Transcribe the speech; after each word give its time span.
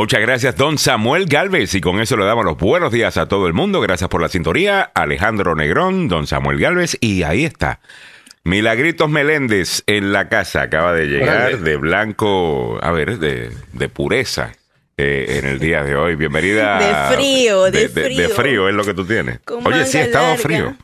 Muchas 0.00 0.20
gracias, 0.22 0.56
don 0.56 0.78
Samuel 0.78 1.26
Galvez. 1.26 1.74
Y 1.74 1.82
con 1.82 2.00
eso 2.00 2.16
le 2.16 2.24
damos 2.24 2.42
los 2.46 2.56
buenos 2.56 2.90
días 2.90 3.18
a 3.18 3.28
todo 3.28 3.46
el 3.46 3.52
mundo. 3.52 3.82
Gracias 3.82 4.08
por 4.08 4.22
la 4.22 4.30
sintonía. 4.30 4.90
Alejandro 4.94 5.54
Negrón, 5.54 6.08
don 6.08 6.26
Samuel 6.26 6.58
Galvez. 6.58 6.96
Y 7.02 7.22
ahí 7.22 7.44
está. 7.44 7.80
Milagritos 8.42 9.10
Meléndez 9.10 9.82
en 9.86 10.10
la 10.10 10.30
casa. 10.30 10.62
Acaba 10.62 10.94
de 10.94 11.04
llegar 11.04 11.58
de 11.58 11.76
blanco, 11.76 12.78
a 12.82 12.90
ver, 12.92 13.18
de, 13.18 13.50
de 13.74 13.88
pureza. 13.90 14.54
eh, 14.96 15.38
en 15.42 15.46
el 15.46 15.58
día 15.58 15.82
de 15.84 15.94
hoy. 15.96 16.14
Bienvenida. 16.16 16.78
De 17.10 17.16
frío, 17.16 17.64
de 17.64 17.70
de, 17.70 17.88
frío. 17.90 18.18
de 18.22 18.28
frío 18.30 18.68
es 18.70 18.74
lo 18.74 18.84
que 18.84 18.94
tú 18.94 19.04
tienes. 19.04 19.40
Con 19.40 19.66
Oye, 19.66 19.84
sí, 19.84 19.98
larga. 19.98 20.36
frío. 20.38 20.76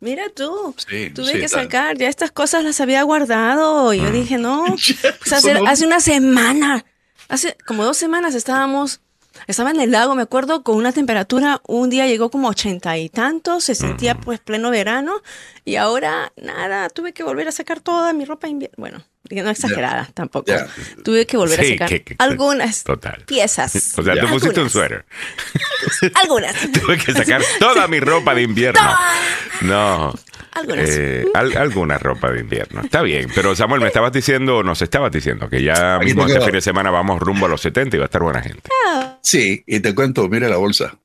Mira 0.00 0.22
tú, 0.34 0.74
Sí, 0.78 1.10
tuve 1.10 1.32
sí, 1.32 1.40
que 1.40 1.48
sacar, 1.48 1.98
ya 1.98 2.08
estas 2.08 2.32
cosas 2.32 2.64
las 2.64 2.80
había 2.80 3.02
guardado. 3.02 3.92
Y 3.92 4.00
Mm. 4.00 4.04
yo 4.04 4.10
dije, 4.12 4.38
no, 4.38 4.64
pues 5.18 5.32
hace, 5.34 5.52
no- 5.52 5.66
hace 5.68 5.86
una 5.86 6.00
semana, 6.00 6.84
hace 7.28 7.56
como 7.66 7.84
dos 7.84 7.96
semanas 7.96 8.34
estábamos, 8.34 9.00
estaba 9.46 9.70
en 9.70 9.80
el 9.80 9.90
lago, 9.90 10.14
me 10.14 10.22
acuerdo, 10.22 10.62
con 10.62 10.76
una 10.76 10.92
temperatura, 10.92 11.60
un 11.66 11.90
día 11.90 12.06
llegó 12.06 12.30
como 12.30 12.48
ochenta 12.48 12.98
y 12.98 13.08
tantos, 13.08 13.64
se 13.64 13.74
sentía 13.74 14.14
pues 14.14 14.40
pleno 14.40 14.70
verano. 14.70 15.22
Y 15.64 15.76
ahora, 15.76 16.32
nada, 16.36 16.88
tuve 16.90 17.12
que 17.12 17.22
volver 17.22 17.48
a 17.48 17.52
sacar 17.52 17.80
toda 17.80 18.12
mi 18.12 18.24
ropa 18.24 18.48
invierno. 18.48 18.76
Bueno, 18.76 19.04
no 19.30 19.50
exagerada 19.50 20.08
tampoco. 20.14 20.52
Tuve 21.04 21.26
que 21.26 21.36
volver 21.36 21.60
Sí, 21.60 21.66
a 21.66 21.74
sacar 21.74 21.88
que- 21.88 22.02
que- 22.02 22.16
algunas 22.18 22.84
Total. 22.84 23.22
piezas. 23.26 23.94
O 23.98 24.02
sea, 24.02 24.14
tú 24.20 24.26
pusiste 24.28 24.60
un 24.60 24.68
suéter. 24.70 25.04
Algunas. 26.14 26.54
Tuve 26.72 26.98
que 26.98 27.12
sacar 27.12 27.42
toda 27.58 27.86
mi 27.88 28.00
ropa 28.00 28.34
de 28.34 28.42
invierno. 28.42 28.80
No. 29.62 30.14
Algunas. 30.52 30.88
Eh, 30.90 31.26
al- 31.34 31.56
alguna 31.56 31.98
ropa 31.98 32.30
de 32.30 32.40
invierno. 32.40 32.82
Está 32.82 33.02
bien. 33.02 33.28
Pero 33.34 33.54
Samuel, 33.56 33.80
me 33.80 33.86
estabas 33.88 34.12
diciendo, 34.12 34.62
nos 34.62 34.82
estabas 34.82 35.10
diciendo 35.12 35.48
que 35.48 35.62
ya 35.62 35.98
mismo 35.98 36.26
te 36.26 36.32
este 36.32 36.44
fin 36.44 36.52
de 36.54 36.60
semana 36.60 36.90
vamos 36.90 37.20
rumbo 37.20 37.46
a 37.46 37.48
los 37.48 37.60
70 37.62 37.96
y 37.96 37.98
va 37.98 38.04
a 38.04 38.06
estar 38.06 38.22
buena 38.22 38.42
gente. 38.42 38.68
Sí, 39.22 39.62
y 39.66 39.80
te 39.80 39.94
cuento, 39.94 40.28
mira 40.28 40.48
la 40.48 40.56
bolsa. 40.56 40.96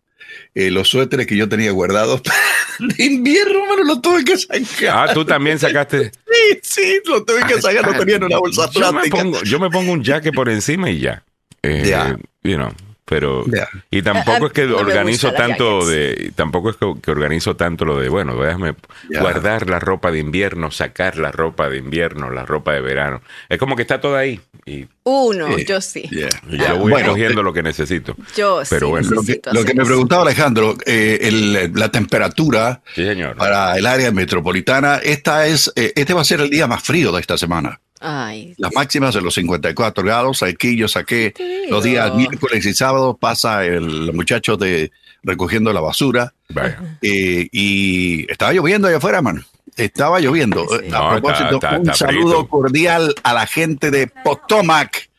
Eh, 0.55 0.71
los 0.71 0.89
suéteres 0.89 1.27
que 1.27 1.35
yo 1.37 1.47
tenía 1.47 1.71
guardados 1.71 2.21
de 2.79 3.03
invierno, 3.05 3.65
mano, 3.67 3.83
los 3.83 4.01
tuve 4.01 4.23
que 4.23 4.37
sacar. 4.37 5.09
Ah, 5.09 5.13
tú 5.13 5.23
también 5.25 5.59
sacaste. 5.59 6.11
Sí, 6.37 6.59
sí, 6.61 6.99
los 7.05 7.25
tuve 7.25 7.41
que 7.47 7.59
sacar, 7.61 7.85
no 7.91 7.97
tenían 7.97 8.23
una 8.23 8.37
bolsa 8.37 8.69
Yo 8.71 8.79
me 8.81 8.91
plástica. 8.91 9.17
pongo, 9.17 9.41
yo 9.43 9.59
me 9.59 9.69
pongo 9.71 9.91
un 9.91 10.03
jacket 10.03 10.33
por 10.33 10.49
encima 10.49 10.89
y 10.89 10.99
ya. 10.99 11.23
Eh, 11.63 11.83
Ya. 11.87 12.15
you 12.43 12.55
know, 12.55 12.69
pero 13.09 13.45
y 13.89 14.01
tampoco 14.01 14.47
es 14.47 14.53
que 14.53 14.65
no 14.65 14.77
organizo 14.77 15.31
tanto 15.31 15.85
de 15.85 16.31
tampoco 16.35 16.71
es 16.71 16.75
que, 16.75 16.93
que 17.01 17.11
organizo 17.11 17.55
tanto 17.55 17.85
lo 17.85 17.97
de 17.99 18.09
bueno 18.09 18.35
déjame 18.35 18.75
guardar 19.19 19.69
la 19.69 19.79
ropa 19.79 20.11
de 20.11 20.19
invierno 20.19 20.71
sacar 20.71 21.17
la 21.17 21.31
ropa 21.31 21.69
de 21.69 21.77
invierno 21.77 22.29
la 22.29 22.45
ropa 22.45 22.73
de 22.73 22.81
verano 22.81 23.21
es 23.47 23.57
como 23.57 23.75
que 23.75 23.83
está 23.83 24.01
toda 24.01 24.19
ahí 24.19 24.39
y 24.65 24.85
Uno, 25.05 25.57
yo 25.59 25.79
sí. 25.79 26.01
Yeah. 26.01 26.27
y 26.49 26.57
yo 26.57 26.77
voy 26.77 26.91
bueno, 26.91 27.11
cogiendo 27.11 27.41
lo 27.41 27.53
que 27.53 27.63
necesito 27.63 28.15
Yo 28.35 28.61
Pero 28.69 28.87
sí 28.87 28.91
bueno. 28.91 29.09
Lo 29.11 29.23
que, 29.23 29.39
lo 29.53 29.63
me 29.63 29.85
preguntaba 29.85 30.23
Alejandro, 30.23 30.75
eh, 30.85 31.19
el- 31.21 31.71
la 31.73 31.89
temperatura 31.89 32.81
sí 32.93 33.05
señor 33.05 33.37
para 33.37 33.77
el 33.77 33.85
área 33.85 34.11
metropolitana, 34.11 34.97
esta 34.97 35.47
es, 35.47 35.71
eh, 35.77 35.93
este 35.95 36.13
va 36.13 36.21
a 36.21 36.25
ser 36.25 36.41
el 36.41 36.49
día 36.49 36.67
más 36.67 36.83
frío 36.83 37.13
de 37.13 37.21
esta 37.21 37.37
semana. 37.37 37.79
Ay, 37.99 38.53
Las 38.57 38.73
máximas 38.73 39.13
de 39.15 39.21
los 39.21 39.33
54 39.33 40.03
grados. 40.03 40.43
Aquí 40.43 40.75
yo 40.75 40.87
saqué 40.87 41.33
los 41.69 41.83
días 41.83 42.13
miércoles 42.15 42.65
y 42.65 42.73
sábado, 42.73 43.17
pasa 43.17 43.65
el 43.65 44.13
muchacho 44.13 44.57
de 44.57 44.91
recogiendo 45.23 45.73
la 45.73 45.81
basura 45.81 46.33
eh, 47.01 47.47
y 47.51 48.31
estaba 48.31 48.53
lloviendo 48.53 48.87
allá 48.87 48.97
afuera, 48.97 49.21
man. 49.21 49.43
Estaba 49.75 50.19
lloviendo. 50.19 50.65
Sí. 50.69 50.87
No, 50.89 50.97
A 50.97 51.11
propósito, 51.19 51.55
está- 51.55 51.67
está- 51.67 51.79
un 51.79 51.89
está 51.89 51.93
saludo 51.93 52.29
frito. 52.39 52.47
cordial 52.49 53.15
a 53.23 53.33
la 53.33 53.45
gente 53.45 53.91
de 53.91 54.07
Potomac, 54.07 55.09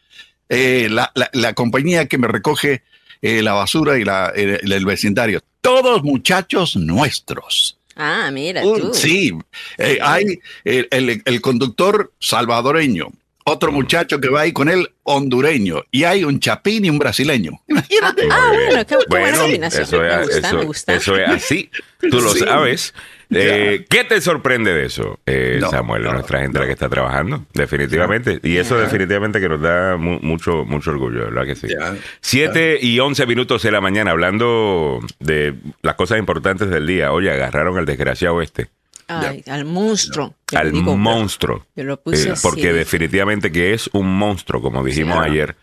eh, 0.49 0.89
la, 0.91 1.13
la- 1.15 1.31
la 1.33 1.53
compañía 1.55 2.07
que 2.07 2.19
me 2.19 2.27
recoge 2.29 2.83
eh, 3.23 3.43
la 3.43 3.53
basura 3.53 3.99
y 3.99 4.05
la, 4.05 4.29
el, 4.35 4.73
el 4.73 4.85
vecindario. 4.87 5.41
Todos 5.61 6.03
muchachos 6.05 6.77
nuestros. 6.77 7.78
Ah, 8.01 8.31
mira 8.33 8.65
Uh, 8.65 8.79
tú. 8.79 8.95
sí, 8.95 9.33
eh, 9.77 9.99
hay 10.01 10.39
el, 10.65 10.87
el- 10.93 11.23
el 11.25 11.41
conductor 11.41 12.13
salvadoreño, 12.21 13.09
otro 13.49 13.73
muchacho 13.73 14.21
que 14.21 14.29
va 14.29 14.43
ahí 14.43 14.53
con 14.53 14.69
él 14.69 14.91
hondureño, 15.03 15.85
y 15.91 16.05
hay 16.05 16.25
un 16.25 16.39
chapín 16.41 16.85
y 16.85 16.91
un 16.91 16.99
brasileño. 16.99 17.53
Imagínate. 17.69 18.29
Ah, 18.31 18.51
bueno, 18.53 18.87
qué- 18.87 18.97
qué 18.99 19.05
buena 19.09 19.39
combinación. 19.39 19.83
Eso 19.85 20.01
Me 20.01 20.09
es, 20.09 20.21
gusta, 20.29 20.39
eso, 20.49 20.57
me 20.59 20.65
gusta. 20.65 20.95
eso 20.95 21.17
es 21.17 21.29
así. 21.29 21.71
Tú 22.01 22.21
lo 22.21 22.31
Sí. 22.33 22.41
sabes. 22.41 22.95
Eh, 23.31 23.85
¿Qué 23.91 24.05
te 24.05 24.23
sorprende 24.23 24.73
de 24.73 24.87
eso, 24.87 25.19
eh, 25.27 25.59
No, 25.61 25.71
Samuel? 25.71 26.03
no, 26.05 26.13
nuestra 26.15 26.39
gente 26.41 26.55
no. 26.55 26.61
la 26.61 26.67
que 26.67 26.73
está 26.73 26.89
trabajando, 26.89 27.45
definitivamente. 27.53 28.41
Y 28.43 28.57
eso 28.57 28.79
definitivamente 28.79 29.39
que 29.39 29.51
nos 29.51 29.61
da 29.61 29.99
mu- 29.99 30.19
mucho, 30.23 30.65
mucho 30.65 30.91
orgullo, 30.93 31.25
¿verdad 31.27 31.45
que 31.45 31.55
sí? 31.55 31.67
Ya. 31.69 31.95
Siete 32.23 32.79
y 32.81 32.99
once 33.01 33.27
minutos 33.27 33.63
de 33.63 33.71
la 33.71 33.83
mañana, 33.83 34.13
hablando 34.13 35.01
de 35.21 35.55
las 35.83 35.95
cosas 35.97 36.19
importantes 36.19 36.71
del 36.71 36.87
día. 36.87 37.13
Oye, 37.13 37.31
agarraron 37.31 37.77
al 37.77 37.85
desgraciado 37.85 38.41
este, 38.41 38.69
Ay, 39.09 39.43
al 39.47 39.65
monstruo. 39.65 40.35
Yo 40.53 40.59
al 40.59 40.73
digo, 40.73 40.97
monstruo. 40.97 41.67
Yo 41.75 41.85
lo 41.85 42.01
puse 42.01 42.29
Eh, 42.29 42.33
así. 42.33 42.43
porque 42.47 42.73
definitivamente 42.73 43.51
que 43.51 43.73
es 43.75 43.89
un 43.93 44.07
monstruo, 44.19 44.61
como 44.63 44.85
dijimos 44.85 45.17
Claro. 45.17 45.31
ayer 45.33 45.57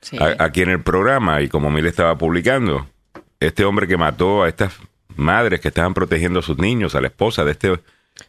Sí. 0.00 0.16
a- 0.18 0.36
aquí 0.44 0.62
en 0.62 0.70
el 0.70 0.82
programa 0.82 1.40
y 1.42 1.48
como 1.48 1.70
Mil 1.70 1.86
estaba 1.86 2.16
publicando, 2.18 2.88
este 3.40 3.64
hombre 3.64 3.86
que 3.88 3.96
mató 3.96 4.42
a 4.42 4.48
estas 4.48 4.72
madres 5.16 5.60
que 5.60 5.68
estaban 5.68 5.94
protegiendo 5.94 6.40
a 6.40 6.42
sus 6.42 6.58
niños, 6.58 6.94
a 6.94 7.00
la 7.00 7.08
esposa 7.08 7.44
de 7.44 7.52
este 7.52 7.80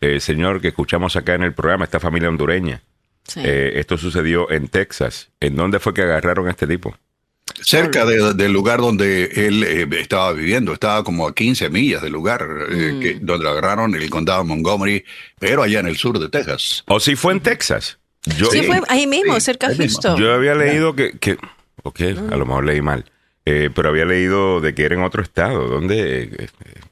eh, 0.01 0.19
señor 0.19 0.61
que 0.61 0.67
escuchamos 0.69 1.15
acá 1.15 1.33
en 1.33 1.41
el 1.43 1.53
programa, 1.53 1.83
esta 1.83 1.99
familia 1.99 2.29
hondureña. 2.29 2.83
Sí. 3.23 3.41
Eh, 3.43 3.73
esto 3.79 3.97
sucedió 3.97 4.49
en 4.51 4.67
Texas. 4.67 5.29
¿En 5.39 5.55
dónde 5.55 5.79
fue 5.79 5.93
que 5.95 6.03
agarraron 6.03 6.47
a 6.47 6.51
este 6.51 6.67
tipo? 6.67 6.95
Cerca 7.63 8.05
de- 8.05 8.33
del 8.33 8.51
lugar 8.51 8.79
donde 8.79 9.25
él 9.47 9.63
eh, 9.63 9.87
estaba 9.99 10.31
viviendo, 10.33 10.73
estaba 10.73 11.03
como 11.03 11.27
a 11.27 11.33
15 11.35 11.69
millas 11.69 12.01
del 12.01 12.13
lugar 12.13 12.45
eh, 12.71 12.93
Mm. 12.93 12.99
que- 12.99 13.13
donde 13.21 13.43
lo 13.43 13.49
agarraron 13.51 13.95
el 13.95 14.09
condado 14.09 14.41
de 14.43 14.47
Montgomery, 14.49 15.03
pero 15.39 15.63
allá 15.63 15.79
en 15.79 15.87
el 15.87 15.97
sur 15.97 16.19
de 16.19 16.29
Texas. 16.29 16.83
¿O 16.87 16.99
si 16.99 17.15
fue 17.15 17.33
en 17.33 17.39
Texas? 17.41 17.97
Yo, 18.37 18.47
sí, 18.51 18.59
sí, 18.59 18.65
fue 18.65 18.81
ahí 18.89 19.07
mismo, 19.07 19.35
sí, 19.35 19.41
cerca 19.41 19.69
de 19.69 19.77
mismo. 19.77 20.01
Houston. 20.01 20.17
yo 20.21 20.33
había 20.33 20.53
leído 20.55 20.95
que, 20.95 21.17
que 21.19 21.37
ok, 21.83 22.01
a 22.31 22.35
lo 22.35 22.45
mejor 22.45 22.65
leí 22.65 22.81
mal, 22.81 23.05
eh, 23.49 23.69
pero 23.73 23.89
había 23.89 24.05
leído 24.05 24.61
de 24.61 24.73
que 24.75 24.83
era 24.85 24.95
en 24.95 25.03
otro 25.03 25.21
estado, 25.23 25.67
donde, 25.67 26.23
eh, 26.23 26.29
eh, 26.33 26.47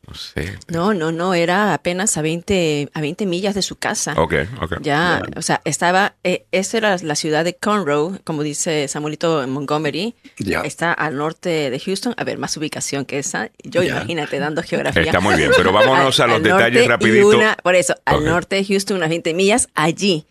no 0.08 0.14
sé. 0.16 0.58
No, 0.68 0.94
no, 0.94 1.12
no, 1.12 1.34
era 1.34 1.74
apenas 1.74 2.18
a 2.18 2.22
20, 2.22 2.90
a 2.94 3.02
20 3.02 3.26
millas 3.26 3.54
de 3.56 3.62
su 3.62 3.76
casa. 3.76 4.14
Ok, 4.18 4.34
ok. 4.62 4.78
Ya, 4.82 5.22
o 5.36 5.42
sea, 5.42 5.62
estaba, 5.66 6.16
eh, 6.24 6.46
esa 6.52 6.78
era 6.78 6.98
la 7.02 7.16
ciudad 7.16 7.44
de 7.46 7.56
Conroe, 7.56 8.20
como 8.24 8.44
dice 8.44 8.88
Samuelito 8.88 9.44
en 9.44 9.50
Montgomery. 9.52 10.16
Ya. 10.40 10.62
Está 10.62 10.94
al 10.94 11.18
norte 11.18 11.70
de 11.70 11.80
Houston. 11.80 12.14
A 12.18 12.24
ver, 12.24 12.38
más 12.38 12.56
ubicación 12.58 13.06
que 13.06 13.20
esa. 13.20 13.52
Yo 13.64 13.84
imagínate 13.84 14.40
dando 14.40 14.64
geografía. 14.64 15.04
Está 15.04 15.20
muy 15.20 15.36
bien, 15.36 15.52
pero 15.56 15.72
vámonos 15.74 16.20
a 16.20 16.28
los 16.28 16.42
detalles 16.42 16.88
rapidito. 16.88 17.28
una- 17.30 17.56
por 17.62 17.76
eso, 17.76 17.96
al 18.06 18.24
norte 18.26 18.56
de 18.56 18.66
Houston, 18.66 18.98
unas 18.98 19.10
20 19.10 19.34
millas, 19.34 19.68
allí. 19.76 20.26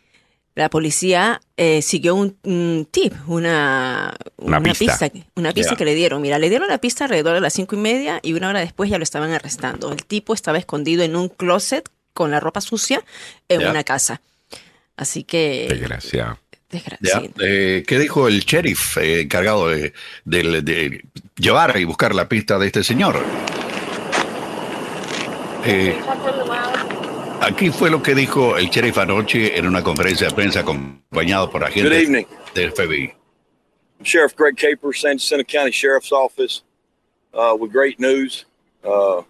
La 0.57 0.69
policía 0.71 1.41
eh, 1.59 1.83
siguió 1.83 2.15
un, 2.17 2.37
un 2.43 2.89
tip, 2.91 3.13
una, 3.29 4.17
Una 4.39 4.61
pista. 4.63 5.11
una 5.37 5.53
pista 5.53 5.73
Ya. 5.73 5.77
que 5.77 5.85
le 5.85 5.95
dieron. 5.95 6.21
Mira, 6.23 6.39
le 6.39 6.49
dieron 6.49 6.67
la 6.67 6.79
pista 6.79 7.05
alrededor 7.05 7.35
de 7.35 7.41
las 7.43 7.53
cinco 7.53 7.77
y 7.77 7.79
media 7.79 8.19
y 8.23 8.33
una 8.33 8.49
hora 8.49 8.61
después 8.61 8.89
ya 8.91 8.97
lo 8.97 9.05
estaban 9.05 9.31
arrestando. 9.33 9.93
El 9.93 10.05
tipo 10.07 10.33
estaba 10.35 10.57
escondido 10.59 11.05
en 11.05 11.15
un 11.15 11.29
closet 11.29 11.89
con 12.15 12.31
la 12.31 12.41
ropa 12.41 12.63
sucia 12.63 13.05
en 13.51 13.61
Ya. 13.61 13.71
una 13.71 13.85
casa. 13.85 14.23
Así 14.97 15.25
que, 15.25 15.67
Desgraciado. 15.69 16.39
Desgraciado. 16.71 17.29
eh, 17.41 17.85
¿Qué 17.87 17.99
dijo 17.99 18.27
el 18.27 18.41
sheriff 18.41 18.97
eh, 18.97 19.21
encargado 19.21 19.69
de, 19.69 19.93
de- 20.25 20.63
de 20.63 21.05
llevar 21.37 21.77
y 21.77 21.85
buscar 21.85 22.15
la 22.15 22.29
pista 22.31 22.59
de 22.59 22.67
este 22.67 22.83
señor? 22.83 23.23
Aquí 27.41 27.71
fue 27.71 27.91
lo 27.91 28.03
que 28.03 28.15
dijo 28.15 28.57
el 28.57 28.71
sheriff 28.71 28.99
anoche 28.99 29.57
en 29.57 29.67
una 29.67 29.83
conferencia 29.83 30.29
de 30.29 30.35
prensa 30.35 30.61
acompañado 30.61 31.51
por 31.51 31.61
Good 31.61 31.69
agentes 31.69 32.03
evening. 32.03 32.27
del 32.55 32.73
FBI. 32.73 33.13
Sheriff 34.03 34.35
Greg 34.35 34.57
Caper, 34.57 34.93
San 34.95 35.19
Jacinto 35.19 35.45
County 35.45 35.71
Sheriff's 35.71 36.13
Office, 36.13 36.63
uh, 37.35 37.57
with 37.59 37.73
great 37.73 37.99
news. 37.99 38.45
Uh, 38.85 39.23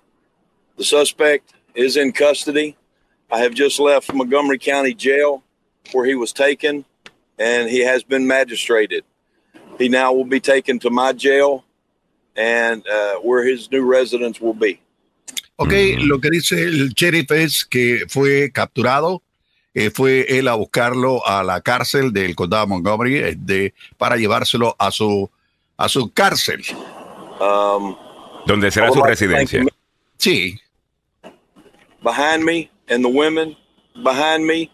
the 0.76 0.84
suspect 0.84 1.52
is 1.74 1.96
in 1.96 2.12
custody. 2.12 2.76
I 3.30 3.38
have 3.40 3.54
just 3.54 3.78
left 3.78 4.12
Montgomery 4.12 4.58
County 4.58 4.94
Jail 4.94 5.42
where 5.92 6.06
he 6.06 6.14
was 6.14 6.32
taken, 6.32 6.84
and 7.38 7.68
he 7.68 7.80
has 7.80 8.02
been 8.02 8.26
magistrated. 8.26 9.04
He 9.78 9.88
now 9.88 10.12
will 10.12 10.24
be 10.24 10.40
taken 10.40 10.78
to 10.80 10.90
my 10.90 11.12
jail 11.12 11.64
and 12.34 12.86
uh, 12.88 13.16
where 13.16 13.44
his 13.44 13.70
new 13.70 13.84
residence 13.84 14.40
will 14.40 14.54
be. 14.54 14.80
Ok, 15.56 15.72
lo 15.98 16.20
que 16.20 16.30
dice 16.30 16.62
el 16.62 16.90
sheriff 16.90 17.30
es 17.32 17.64
que 17.64 18.04
fue 18.08 18.50
capturado, 18.52 19.22
eh, 19.74 19.90
fue 19.90 20.26
él 20.38 20.48
a 20.48 20.54
buscarlo 20.54 21.26
a 21.26 21.42
la 21.42 21.60
cárcel 21.62 22.12
del 22.12 22.34
condado 22.34 22.64
de 22.64 22.68
Montgomery 22.68 23.16
eh, 23.16 23.34
de, 23.38 23.74
para 23.96 24.16
llevárselo 24.16 24.76
a 24.78 24.90
su, 24.90 25.30
a 25.76 25.88
su 25.88 26.10
cárcel. 26.12 26.62
Um, 27.40 27.96
¿Dónde 28.46 28.70
será 28.70 28.90
su 28.90 29.02
residencia? 29.02 29.64
Sí, 30.18 30.58
behind 32.02 32.44
me 32.44 32.70
and 32.88 33.04
the 33.04 33.10
women 33.10 33.56
behind 34.02 34.46
me. 34.46 34.70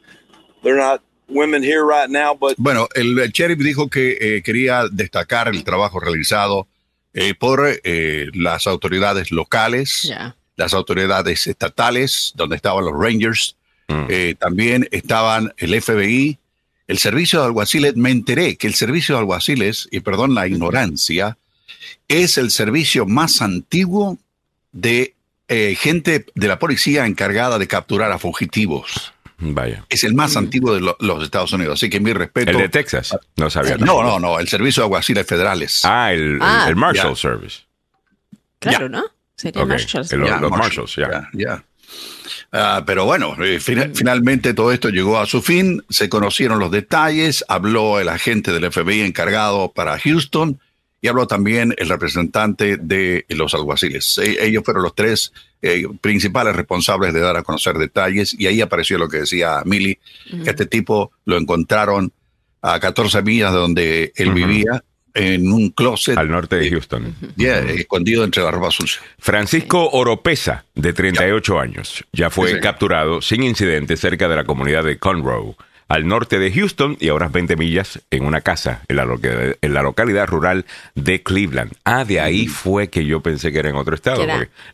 They're 0.63 0.77
not 0.77 1.03
women 1.29 1.63
here 1.63 1.85
right 1.85 2.09
now, 2.09 2.35
but 2.35 2.55
bueno, 2.59 2.89
el, 2.95 3.19
el 3.19 3.31
sheriff 3.33 3.59
dijo 3.59 3.89
que 3.89 4.19
eh, 4.21 4.43
quería 4.43 4.85
destacar 4.91 5.49
el 5.49 5.65
trabajo 5.65 5.99
realizado 5.99 6.69
eh, 7.15 7.35
por 7.35 7.67
eh, 7.85 8.27
las 8.35 8.67
autoridades 8.67 9.31
locales, 9.31 10.03
Ya. 10.03 10.37
Las 10.57 10.75
autoridades 10.75 11.47
estatales, 11.47 12.33
donde 12.35 12.57
estaban 12.57 12.85
los 12.85 12.95
Rangers, 12.99 13.57
eh, 14.09 14.35
también 14.39 14.89
estaban 14.91 15.53
el 15.59 15.81
FBI, 15.83 16.39
el 16.89 16.99
servicio 16.99 17.41
de 17.41 17.47
alguaciles. 17.47 17.95
Me 17.97 18.11
enteré 18.11 18.57
que 18.57 18.67
el 18.67 18.75
servicio 18.75 19.15
de 19.15 19.21
alguaciles, 19.21 19.87
y 19.91 20.01
perdón 20.01 20.35
la 20.35 20.47
ignorancia, 20.47 21.37
es 22.09 22.39
el 22.39 22.51
servicio 22.51 23.05
más 23.07 23.43
antiguo 23.43 24.19
de 24.73 25.15
eh, 25.49 25.77
gente 25.79 26.25
de 26.35 26.49
la 26.49 26.59
policía 26.59 27.05
encargada 27.05 27.59
de 27.59 27.69
capturar 27.69 28.13
a 28.13 28.19
fugitivos. 28.19 29.13
Vaya. 29.45 29.85
Es 29.91 30.05
el 30.05 30.15
más 30.15 30.37
antiguo 30.37 30.73
de 30.73 30.81
lo- 30.81 30.97
los 31.01 31.23
Estados 31.25 31.53
Unidos. 31.53 31.79
Así 31.81 31.91
que 31.91 31.99
mi 32.01 32.13
respeto. 32.13 32.53
El 32.53 32.59
de 32.59 32.69
Texas. 32.69 33.15
No 33.37 33.51
sabía. 33.51 33.77
No, 33.77 34.03
no, 34.03 34.19
no, 34.21 34.39
el 34.39 34.49
servicio 34.49 34.83
de 34.83 34.85
alguaciles 34.87 35.27
federales. 35.27 35.85
Ah, 35.85 36.13
el, 36.13 36.35
el- 36.37 36.39
Ah. 36.41 36.67
el 36.69 36.77
Marshall 36.77 37.15
Ya. 37.15 37.21
Service. 37.21 37.61
Claro, 38.61 38.89
¿no? 38.89 39.05
Sería 39.37 39.65
Marshalls. 39.65 40.13
el- 40.13 40.25
Ya, 40.25 40.41
los 40.41 40.51
Marshall, 40.51 40.85
Marshalls, 40.85 40.97
ya. 40.97 41.29
ya. 41.33 41.65
Ah, 42.53 42.85
pero 42.87 43.05
bueno, 43.05 43.35
eh, 43.43 43.61
fina- 43.61 43.91
finalmente 43.95 44.55
todo 44.55 44.73
esto 44.73 44.89
llegó 44.89 45.19
a 45.19 45.27
su 45.27 45.43
fin, 45.43 45.83
se 45.91 46.09
conocieron 46.09 46.59
los 46.59 46.71
detalles, 46.71 47.45
habló 47.49 48.01
el 48.01 48.09
agente 48.09 48.53
del 48.53 48.65
FBI 48.71 49.01
encargado 49.03 49.73
para 49.73 49.99
Houston 49.99 50.59
y 51.01 51.09
habló 51.09 51.27
también 51.27 51.75
el 51.79 51.89
representante 51.89 52.77
de 52.79 53.27
los 53.31 53.53
alguaciles. 53.55 54.17
E- 54.19 54.47
ellos 54.47 54.63
fueron 54.65 54.85
los 54.85 54.95
tres 54.95 55.33
eh, 55.61 55.85
principales 56.01 56.57
responsables 56.57 57.13
de 57.15 57.21
dar 57.21 57.37
a 57.37 57.43
conocer 57.43 57.77
detalles 57.79 58.35
y 58.39 58.47
ahí 58.47 58.61
apareció 58.61 58.99
lo 58.99 59.09
que 59.09 59.19
decía 59.19 59.63
Millie, 59.65 59.99
que 60.45 60.51
este 60.51 60.67
tipo 60.67 61.13
lo 61.25 61.37
encontraron 61.37 62.13
a 62.63 62.81
14 62.81 63.23
millas 63.23 63.53
de 63.53 63.59
donde 63.59 64.13
él 64.17 64.33
vivía, 64.33 64.83
en 65.15 65.53
un 65.53 65.71
closet, 65.71 66.17
Al 66.17 66.31
norte 66.31 66.57
de 66.57 66.71
Houston. 66.71 67.15
yeah, 67.37 67.59
escondido 67.61 68.25
entre 68.25 68.43
la 68.43 68.51
ropa 68.51 68.71
sucia. 68.71 69.01
Francisco 69.19 69.91
Oropesa, 69.91 70.65
de 70.75 70.93
38 70.93 71.59
años, 71.61 72.05
ya 72.13 72.31
fue 72.31 72.53
Sí, 72.55 72.61
capturado 72.61 73.21
sin 73.21 73.43
incidente 73.43 73.97
cerca 73.97 74.29
de 74.29 74.37
la 74.37 74.45
comunidad 74.45 74.85
de 74.85 74.99
Conroe, 74.99 75.55
al 75.93 76.07
norte 76.07 76.39
de 76.39 76.51
Houston 76.51 76.97
y 77.01 77.09
a 77.09 77.15
unas 77.15 77.31
20 77.33 77.55
millas 77.57 78.01
en 78.11 78.25
una 78.25 78.41
casa 78.41 78.81
en 78.89 78.97
la, 78.97 79.05
loca- 79.05 79.57
en 79.61 79.75
la 79.75 79.83
localidad 79.83 80.27
rural 80.27 80.65
de 80.95 81.23
Cleveland. 81.23 81.73
Ah, 81.85 82.07
de 82.07 82.19
ahí 82.19 82.47
fue 82.47 82.89
que 82.89 83.05
yo 83.05 83.21
pensé 83.21 83.53
que 83.53 83.59
era 83.59 83.69
en 83.69 83.77
otro 83.77 83.95
estado. 83.95 84.25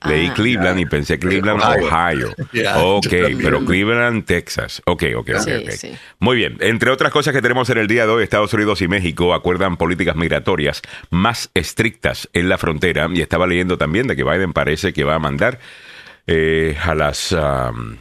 Leí 0.06 0.28
ah. 0.28 0.34
Cleveland 0.34 0.78
y 0.78 0.86
pensé 0.86 1.18
Cleveland, 1.18 1.60
Ohio. 1.60 1.88
Ohio. 1.88 2.34
Ya, 2.52 2.78
Ok, 2.78 3.08
pero 3.42 3.64
Cleveland, 3.64 4.26
Texas. 4.26 4.80
Ok, 4.86 5.02
ok, 5.16 5.30
ok. 5.40 5.70
Sí. 5.70 5.90
Muy 6.20 6.36
bien. 6.36 6.56
Entre 6.60 6.88
otras 6.90 7.10
cosas 7.10 7.34
que 7.34 7.42
tenemos 7.42 7.68
en 7.70 7.78
el 7.78 7.88
día 7.88 8.06
de 8.06 8.12
hoy, 8.12 8.22
Estados 8.22 8.52
Unidos 8.54 8.80
y 8.80 8.86
México 8.86 9.34
acuerdan 9.34 9.76
políticas 9.76 10.14
migratorias 10.14 10.82
más 11.10 11.50
estrictas 11.54 12.28
en 12.32 12.48
la 12.48 12.58
frontera. 12.58 13.08
Y 13.12 13.22
estaba 13.22 13.48
leyendo 13.48 13.76
también 13.76 14.06
de 14.06 14.14
que 14.14 14.22
Biden 14.22 14.52
parece 14.52 14.92
que 14.92 15.02
va 15.02 15.16
a 15.16 15.18
mandar 15.18 15.58
eh, 16.28 16.76
a 16.80 16.94
las 16.94 17.32
am, 17.32 17.98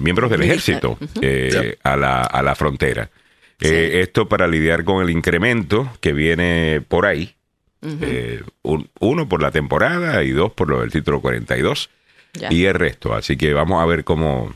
miembros 0.00 0.30
del 0.30 0.42
ejército 0.42 0.98
eh, 1.22 1.76
a, 1.82 1.96
la, 1.96 2.22
a 2.22 2.42
la 2.42 2.54
frontera. 2.54 3.10
Eh, 3.60 4.00
esto 4.02 4.28
para 4.28 4.46
lidiar 4.46 4.84
con 4.84 5.02
el 5.02 5.10
incremento 5.10 5.90
que 6.00 6.12
viene 6.12 6.82
por 6.86 7.06
ahí. 7.06 7.34
Eh, 7.82 8.42
un- 8.62 8.88
uno 9.00 9.28
por 9.28 9.40
la 9.40 9.50
temporada 9.52 10.22
y 10.24 10.30
dos 10.30 10.52
por 10.52 10.68
lo 10.68 10.80
del 10.80 10.90
título 10.90 11.20
42 11.20 11.90
Ya. 12.34 12.52
y 12.52 12.64
el 12.66 12.74
resto. 12.74 13.14
Así 13.14 13.36
que 13.36 13.52
vamos 13.52 13.82
a 13.82 13.86
ver 13.86 14.04
cómo, 14.04 14.54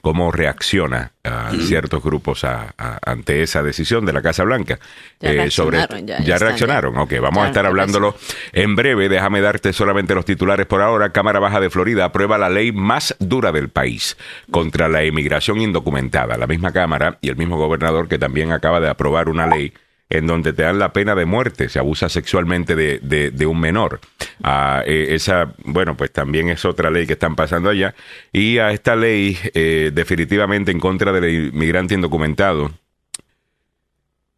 cómo 0.00 0.30
reacciona 0.32 1.12
a 1.24 1.50
ciertos 1.60 2.02
grupos 2.02 2.44
a- 2.44 2.74
a- 2.78 2.98
ante 3.04 3.42
esa 3.42 3.62
decisión 3.62 4.06
de 4.06 4.12
la 4.12 4.22
Casa 4.22 4.44
Blanca. 4.44 4.78
Ya 5.20 5.30
Eh, 5.32 5.50
sobre 5.50 5.78
reaccionaron, 5.78 6.06
ya, 6.06 6.18
ya 6.18 6.24
ya 6.24 6.38
reaccionaron. 6.38 6.96
Ok, 6.98 7.14
vamos 7.20 7.44
a 7.44 7.48
estar 7.48 7.66
hablándolo 7.66 8.16
en 8.52 8.76
breve. 8.76 9.08
Déjame 9.08 9.40
darte 9.40 9.72
solamente 9.72 10.14
los 10.14 10.24
titulares 10.24 10.66
por 10.66 10.80
ahora. 10.82 11.10
Cámara 11.10 11.38
Baja 11.40 11.60
de 11.60 11.70
Florida 11.70 12.04
aprueba 12.06 12.38
la 12.38 12.48
ley 12.48 12.72
más 12.72 13.14
dura 13.18 13.52
del 13.52 13.68
país 13.68 14.16
contra 14.50 14.88
la 14.88 15.04
inmigración 15.04 15.60
indocumentada. 15.60 16.36
La 16.36 16.46
misma 16.46 16.72
Cámara 16.72 17.18
y 17.20 17.28
el 17.28 17.36
mismo 17.36 17.56
gobernador 17.58 18.08
que 18.08 18.18
también 18.18 18.52
acaba 18.52 18.80
de 18.80 18.88
aprobar 18.88 19.28
una 19.28 19.46
ley 19.46 19.72
en 20.10 20.26
donde 20.26 20.52
te 20.54 20.62
dan 20.62 20.78
la 20.78 20.92
pena 20.92 21.14
de 21.14 21.26
muerte, 21.26 21.68
se 21.68 21.78
abusa 21.78 22.08
sexualmente 22.08 22.74
de, 22.74 22.98
de- 23.00 23.46
un 23.46 23.60
menor. 23.60 24.00
Ah, 24.42 24.82
eh, 24.86 25.08
esa, 25.10 25.52
bueno, 25.64 25.96
pues 25.96 26.12
también 26.12 26.48
es 26.48 26.64
otra 26.64 26.90
ley 26.90 27.06
que 27.06 27.12
están 27.12 27.36
pasando 27.36 27.68
allá. 27.68 27.94
Y 28.32 28.58
a 28.58 28.70
esta 28.72 28.96
ley, 28.96 29.36
eh, 29.54 29.90
definitivamente 29.92 30.70
en 30.70 30.80
contra 30.80 31.12
del 31.12 31.48
inmigrante 31.52 31.94
indocumentado, 31.94 32.72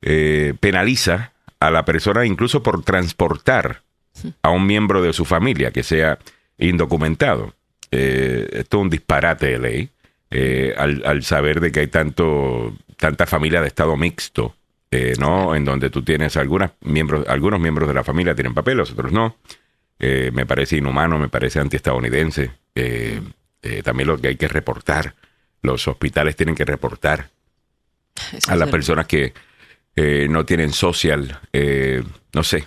eh, 0.02 0.54
penaliza 0.60 1.32
a 1.60 1.70
la 1.70 1.84
persona 1.84 2.24
incluso 2.24 2.62
por 2.62 2.82
transportar 2.82 3.82
a 4.42 4.50
un 4.50 4.66
miembro 4.66 5.02
de 5.02 5.12
su 5.12 5.24
familia 5.24 5.70
que 5.70 5.82
sea 5.82 6.18
indocumentado. 6.58 7.54
Esto 7.90 8.78
es 8.78 8.82
un 8.82 8.90
disparate 8.90 9.46
de 9.46 9.58
ley. 9.58 9.90
al, 10.76 11.02
al 11.04 11.22
saber 11.22 11.60
de 11.60 11.70
que 11.72 11.80
hay 11.80 11.86
tanto 11.88 12.74
tanta 12.96 13.26
familia 13.26 13.60
de 13.62 13.68
estado 13.68 13.96
mixto, 13.96 14.54
eh, 14.90 15.14
¿no? 15.18 15.54
En 15.54 15.64
donde 15.64 15.90
tú 15.90 16.02
tienes 16.02 16.36
algunas 16.36 16.72
miembros, 16.80 17.26
algunos 17.28 17.60
miembros 17.60 17.88
de 17.88 17.94
la 17.94 18.04
familia 18.04 18.34
tienen 18.34 18.54
papeles, 18.54 18.90
otros 18.90 19.12
no. 19.12 19.36
Eh, 20.00 20.30
me 20.32 20.46
parece 20.46 20.78
inhumano, 20.78 21.18
me 21.18 21.28
parece 21.28 21.60
antiestadounidense. 21.60 22.50
Eh, 22.74 23.20
eh, 23.62 23.82
también 23.82 24.08
lo 24.08 24.18
que 24.18 24.28
hay 24.28 24.36
que 24.36 24.48
reportar. 24.48 25.14
Los 25.62 25.86
hospitales 25.86 26.36
tienen 26.36 26.54
que 26.54 26.64
reportar 26.64 27.28
Eso 28.32 28.50
a 28.50 28.56
las 28.56 28.70
personas 28.70 29.06
que 29.06 29.34
no 30.30 30.46
tienen 30.46 30.72
social, 30.72 31.38
no 32.32 32.42
sé. 32.42 32.66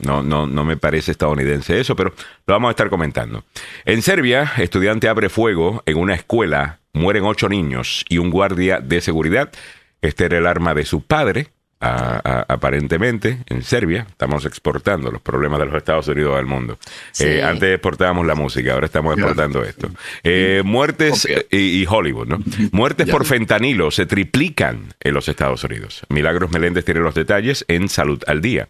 No, 0.00 0.22
no, 0.24 0.48
no 0.48 0.64
me 0.64 0.76
parece 0.76 1.12
estadounidense 1.12 1.78
eso, 1.78 1.94
pero 1.94 2.12
lo 2.46 2.54
vamos 2.54 2.68
a 2.68 2.70
estar 2.72 2.90
comentando. 2.90 3.44
En 3.84 4.02
Serbia, 4.02 4.54
estudiante 4.56 5.08
abre 5.08 5.28
fuego 5.28 5.84
en 5.86 5.98
una 5.98 6.14
escuela, 6.14 6.80
mueren 6.92 7.22
ocho 7.24 7.48
niños 7.48 8.04
y 8.08 8.18
un 8.18 8.30
guardia 8.30 8.80
de 8.80 9.00
seguridad. 9.00 9.52
Este 10.02 10.24
era 10.26 10.38
el 10.38 10.46
arma 10.46 10.74
de 10.74 10.84
su 10.84 11.02
padre, 11.02 11.48
a- 11.82 12.20
a- 12.22 12.44
aparentemente, 12.52 13.38
en 13.46 13.62
Serbia. 13.62 14.06
Estamos 14.10 14.44
exportando 14.44 15.10
los 15.10 15.22
problemas 15.22 15.60
de 15.60 15.66
los 15.66 15.74
Estados 15.76 16.08
Unidos 16.08 16.38
al 16.38 16.44
mundo. 16.44 16.78
Sí. 17.12 17.24
Eh, 17.24 17.42
antes 17.42 17.72
exportábamos 17.74 18.26
la 18.26 18.34
música, 18.34 18.74
ahora 18.74 18.84
estamos 18.86 19.14
exportando 19.16 19.64
esto. 19.64 19.88
Eh, 20.22 20.60
muertes 20.64 21.26
y, 21.50 21.82
y 21.82 21.86
Hollywood, 21.88 22.26
¿no? 22.28 22.38
Muertes 22.72 23.08
por 23.08 23.24
fentanilo 23.24 23.90
se 23.90 24.04
triplican 24.06 24.92
en 25.00 25.14
los 25.14 25.26
Estados 25.28 25.64
Unidos. 25.64 26.02
Milagros 26.10 26.50
Meléndez 26.50 26.84
tiene 26.84 27.00
los 27.00 27.14
detalles 27.14 27.64
en 27.68 27.88
Salud 27.88 28.22
al 28.26 28.42
Día. 28.42 28.68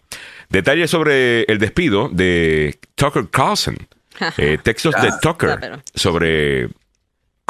Detalles 0.48 0.90
sobre 0.90 1.42
el 1.44 1.58
despido 1.58 2.08
de 2.10 2.78
Tucker 2.94 3.28
Carlson. 3.30 3.76
Eh, 4.36 4.58
textos 4.62 4.94
de 5.00 5.10
Tucker 5.22 5.48
Ya, 5.50 5.58
pero- 5.60 5.82
sobre 5.94 6.68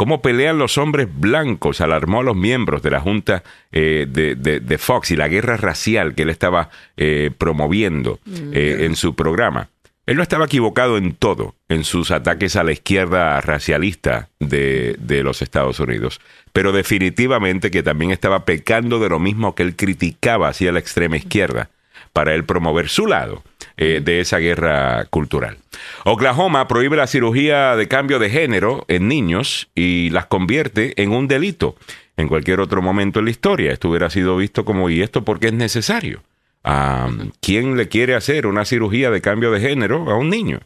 cómo 0.01 0.23
pelean 0.23 0.57
los 0.57 0.79
hombres 0.79 1.09
blancos 1.15 1.83
alarmó 1.83 2.21
a 2.21 2.23
los 2.23 2.35
miembros 2.35 2.81
de 2.81 2.91
la 2.91 3.01
Junta 3.01 3.43
eh, 3.71 4.07
de, 4.09 4.35
de- 4.35 4.61
de 4.61 4.79
Fox 4.79 5.11
y 5.11 5.17
la 5.17 5.29
guerra 5.29 5.59
racial 5.59 6.15
que 6.15 6.23
él 6.23 6.31
estaba 6.31 6.71
eh, 6.97 7.31
promoviendo 7.37 8.19
eh, 8.55 8.79
en 8.87 8.97
su 8.97 9.15
programa. 9.15 9.69
Él 10.07 10.17
no 10.17 10.23
estaba 10.23 10.47
equivocado 10.47 10.97
en 10.97 11.13
todo, 11.13 11.55
en 11.69 11.85
sus 11.85 12.13
ataques 12.13 12.57
a 12.57 12.65
la 12.65 12.73
izquierda 12.73 13.39
racialista 13.43 14.31
de, 14.39 14.97
de 14.99 15.23
los 15.23 15.43
Estados 15.43 15.79
Unidos, 15.81 16.19
pero 16.55 16.73
definitivamente 16.73 17.71
que 17.71 17.83
también 17.83 18.11
estaba 18.11 18.47
pecando 18.47 19.01
de 19.01 19.11
lo 19.11 19.19
mismo 19.19 19.55
que 19.55 19.65
él 19.65 19.77
criticaba 19.77 20.49
hacia 20.49 20.73
la 20.73 20.79
extrema 20.79 21.19
izquierda 21.19 21.69
para 22.15 22.35
él 22.35 22.45
promover 22.45 22.89
su 22.89 23.07
lado 23.07 23.43
eh, 23.77 24.01
de 24.03 24.21
esa 24.21 24.39
guerra 24.39 25.07
cultural. 25.11 25.59
Oklahoma 26.05 26.69
prohíbe 26.69 26.97
la 26.97 27.07
cirugía 27.07 27.77
de 27.77 27.89
cambio 27.89 28.19
de 28.19 28.31
género 28.31 28.85
en 28.89 29.09
niños 29.09 29.69
y 29.75 30.11
las 30.11 30.27
convierte 30.27 31.01
en 31.03 31.13
un 31.13 31.29
delito. 31.29 31.77
En 32.17 32.29
cualquier 32.29 32.61
otro 32.61 32.83
momento 32.83 33.19
en 33.19 33.27
la 33.27 33.31
historia 33.31 33.73
esto 33.73 33.89
hubiera 33.89 34.11
sido 34.11 34.37
visto 34.37 34.65
como, 34.65 34.91
¿y 34.91 35.03
esto 35.03 35.25
por 35.25 35.41
qué 35.41 35.49
es 35.49 35.55
necesario? 35.55 36.23
Ah, 36.63 37.09
¿Quién 37.41 37.77
le 37.77 37.89
quiere 37.89 38.15
hacer 38.15 38.47
una 38.47 38.65
cirugía 38.65 39.11
de 39.11 39.23
cambio 39.23 39.51
de 39.51 39.61
género 39.61 40.11
a 40.11 40.17
un 40.17 40.29
niño? 40.29 40.61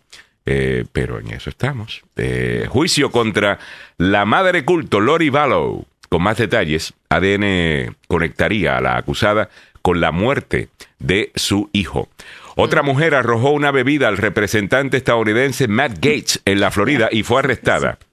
Eh, 0.46 0.84
pero 0.92 1.18
en 1.20 1.30
eso 1.30 1.50
estamos. 1.50 2.02
Eh, 2.16 2.66
juicio 2.68 3.10
contra 3.10 3.58
la 3.96 4.24
madre 4.24 4.64
culto 4.64 5.00
Lori 5.00 5.30
Vallow. 5.30 5.86
Con 6.08 6.22
más 6.22 6.36
detalles, 6.36 6.92
ADN 7.08 7.96
conectaría 8.06 8.76
a 8.76 8.80
la 8.80 8.96
acusada 8.96 9.48
con 9.82 10.00
la 10.00 10.12
muerte 10.12 10.68
de 10.98 11.32
su 11.34 11.70
hijo. 11.72 12.08
Otra 12.56 12.82
mujer 12.82 13.14
arrojó 13.14 13.50
una 13.50 13.70
bebida 13.70 14.08
al 14.08 14.16
representante 14.16 14.96
estadounidense 14.96 15.66
Matt 15.68 15.94
Gates 15.94 16.40
en 16.44 16.60
la 16.60 16.70
Florida 16.70 17.08
y 17.10 17.22
fue 17.22 17.40
arrestada. 17.40 17.98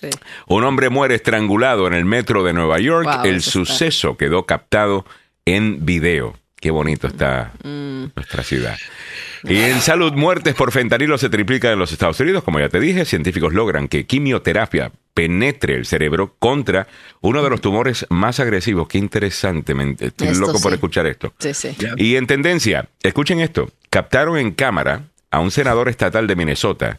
Sí. 0.00 0.10
Un 0.48 0.64
hombre 0.64 0.90
muere 0.90 1.14
estrangulado 1.14 1.86
en 1.86 1.94
el 1.94 2.04
metro 2.04 2.42
de 2.44 2.52
Nueva 2.52 2.78
York. 2.78 3.06
Wow, 3.06 3.24
el 3.24 3.36
está- 3.36 3.52
suceso 3.52 4.16
quedó 4.18 4.44
captado 4.44 5.06
en 5.46 5.86
video. 5.86 6.34
Qué 6.64 6.70
bonito 6.70 7.08
está 7.08 7.52
Mm. 7.62 8.04
nuestra 8.16 8.42
ciudad. 8.42 8.74
Y 9.42 9.58
en 9.58 9.82
salud, 9.82 10.14
muertes 10.14 10.54
por 10.54 10.72
fentanilo 10.72 11.18
se 11.18 11.28
triplican 11.28 11.72
en 11.74 11.78
los 11.78 11.92
Estados 11.92 12.18
Unidos. 12.20 12.42
Como 12.42 12.58
ya 12.58 12.70
te 12.70 12.80
dije, 12.80 13.04
científicos 13.04 13.52
logran 13.52 13.86
que 13.86 14.06
quimioterapia 14.06 14.90
penetre 15.12 15.74
el 15.74 15.84
cerebro 15.84 16.36
contra 16.38 16.86
uno 17.20 17.42
de 17.42 17.50
los 17.50 17.60
tumores 17.60 18.06
más 18.08 18.40
agresivos. 18.40 18.88
Qué 18.88 18.96
interesante. 18.96 19.74
me- 19.74 19.94
Estoy 20.00 20.28
Esto 20.28 20.40
loco 20.46 20.58
por 20.62 20.72
escuchar 20.72 21.04
esto. 21.04 21.34
Sí, 21.38 21.52
sí. 21.52 21.76
Y 21.98 22.16
en 22.16 22.26
tendencia, 22.26 22.88
escuchen 23.02 23.40
esto, 23.40 23.70
captaron 23.90 24.38
en 24.38 24.52
cámara 24.52 25.02
a 25.30 25.40
un 25.40 25.50
senador 25.50 25.90
estatal 25.90 26.26
de 26.26 26.34
Minnesota 26.34 26.98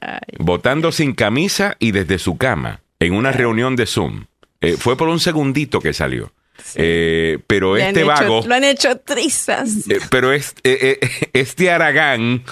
Ay. 0.00 0.18
votando 0.40 0.90
sin 0.90 1.12
camisa 1.14 1.76
y 1.78 1.92
desde 1.92 2.18
su 2.18 2.36
cama 2.38 2.80
en 2.98 3.12
una 3.14 3.30
reunión 3.30 3.76
de 3.76 3.86
Zoom. 3.86 4.24
Eh, 4.60 4.76
fue 4.76 4.96
por 4.96 5.06
un 5.06 5.20
segundito 5.20 5.78
que 5.78 5.92
salió. 5.92 6.32
Eh, 6.74 7.38
pero 7.46 7.76
Le 7.76 7.88
este 7.88 8.00
hecho- 8.00 8.06
vago, 8.08 8.42
Lo 8.46 8.54
han 8.54 8.64
hecho 8.64 8.96
trizas. 8.98 9.88
eh, 9.88 9.98
pero 10.10 10.32
es, 10.32 10.54
eh, 10.64 10.98
eh, 11.00 11.08
este 11.32 11.70
Aragán, 11.70 12.42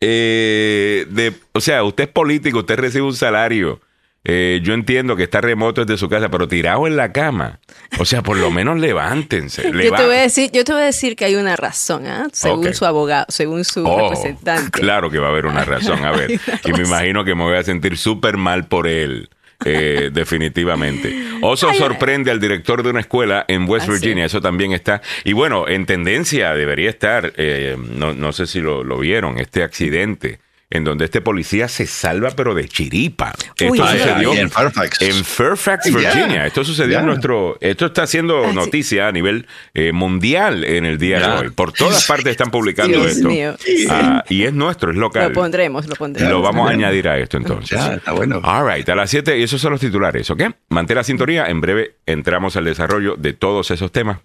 eh, 0.00 1.06
de, 1.10 1.32
o 1.52 1.60
sea, 1.60 1.84
usted 1.84 2.04
es 2.04 2.10
político, 2.10 2.58
usted 2.60 2.78
recibe 2.78 3.04
un 3.04 3.14
salario. 3.14 3.80
Yo 4.24 4.72
entiendo 4.74 5.16
que 5.16 5.24
está 5.24 5.40
remoto 5.40 5.84
desde 5.84 5.98
su 5.98 6.08
casa, 6.08 6.28
pero 6.30 6.46
tirado 6.46 6.86
en 6.86 6.94
la 6.96 7.10
cama. 7.12 7.58
O 7.98 8.04
sea, 8.04 8.22
por 8.22 8.36
lo 8.36 8.52
menos 8.52 8.78
levántense. 8.78 9.62
Yo 9.72 9.92
te, 9.96 10.04
voy 10.06 10.14
a 10.14 10.20
decir, 10.20 10.48
yo 10.52 10.62
te 10.62 10.72
voy 10.72 10.82
a 10.82 10.84
decir 10.86 11.16
que 11.16 11.24
hay 11.24 11.34
una 11.34 11.56
razón, 11.56 12.06
¿ah? 12.06 12.28
según 12.32 12.72
su 12.72 12.84
abogado, 12.86 13.26
según 13.30 13.64
su 13.64 13.84
Oh, 13.84 13.98
representante. 14.10 14.70
Claro 14.70 15.10
que 15.10 15.18
va 15.18 15.26
a 15.26 15.30
haber 15.30 15.46
una 15.46 15.64
razón. 15.64 16.04
A 16.04 16.12
ver, 16.12 16.30
y 16.64 16.72
me 16.72 16.84
imagino 16.84 17.24
que 17.24 17.34
me 17.34 17.42
voy 17.42 17.56
a 17.56 17.64
sentir 17.64 17.98
súper 17.98 18.36
mal 18.36 18.68
por 18.68 18.86
él. 18.86 19.28
Eh, 19.64 20.10
definitivamente. 20.12 21.14
Oso 21.40 21.70
Ay, 21.70 21.78
sorprende 21.78 22.30
al 22.30 22.40
director 22.40 22.82
de 22.82 22.90
una 22.90 23.00
escuela 23.00 23.44
en 23.48 23.68
West. 23.68 23.88
Virginia, 23.88 24.24
eso 24.24 24.40
también 24.40 24.72
está. 24.72 25.02
Y 25.24 25.32
bueno, 25.32 25.68
en 25.68 25.86
tendencia 25.86 26.54
debería 26.54 26.90
estar, 26.90 27.32
eh, 27.36 27.76
no, 27.78 28.14
no 28.14 28.32
sé 28.32 28.46
si 28.46 28.60
lo, 28.60 28.84
lo 28.84 28.98
vieron, 28.98 29.38
este 29.38 29.62
accidente 29.62 30.40
en 30.74 30.84
donde 30.84 31.04
este 31.04 31.20
policía 31.20 31.68
se 31.68 31.86
salva 31.86 32.30
pero 32.30 32.54
de 32.54 32.66
chiripa. 32.66 33.32
Uy, 33.68 33.78
Esto 33.78 33.86
sucedió 33.92 34.34
en 34.34 34.50
Fairfax. 34.50 35.02
en 35.02 35.24
Fairfax. 35.24 35.94
Virginia. 35.94 36.46
Esto 36.46 36.64
sucedió 36.64 36.98
en 37.00 37.06
nuestro. 37.06 37.58
Esto 37.60 37.86
está 37.86 38.04
haciendo 38.04 38.42
Ah, 38.44 38.48
sí. 38.50 38.54
noticia 38.56 39.08
a 39.08 39.12
nivel 39.12 39.46
eh, 39.74 39.92
mundial 39.92 40.64
en 40.64 40.86
el 40.86 40.96
día 40.98 41.20
de 41.20 41.26
hoy. 41.26 41.50
Por 41.50 41.72
todas 41.72 42.06
partes 42.06 42.28
están 42.32 42.50
publicando 42.50 42.98
Dios 42.98 43.12
esto. 43.12 43.28
mío. 43.28 43.54
Ah, 43.90 44.24
y 44.28 44.44
es 44.44 44.52
nuestro, 44.54 44.90
es 44.90 44.96
local. 44.96 45.28
Lo 45.28 45.32
pondremos, 45.34 45.86
lo 45.86 45.94
pondremos. 45.94 46.32
Lo 46.32 46.40
vamos 46.42 46.68
a 46.68 46.72
añadir 46.72 47.08
a 47.08 47.18
esto 47.18 47.36
entonces. 47.36 47.78
Ya, 47.78 47.94
está 47.94 48.12
bueno. 48.12 48.40
All 48.42 48.66
right, 48.74 48.88
a 48.88 48.94
las 48.94 49.10
7 49.10 49.38
y 49.38 49.42
esos 49.42 49.60
son 49.60 49.72
los 49.72 49.80
titulares, 49.80 50.30
¿ok? 50.30 50.42
Mantén 50.70 50.96
la 50.96 51.04
sintonía. 51.04 51.46
En 51.46 51.60
breve 51.60 51.96
entramos 52.06 52.56
al 52.56 52.64
desarrollo 52.64 53.14
de 53.16 53.32
todos 53.34 53.70
esos 53.70 53.92
temas. 53.92 54.18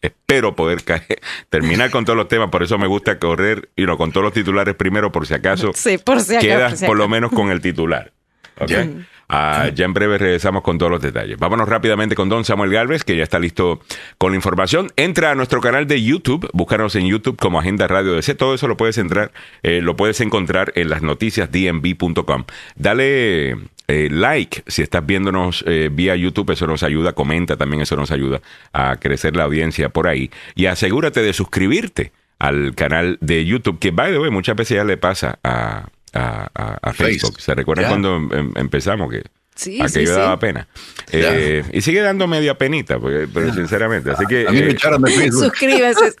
Espero 0.00 0.54
poder 0.54 0.78
caer- 0.84 1.20
terminar 1.48 1.90
con 1.90 2.04
todos 2.04 2.16
los 2.16 2.28
temas, 2.28 2.50
por 2.50 2.62
eso 2.62 2.78
me 2.78 2.86
gusta 2.86 3.18
correr 3.18 3.68
y 3.76 3.84
no 3.84 3.96
con 3.98 4.12
todos 4.12 4.24
los 4.24 4.32
titulares 4.32 4.74
primero, 4.76 5.10
por 5.12 5.26
si 5.26 5.34
acaso 5.34 5.72
Sí, 5.74 5.98
por 5.98 6.20
si 6.20 6.32
acaso. 6.36 6.46
quedas 6.46 6.70
por 6.72 6.78
si 6.78 6.86
por 6.86 6.96
lo 6.96 7.08
menos 7.08 7.30
con 7.32 7.50
el 7.50 7.60
titular. 7.60 8.12
¿ok? 8.58 8.68
Ya. 8.68 8.88
Ah, 9.32 9.68
ya 9.72 9.84
en 9.84 9.92
breve 9.94 10.18
regresamos 10.18 10.62
con 10.64 10.76
todos 10.76 10.90
los 10.90 11.00
detalles. 11.00 11.38
Vámonos 11.38 11.68
rápidamente 11.68 12.16
con 12.16 12.28
Don 12.28 12.44
Samuel 12.44 12.72
Galvez, 12.72 13.04
que 13.04 13.16
ya 13.16 13.22
está 13.22 13.38
listo 13.38 13.80
con 14.18 14.32
la 14.32 14.36
información. 14.36 14.90
Entra 14.96 15.30
a 15.30 15.34
nuestro 15.36 15.60
canal 15.60 15.86
de 15.86 16.02
YouTube, 16.02 16.50
búscanos 16.52 16.96
en 16.96 17.06
YouTube 17.06 17.36
como 17.38 17.60
Agenda 17.60 17.86
Radio 17.86 18.14
DC. 18.14 18.34
Todo 18.34 18.54
eso 18.54 18.66
lo 18.66 18.76
puedes 18.76 18.98
entrar, 18.98 19.30
eh, 19.62 19.82
lo 19.82 19.94
puedes 19.94 20.20
encontrar 20.20 20.72
en 20.74 20.90
las 20.90 21.02
noticias 21.02 21.48
dnb.com. 21.52 22.44
Dale 22.74 23.56
eh, 23.90 24.08
like 24.10 24.62
si 24.66 24.82
estás 24.82 25.04
viéndonos 25.04 25.64
eh, 25.66 25.88
vía 25.92 26.14
YouTube, 26.14 26.50
eso 26.52 26.66
nos 26.66 26.82
ayuda. 26.82 27.12
Comenta 27.12 27.56
también, 27.56 27.82
eso 27.82 27.96
nos 27.96 28.10
ayuda 28.10 28.40
a 28.72 28.96
crecer 28.96 29.34
la 29.36 29.44
audiencia 29.44 29.88
por 29.88 30.06
ahí. 30.06 30.30
Y 30.54 30.66
asegúrate 30.66 31.22
de 31.22 31.32
suscribirte 31.32 32.12
al 32.38 32.74
canal 32.74 33.18
de 33.20 33.44
YouTube, 33.44 33.78
que 33.78 33.90
by 33.90 34.12
the 34.12 34.18
way, 34.18 34.30
muchas 34.30 34.54
veces 34.56 34.76
ya 34.76 34.84
le 34.84 34.96
pasa 34.96 35.38
a, 35.42 35.88
a- 36.14 36.48
a- 36.54 36.78
a 36.82 36.92
Facebook. 36.92 37.34
Face. 37.34 37.44
¿Se 37.46 37.54
recuerdan 37.54 37.84
Ya. 37.84 37.88
cuando 37.88 38.16
em- 38.16 38.52
empezamos 38.56 39.10
que 39.10 39.22
Sí, 39.56 39.74
aquello 39.74 39.88
sí, 39.88 40.06
sí. 40.06 40.12
daba 40.12 40.38
pena? 40.38 40.66
Eh, 41.12 41.62
y 41.72 41.80
sigue 41.82 42.00
dando 42.00 42.26
media 42.26 42.56
penita, 42.56 42.98
porque- 42.98 43.28
pero 43.34 43.52
sinceramente. 43.52 44.10
Así 44.12 44.24
que 44.26 44.46
A 44.46 44.52
mí 44.52 44.60
me 44.60 44.66
eh, 44.68 44.70
echaron 44.70 45.02
de 45.02 45.10
Facebook. 45.10 45.44
Suscríbase. 45.50 46.12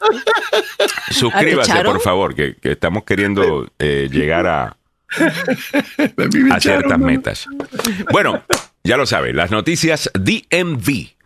suscríbase, 1.10 1.70
echaron? 1.72 1.92
por 1.94 2.02
favor, 2.02 2.34
que, 2.34 2.56
que 2.56 2.72
estamos 2.72 3.04
queriendo 3.04 3.70
eh, 3.78 4.08
llegar 4.12 4.46
a, 4.46 4.76
A 6.52 6.60
ciertas 6.60 6.98
metas. 6.98 7.46
Bueno, 8.12 8.42
ya 8.84 8.96
lo 8.96 9.06
sabe, 9.06 9.32
las 9.32 9.50
noticias 9.50 10.10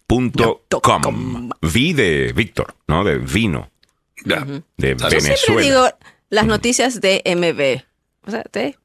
dmv.com. 0.09 1.51
V 1.63 1.95
de 1.95 2.33
Víctor, 2.35 2.75
¿no? 2.89 3.05
De 3.05 3.19
vino, 3.19 3.71
de 4.25 4.35
Yo 4.37 4.45
Yo 4.79 4.99
siempre 4.99 5.19
Venezuela. 5.21 5.61
digo 5.63 5.89
las 6.31 6.47
noticias 6.47 7.01
de 7.01 7.23
MB. 7.25 7.83
O 8.27 8.31
sea, 8.31 8.43
te- 8.45 8.77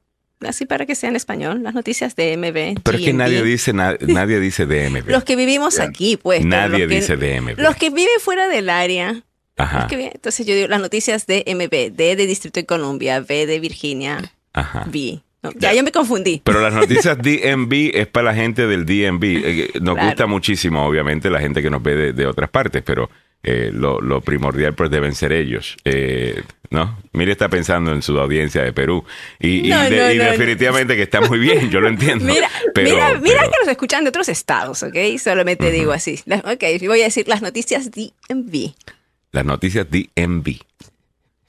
así 0.46 0.66
para 0.66 0.86
que 0.86 0.94
sea 0.94 1.08
en 1.10 1.16
español, 1.16 1.62
las 1.62 1.74
noticias 1.74 2.14
de 2.16 2.36
MB. 2.36 2.80
Pero 2.82 2.98
es 2.98 3.04
que 3.04 3.12
nadie 3.12 3.42
dice, 3.42 3.72
na- 3.72 3.96
nadie 4.00 4.38
dice 4.40 4.66
DMV. 4.66 5.08
Los 5.10 5.24
que 5.24 5.36
vivimos 5.36 5.80
aquí, 5.80 6.16
pues. 6.16 6.44
Nadie 6.44 6.80
los 6.80 6.88
que- 6.88 6.94
dice 6.96 7.16
DMV. 7.16 7.58
Los 7.58 7.76
que 7.76 7.90
viven 7.90 8.20
fuera 8.20 8.48
del 8.48 8.68
área. 8.70 9.22
Ajá, 9.56 9.80
los 9.80 9.88
que 9.88 9.96
viven- 9.96 10.12
entonces 10.14 10.46
yo 10.46 10.54
digo 10.54 10.68
las 10.68 10.80
noticias 10.80 11.26
de 11.26 11.42
MB, 11.46 11.90
D 11.94 12.16
de 12.16 12.26
Distrito 12.26 12.60
de 12.60 12.66
Columbia, 12.66 13.18
V 13.20 13.46
de 13.46 13.60
Virginia, 13.60 14.32
ajá. 14.52 14.86
V. 14.88 15.20
No, 15.42 15.50
ya 15.56 15.72
yo 15.72 15.82
me 15.82 15.90
confundí. 15.90 16.42
Pero 16.44 16.60
las 16.60 16.74
noticias 16.74 17.16
DMV 17.22 17.72
es 17.94 18.06
para 18.08 18.26
la 18.26 18.34
gente 18.34 18.66
del 18.66 18.84
DMV. 18.84 19.24
Eh, 19.24 19.70
nos 19.80 19.94
Claro. 19.94 20.08
gusta 20.08 20.26
muchísimo, 20.26 20.84
obviamente, 20.86 21.30
la 21.30 21.40
gente 21.40 21.62
que 21.62 21.70
nos 21.70 21.82
ve 21.82 21.96
de, 21.96 22.12
de 22.12 22.26
otras 22.26 22.50
partes, 22.50 22.82
pero 22.84 23.08
eh, 23.42 23.70
lo, 23.72 24.02
lo 24.02 24.20
primordial 24.20 24.74
pues 24.74 24.90
deben 24.90 25.14
ser 25.14 25.32
ellos. 25.32 25.76
Eh, 25.86 26.42
¿No? 26.68 26.98
Mire 27.14 27.32
está 27.32 27.48
pensando 27.48 27.90
en 27.92 28.02
su 28.02 28.16
audiencia 28.20 28.62
de 28.62 28.72
Perú. 28.74 29.02
Y, 29.40 29.66
y 29.66 29.70
No, 29.70 29.80
de- 29.82 29.90
no, 29.96 30.12
y 30.12 30.18
no, 30.18 30.24
no. 30.24 30.30
definitivamente 30.32 30.94
que 30.94 31.02
está 31.02 31.22
muy 31.22 31.38
bien, 31.38 31.70
yo 31.70 31.80
lo 31.80 31.88
entiendo. 31.94 32.26
Mira, 32.26 32.48
pero, 32.74 32.90
mira, 33.22 33.40
que 33.44 33.58
nos 33.60 33.68
escuchan 33.68 34.04
de 34.04 34.10
otros 34.10 34.28
estados, 34.28 34.82
¿ok? 34.82 34.94
Solamente 35.18 35.70
digo 35.72 35.92
así. 35.92 36.20
Ok, 36.44 36.64
voy 36.86 37.00
a 37.00 37.04
decir 37.04 37.26
las 37.28 37.40
noticias 37.40 37.90
DMV. 37.90 38.74
las 39.32 39.44
noticias 39.46 39.86
DMV. 39.90 40.60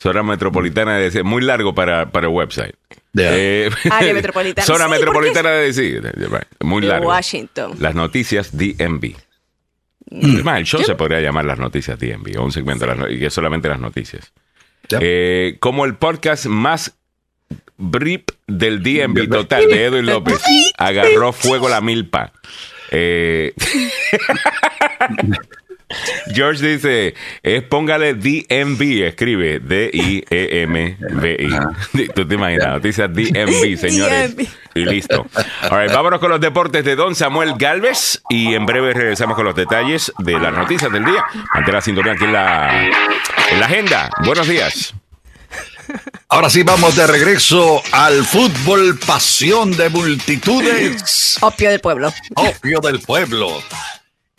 Zona 0.02 0.24
metropolitana 0.24 0.98
de 0.98 1.04
DC. 1.04 1.22
Muy 1.22 1.44
largo 1.44 1.76
para, 1.76 2.10
para 2.10 2.26
el 2.26 2.34
website. 2.34 2.74
Ya. 3.14 3.38
Eh, 3.38 3.70
Área 3.92 4.14
metropolitana. 4.16 4.66
Zona 4.66 4.86
Sí, 4.86 4.92
metropolitana 4.92 5.52
de 5.52 5.66
DC. 5.68 6.02
Muy 6.62 6.82
largo. 6.82 7.08
Washington. 7.08 7.74
Las 7.78 7.94
noticias 7.94 8.58
DMV. 8.58 9.16
Mm. 10.10 10.38
Es 10.38 10.44
más, 10.44 10.58
el 10.58 10.66
show 10.66 10.82
se 10.84 10.96
podría 10.96 11.22
llamar 11.22 11.46
las 11.46 11.60
noticias 11.60 12.00
DMV, 12.00 12.40
o 12.40 12.44
un 12.44 12.52
segmento 12.52 12.88
de 12.88 12.96
las 12.96 13.12
y 13.12 13.24
es 13.24 13.32
solamente 13.32 13.70
las 13.70 13.80
noticias. 13.80 14.34
Eh, 15.00 15.58
como 15.60 15.86
el 15.86 15.94
podcast 15.96 16.48
más 16.48 16.98
brip 17.78 18.32
del 18.48 18.82
DMV 18.82 19.30
total 19.30 19.68
de 19.68 19.86
Edwin 19.86 20.08
López. 20.08 20.42
Agarró 20.80 21.32
fuego 21.32 21.70
la 21.70 21.80
milpa. 21.80 22.34
Eh, 22.90 23.54
George 26.34 26.66
dice, 26.66 27.14
es 27.44 27.64
póngale 27.64 28.14
DMV, 28.16 29.04
escribe 29.08 29.60
D-I-E-M-V-I. 30.42 31.50
Tú 32.16 32.28
te 32.28 32.36
imaginas, 32.36 32.68
noticias 32.70 33.10
DMV, 33.14 33.78
señores. 33.80 34.36
DMV. 34.36 34.48
Y 34.76 34.86
listo. 34.86 35.26
All 35.70 35.82
right, 35.84 35.92
vámonos 35.94 36.20
con 36.20 36.30
los 36.30 36.40
deportes 36.40 36.86
de 36.86 36.96
Don 36.96 37.14
Samuel 37.16 37.54
Galvez 37.58 38.22
y 38.30 38.54
en 38.54 38.66
breve 38.66 38.94
regresamos 38.94 39.36
con 39.36 39.46
los 39.46 39.56
detalles 39.56 40.12
de 40.20 40.40
las 40.40 40.54
noticias 40.54 40.92
del 40.92 41.04
día. 41.06 41.24
Ante 41.52 41.72
la 41.72 41.82
sintonía 41.82 42.14
aquí 42.14 42.24
en 42.24 42.34
la, 42.34 42.86
en 43.52 43.60
la 43.60 43.66
agenda. 43.66 44.10
Buenos 44.26 44.48
días. 44.48 44.94
Ahora 46.30 46.50
sí 46.50 46.64
vamos 46.64 46.96
de 46.96 47.06
regreso 47.06 47.82
al 47.92 48.24
fútbol, 48.24 48.98
pasión 49.06 49.76
de 49.76 49.90
multitudes, 49.90 51.38
Opio 51.42 51.70
del 51.70 51.82
pueblo. 51.82 52.14
opio 52.36 52.80
del 52.80 53.00
pueblo. 53.02 53.62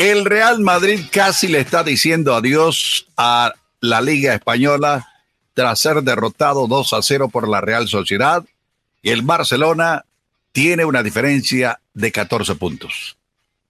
El 0.02 0.24
Real 0.24 0.58
Madrid 0.58 0.98
casi 1.12 1.46
le 1.46 1.60
está 1.60 1.84
diciendo 1.84 2.34
adiós 2.34 3.06
a 3.16 3.54
la 3.78 4.00
Liga 4.00 4.34
Española 4.34 5.06
tras 5.54 5.78
ser 5.78 6.02
derrotado 6.02 6.66
2 6.66 6.92
a 6.94 7.02
0 7.02 7.28
por 7.28 7.48
la 7.48 7.60
Real 7.60 7.86
Sociedad 7.86 8.44
y 9.00 9.10
el 9.10 9.22
Barcelona 9.22 10.04
tiene 10.50 10.84
una 10.84 11.04
diferencia 11.04 11.78
de 11.94 12.10
14 12.10 12.56
puntos. 12.56 13.16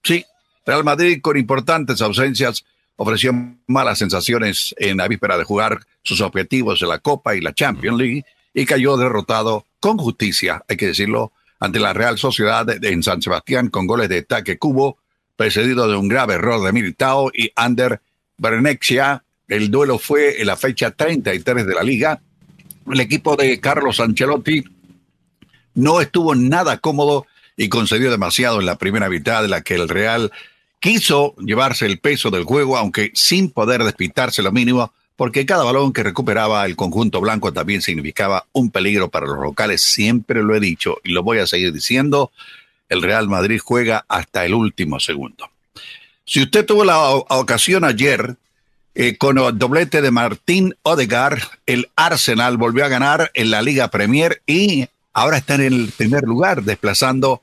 Sí, 0.03 0.25
Real 0.65 0.85
Madrid 0.85 1.21
con 1.21 1.37
importantes 1.37 2.01
ausencias 2.01 2.65
ofreció 2.97 3.35
malas 3.67 3.99
sensaciones 3.99 4.75
en 4.79 4.97
la 4.97 5.09
víspera 5.09 5.37
de 5.37 5.45
jugar 5.45 5.81
sus 6.03 6.23
objetivos 6.23 6.81
en 6.81 6.89
la 6.89 7.01
Copa 7.01 7.37
y 7.37 7.43
la 7.43 7.53
Champions 7.53 7.99
League 7.99 8.25
y 8.55 8.65
cayó 8.65 8.97
derrotado 8.97 9.67
con 9.81 9.99
justicia, 9.99 10.65
hay 10.67 10.79
que 10.79 10.87
decirlo, 10.87 11.33
ante 11.61 11.79
la 11.79 11.93
Real 11.93 12.17
Sociedad 12.17 12.67
en 12.83 13.03
San 13.03 13.21
Sebastián 13.21 13.69
con 13.69 13.87
goles 13.87 14.09
de 14.09 14.23
Taque 14.23 14.57
Cubo, 14.57 14.97
precedido 15.43 15.89
de 15.89 15.97
un 15.97 16.07
grave 16.07 16.35
error 16.35 16.65
de 16.65 16.73
Militao 16.73 17.33
y 17.35 17.51
Ander 17.57 18.01
Bernexia. 18.39 19.25
El 19.49 19.73
duelo 19.73 19.99
fue 19.99 20.41
en 20.41 20.47
la 20.47 20.57
fecha 20.57 20.93
33 20.93 21.67
de 21.67 21.75
la 21.75 21.83
liga. 21.83 22.21
El 22.89 23.01
equipo 23.01 23.35
de 23.35 23.59
Carlos 23.59 23.99
Ancelotti 23.99 24.63
no 25.75 26.01
estuvo 26.01 26.37
nada 26.37 26.79
cómodo 26.79 27.27
y 27.57 27.69
concedió 27.69 28.13
demasiado 28.13 28.61
en 28.61 28.67
la 28.67 28.79
primera 28.79 29.09
mitad 29.09 29.43
de 29.43 29.49
la 29.49 29.63
que 29.63 29.75
el 29.75 29.89
Real 29.89 30.31
quiso 30.79 31.35
llevarse 31.39 31.87
el 31.87 31.99
peso 31.99 32.31
del 32.31 32.45
juego, 32.45 32.77
aunque 32.77 33.11
sin 33.13 33.51
poder 33.51 33.83
despitarse 33.83 34.45
lo 34.45 34.53
mínimo, 34.53 34.93
porque 35.17 35.45
cada 35.45 35.65
balón 35.65 35.93
que 35.93 36.05
recuperaba 36.05 36.65
el 36.67 36.77
conjunto 36.77 37.21
blanco 37.21 37.53
también 37.53 37.83
significaba 37.83 38.47
un 38.53 38.71
peligro 38.71 39.11
para 39.11 39.27
los 39.27 39.41
locales. 39.41 39.83
Siempre 39.83 40.41
lo 40.41 40.55
he 40.55 40.61
dicho 40.61 40.99
y 41.03 41.11
lo 41.11 41.25
voy 41.25 41.39
a 41.39 41.49
seguir 41.49 41.73
diciendo, 41.73 42.31
el 42.93 43.03
Real 43.03 43.27
Madrid 43.27 43.59
juega 43.63 44.05
hasta 44.07 44.45
el 44.45 44.53
último 44.53 45.01
segundo. 45.01 45.51
Si 46.27 46.43
usted 46.43 46.67
tuvo 46.67 46.85
la 46.85 47.09
ocasión 47.11 47.85
ayer 47.85 48.37
eh, 48.95 49.17
con 49.17 49.39
el 49.39 49.59
doblete 49.59 50.03
de 50.03 50.11
Martín 50.11 50.77
Odegar, 50.83 51.41
el 51.65 51.89
Arsenal 51.97 52.59
volvió 52.59 52.85
a 52.85 52.89
ganar 52.89 53.31
en 53.33 53.51
la 53.51 53.63
Liga 53.63 53.89
Premier 53.89 54.43
y 54.47 54.87
ahora 55.15 55.39
está 55.39 55.55
en 55.55 55.63
el 55.63 55.93
primer 55.97 56.25
lugar, 56.25 56.63
desplazando 56.63 57.43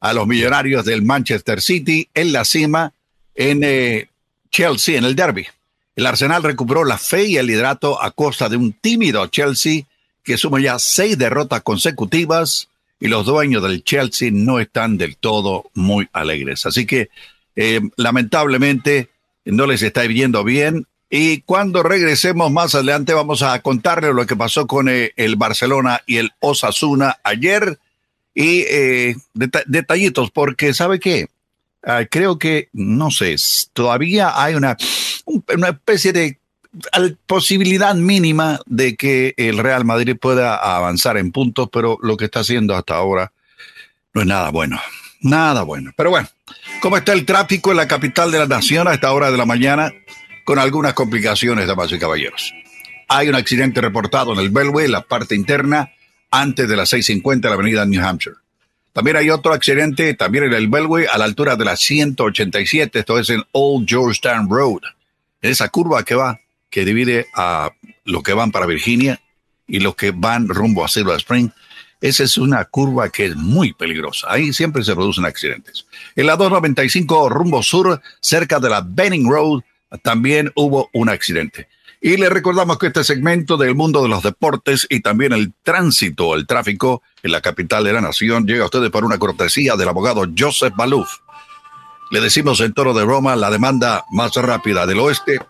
a 0.00 0.12
los 0.12 0.26
millonarios 0.26 0.84
del 0.84 1.02
Manchester 1.02 1.62
City 1.62 2.08
en 2.14 2.32
la 2.32 2.44
cima 2.44 2.92
en 3.36 3.60
eh, 3.62 4.08
Chelsea, 4.50 4.98
en 4.98 5.04
el 5.04 5.14
derby. 5.14 5.46
El 5.94 6.06
Arsenal 6.06 6.42
recuperó 6.42 6.84
la 6.84 6.98
fe 6.98 7.24
y 7.26 7.36
el 7.36 7.46
liderato 7.46 8.02
a 8.02 8.10
costa 8.10 8.48
de 8.48 8.56
un 8.56 8.72
tímido 8.72 9.24
Chelsea 9.28 9.82
que 10.24 10.36
suma 10.36 10.60
ya 10.60 10.78
seis 10.80 11.16
derrotas 11.16 11.62
consecutivas 11.62 12.68
y 13.00 13.08
los 13.08 13.26
dueños 13.26 13.62
del 13.62 13.84
Chelsea 13.84 14.30
no 14.32 14.58
están 14.58 14.98
del 14.98 15.16
todo 15.16 15.70
muy 15.74 16.08
alegres. 16.12 16.66
Así 16.66 16.86
que 16.86 17.10
eh, 17.56 17.80
lamentablemente 17.96 19.10
no 19.44 19.66
les 19.66 19.82
está 19.82 20.02
viendo 20.02 20.44
bien. 20.44 20.86
Y 21.10 21.40
cuando 21.42 21.82
regresemos 21.82 22.50
más 22.50 22.74
adelante 22.74 23.14
vamos 23.14 23.42
a 23.42 23.60
contarles 23.62 24.14
lo 24.14 24.26
que 24.26 24.36
pasó 24.36 24.66
con 24.66 24.88
eh, 24.88 25.12
el 25.16 25.36
Barcelona 25.36 26.02
y 26.06 26.18
el 26.18 26.32
Osasuna 26.40 27.18
ayer 27.22 27.78
y 28.34 28.60
eh, 28.68 29.16
detallitos, 29.34 30.30
porque 30.30 30.74
¿sabe 30.74 31.00
qué? 31.00 31.28
Ah, 31.82 32.04
creo 32.08 32.38
que, 32.38 32.68
no 32.72 33.10
sé, 33.10 33.34
todavía 33.72 34.40
hay 34.40 34.54
una, 34.54 34.76
una 35.24 35.68
especie 35.68 36.12
de 36.12 36.38
posibilidad 37.26 37.94
mínima 37.94 38.60
de 38.66 38.96
que 38.96 39.34
el 39.36 39.58
Real 39.58 39.84
Madrid 39.84 40.16
pueda 40.20 40.56
avanzar 40.56 41.16
en 41.16 41.32
puntos, 41.32 41.68
pero 41.72 41.98
lo 42.02 42.16
que 42.16 42.26
está 42.26 42.40
haciendo 42.40 42.74
hasta 42.74 42.96
ahora 42.96 43.32
no 44.14 44.20
es 44.20 44.26
nada 44.26 44.50
bueno. 44.50 44.80
Nada 45.20 45.62
bueno. 45.62 45.92
Pero 45.96 46.10
bueno, 46.10 46.28
¿cómo 46.80 46.96
está 46.96 47.12
el 47.12 47.24
tráfico 47.24 47.70
en 47.70 47.78
la 47.78 47.88
capital 47.88 48.30
de 48.30 48.38
la 48.38 48.46
nación 48.46 48.86
a 48.88 48.94
esta 48.94 49.12
hora 49.12 49.30
de 49.30 49.36
la 49.36 49.46
mañana? 49.46 49.92
Con 50.44 50.58
algunas 50.58 50.94
complicaciones, 50.94 51.66
damas 51.66 51.92
y 51.92 51.98
caballeros. 51.98 52.54
Hay 53.08 53.28
un 53.28 53.34
accidente 53.34 53.80
reportado 53.80 54.32
en 54.32 54.38
el 54.38 54.50
Belway, 54.50 54.88
la 54.88 55.02
parte 55.02 55.34
interna, 55.34 55.92
antes 56.30 56.68
de 56.68 56.76
las 56.76 56.92
6.50 56.92 57.40
de 57.40 57.48
la 57.48 57.54
avenida 57.54 57.86
New 57.86 58.04
Hampshire. 58.04 58.36
También 58.92 59.16
hay 59.16 59.30
otro 59.30 59.52
accidente, 59.52 60.14
también 60.14 60.44
en 60.44 60.54
el 60.54 60.68
Belway, 60.68 61.06
a 61.10 61.18
la 61.18 61.24
altura 61.24 61.56
de 61.56 61.64
la 61.64 61.76
187, 61.76 62.98
esto 62.98 63.18
es 63.18 63.30
en 63.30 63.42
Old 63.52 63.88
Georgetown 63.88 64.48
Road. 64.50 64.80
En 65.40 65.50
esa 65.52 65.68
curva 65.68 66.02
que 66.02 66.14
va, 66.14 66.40
que 66.70 66.84
divide 66.84 67.26
a 67.34 67.72
los 68.04 68.22
que 68.22 68.32
van 68.32 68.50
para 68.50 68.66
Virginia 68.66 69.20
y 69.66 69.80
los 69.80 69.94
que 69.94 70.10
van 70.10 70.48
rumbo 70.48 70.84
a 70.84 70.88
Silver 70.88 71.16
Spring, 71.16 71.50
esa 72.00 72.22
es 72.22 72.38
una 72.38 72.64
curva 72.64 73.08
que 73.08 73.26
es 73.26 73.36
muy 73.36 73.72
peligrosa. 73.72 74.28
Ahí 74.30 74.52
siempre 74.52 74.84
se 74.84 74.94
producen 74.94 75.24
accidentes. 75.24 75.86
En 76.14 76.26
la 76.26 76.36
295 76.36 77.28
rumbo 77.28 77.62
sur, 77.62 78.00
cerca 78.20 78.60
de 78.60 78.70
la 78.70 78.82
Benning 78.86 79.28
Road, 79.28 79.62
también 80.02 80.52
hubo 80.54 80.90
un 80.92 81.08
accidente. 81.08 81.68
Y 82.00 82.16
le 82.16 82.28
recordamos 82.28 82.78
que 82.78 82.86
este 82.88 83.02
segmento 83.02 83.56
del 83.56 83.74
mundo 83.74 84.02
de 84.02 84.08
los 84.08 84.22
deportes 84.22 84.86
y 84.88 85.00
también 85.00 85.32
el 85.32 85.52
tránsito, 85.64 86.36
el 86.36 86.46
tráfico 86.46 87.02
en 87.24 87.32
la 87.32 87.40
capital 87.40 87.82
de 87.82 87.92
la 87.92 88.00
nación 88.00 88.46
llega 88.46 88.62
a 88.62 88.66
ustedes 88.66 88.90
por 88.90 89.04
una 89.04 89.18
cortesía 89.18 89.74
del 89.74 89.88
abogado 89.88 90.24
Joseph 90.36 90.74
Baluf. 90.76 91.08
Le 92.12 92.20
decimos 92.20 92.60
en 92.60 92.72
Toro 92.72 92.94
de 92.94 93.04
Roma 93.04 93.34
la 93.34 93.50
demanda 93.50 94.04
más 94.12 94.34
rápida 94.36 94.86
del 94.86 95.00
oeste, 95.00 95.40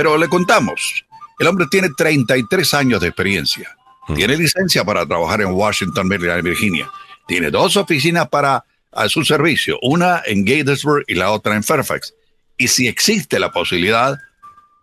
pero 0.00 0.16
le 0.16 0.28
contamos. 0.28 1.04
El 1.38 1.46
hombre 1.46 1.66
tiene 1.70 1.90
33 1.94 2.72
años 2.72 3.00
de 3.02 3.08
experiencia 3.08 3.76
tiene 4.14 4.36
licencia 4.36 4.84
para 4.84 5.06
trabajar 5.06 5.40
en 5.40 5.52
Washington, 5.52 6.08
Maryland, 6.08 6.42
Virginia. 6.42 6.90
Tiene 7.26 7.50
dos 7.50 7.76
oficinas 7.76 8.28
para 8.28 8.64
a 8.92 9.08
su 9.08 9.24
servicio, 9.24 9.78
una 9.82 10.22
en 10.26 10.44
Gatesburg 10.44 11.04
y 11.06 11.14
la 11.14 11.30
otra 11.30 11.54
en 11.54 11.62
Fairfax. 11.62 12.12
Y 12.56 12.68
si 12.68 12.88
existe 12.88 13.38
la 13.38 13.52
posibilidad, 13.52 14.18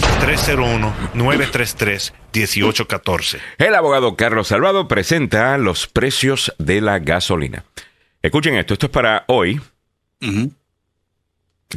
301-933-1814. 1.14 3.40
El 3.58 3.76
abogado 3.76 4.16
Carlos 4.16 4.48
Salvado 4.48 4.88
presenta 4.88 5.58
los 5.58 5.88
precios 5.88 6.54
de 6.58 6.80
la 6.80 7.00
gasolina. 7.00 7.66
Escuchen 8.22 8.56
esto, 8.56 8.74
esto 8.74 8.86
es 8.86 8.92
para 8.92 9.26
hoy. 9.28 9.60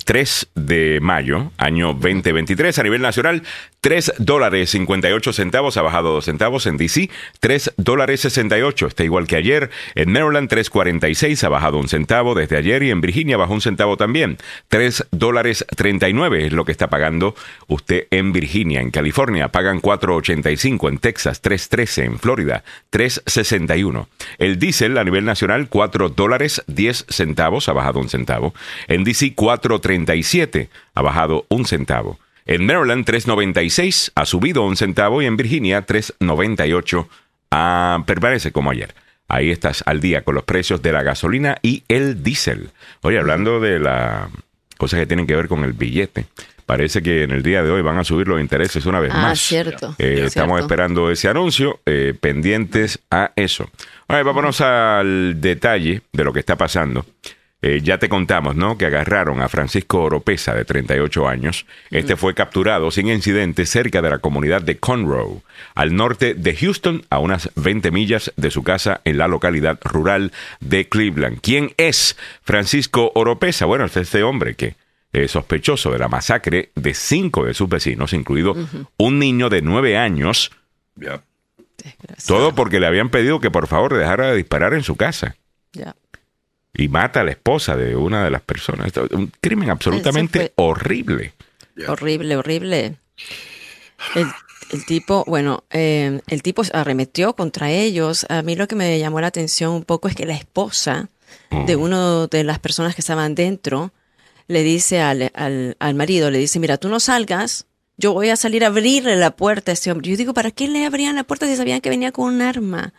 3 0.04 0.48
de 0.54 1.00
mayo, 1.00 1.50
año 1.58 1.88
2023, 1.94 2.78
a 2.78 2.82
nivel 2.84 3.02
nacional, 3.02 3.42
3 3.80 4.14
dólares 4.18 4.70
58 4.70 5.32
centavos, 5.32 5.76
ha 5.76 5.82
bajado 5.82 6.12
2 6.12 6.24
centavos 6.24 6.66
en 6.66 6.76
DC, 6.76 7.08
3 7.40 7.72
dólares 7.78 8.20
68, 8.20 8.86
está 8.86 9.04
igual 9.04 9.26
que 9.26 9.36
ayer, 9.36 9.70
en 9.94 10.12
Maryland 10.12 10.50
3.46, 10.50 11.42
ha 11.44 11.48
bajado 11.48 11.78
un 11.78 11.88
centavo 11.88 12.34
desde 12.34 12.58
ayer 12.58 12.82
y 12.82 12.90
en 12.90 13.00
Virginia 13.00 13.38
bajó 13.38 13.54
un 13.54 13.62
centavo 13.62 13.96
también, 13.96 14.36
3 14.68 15.06
dólares 15.12 15.64
39 15.76 16.46
es 16.46 16.52
lo 16.52 16.64
que 16.66 16.72
está 16.72 16.90
pagando 16.90 17.34
usted 17.68 18.06
en 18.10 18.32
Virginia, 18.32 18.80
en 18.80 18.90
California. 18.90 19.48
Pagan 19.48 19.80
4.85, 19.80 20.88
en 20.88 20.98
Texas 20.98 21.42
3.13, 21.42 22.04
en 22.04 22.18
Florida 22.18 22.64
3.61, 22.92 24.08
el 24.38 24.58
diésel 24.58 24.98
a 24.98 25.04
nivel 25.04 25.24
nacional 25.24 25.68
4 25.68 26.10
dólares 26.10 26.62
10 26.66 27.06
centavos, 27.08 27.68
ha 27.68 27.72
bajado 27.72 28.00
un 28.00 28.10
centavo, 28.10 28.54
en 28.88 29.04
DC 29.04 29.34
4 29.34 29.80
37 29.80 30.68
ha 30.94 31.02
bajado 31.02 31.46
un 31.48 31.64
centavo. 31.64 32.18
En 32.50 32.66
Maryland 32.66 33.04
3.96 33.04 34.10
ha 34.16 34.26
subido 34.26 34.66
un 34.66 34.76
centavo 34.76 35.22
y 35.22 35.26
en 35.26 35.36
Virginia 35.36 35.86
3.98 35.86 37.06
ah, 37.52 38.02
permanece 38.04 38.50
como 38.50 38.72
ayer. 38.72 38.92
Ahí 39.28 39.52
estás 39.52 39.84
al 39.86 40.00
día 40.00 40.22
con 40.22 40.34
los 40.34 40.42
precios 40.42 40.82
de 40.82 40.90
la 40.90 41.04
gasolina 41.04 41.58
y 41.62 41.84
el 41.86 42.24
diésel. 42.24 42.70
Oye, 43.02 43.20
hablando 43.20 43.60
de 43.60 43.78
las 43.78 44.28
cosas 44.78 44.98
que 44.98 45.06
tienen 45.06 45.28
que 45.28 45.36
ver 45.36 45.46
con 45.46 45.62
el 45.62 45.74
billete, 45.74 46.26
parece 46.66 47.02
que 47.02 47.22
en 47.22 47.30
el 47.30 47.44
día 47.44 47.62
de 47.62 47.70
hoy 47.70 47.82
van 47.82 47.98
a 47.98 48.02
subir 48.02 48.26
los 48.26 48.40
intereses 48.40 48.84
una 48.84 48.98
vez 48.98 49.12
ah, 49.14 49.22
más. 49.22 49.38
Cierto, 49.38 49.94
eh, 49.98 50.22
estamos 50.24 50.60
esperando 50.60 51.08
ese 51.12 51.28
anuncio, 51.28 51.78
eh, 51.86 52.14
pendientes 52.20 52.98
a 53.12 53.30
eso. 53.36 53.70
Ahora, 54.08 54.24
vámonos 54.24 54.60
al 54.60 55.40
detalle 55.40 56.02
de 56.12 56.24
lo 56.24 56.32
que 56.32 56.40
está 56.40 56.56
pasando. 56.56 57.06
Eh, 57.62 57.80
ya 57.82 57.98
te 57.98 58.08
contamos, 58.08 58.56
¿no? 58.56 58.78
Que 58.78 58.86
agarraron 58.86 59.42
a 59.42 59.48
Francisco 59.48 60.02
Oropesa, 60.02 60.54
de 60.54 60.64
38 60.64 61.28
años. 61.28 61.66
Este 61.90 62.16
fue 62.16 62.34
capturado 62.34 62.90
sin 62.90 63.08
incidente 63.08 63.66
cerca 63.66 64.00
de 64.00 64.08
la 64.08 64.18
comunidad 64.18 64.62
de 64.62 64.78
Conroe, 64.78 65.42
al 65.74 65.94
norte 65.94 66.34
de 66.34 66.56
Houston, 66.56 67.04
a 67.10 67.18
unas 67.18 67.50
20 67.56 67.90
millas 67.90 68.32
de 68.36 68.50
su 68.50 68.62
casa 68.62 69.02
en 69.04 69.18
la 69.18 69.28
localidad 69.28 69.78
rural 69.84 70.32
de 70.60 70.88
Cleveland. 70.88 71.40
¿Quién 71.42 71.74
es 71.76 72.16
Francisco 72.42 73.12
Oropesa? 73.14 73.66
Bueno, 73.66 73.84
es 73.84 73.96
este 73.96 74.22
hombre 74.22 74.54
que 74.54 74.76
es 75.12 75.30
sospechoso 75.30 75.90
de 75.90 75.98
la 75.98 76.08
masacre 76.08 76.70
de 76.74 76.94
cinco 76.94 77.44
de 77.44 77.52
sus 77.52 77.68
vecinos, 77.68 78.14
incluido 78.14 78.54
un 78.96 79.18
niño 79.18 79.50
de 79.50 79.60
nueve 79.60 79.98
años. 79.98 80.50
Ya. 80.94 81.22
Desgraciado. 81.76 82.40
Todo 82.40 82.54
porque 82.54 82.80
le 82.80 82.86
habían 82.86 83.10
pedido 83.10 83.40
que 83.40 83.50
por 83.50 83.66
favor 83.66 83.94
dejara 83.94 84.28
de 84.28 84.36
disparar 84.36 84.72
en 84.72 84.82
su 84.82 84.96
casa. 84.96 85.36
Ya. 85.72 85.94
Y 86.74 86.88
mata 86.88 87.20
a 87.20 87.24
la 87.24 87.32
esposa 87.32 87.76
de 87.76 87.96
una 87.96 88.24
de 88.24 88.30
las 88.30 88.42
personas. 88.42 88.92
Un 89.10 89.32
crimen 89.40 89.70
absolutamente 89.70 90.52
horrible. 90.56 91.34
Horrible, 91.88 92.36
horrible. 92.36 92.96
El, 94.14 94.26
el 94.72 94.86
tipo, 94.86 95.24
bueno, 95.26 95.64
eh, 95.70 96.20
el 96.26 96.42
tipo 96.42 96.62
arremetió 96.72 97.34
contra 97.34 97.70
ellos. 97.70 98.26
A 98.28 98.42
mí 98.42 98.56
lo 98.56 98.68
que 98.68 98.76
me 98.76 98.98
llamó 98.98 99.20
la 99.20 99.28
atención 99.28 99.72
un 99.72 99.84
poco 99.84 100.08
es 100.08 100.14
que 100.14 100.26
la 100.26 100.34
esposa 100.34 101.08
de 101.66 101.76
una 101.76 102.26
de 102.26 102.44
las 102.44 102.58
personas 102.58 102.94
que 102.94 103.00
estaban 103.00 103.34
dentro 103.34 103.92
le 104.46 104.62
dice 104.62 105.00
al, 105.00 105.30
al, 105.34 105.76
al 105.78 105.94
marido, 105.94 106.30
le 106.30 106.38
dice, 106.38 106.58
mira, 106.58 106.76
tú 106.76 106.88
no 106.88 106.98
salgas, 106.98 107.66
yo 108.00 108.12
voy 108.12 108.30
a 108.30 108.36
salir 108.36 108.64
a 108.64 108.68
abrirle 108.68 109.14
la 109.16 109.30
puerta 109.30 109.70
a 109.70 109.74
este 109.74 109.90
hombre. 109.92 110.10
Yo 110.10 110.16
digo, 110.16 110.32
¿para 110.34 110.50
qué 110.50 110.66
le 110.68 110.86
abrían 110.86 111.16
la 111.16 111.24
puerta 111.24 111.46
si 111.46 111.54
sabían 111.56 111.80
que 111.80 111.90
venía 111.90 112.12
con 112.12 112.32
un 112.34 112.40
arma? 112.42 112.92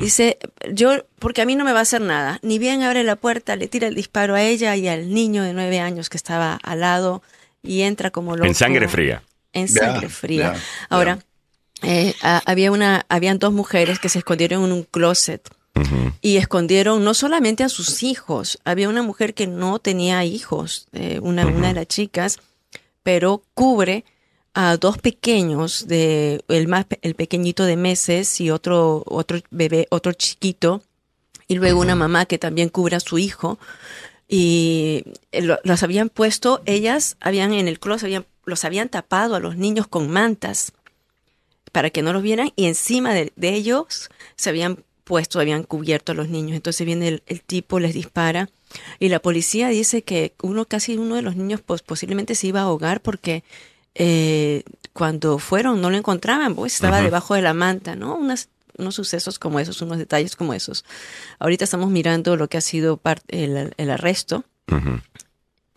Dice, 0.00 0.38
yo, 0.72 1.04
porque 1.18 1.42
a 1.42 1.46
mí 1.46 1.56
no 1.56 1.64
me 1.64 1.72
va 1.72 1.78
a 1.80 1.82
hacer 1.82 2.00
nada. 2.00 2.38
Ni 2.42 2.58
bien 2.58 2.82
abre 2.82 3.02
la 3.04 3.16
puerta, 3.16 3.56
le 3.56 3.68
tira 3.68 3.88
el 3.88 3.94
disparo 3.94 4.34
a 4.34 4.42
ella 4.42 4.76
y 4.76 4.86
al 4.88 5.12
niño 5.12 5.42
de 5.42 5.52
nueve 5.54 5.80
años 5.80 6.08
que 6.10 6.16
estaba 6.16 6.54
al 6.62 6.80
lado 6.80 7.22
y 7.62 7.82
entra 7.82 8.10
como 8.10 8.36
loco. 8.36 8.46
En 8.46 8.54
sangre 8.54 8.86
fría. 8.88 9.22
En 9.52 9.68
sangre 9.68 10.08
fría. 10.08 10.54
Ahora, 10.90 11.18
eh, 11.82 12.14
a- 12.22 12.42
había 12.46 12.70
una, 12.72 13.06
habían 13.08 13.38
dos 13.38 13.52
mujeres 13.52 13.98
que 13.98 14.08
se 14.08 14.18
escondieron 14.18 14.64
en 14.64 14.72
un 14.72 14.82
closet 14.84 15.48
y 16.20 16.36
escondieron 16.36 17.02
no 17.04 17.14
solamente 17.14 17.64
a 17.64 17.68
sus 17.68 18.02
hijos, 18.04 18.58
había 18.64 18.88
una 18.88 19.02
mujer 19.02 19.34
que 19.34 19.46
no 19.48 19.80
tenía 19.80 20.24
hijos, 20.24 20.86
eh, 20.92 21.18
una, 21.20 21.46
una 21.46 21.68
de 21.68 21.74
las 21.74 21.86
chicas, 21.88 22.38
pero 23.02 23.42
cubre 23.54 24.04
a 24.54 24.76
dos 24.76 24.98
pequeños, 24.98 25.86
de 25.88 26.42
el 26.48 26.68
más 26.68 26.86
el 27.02 27.14
pequeñito 27.14 27.64
de 27.64 27.76
meses 27.76 28.40
y 28.40 28.50
otro 28.50 29.02
otro 29.06 29.40
bebé, 29.50 29.86
otro 29.90 30.12
chiquito, 30.12 30.82
y 31.48 31.56
luego 31.56 31.80
una 31.80 31.96
mamá 31.96 32.26
que 32.26 32.38
también 32.38 32.68
cubre 32.70 32.96
a 32.96 33.00
su 33.00 33.18
hijo 33.18 33.58
y 34.28 35.04
eh, 35.32 35.42
lo- 35.42 35.58
los 35.64 35.82
habían 35.82 36.08
puesto, 36.08 36.62
ellas 36.66 37.16
habían 37.20 37.52
en 37.52 37.68
el 37.68 37.78
closet 37.80 38.04
habían, 38.06 38.26
los 38.44 38.64
habían 38.64 38.88
tapado 38.88 39.34
a 39.34 39.40
los 39.40 39.56
niños 39.56 39.86
con 39.86 40.10
mantas 40.10 40.72
para 41.72 41.90
que 41.90 42.02
no 42.02 42.12
los 42.12 42.22
vieran 42.22 42.52
y 42.56 42.66
encima 42.66 43.12
de, 43.14 43.32
de 43.36 43.54
ellos 43.54 44.08
se 44.36 44.50
habían 44.50 44.84
puesto, 45.04 45.40
habían 45.40 45.64
cubierto 45.64 46.12
a 46.12 46.14
los 46.14 46.28
niños. 46.28 46.56
Entonces 46.56 46.86
viene 46.86 47.08
el, 47.08 47.22
el 47.26 47.42
tipo, 47.42 47.80
les 47.80 47.92
dispara 47.94 48.48
y 48.98 49.08
la 49.08 49.20
policía 49.20 49.68
dice 49.68 50.02
que 50.02 50.32
uno, 50.42 50.64
casi 50.66 50.96
uno 50.96 51.16
de 51.16 51.22
los 51.22 51.36
niños 51.36 51.60
pues, 51.64 51.82
posiblemente 51.82 52.34
se 52.34 52.46
iba 52.46 52.60
a 52.60 52.64
ahogar 52.64 53.00
porque 53.02 53.42
eh, 53.94 54.62
cuando 54.92 55.38
fueron 55.38 55.80
no 55.80 55.90
lo 55.90 55.96
encontraban, 55.96 56.54
pues 56.54 56.74
estaba 56.74 57.02
debajo 57.02 57.34
de 57.34 57.42
la 57.42 57.54
manta, 57.54 57.96
¿no? 57.96 58.16
Unas, 58.16 58.48
unos 58.76 58.94
sucesos 58.94 59.38
como 59.38 59.60
esos, 59.60 59.82
unos 59.82 59.98
detalles 59.98 60.36
como 60.36 60.54
esos. 60.54 60.84
Ahorita 61.38 61.64
estamos 61.64 61.90
mirando 61.90 62.36
lo 62.36 62.48
que 62.48 62.58
ha 62.58 62.60
sido 62.60 63.00
el, 63.28 63.74
el 63.76 63.90
arresto. 63.90 64.44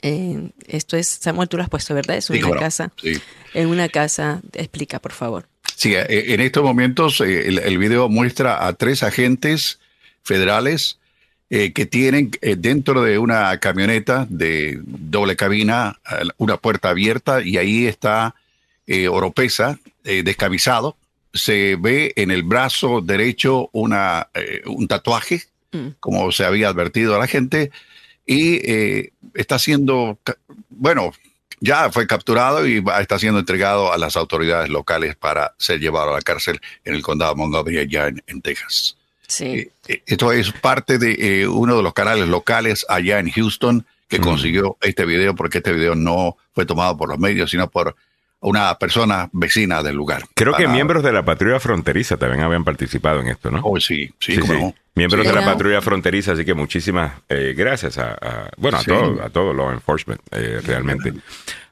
Eh, 0.02 0.52
esto 0.68 0.98
es, 0.98 1.08
Samuel, 1.08 1.50
tú 1.50 1.58
lo 1.58 1.64
has 1.64 1.70
puesto, 1.70 1.94
¿verdad? 1.96 2.18
Es 2.18 2.30
una 2.30 2.52
casa. 2.52 2.92
Sí. 3.02 3.20
En 3.54 3.68
una 3.68 3.90
casa, 3.90 4.42
explica, 4.54 5.00
por 5.00 5.14
favor. 5.14 5.48
Sí, 5.76 5.94
eh, 5.96 6.34
en 6.34 6.42
estos 6.42 6.64
momentos 6.64 7.22
eh, 7.22 7.48
el, 7.48 7.60
el 7.60 7.78
video 7.78 8.10
muestra 8.10 8.68
a 8.68 8.74
tres 8.74 9.04
agentes 9.04 9.80
federales 10.24 11.00
eh, 11.50 11.72
que 11.74 11.86
tienen 11.86 12.32
eh, 12.42 12.56
dentro 12.58 13.02
de 13.04 13.18
una 13.18 13.58
camioneta 13.60 14.26
de 14.30 14.80
doble 14.84 15.36
cabina 15.36 16.00
una 16.38 16.58
puerta 16.58 16.90
abierta 16.90 17.42
y 17.42 17.58
ahí 17.58 17.86
está 17.88 18.36
eh, 18.86 19.08
Oropesa 19.08 19.80
eh, 20.04 20.24
descamisado. 20.24 20.98
Se 21.34 21.76
ve 21.78 22.14
en 22.16 22.32
el 22.32 22.44
brazo 22.44 23.02
derecho 23.02 23.70
una, 23.74 24.28
eh, 24.34 24.62
un 24.66 24.88
tatuaje, 24.88 25.44
Mm. 25.74 25.90
como 26.00 26.32
se 26.32 26.46
había 26.46 26.70
advertido 26.70 27.14
a 27.16 27.20
la 27.20 27.28
gente, 27.28 27.72
y 28.26 28.56
eh, 28.72 29.12
está 29.34 29.60
siendo, 29.60 30.18
bueno, 30.70 31.12
ya 31.60 31.92
fue 31.92 32.08
capturado 32.08 32.66
y 32.66 32.80
va- 32.80 33.02
está 33.02 33.20
siendo 33.20 33.40
entregado 33.40 33.92
a 33.92 33.98
las 33.98 34.16
autoridades 34.16 34.70
locales 34.70 35.18
para 35.18 35.54
ser 35.58 35.82
llevado 35.82 36.12
a 36.12 36.16
la 36.16 36.22
cárcel 36.22 36.62
en 36.86 36.94
el 36.96 37.02
condado 37.02 37.34
de 37.34 37.38
Montgomery, 37.40 37.80
allá 37.80 38.08
en, 38.08 38.24
en 38.28 38.42
Texas. 38.42 38.97
Sí. 39.28 39.46
Eh, 39.46 39.72
eh, 39.88 40.02
Esto 40.06 40.32
es 40.32 40.52
parte 40.52 40.98
de 40.98 41.42
eh, 41.42 41.48
uno 41.48 41.78
de 41.78 41.84
los 41.84 41.94
canales 41.94 42.28
locales 42.28 42.86
allá 42.90 43.20
en 43.20 43.30
Houston 43.32 43.86
que 44.08 44.20
Mm. 44.20 44.24
consiguió 44.24 44.78
este 44.82 45.06
video, 45.06 45.36
porque 45.36 45.58
este 45.58 45.74
video 45.74 45.96
no 45.96 46.38
fue 46.54 46.66
tomado 46.66 46.96
por 46.98 47.10
los 47.10 47.20
medios, 47.20 47.52
sino 47.52 47.70
por 47.70 47.96
una 48.40 48.78
persona 48.78 49.30
vecina 49.34 49.82
del 49.84 49.96
lugar. 49.96 50.24
Creo 50.36 50.54
que 50.54 50.64
Para- 50.64 50.74
miembros 50.74 51.04
de 51.04 51.12
la 51.12 51.26
patrulla 51.26 51.60
fronteriza 51.60 52.18
también 52.18 52.42
habían 52.44 52.64
participado 52.64 53.20
en 53.20 53.28
esto, 53.30 53.50
¿no? 53.52 53.62
Oh, 53.64 53.80
sí, 53.80 54.10
sí, 54.20 54.36
Sí, 54.36 54.40
cómo 54.40 54.54
sí. 54.54 54.60
no. 54.62 54.76
Miembros 54.96 55.24
Sí. 55.26 55.30
de 55.34 55.36
la 55.40 55.46
patrulla 55.46 55.82
fronteriza, 55.82 56.32
así 56.34 56.46
que 56.46 56.54
muchísimas 56.54 57.14
eh, 57.30 57.54
gracias 57.58 57.98
a, 57.98 58.14
a- 58.14 58.50
bueno, 58.58 58.78
a 58.78 58.84
todo, 58.84 59.24
a 59.24 59.30
todo 59.30 59.54
law 59.54 59.72
enforcement, 59.72 60.22
eh, 60.32 60.62
realmente. 60.66 61.14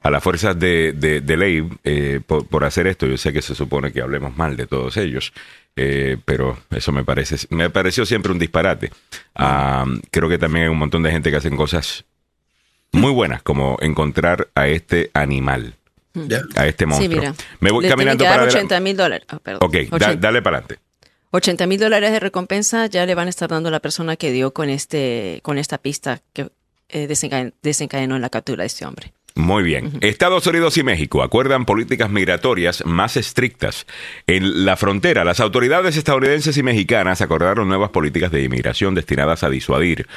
A 0.01 0.09
las 0.11 0.21
fuerzas 0.23 0.59
de, 0.59 0.93
de- 0.93 1.21
de 1.21 1.37
ley 1.37 1.67
eh, 1.83 2.19
por, 2.25 2.45
por 2.47 2.63
hacer 2.65 2.85
esto. 2.87 3.05
Yo 3.07 3.17
sé 3.17 3.31
que 3.31 3.41
se 3.41 3.55
supone 3.55 3.91
que 3.93 4.01
hablemos 4.01 4.35
mal 4.35 4.57
de 4.57 4.67
todos 4.67 4.97
ellos, 4.97 5.33
eh, 5.75 6.17
pero 6.25 6.57
eso 6.71 6.91
me 6.91 7.03
parece, 7.03 7.37
me 7.49 7.69
pareció 7.69 8.05
siempre 8.05 8.31
un 8.31 8.39
disparate. 8.39 8.91
Ah, 9.35 9.85
creo 10.11 10.29
que 10.29 10.37
también 10.37 10.65
hay 10.65 10.69
un 10.71 10.77
montón 10.77 11.03
de 11.03 11.11
gente 11.11 11.29
que 11.31 11.37
hacen 11.37 11.55
cosas 11.57 12.05
muy 12.91 13.11
buenas, 13.11 13.41
como 13.43 13.77
encontrar 13.81 14.47
a 14.55 14.67
este 14.67 15.11
animal, 15.13 15.75
Ya. 16.13 16.41
a 16.55 16.65
este 16.67 16.85
Sí, 16.85 16.89
monstruo. 16.89 17.09
mira. 17.21 17.35
Me 17.59 17.71
voy 17.71 17.83
Le 17.83 17.89
caminando 17.89 18.23
que 18.23 18.29
dar 18.29 18.39
para 18.39 18.49
80 18.49 18.79
mil 18.79 18.95
dólares. 18.95 19.27
Perdón. 19.43 19.59
Ok, 19.61 19.73
da- 19.89 19.95
80 19.95 20.15
dale 20.15 20.41
para 20.41 20.57
adelante. 20.59 20.79
80 21.31 21.67
mil 21.67 21.79
dólares 21.79 22.11
de 22.11 22.19
recompensa 22.21 22.85
ya 22.85 23.05
le 23.05 23.13
van 23.13 23.27
a 23.27 23.29
estar 23.29 23.49
dando 23.49 23.67
a 23.67 23.71
la 23.73 23.81
persona 23.81 24.15
que 24.15 24.31
dio 24.31 24.53
con 24.53 24.69
este 24.69 25.41
con 25.43 25.57
esta 25.57 25.77
pista 25.77 26.21
que 26.31 26.49
eh, 26.87 27.07
desencaden- 27.09 27.53
desencadenó 27.61 28.17
la 28.19 28.29
captura 28.29 28.61
de 28.63 28.67
este 28.67 28.85
hombre. 28.85 29.11
Muy 29.37 29.63
bien. 29.63 29.91
Estados 29.99 30.47
Unidos 30.47 30.77
y 30.77 30.83
México 30.83 31.21
acuerdan 31.21 31.65
políticas 31.65 32.09
migratorias 32.09 32.85
más 32.85 33.17
estrictas. 33.17 33.85
En 34.27 34.63
la 34.63 34.77
frontera, 34.77 35.25
las 35.25 35.41
autoridades 35.41 35.97
estadounidenses 35.97 36.55
y 36.55 36.63
mexicanas 36.63 37.19
acordaron 37.19 37.67
nuevas 37.67 37.89
políticas 37.89 38.31
de 38.31 38.43
inmigración 38.43 38.95
destinadas 38.95 39.43
a 39.43 39.49
disuadir 39.49 40.07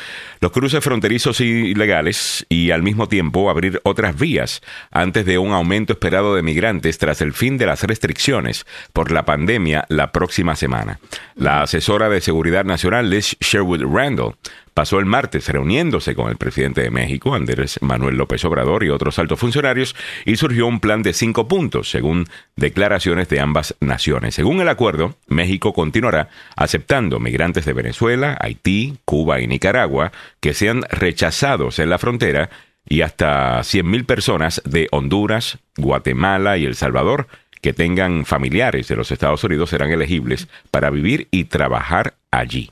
los 0.41 0.53
cruces 0.53 0.85
fronterizos 0.85 1.41
ilegales 1.41 2.47
y 2.49 2.71
al 2.71 2.85
mismo 2.85 3.09
tiempo 3.09 3.51
abrir 3.51 3.81
otras 3.83 4.17
vías 4.17 4.63
antes 4.93 5.27
de 5.27 5.39
un 5.39 5.51
aumento 5.51 5.95
esperado 5.95 6.37
de 6.37 6.43
migrantes 6.43 6.99
tras 6.99 7.21
el 7.21 7.33
fin 7.33 7.59
de 7.59 7.67
las 7.67 7.83
restricciones 7.83 8.67
por 8.93 9.11
la 9.11 9.25
pandemia 9.25 9.85
la 9.89 10.13
próxima 10.13 10.55
semana. 10.55 11.01
La 11.35 11.63
asesora 11.63 12.09
de 12.09 12.21
Seguridad 12.21 12.65
Nacional, 12.65 13.11
Liz 13.11 13.37
Sherwood 13.41 13.83
Randall, 13.83 14.37
pasó 14.79 15.01
el 15.01 15.07
martes 15.07 15.49
reuniéndose 15.49 16.15
con 16.15 16.31
el 16.31 16.37
presidente 16.37 16.83
de 16.83 16.93
México, 16.93 17.35
Andrés 17.35 17.81
Manuel 17.83 18.17
López 18.17 18.45
Obrador, 18.45 18.85
y 18.85 18.91
otros 18.91 19.19
altos 19.19 19.41
funcionarios, 19.41 19.97
y 20.25 20.37
surgió 20.37 20.69
un 20.69 20.79
plan 20.79 21.03
de 21.03 21.15
cinco 21.15 21.49
puntos, 21.49 21.91
según 21.91 22.27
declaraciones 22.55 23.29
de 23.29 23.41
ambas 23.41 23.75
naciones. 23.81 24.37
Según 24.37 24.61
el 24.61 24.69
acuerdo, 24.69 25.17
México 25.27 25.73
continuará 25.73 26.29
aceptando 26.55 27.19
migrantes 27.19 27.65
de 27.65 27.73
Venezuela, 27.73 28.39
Haití, 28.41 28.99
Cuba 29.05 29.41
y 29.41 29.49
Nicaragua 29.49 30.13
que 30.39 30.55
sean 30.55 30.83
rechazados 30.89 31.81
en 31.81 31.91
la 31.91 31.99
frontera 31.99 32.49
y 32.89 33.01
hasta 33.01 33.59
100.000 33.59 34.07
personas 34.07 34.63
de 34.65 34.87
Honduras, 34.93 35.59
Guatemala 35.77 36.57
y 36.57 36.67
El 36.67 36.77
Salvador 36.77 37.27
que 37.61 37.73
tengan 37.73 38.25
familiares 38.25 38.87
de 38.87 38.95
los 38.95 39.11
Estados 39.11 39.43
Unidos 39.43 39.71
serán 39.71 39.91
elegibles 39.91 40.47
para 40.71 40.91
vivir 40.91 41.27
y 41.33 41.47
trabajar 41.47 42.15
allí. 42.31 42.71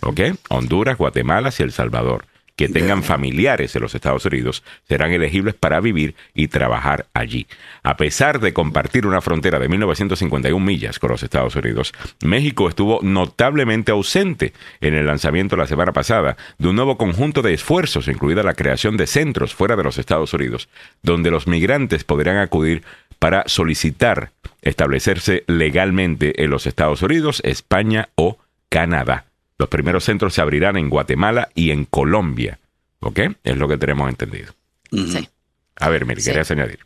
¿Ok? 0.00 0.20
Honduras, 0.48 0.98
Guatemala 0.98 1.50
y 1.56 1.62
El 1.62 1.72
Salvador, 1.72 2.24
que 2.60 2.68
tengan 2.68 3.02
familiares 3.02 3.72
de 3.72 3.80
los 3.80 3.94
Estados 3.94 4.26
Unidos, 4.26 4.62
serán 4.86 5.12
elegibles 5.12 5.54
para 5.54 5.80
vivir 5.80 6.14
y 6.34 6.48
trabajar 6.48 7.06
allí. 7.14 7.46
A 7.82 7.96
pesar 7.96 8.38
de 8.38 8.52
compartir 8.52 9.06
una 9.06 9.22
frontera 9.22 9.58
de 9.58 9.70
1951 9.70 10.62
millas 10.62 10.98
con 10.98 11.10
los 11.10 11.22
Estados 11.22 11.56
Unidos, 11.56 11.94
México 12.22 12.68
estuvo 12.68 13.00
notablemente 13.02 13.92
ausente 13.92 14.52
en 14.82 14.92
el 14.92 15.06
lanzamiento 15.06 15.56
la 15.56 15.66
semana 15.66 15.92
pasada 15.92 16.36
de 16.58 16.68
un 16.68 16.76
nuevo 16.76 16.98
conjunto 16.98 17.40
de 17.40 17.54
esfuerzos, 17.54 18.08
incluida 18.08 18.42
la 18.42 18.52
creación 18.52 18.98
de 18.98 19.06
centros 19.06 19.54
fuera 19.54 19.74
de 19.74 19.84
los 19.84 19.96
Estados 19.96 20.34
Unidos, 20.34 20.68
donde 21.02 21.30
los 21.30 21.46
migrantes 21.46 22.04
podrán 22.04 22.36
acudir 22.36 22.82
para 23.18 23.44
solicitar 23.46 24.32
establecerse 24.60 25.44
legalmente 25.46 26.42
en 26.44 26.50
los 26.50 26.66
Estados 26.66 27.00
Unidos, 27.00 27.40
España 27.42 28.10
o 28.16 28.36
Canadá. 28.68 29.29
Los 29.60 29.68
primeros 29.68 30.04
centros 30.04 30.32
se 30.32 30.40
abrirán 30.40 30.78
en 30.78 30.88
Guatemala 30.88 31.50
y 31.54 31.70
en 31.70 31.84
Colombia. 31.84 32.58
¿Ok? 33.00 33.18
Es 33.44 33.58
lo 33.58 33.68
que 33.68 33.76
tenemos 33.76 34.08
entendido. 34.08 34.54
Sí. 34.90 35.28
A 35.76 35.90
ver, 35.90 36.06
Miri, 36.06 36.22
Sí. 36.22 36.30
querías 36.30 36.50
añadir. 36.50 36.78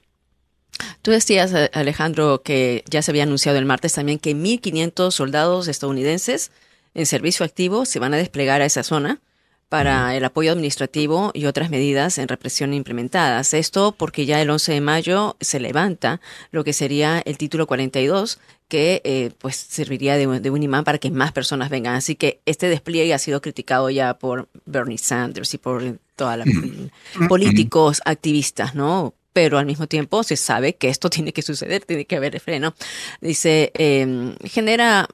Tú 1.00 1.12
decías, 1.12 1.52
eh, 1.54 1.70
Alejandro, 1.72 2.42
que 2.42 2.82
ya 2.90 3.00
se 3.00 3.12
había 3.12 3.22
anunciado 3.22 3.58
el 3.58 3.64
martes 3.64 3.92
también 3.92 4.18
que 4.18 4.34
1.500 4.34 5.14
soldados 5.14 5.68
estadounidenses 5.68 6.50
en 6.94 7.06
servicio 7.06 7.46
activo 7.46 7.84
se 7.86 8.00
van 8.00 8.12
a 8.12 8.16
desplegar 8.16 8.60
a 8.60 8.64
esa 8.64 8.82
zona 8.82 9.20
para 9.68 10.16
el 10.16 10.24
apoyo 10.24 10.52
administrativo 10.52 11.30
y 11.34 11.46
otras 11.46 11.70
medidas 11.70 12.18
en 12.18 12.28
represión 12.28 12.72
implementadas. 12.74 13.54
Esto 13.54 13.92
porque 13.96 14.26
ya 14.26 14.40
el 14.40 14.50
11 14.50 14.72
de 14.72 14.80
mayo 14.80 15.36
se 15.40 15.58
levanta 15.60 16.20
lo 16.52 16.62
que 16.64 16.72
sería 16.72 17.20
el 17.24 17.38
título 17.38 17.66
42, 17.66 18.38
que 18.68 19.02
eh, 19.04 19.30
pues 19.38 19.56
serviría 19.56 20.16
de, 20.16 20.26
un- 20.26 20.40
de 20.42 20.50
un 20.50 20.62
imán 20.62 20.84
para 20.84 20.98
que 20.98 21.10
más 21.10 21.32
personas 21.32 21.70
vengan. 21.70 21.94
Así 21.96 22.14
que 22.14 22.40
este 22.46 22.68
despliegue 22.68 23.12
ha 23.14 23.18
sido 23.18 23.40
criticado 23.42 23.90
ya 23.90 24.14
por 24.18 24.48
Bernie 24.64 24.98
Sanders 24.98 25.52
y 25.54 25.58
por 25.58 25.98
todos 26.16 26.38
los 26.38 27.28
políticos 27.28 28.00
activistas, 28.04 28.74
¿no? 28.74 29.14
Pero 29.32 29.58
al 29.58 29.66
mismo 29.66 29.88
tiempo 29.88 30.22
se 30.22 30.36
sabe 30.36 30.76
que 30.76 30.88
esto 30.88 31.10
tiene 31.10 31.32
que 31.32 31.42
suceder, 31.42 31.84
tiene 31.84 32.04
que 32.04 32.16
haber 32.16 32.38
freno. 32.40 32.74
Dice, 33.20 33.72
eh, 33.74 34.34
genera, 34.44 35.08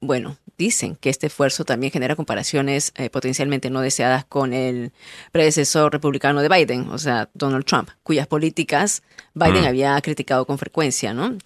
bueno, 0.00 0.36
dicen 0.62 0.96
que 0.96 1.10
este 1.10 1.26
esfuerzo 1.26 1.64
también 1.64 1.92
genera 1.92 2.16
comparaciones 2.16 2.92
eh, 2.96 3.10
potencialmente 3.10 3.70
no 3.70 3.80
deseadas 3.80 4.24
con 4.24 4.52
el 4.52 4.92
predecesor 5.32 5.92
republicano 5.92 6.40
de 6.40 6.48
Biden, 6.48 6.88
o 6.90 6.98
sea, 6.98 7.28
Donald 7.34 7.64
Trump, 7.64 7.90
cuyas 8.02 8.26
políticas 8.26 9.02
Biden 9.34 9.62
Mm. 9.64 9.66
había 9.66 10.00
criticado 10.00 10.46
con 10.46 10.58
frecuencia, 10.58 11.12
¿no? 11.14 11.36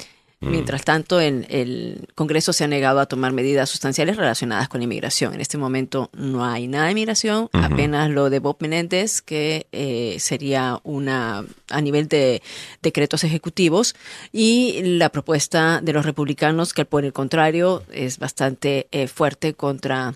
Mientras 0.40 0.84
tanto, 0.84 1.18
el, 1.18 1.46
el 1.48 2.08
Congreso 2.14 2.52
se 2.52 2.64
ha 2.64 2.68
negado 2.68 3.00
a 3.00 3.06
tomar 3.06 3.32
medidas 3.32 3.70
sustanciales 3.70 4.16
relacionadas 4.16 4.68
con 4.68 4.80
la 4.80 4.84
inmigración. 4.84 5.32
En 5.32 5.40
este 5.40 5.56
momento 5.56 6.10
no 6.12 6.44
hay 6.44 6.68
nada 6.68 6.84
de 6.84 6.90
inmigración, 6.90 7.48
apenas 7.52 8.10
lo 8.10 8.28
de 8.28 8.38
Bob 8.38 8.58
Menéndez, 8.60 9.22
que 9.22 9.66
eh, 9.72 10.18
sería 10.20 10.78
una 10.84 11.46
a 11.70 11.80
nivel 11.80 12.08
de 12.08 12.42
decretos 12.82 13.24
ejecutivos, 13.24 13.96
y 14.30 14.82
la 14.82 15.08
propuesta 15.08 15.80
de 15.82 15.94
los 15.94 16.04
republicanos, 16.04 16.74
que 16.74 16.84
por 16.84 17.06
el 17.06 17.14
contrario 17.14 17.82
es 17.90 18.18
bastante 18.18 18.88
eh, 18.90 19.08
fuerte 19.08 19.54
contra 19.54 20.14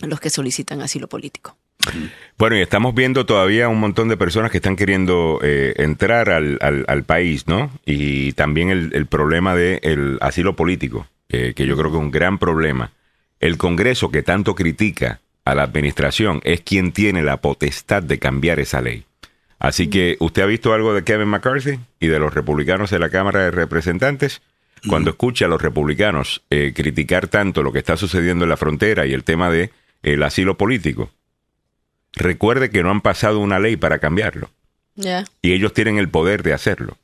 los 0.00 0.18
que 0.18 0.30
solicitan 0.30 0.80
asilo 0.80 1.08
político. 1.08 1.57
Bueno, 2.38 2.56
y 2.56 2.60
estamos 2.60 2.94
viendo 2.94 3.26
todavía 3.26 3.68
un 3.68 3.80
montón 3.80 4.08
de 4.08 4.16
personas 4.16 4.50
que 4.50 4.58
están 4.58 4.76
queriendo 4.76 5.40
eh, 5.42 5.74
entrar 5.78 6.30
al, 6.30 6.58
al- 6.60 6.84
al 6.86 7.02
país, 7.04 7.48
¿no? 7.48 7.70
Y 7.84 8.32
también 8.32 8.70
el, 8.70 9.06
problema 9.06 9.54
del 9.56 10.18
asilo 10.20 10.54
político, 10.54 11.06
que 11.28 11.52
yo 11.56 11.76
creo 11.76 11.90
que 11.90 11.96
es 11.96 12.02
un 12.02 12.10
gran 12.10 12.38
problema. 12.38 12.92
El 13.40 13.56
Congreso 13.58 14.10
que 14.10 14.22
tanto 14.22 14.54
critica 14.54 15.20
a 15.44 15.54
la 15.54 15.62
administración 15.64 16.40
es 16.44 16.60
quien 16.60 16.92
tiene 16.92 17.22
la 17.22 17.38
potestad 17.38 18.02
de 18.02 18.18
cambiar 18.18 18.60
esa 18.60 18.80
ley. 18.80 19.04
Así 19.58 19.88
que, 19.88 20.16
¿usted 20.20 20.42
ha 20.42 20.46
visto 20.46 20.72
algo 20.72 20.94
de 20.94 21.02
Kevin 21.02 21.28
McCarthy 21.28 21.80
y 21.98 22.06
de 22.06 22.18
los 22.20 22.32
republicanos 22.34 22.90
de 22.90 22.98
la 23.00 23.08
Cámara 23.10 23.40
de 23.42 23.50
Representantes? 23.50 24.40
Cuando 24.88 25.10
escucha 25.10 25.46
a 25.46 25.48
los 25.48 25.60
republicanos 25.60 26.42
eh, 26.50 26.72
criticar 26.76 27.26
tanto 27.26 27.64
lo 27.64 27.72
que 27.72 27.80
está 27.80 27.96
sucediendo 27.96 28.44
en 28.44 28.50
la 28.50 28.56
frontera 28.56 29.06
y 29.06 29.12
el 29.12 29.24
tema 29.24 29.50
de 29.50 29.70
el 30.04 30.22
asilo 30.22 30.56
político, 30.56 31.10
recuerde 32.14 32.70
que 32.70 32.82
no 32.82 32.90
han 32.90 33.00
pasado 33.00 33.38
una 33.40 33.58
ley 33.58 33.76
para 33.76 33.98
cambiarlo 33.98 34.50
y 35.42 35.52
ellos 35.52 35.72
tienen 35.72 35.98
el 35.98 36.08
poder 36.08 36.42
de 36.42 36.52
hacerlo. 36.52 36.96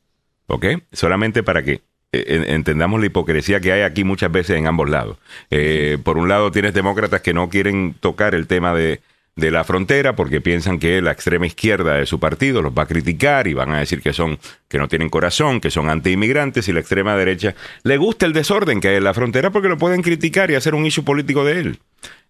¿Ok? 0.47 0.67
Solamente 0.93 1.43
para 1.43 1.63
que 1.63 1.81
eh, 2.13 2.25
en- 2.27 2.45
entendamos 2.51 3.01
la 3.01 3.07
hipocresía 3.07 3.61
que 3.61 3.73
hay 3.73 3.81
aquí 3.83 4.05
muchas 4.05 4.31
veces 4.31 4.57
en 4.59 4.67
ambos 4.67 4.91
lados. 4.91 5.17
Eh, 5.51 5.97
por 6.03 6.19
un 6.19 6.29
lado 6.29 6.51
tienes 6.51 6.75
demócratas 6.75 7.23
que 7.23 7.33
no 7.33 7.49
quieren 7.49 7.95
tocar 7.99 8.35
el 8.35 8.47
tema 8.47 8.75
de, 8.75 9.01
de 9.37 9.51
la 9.51 9.65
frontera 9.65 10.15
porque 10.15 10.41
piensan 10.41 10.79
que 10.79 11.03
la 11.03 11.11
extrema 11.11 11.47
izquierda 11.47 11.95
de 11.95 12.07
su 12.07 12.21
partido 12.21 12.63
los 12.63 12.73
va 12.73 12.85
a 12.85 12.87
criticar 12.87 13.49
y 13.49 13.55
van 13.55 13.73
a 13.73 13.81
decir 13.81 14.01
que 14.01 14.13
son 14.13 14.39
que 14.69 14.79
no 14.79 14.89
tienen 14.89 15.09
corazón, 15.09 15.61
que 15.61 15.71
son 15.71 15.89
antiinmigrantes 15.89 16.69
y 16.69 16.73
la 16.73 16.81
extrema 16.81 17.17
derecha 17.17 17.55
le 17.83 17.97
gusta 17.97 18.27
el 18.27 18.33
desorden 18.33 18.81
que 18.81 18.89
hay 18.89 18.97
en 18.97 19.05
la 19.05 19.15
frontera 19.15 19.51
porque 19.51 19.69
lo 19.69 19.79
pueden 19.79 20.03
criticar 20.03 20.51
y 20.51 20.55
hacer 20.55 20.75
un 20.75 20.87
issue 20.87 21.05
político 21.05 21.45
de 21.45 21.61
él. 21.61 21.79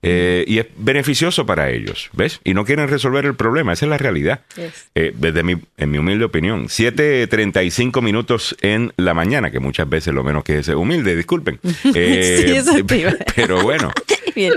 Eh, 0.07 0.45
y 0.47 0.59
es 0.59 0.67
beneficioso 0.77 1.47
para 1.47 1.71
ellos, 1.71 2.11
¿ves? 2.13 2.39
Y 2.45 2.53
no 2.53 2.67
quieren 2.67 2.89
resolver 2.89 3.25
el 3.25 3.35
problema, 3.35 3.73
esa 3.73 3.87
es 3.87 3.91
la 3.91 3.97
realidad. 3.97 4.43
Yes. 4.55 4.89
Eh, 4.95 5.15
desde 5.17 5.43
mi, 5.43 5.57
en 5.79 5.91
mi 5.91 5.97
humilde 5.97 6.27
opinión. 6.27 6.67
7.35 6.67 8.03
minutos 8.03 8.55
en 8.61 8.93
la 8.99 9.15
mañana, 9.15 9.51
que 9.51 9.61
muchas 9.61 9.89
veces 9.89 10.13
lo 10.13 10.23
menos 10.23 10.45
que 10.45 10.59
es 10.59 10.69
humilde, 10.69 11.17
disculpen. 11.17 11.59
Eh, 11.95 12.63
Sí, 12.65 12.83
pero 13.37 13.63
bueno, 13.63 13.91
Bien. 14.35 14.53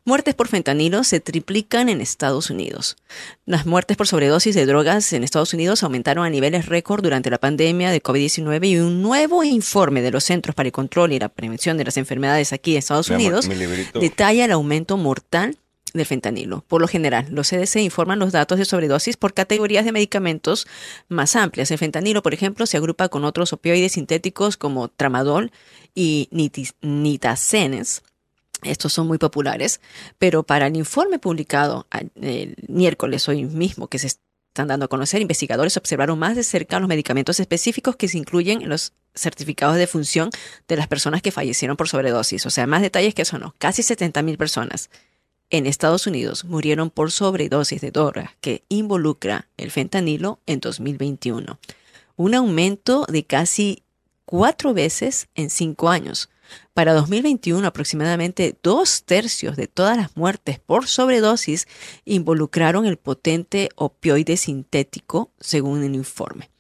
Muertes 0.04 0.34
por 0.34 0.48
fentanilo 0.48 1.04
se 1.04 1.20
triplican 1.20 1.88
en 1.88 2.00
Estados 2.00 2.50
Unidos. 2.50 2.96
Las 3.46 3.66
muertes 3.66 3.96
por 3.96 4.06
sobredosis 4.06 4.54
de 4.54 4.66
drogas 4.66 5.12
en 5.12 5.24
Estados 5.24 5.54
Unidos 5.54 5.82
aumentaron 5.82 6.24
a 6.24 6.30
niveles 6.30 6.66
récord 6.66 7.02
durante 7.02 7.30
la 7.30 7.38
pandemia 7.38 7.90
de 7.90 8.02
COVID-19 8.02 8.66
y 8.66 8.78
un 8.78 9.02
nuevo 9.02 9.44
informe 9.44 10.02
de 10.02 10.10
los 10.10 10.24
Centros 10.24 10.54
para 10.54 10.68
el 10.68 10.72
Control 10.72 11.12
y 11.12 11.18
la 11.18 11.28
Prevención 11.28 11.76
de 11.76 11.84
las 11.84 11.96
Enfermedades 11.96 12.52
aquí 12.52 12.72
en 12.72 12.78
Estados 12.78 13.10
Unidos 13.10 13.48
detalla 13.94 14.44
el 14.44 14.52
aumento 14.52 14.96
mortal 14.96 15.56
del 15.92 16.06
fentanilo. 16.06 16.64
Por 16.68 16.80
lo 16.80 16.88
general, 16.88 17.26
los 17.30 17.48
CDC 17.48 17.76
informan 17.76 18.18
los 18.18 18.32
datos 18.32 18.58
de 18.58 18.64
sobredosis 18.64 19.16
por 19.16 19.34
categorías 19.34 19.84
de 19.84 19.92
medicamentos 19.92 20.66
más 21.08 21.36
amplias. 21.36 21.70
El 21.70 21.78
fentanilo, 21.78 22.22
por 22.22 22.34
ejemplo, 22.34 22.66
se 22.66 22.76
agrupa 22.76 23.08
con 23.08 23.24
otros 23.24 23.52
opioides 23.52 23.92
sintéticos 23.92 24.56
como 24.56 24.88
tramadol 24.88 25.50
y 25.94 26.28
nitis-. 26.32 26.74
Estos 28.62 28.92
son 28.92 29.06
muy 29.06 29.18
populares, 29.18 29.80
pero 30.18 30.42
para 30.42 30.66
el 30.66 30.76
informe 30.76 31.18
publicado 31.18 31.86
a- 31.90 32.02
el 32.20 32.56
miércoles 32.68 33.26
hoy 33.28 33.44
mismo 33.44 33.88
que 33.88 33.98
se 33.98 34.08
están 34.08 34.68
dando 34.68 34.84
a 34.84 34.88
conocer, 34.88 35.22
investigadores 35.22 35.76
observaron 35.76 36.18
más 36.18 36.36
de 36.36 36.42
cerca 36.42 36.78
los 36.78 36.88
medicamentos 36.88 37.40
específicos 37.40 37.96
que 37.96 38.08
se 38.08 38.18
incluyen 38.18 38.60
en 38.62 38.68
los 38.68 38.92
certificados 39.14 39.76
de 39.76 39.86
función 39.86 40.30
de 40.68 40.76
las 40.76 40.88
personas 40.88 41.22
que 41.22 41.32
fallecieron 41.32 41.76
por 41.76 41.88
sobredosis. 41.88 42.44
O 42.46 42.50
sea, 42.50 42.66
más 42.66 42.82
detalles 42.82 43.14
que 43.14 43.22
eso 43.22 43.38
no. 43.38 43.54
Casi 43.58 43.82
70 43.82 44.22
mil 44.22 44.36
personas 44.36 44.90
en 45.48 45.66
Estados 45.66 46.06
Unidos 46.06 46.44
murieron 46.44 46.90
por 46.90 47.10
sobredosis 47.10 47.80
de 47.80 47.90
droga 47.90 48.36
que 48.40 48.62
involucra 48.68 49.48
el 49.56 49.70
fentanilo 49.70 50.38
en 50.46 50.60
2021. 50.60 51.58
Un 52.16 52.34
aumento 52.34 53.06
de 53.08 53.24
casi 53.24 53.82
cuatro 54.24 54.74
veces 54.74 55.28
en 55.34 55.50
cinco 55.50 55.88
años. 55.88 56.28
Para 56.74 56.94
2021, 56.94 57.66
aproximadamente 57.66 58.56
dos 58.62 59.04
tercios 59.04 59.56
de 59.56 59.68
todas 59.68 59.96
las 59.96 60.16
muertes 60.16 60.58
por 60.58 60.86
sobredosis 60.86 61.68
involucraron 62.04 62.86
el 62.86 62.96
potente 62.96 63.68
opioide 63.76 64.36
sintético, 64.36 65.30
según 65.38 65.84
el 65.84 65.94
informe. 65.94 66.50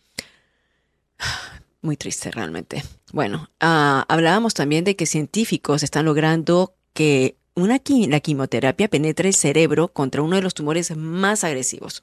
Muy 1.82 1.96
triste 1.96 2.30
realmente. 2.30 2.84
Bueno, 3.12 3.50
ah, 3.60 4.04
hablábamos 4.08 4.54
también 4.54 4.84
de 4.84 4.96
que 4.96 5.06
científicos 5.06 5.82
están 5.82 6.04
logrando 6.04 6.74
que 6.92 7.36
una 7.54 7.80
la 8.08 8.20
quimioterapia 8.20 8.88
penetre 8.88 9.28
el 9.28 9.34
cerebro 9.34 9.88
contra 9.88 10.22
uno 10.22 10.36
de 10.36 10.42
los 10.42 10.54
tumores 10.54 10.96
más 10.96 11.44
agresivos. 11.44 12.02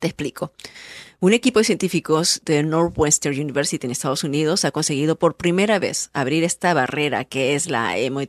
Te 0.00 0.08
explico. 0.08 0.52
Un 1.20 1.34
equipo 1.34 1.60
de 1.60 1.66
científicos 1.66 2.40
de 2.46 2.62
Northwestern 2.62 3.38
University 3.38 3.86
en 3.86 3.92
Estados 3.92 4.24
Unidos 4.24 4.64
ha 4.64 4.70
conseguido 4.70 5.18
por 5.18 5.36
primera 5.36 5.78
vez 5.78 6.08
abrir 6.14 6.42
esta 6.42 6.72
barrera 6.72 7.26
que 7.26 7.54
es 7.54 7.66
la 7.66 7.98
em, 7.98 8.26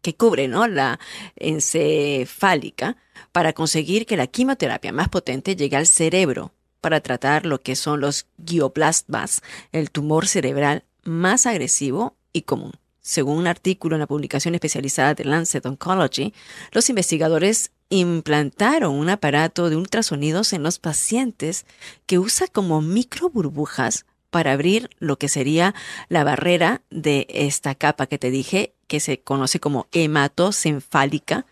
que 0.00 0.14
cubre 0.14 0.46
¿no? 0.46 0.68
la 0.68 1.00
encefálica 1.34 2.96
para 3.32 3.52
conseguir 3.52 4.06
que 4.06 4.16
la 4.16 4.28
quimioterapia 4.28 4.92
más 4.92 5.08
potente 5.08 5.56
llegue 5.56 5.76
al 5.76 5.88
cerebro 5.88 6.52
para 6.80 7.00
tratar 7.00 7.44
lo 7.44 7.60
que 7.60 7.74
son 7.74 8.00
los 8.00 8.26
glioblasmas, 8.38 9.42
el 9.72 9.90
tumor 9.90 10.28
cerebral 10.28 10.84
más 11.02 11.44
agresivo 11.44 12.16
y 12.32 12.42
común. 12.42 12.72
Según 13.00 13.38
un 13.38 13.46
artículo 13.48 13.96
en 13.96 14.00
la 14.00 14.06
publicación 14.06 14.54
especializada 14.54 15.14
de 15.14 15.24
Lancet 15.24 15.66
Oncology, 15.66 16.32
los 16.70 16.88
investigadores 16.88 17.72
implantaron 17.90 18.94
un 18.94 19.08
aparato 19.08 19.70
de 19.70 19.76
ultrasonidos 19.76 20.52
en 20.52 20.62
los 20.62 20.78
pacientes 20.78 21.66
que 22.06 22.18
usa 22.18 22.46
como 22.48 22.82
micro 22.82 23.30
burbujas 23.30 24.06
para 24.30 24.52
abrir 24.52 24.90
lo 24.98 25.16
que 25.16 25.28
sería 25.28 25.74
la 26.08 26.24
barrera 26.24 26.82
de 26.90 27.26
esta 27.30 27.74
capa 27.74 28.06
que 28.06 28.18
te 28.18 28.30
dije, 28.30 28.74
que 28.86 29.00
se 29.00 29.20
conoce 29.20 29.60
como 29.60 29.86
hematoencefálica, 29.92 31.46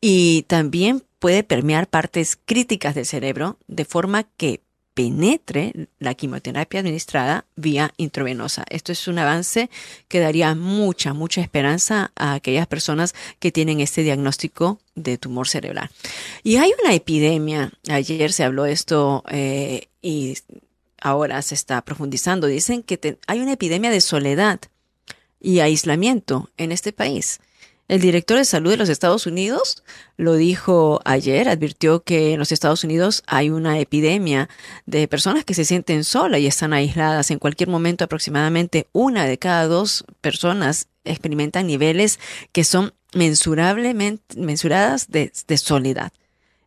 y 0.00 0.42
también 0.44 1.04
puede 1.18 1.44
permear 1.44 1.88
partes 1.88 2.38
críticas 2.44 2.94
del 2.94 3.06
cerebro 3.06 3.58
de 3.66 3.84
forma 3.84 4.24
que 4.24 4.60
penetre 4.94 5.88
la 5.98 6.14
quimioterapia 6.14 6.80
administrada 6.80 7.44
vía 7.56 7.92
intravenosa. 7.96 8.64
Esto 8.68 8.92
es 8.92 9.08
un 9.08 9.18
avance 9.18 9.70
que 10.08 10.20
daría 10.20 10.54
mucha, 10.54 11.14
mucha 11.14 11.40
esperanza 11.40 12.12
a 12.14 12.34
aquellas 12.34 12.66
personas 12.66 13.14
que 13.38 13.52
tienen 13.52 13.80
este 13.80 14.02
diagnóstico 14.02 14.78
de 14.94 15.18
tumor 15.18 15.48
cerebral. 15.48 15.90
Y 16.42 16.56
hay 16.56 16.72
una 16.82 16.94
epidemia, 16.94 17.72
ayer 17.88 18.32
se 18.32 18.44
habló 18.44 18.66
esto 18.66 19.24
eh, 19.30 19.88
y 20.02 20.36
ahora 21.00 21.40
se 21.42 21.54
está 21.54 21.80
profundizando, 21.82 22.46
dicen 22.46 22.82
que 22.82 23.18
hay 23.26 23.40
una 23.40 23.52
epidemia 23.52 23.90
de 23.90 24.00
soledad 24.00 24.60
y 25.40 25.60
aislamiento 25.60 26.50
en 26.56 26.72
este 26.72 26.92
país. 26.92 27.40
El 27.92 28.00
director 28.00 28.38
de 28.38 28.46
salud 28.46 28.70
de 28.70 28.78
los 28.78 28.88
Estados 28.88 29.26
Unidos 29.26 29.84
lo 30.16 30.34
dijo 30.36 31.02
ayer, 31.04 31.46
advirtió 31.50 32.02
que 32.02 32.32
en 32.32 32.38
los 32.38 32.50
Estados 32.50 32.84
Unidos 32.84 33.22
hay 33.26 33.50
una 33.50 33.78
epidemia 33.80 34.48
de 34.86 35.06
personas 35.08 35.44
que 35.44 35.52
se 35.52 35.66
sienten 35.66 36.02
solas 36.02 36.40
y 36.40 36.46
están 36.46 36.72
aisladas. 36.72 37.30
En 37.30 37.38
cualquier 37.38 37.68
momento 37.68 38.02
aproximadamente 38.04 38.86
una 38.92 39.26
de 39.26 39.36
cada 39.36 39.66
dos 39.66 40.06
personas 40.22 40.88
experimentan 41.04 41.66
niveles 41.66 42.18
que 42.52 42.64
son 42.64 42.94
mensurablemente 43.12 44.40
mensuradas 44.40 45.10
de, 45.10 45.30
de 45.46 45.58
soledad. 45.58 46.14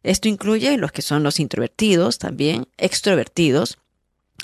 Esto 0.04 0.28
incluye 0.28 0.78
los 0.78 0.92
que 0.92 1.02
son 1.02 1.24
los 1.24 1.40
introvertidos, 1.40 2.20
también 2.20 2.68
extrovertidos, 2.78 3.80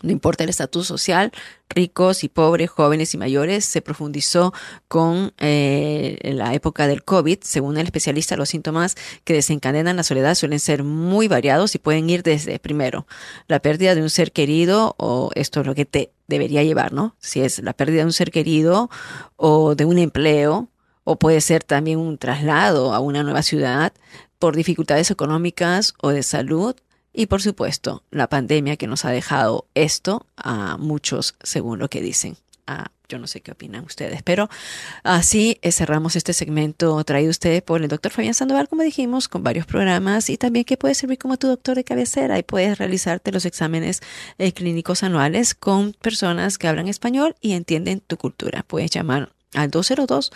no 0.02 0.12
importa 0.12 0.44
el 0.44 0.50
estatus 0.50 0.88
social, 0.88 1.32
ricos 1.70 2.24
y 2.24 2.30
pobres, 2.30 2.70
jóvenes 2.70 3.14
y 3.14 3.18
mayores, 3.18 3.66
se 3.66 3.82
profundizó 3.82 4.54
con 4.88 5.34
eh, 5.38 6.18
la 6.24 6.54
época 6.54 6.88
del 6.88 7.04
COVID. 7.04 7.40
Según 7.42 7.78
el 7.78 7.86
especialista, 7.86 8.36
los 8.36 8.50
síntomas 8.50 8.96
que 9.24 9.34
desencadenan 9.34 9.96
la 9.96 10.04
soledad 10.04 10.36
suelen 10.36 10.60
ser 10.60 10.84
muy 10.84 11.28
variados 11.28 11.76
y 11.76 11.80
pueden 11.80 12.10
ir 12.10 12.24
desde, 12.24 12.60
primero, 12.60 13.08
la 13.48 13.60
pérdida 13.60 13.96
de 13.96 14.02
un 14.02 14.10
ser 14.10 14.32
querido, 14.32 14.96
o 14.98 15.32
esto 15.36 15.62
es 15.62 15.68
lo 15.68 15.76
que 15.76 15.86
te 15.86 16.12
debería 16.28 16.64
llevar, 16.64 16.94
¿no? 16.94 17.16
Si 17.20 17.42
es 17.42 17.60
la 17.60 17.74
pérdida 17.74 18.00
de 18.00 18.06
un 18.06 18.14
ser 18.14 18.32
querido 18.32 18.90
o 19.36 19.76
de 19.76 19.86
un 19.86 19.98
empleo, 19.98 20.70
o 21.04 21.18
puede 21.18 21.42
ser 21.42 21.64
también 21.64 22.00
un 22.00 22.18
traslado 22.18 22.94
a 22.94 23.00
una 23.00 23.24
nueva 23.24 23.42
ciudad 23.42 23.94
por 24.40 24.56
dificultades 24.56 25.12
económicas 25.12 25.94
o 26.02 26.10
de 26.10 26.24
salud, 26.24 26.76
y 27.14 27.26
por 27.26 27.42
supuesto, 27.42 28.04
la 28.12 28.28
pandemia 28.28 28.78
que 28.78 28.88
nos 28.88 29.06
ha 29.06 29.12
dejado 29.12 29.66
esto 29.76 30.26
a 30.38 30.78
muchos, 30.78 31.36
según 31.44 31.80
lo 31.80 31.90
que 31.90 32.02
dicen. 32.02 32.38
Ah, 32.68 32.92
yo 33.12 33.20
no 33.20 33.28
sé 33.28 33.42
qué 33.42 33.52
opinan 33.52 33.84
ustedes, 33.84 34.24
pero 34.24 34.50
así 35.04 35.60
cerramos 35.72 36.16
este 36.16 36.32
segmento 36.32 37.04
traído 37.04 37.30
ustedes 37.30 37.62
por 37.62 37.82
el 37.82 37.90
doctor 37.90 38.12
Fabián 38.14 38.34
Sandoval, 38.34 38.70
como 38.70 38.84
dijimos, 38.84 39.28
con 39.28 39.44
varios 39.44 39.66
programas 39.66 40.30
y 40.30 40.38
también 40.38 40.64
que 40.64 40.78
puede 40.78 40.96
servir 40.96 41.18
como 41.18 41.38
tu 41.38 41.48
doctor 41.48 41.76
de 41.76 41.84
cabecera 41.84 42.40
y 42.40 42.44
puedes 42.44 42.78
realizarte 42.78 43.34
los 43.34 43.46
exámenes 43.46 44.00
eh, 44.38 44.54
clínicos 44.54 45.04
anuales 45.04 45.54
con 45.54 45.92
personas 45.94 46.58
que 46.58 46.70
hablan 46.70 46.88
español 46.88 47.36
y 47.42 47.52
entienden 47.52 48.00
tu 48.00 48.16
cultura. 48.16 48.64
Puedes 48.64 48.92
llamar 48.92 49.34
al 49.54 49.70
202 49.70 50.32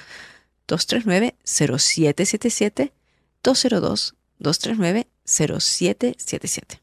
239 0.68 1.36
0777 1.46 2.92
202 3.42 4.16
239 4.40 5.08
0777. 5.26 6.80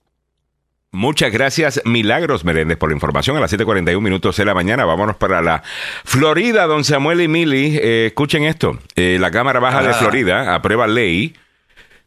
Muchas 0.95 1.33
gracias, 1.33 1.81
Milagros 1.87 2.45
Meréndez, 2.45 2.77
por 2.77 2.91
la 2.91 2.95
información. 2.95 3.37
A 3.39 3.41
las 3.41 3.51
7:41 3.51 4.01
minutos 4.03 4.37
de 4.37 4.45
la 4.45 4.53
mañana, 4.53 4.85
vámonos 4.85 5.17
para 5.17 5.41
la 5.41 5.63
Florida, 6.05 6.67
don 6.67 6.85
Samuel 6.85 7.23
y 7.23 7.29
Mili. 7.29 7.79
Eh, 7.81 8.07
escuchen 8.09 8.45
esto: 8.45 8.79
eh, 8.95 9.17
la 9.19 9.31
Cámara 9.31 9.59
Baja 9.59 9.83
de 9.83 9.89
Ah. 9.89 9.95
Florida 9.95 10.55
aprueba 10.55 10.87
ley 10.87 11.35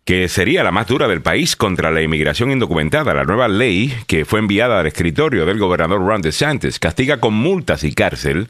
que 0.04 0.28
sería 0.30 0.63
la 0.63 0.71
más 0.71 0.86
dura 0.86 1.08
del 1.08 1.24
país 1.24 1.56
contra 1.56 1.89
la 1.89 2.04
inmigración 2.04 2.52
indocumentada. 2.52 3.15
La 3.15 3.24
nueva 3.24 3.48
ley, 3.48 3.91
que 4.06 4.24
fue 4.24 4.38
enviada 4.38 4.80
al 4.80 4.86
escritorio 4.86 5.48
del 5.48 5.58
gobernador 5.58 6.00
Ron 6.00 6.21
DeSantis, 6.21 6.78
castiga 6.78 7.19
con 7.19 7.34
multas 7.34 7.84
y 7.84 7.91
cárcel 7.91 8.48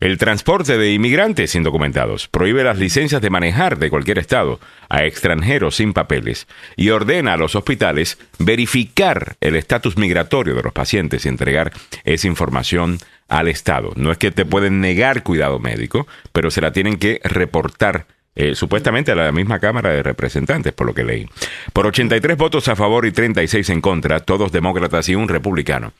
el 0.00 0.18
transporte 0.18 0.78
de 0.78 0.92
inmigrantes 0.92 1.54
indocumentados, 1.54 2.28
prohíbe 2.28 2.64
las 2.64 2.78
licencias 2.78 3.22
de 3.22 3.30
manejar 3.30 3.78
de 3.78 3.90
cualquier 3.90 4.18
estado 4.18 4.60
a 4.88 5.04
extranjeros 5.04 5.76
sin 5.76 5.92
papeles 5.92 6.46
y 6.76 6.90
ordena 6.90 7.34
a 7.34 7.36
los 7.36 7.54
hospitales 7.54 8.18
verificar 8.38 9.36
el 9.40 9.56
estatus 9.56 9.96
migratorio 9.96 10.54
de 10.54 10.62
los 10.62 10.72
pacientes 10.72 11.24
y 11.24 11.28
entregar 11.28 11.72
esa 12.04 12.26
información 12.26 12.98
al 13.28 13.48
Estado. 13.48 13.92
No 13.96 14.12
es 14.12 14.18
que 14.18 14.30
te 14.30 14.44
pueden 14.44 14.80
negar 14.80 15.22
cuidado 15.22 15.58
médico, 15.58 16.06
pero 16.32 16.50
se 16.50 16.60
la 16.60 16.72
tienen 16.72 16.96
que 16.96 17.20
reportar 17.24 18.06
eh, 18.36 18.54
supuestamente 18.54 19.12
a 19.12 19.14
la 19.14 19.32
misma 19.32 19.58
Cámara 19.58 19.90
de 19.90 20.02
Representantes, 20.02 20.72
por 20.72 20.86
lo 20.86 20.94
que 20.94 21.04
leí. 21.04 21.26
Por 21.72 21.86
83 21.86 22.36
votos 22.36 22.68
a 22.68 22.76
favor 22.76 23.06
y 23.06 23.12
36 23.12 23.70
en 23.70 23.80
contra, 23.80 24.20
todos 24.20 24.52
demócratas 24.52 25.08
y 25.08 25.14
un 25.14 25.28
republicano. 25.28 25.92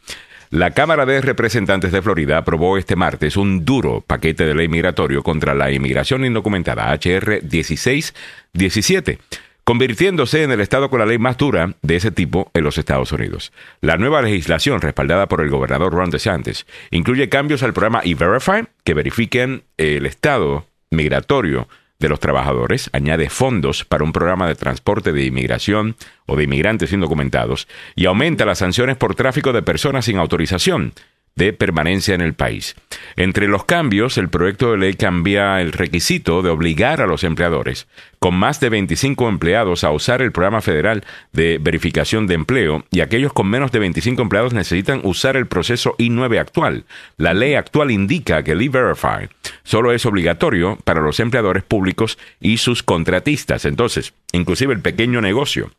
La 0.50 0.70
Cámara 0.70 1.06
de 1.06 1.20
Representantes 1.20 1.90
de 1.90 2.02
Florida 2.02 2.38
aprobó 2.38 2.78
este 2.78 2.94
martes 2.94 3.36
un 3.36 3.64
duro 3.64 4.00
paquete 4.06 4.46
de 4.46 4.54
ley 4.54 4.68
migratorio 4.68 5.24
contra 5.24 5.54
la 5.54 5.72
inmigración 5.72 6.24
indocumentada, 6.24 6.92
HR 6.92 7.42
1617, 7.42 9.18
convirtiéndose 9.64 10.44
en 10.44 10.52
el 10.52 10.60
estado 10.60 10.88
con 10.88 11.00
la 11.00 11.06
ley 11.06 11.18
más 11.18 11.36
dura 11.36 11.74
de 11.82 11.96
ese 11.96 12.12
tipo 12.12 12.50
en 12.54 12.62
los 12.62 12.78
Estados 12.78 13.10
Unidos. 13.10 13.52
La 13.80 13.96
nueva 13.96 14.22
legislación, 14.22 14.80
respaldada 14.80 15.26
por 15.26 15.40
el 15.40 15.50
gobernador 15.50 15.92
Ron 15.92 16.10
DeSantis, 16.10 16.64
incluye 16.92 17.28
cambios 17.28 17.64
al 17.64 17.72
programa 17.72 18.02
E-Verify 18.04 18.68
que 18.84 18.94
verifiquen 18.94 19.64
el 19.76 20.06
estado 20.06 20.66
migratorio 20.90 21.68
de 21.98 22.08
los 22.08 22.20
trabajadores, 22.20 22.90
añade 22.92 23.30
fondos 23.30 23.84
para 23.84 24.04
un 24.04 24.12
programa 24.12 24.48
de 24.48 24.54
transporte 24.54 25.12
de 25.12 25.24
inmigración 25.24 25.96
o 26.26 26.36
de 26.36 26.44
inmigrantes 26.44 26.92
indocumentados 26.92 27.68
y 27.94 28.06
aumenta 28.06 28.44
las 28.44 28.58
sanciones 28.58 28.96
por 28.96 29.14
tráfico 29.14 29.52
de 29.52 29.62
personas 29.62 30.04
sin 30.04 30.18
autorización 30.18 30.92
de 31.36 31.52
permanencia 31.52 32.14
en 32.14 32.22
el 32.22 32.34
país. 32.34 32.74
Entre 33.14 33.46
los 33.46 33.64
cambios, 33.64 34.16
el 34.16 34.30
proyecto 34.30 34.72
de 34.72 34.78
ley 34.78 34.94
cambia 34.94 35.60
el 35.60 35.72
requisito 35.72 36.42
de 36.42 36.48
obligar 36.48 37.02
a 37.02 37.06
los 37.06 37.24
empleadores 37.24 37.86
con 38.18 38.34
más 38.34 38.58
de 38.58 38.70
25 38.70 39.28
empleados 39.28 39.84
a 39.84 39.90
usar 39.90 40.22
el 40.22 40.32
programa 40.32 40.62
federal 40.62 41.04
de 41.32 41.58
verificación 41.60 42.26
de 42.26 42.34
empleo 42.34 42.84
y 42.90 43.00
aquellos 43.00 43.32
con 43.32 43.48
menos 43.48 43.70
de 43.70 43.78
25 43.78 44.20
empleados 44.22 44.54
necesitan 44.54 45.00
usar 45.04 45.36
el 45.36 45.46
proceso 45.46 45.94
I-9 45.98 46.40
actual. 46.40 46.84
La 47.18 47.34
ley 47.34 47.54
actual 47.54 47.90
indica 47.90 48.42
que 48.42 48.52
el 48.52 48.62
E-Verify 48.62 49.28
solo 49.62 49.92
es 49.92 50.06
obligatorio 50.06 50.78
para 50.84 51.02
los 51.02 51.20
empleadores 51.20 51.62
públicos 51.62 52.18
y 52.40 52.56
sus 52.56 52.82
contratistas. 52.82 53.66
Entonces, 53.66 54.14
inclusive 54.32 54.72
el 54.72 54.80
pequeño 54.80 55.20
negocio 55.20 55.70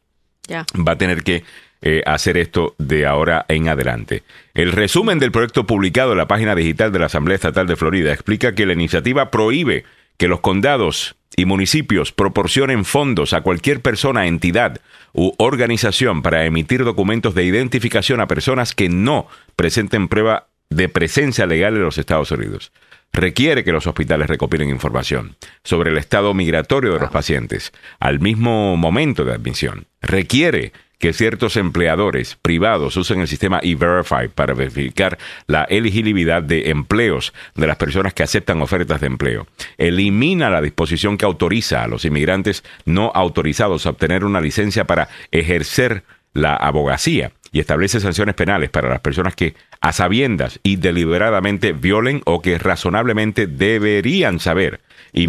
va 0.50 0.94
a 0.94 0.98
tener 0.98 1.24
que 1.24 1.44
eh, 1.82 2.02
hacer 2.06 2.38
esto 2.38 2.76
de 2.78 3.06
ahora 3.06 3.46
en 3.48 3.68
adelante. 3.68 4.24
El 4.54 4.72
resumen 4.72 5.20
del 5.20 5.32
proyecto 5.32 5.66
publicado 5.66 6.12
en 6.12 6.18
la 6.18 6.28
página 6.28 6.56
digital 6.56 6.92
de 6.92 7.00
la 7.00 7.06
Asamblea 7.06 7.36
Estatal 7.36 7.68
de 7.68 7.76
Florida 7.76 8.12
explica 8.12 8.56
que 8.56 8.66
la 8.66 8.74
iniciativa 8.74 9.32
prohíbe 9.32 9.84
que 10.18 10.28
los 10.28 10.40
condados 10.40 11.16
y 11.36 11.46
municipios 11.46 12.12
proporcionen 12.12 12.84
fondos 12.84 13.34
a 13.34 13.42
cualquier 13.42 13.82
persona, 13.82 14.26
entidad 14.26 14.82
u 15.14 15.34
organización 15.38 16.24
para 16.24 16.46
emitir 16.46 16.84
documentos 16.84 17.36
de 17.36 17.44
identificación 17.44 18.22
a 18.22 18.28
personas 18.28 18.74
que 18.74 18.90
no 18.90 19.28
presenten 19.56 20.08
prueba 20.08 20.48
de 20.70 20.90
presencia 20.90 21.46
legal 21.46 21.76
en 21.76 21.84
los 21.84 21.98
Estados 21.98 22.32
Unidos 22.32 22.72
requiere 23.14 23.64
que 23.64 23.72
los 23.72 23.88
hospitales 23.88 24.28
recopilen 24.28 24.70
información 24.70 25.36
sobre 25.64 25.92
el 25.92 25.98
estado 25.98 26.34
migratorio 26.34 26.94
de 26.94 27.00
los 27.00 27.10
pacientes 27.10 27.74
al 28.00 28.20
mismo 28.20 28.78
momento 28.78 29.26
de 29.26 29.34
admisión. 29.34 29.88
Requiere 30.02 30.72
que 31.00 31.14
ciertos 31.14 31.58
empleadores 31.58 32.38
privados 32.42 32.98
usen 32.98 33.22
el 33.22 33.28
sistema 33.28 33.60
E-Verify 33.62 34.28
para 34.30 34.54
verificar 34.54 35.18
la 35.46 35.64
elegibilidad 35.64 36.42
de 36.42 36.70
empleos 36.70 37.34
de 37.56 37.68
las 37.68 37.78
personas 37.78 38.14
que 38.14 38.24
aceptan 38.24 38.62
ofertas 38.62 39.02
de 39.02 39.08
empleo. 39.08 39.48
Elimina 39.78 40.50
la 40.50 40.62
disposición 40.62 41.18
que 41.18 41.26
autoriza 41.26 41.84
a 41.84 41.88
los 41.88 42.06
inmigrantes 42.06 42.64
no 42.86 43.12
autorizados 43.14 43.86
a 43.86 43.92
obtener 43.92 44.24
una 44.24 44.42
licencia 44.42 44.86
para 44.86 45.10
ejercer 45.32 46.04
la 46.34 46.56
abogacía 46.56 47.32
y 47.52 47.60
establece 47.60 48.00
sanciones 48.00 48.36
penales 48.36 48.70
para 48.70 48.90
las 48.90 49.00
personas 49.00 49.36
que 49.36 49.56
a 49.82 49.94
sabiendas 49.94 50.60
y 50.64 50.76
deliberadamente 50.76 51.74
violen 51.74 52.22
o 52.26 52.42
que 52.42 52.58
razonablemente 52.58 53.48
deberían 53.48 54.40
saber 54.40 54.82
y, 55.14 55.28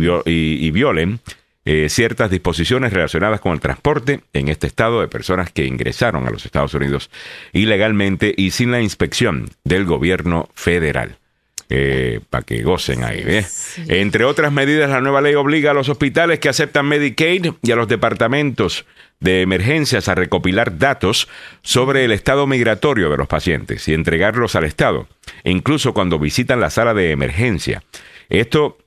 violen 0.71 1.21
eh, 1.71 1.91
ciertas 1.91 2.31
disposiciones 2.31 2.95
relacionadas 2.95 3.43
con 3.43 3.53
el 3.53 3.61
transporte 3.61 4.23
en 4.33 4.49
este 4.49 4.67
estado 4.67 5.03
de 5.03 5.09
personas 5.09 5.53
que 5.53 5.67
ingresaron 5.67 6.27
a 6.27 6.31
los 6.31 6.47
Estados 6.47 6.73
Unidos 6.73 7.11
ilegalmente 7.53 8.33
y 8.35 8.53
sin 8.53 8.71
la 8.71 8.81
inspección 8.81 9.51
del 9.65 9.85
gobierno 9.85 10.49
federal. 10.55 11.19
Eh, 11.69 12.21
para 12.31 12.43
que 12.45 12.63
gocen 12.63 13.05
ahí. 13.05 13.23
¿eh? 13.23 13.45
Entre 13.89 14.25
otras 14.25 14.51
medidas, 14.51 14.89
la 14.89 15.03
nueva 15.03 15.21
ley 15.21 15.35
obliga 15.35 15.73
a 15.73 15.75
los 15.75 15.91
hospitales 15.91 16.39
que 16.39 16.49
aceptan 16.49 16.87
Medicaid 16.87 17.49
y 17.63 17.71
a 17.71 17.77
los 17.77 17.87
departamentos 17.87 18.87
de 19.21 19.43
emergencias 19.43 20.09
a 20.09 20.15
recopilar 20.15 20.79
datos 20.79 21.29
sobre 21.61 22.07
el 22.07 22.13
estado 22.13 22.47
migratorio 22.47 23.11
de 23.11 23.19
los 23.19 23.29
pacientes 23.29 23.87
y 23.89 23.93
entregarlos 23.93 24.57
al 24.57 24.65
Estado, 24.65 25.07
incluso 25.45 25.93
cuando 25.93 26.19
visitan 26.19 26.61
la 26.61 26.71
sala 26.71 26.95
de 26.95 27.11
emergencia. 27.11 27.83
Esto 28.31 28.79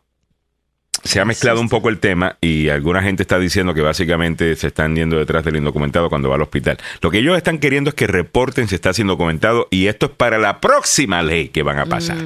se 1.04 1.20
ha 1.20 1.26
mezclado 1.26 1.62
un 1.62 1.70
poco 1.70 1.89
el 1.89 1.99
tema 1.99 2.38
y 2.41 2.70
alguna 2.70 3.02
gente 3.02 3.24
está 3.24 3.39
diciendo 3.39 3.74
que 3.74 3.82
básicamente 3.82 4.56
se 4.56 4.68
están 4.68 4.95
yendo 4.95 5.18
detrás 5.18 5.43
del 5.43 5.56
indocumentado 5.56 6.10
cuando 6.10 6.30
va 6.30 6.36
al 6.36 6.41
hospital. 6.41 6.78
Lo 7.02 7.12
que 7.12 7.20
ellos 7.20 7.38
están 7.38 7.60
queriendo 7.60 7.89
es 7.89 7.95
que 7.95 8.08
reporten 8.08 8.68
si 8.68 8.76
está 8.76 8.93
siendo 8.93 9.14
documentado 9.14 9.68
y 9.72 9.88
esto 9.88 10.08
es 10.08 10.12
para 10.12 10.38
la 10.38 10.60
próxima 10.60 11.22
ley 11.24 11.49
que 11.49 11.64
van 11.64 11.80
a 11.80 11.86
pasar. 11.86 12.18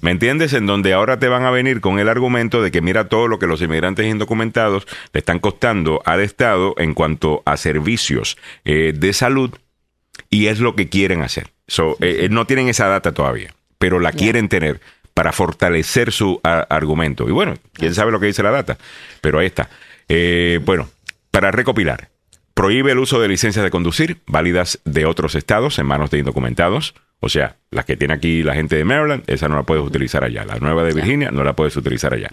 ¿Me 0.00 0.10
entiendes? 0.10 0.52
En 0.52 0.66
donde 0.66 0.92
ahora 0.92 1.18
te 1.18 1.28
van 1.28 1.44
a 1.44 1.50
venir 1.50 1.80
con 1.80 1.98
el 1.98 2.08
argumento 2.08 2.62
de 2.62 2.70
que 2.70 2.82
mira 2.82 3.08
todo 3.08 3.28
lo 3.28 3.38
que 3.38 3.46
los 3.46 3.62
inmigrantes 3.62 4.06
indocumentados 4.06 4.86
le 5.12 5.18
están 5.18 5.38
costando 5.38 6.02
al 6.04 6.20
Estado 6.20 6.74
en 6.78 6.94
cuanto 6.94 7.42
a 7.44 7.56
servicios 7.56 8.36
eh, 8.64 8.92
de 8.94 9.12
salud 9.12 9.50
y 10.30 10.46
es 10.46 10.60
lo 10.60 10.74
que 10.74 10.88
quieren 10.88 11.22
hacer. 11.22 11.48
So, 11.66 11.96
eh, 12.00 12.20
eh, 12.24 12.28
no 12.30 12.46
tienen 12.46 12.68
esa 12.68 12.86
data 12.88 13.12
todavía, 13.12 13.54
pero 13.78 14.00
la 14.00 14.12
quieren 14.12 14.48
tener 14.48 14.80
para 15.18 15.32
fortalecer 15.32 16.12
su 16.12 16.40
argumento. 16.44 17.28
Y 17.28 17.32
bueno, 17.32 17.54
quién 17.72 17.92
sabe 17.92 18.12
lo 18.12 18.20
que 18.20 18.26
dice 18.26 18.44
la 18.44 18.52
data, 18.52 18.78
pero 19.20 19.40
ahí 19.40 19.46
está. 19.46 19.68
Eh, 20.08 20.60
bueno, 20.64 20.88
para 21.32 21.50
recopilar, 21.50 22.10
prohíbe 22.54 22.92
el 22.92 22.98
uso 22.98 23.20
de 23.20 23.26
licencias 23.26 23.64
de 23.64 23.70
conducir 23.72 24.18
válidas 24.28 24.78
de 24.84 25.06
otros 25.06 25.34
estados 25.34 25.80
en 25.80 25.86
manos 25.86 26.12
de 26.12 26.18
indocumentados. 26.18 26.94
O 27.20 27.28
sea, 27.28 27.56
la 27.70 27.82
que 27.82 27.96
tiene 27.96 28.14
aquí 28.14 28.42
la 28.42 28.54
gente 28.54 28.76
de 28.76 28.84
Maryland, 28.84 29.24
esa 29.26 29.48
no 29.48 29.56
la 29.56 29.64
puedes 29.64 29.84
utilizar 29.84 30.22
allá. 30.22 30.44
La 30.44 30.58
nueva 30.58 30.84
de 30.84 30.94
Virginia 30.94 31.30
no 31.30 31.42
la 31.42 31.54
puedes 31.54 31.76
utilizar 31.76 32.14
allá. 32.14 32.30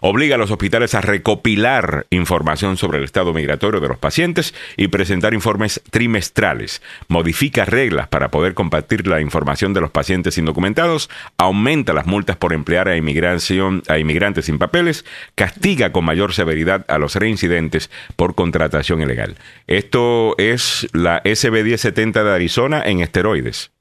Obliga 0.00 0.36
a 0.36 0.38
los 0.38 0.50
hospitales 0.50 0.94
a 0.94 1.00
recopilar 1.00 2.06
información 2.10 2.76
sobre 2.76 2.98
el 2.98 3.04
estado 3.04 3.32
migratorio 3.32 3.80
de 3.80 3.88
los 3.88 3.98
pacientes 3.98 4.54
y 4.76 4.88
presentar 4.88 5.32
informes 5.32 5.80
trimestrales. 5.90 6.82
Modifica 7.08 7.64
reglas 7.64 8.08
para 8.08 8.30
poder 8.30 8.54
compartir 8.54 9.06
la 9.06 9.22
información 9.22 9.72
de 9.72 9.80
los 9.80 9.90
pacientes 9.90 10.36
indocumentados. 10.36 11.08
Aumenta 11.38 11.94
las 11.94 12.06
multas 12.06 12.36
por 12.36 12.52
emplear 12.52 12.88
a, 12.88 12.96
inmigración, 12.96 13.82
a 13.88 13.98
inmigrantes 13.98 14.44
sin 14.44 14.58
papeles. 14.58 15.06
Castiga 15.34 15.92
con 15.92 16.04
mayor 16.04 16.34
severidad 16.34 16.84
a 16.88 16.98
los 16.98 17.16
reincidentes 17.16 17.90
por 18.16 18.34
contratación 18.34 19.00
ilegal. 19.00 19.36
Esto 19.66 20.36
es 20.38 20.88
la 20.92 21.22
SB 21.24 21.64
1070 21.64 22.22
de 22.22 22.34
Arizona 22.34 22.82
en 22.84 23.00
esteroides. 23.00 23.75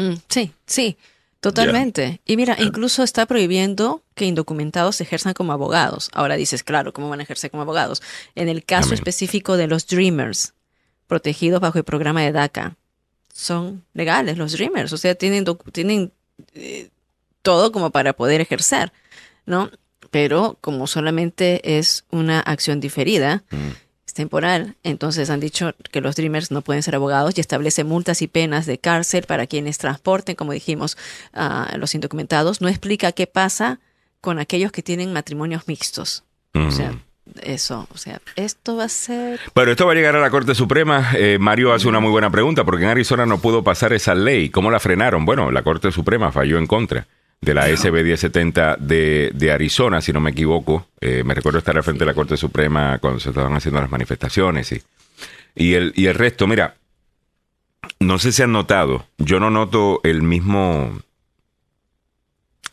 Mm, 0.00 0.14
sí, 0.28 0.52
sí, 0.66 0.96
totalmente. 1.40 2.20
Y 2.24 2.36
mira, 2.36 2.56
incluso 2.58 3.02
está 3.02 3.26
prohibiendo 3.26 4.02
que 4.14 4.24
indocumentados 4.24 5.00
ejerzan 5.00 5.34
como 5.34 5.52
abogados. 5.52 6.10
Ahora 6.14 6.36
dices, 6.36 6.62
claro, 6.62 6.92
¿cómo 6.92 7.10
van 7.10 7.20
a 7.20 7.24
ejercer 7.24 7.50
como 7.50 7.62
abogados? 7.62 8.02
En 8.34 8.48
el 8.48 8.64
caso 8.64 8.94
específico 8.94 9.56
de 9.58 9.66
los 9.66 9.86
Dreamers, 9.86 10.54
protegidos 11.06 11.60
bajo 11.60 11.78
el 11.78 11.84
programa 11.84 12.22
de 12.22 12.32
DACA, 12.32 12.76
son 13.32 13.84
legales 13.92 14.38
los 14.38 14.52
Dreamers, 14.52 14.92
o 14.92 14.96
sea, 14.96 15.14
tienen, 15.14 15.44
tienen 15.72 16.12
eh, 16.54 16.88
todo 17.42 17.72
como 17.72 17.90
para 17.90 18.12
poder 18.14 18.40
ejercer, 18.40 18.92
¿no? 19.46 19.70
Pero 20.10 20.58
como 20.60 20.86
solamente 20.86 21.78
es 21.78 22.04
una 22.10 22.40
acción 22.40 22.80
diferida, 22.80 23.44
mm 23.50 23.89
temporal. 24.14 24.76
Entonces 24.82 25.30
han 25.30 25.40
dicho 25.40 25.74
que 25.90 26.00
los 26.00 26.16
Dreamers 26.16 26.50
no 26.50 26.62
pueden 26.62 26.82
ser 26.82 26.94
abogados 26.94 27.36
y 27.36 27.40
establece 27.40 27.84
multas 27.84 28.22
y 28.22 28.28
penas 28.28 28.66
de 28.66 28.78
cárcel 28.78 29.24
para 29.24 29.46
quienes 29.46 29.78
transporten, 29.78 30.36
como 30.36 30.52
dijimos, 30.52 30.96
a 31.32 31.74
los 31.78 31.94
indocumentados. 31.94 32.60
No 32.60 32.68
explica 32.68 33.12
qué 33.12 33.26
pasa 33.26 33.80
con 34.20 34.38
aquellos 34.38 34.72
que 34.72 34.82
tienen 34.82 35.12
matrimonios 35.12 35.66
mixtos. 35.66 36.24
O 36.54 36.70
sea, 36.70 36.94
eso, 37.42 37.86
o 37.94 37.96
sea, 37.98 38.20
esto 38.36 38.76
va 38.76 38.84
a 38.84 38.88
ser... 38.88 39.38
Bueno, 39.54 39.70
esto 39.70 39.86
va 39.86 39.92
a 39.92 39.94
llegar 39.94 40.16
a 40.16 40.20
la 40.20 40.30
Corte 40.30 40.54
Suprema. 40.54 41.12
Eh, 41.14 41.38
Mario 41.40 41.72
hace 41.72 41.88
una 41.88 42.00
muy 42.00 42.10
buena 42.10 42.30
pregunta, 42.30 42.64
porque 42.64 42.84
en 42.84 42.90
Arizona 42.90 43.24
no 43.24 43.38
pudo 43.38 43.62
pasar 43.62 43.92
esa 43.92 44.14
ley. 44.14 44.50
¿Cómo 44.50 44.70
la 44.70 44.80
frenaron? 44.80 45.24
Bueno, 45.24 45.50
la 45.50 45.62
Corte 45.62 45.92
Suprema 45.92 46.32
falló 46.32 46.58
en 46.58 46.66
contra 46.66 47.06
de 47.40 47.54
la 47.54 47.74
SB 47.74 48.04
1070 48.04 48.76
de, 48.76 49.30
de 49.34 49.52
Arizona, 49.52 50.00
si 50.00 50.12
no 50.12 50.20
me 50.20 50.30
equivoco. 50.30 50.88
Eh, 51.00 51.22
me 51.24 51.34
recuerdo 51.34 51.58
estar 51.58 51.76
al 51.76 51.82
frente 51.82 52.00
de 52.00 52.06
la 52.06 52.14
Corte 52.14 52.36
Suprema 52.36 52.98
cuando 52.98 53.18
se 53.18 53.30
estaban 53.30 53.54
haciendo 53.54 53.80
las 53.80 53.90
manifestaciones 53.90 54.72
y, 54.72 54.82
y, 55.54 55.74
el, 55.74 55.92
y 55.96 56.06
el 56.06 56.14
resto. 56.14 56.46
Mira, 56.46 56.76
no 57.98 58.18
sé 58.18 58.32
si 58.32 58.42
han 58.42 58.52
notado, 58.52 59.06
yo 59.18 59.40
no 59.40 59.50
noto 59.50 60.00
el 60.04 60.22
mismo, 60.22 61.00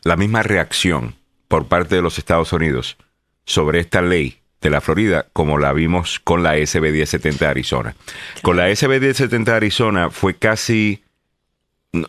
la 0.03 0.17
misma 0.17 0.43
reacción 0.43 1.15
por 1.47 1.67
parte 1.67 1.95
de 1.95 2.01
los 2.01 2.17
Estados 2.17 2.51
Unidos 2.51 2.97
sobre 3.45 3.79
esta 3.79 4.01
ley 4.01 4.39
de 4.59 4.69
la 4.69 4.81
Florida 4.81 5.27
como 5.31 5.57
la 5.57 5.71
vimos 5.71 6.19
con 6.19 6.43
la 6.43 6.55
SB 6.57 6.91
1070 6.91 7.45
de 7.45 7.51
Arizona. 7.51 7.95
Con 8.41 8.57
la 8.57 8.73
SB 8.75 8.99
1070 8.99 9.51
de 9.51 9.57
Arizona 9.57 10.09
fue 10.09 10.35
casi 10.35 11.03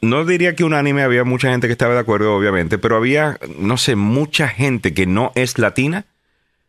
no 0.02 0.24
diría 0.24 0.54
que 0.54 0.64
unánime, 0.64 1.02
había 1.02 1.24
mucha 1.24 1.50
gente 1.50 1.66
que 1.66 1.72
estaba 1.72 1.94
de 1.94 2.00
acuerdo, 2.00 2.34
obviamente, 2.34 2.78
pero 2.78 2.96
había, 2.96 3.38
no 3.58 3.76
sé, 3.76 3.96
mucha 3.96 4.48
gente 4.48 4.94
que 4.94 5.06
no 5.06 5.32
es 5.34 5.58
latina 5.58 6.06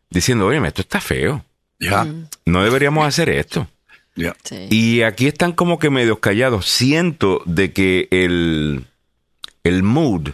diciendo, 0.09 0.47
oye, 0.47 0.65
esto 0.67 0.81
está 0.81 1.01
feo. 1.01 1.43
Ya. 1.79 2.05
No 2.45 2.63
deberíamos 2.63 3.07
hacer 3.07 3.29
esto. 3.29 3.67
Ya. 4.15 4.35
Y 4.69 5.03
aquí 5.03 5.27
están 5.27 5.53
como 5.53 5.79
que 5.79 5.89
medio 5.89 6.19
callados. 6.19 6.65
Siento 6.65 7.41
de 7.45 7.71
que 7.71 8.09
el, 8.11 8.85
el 9.63 9.83
mood, 9.83 10.31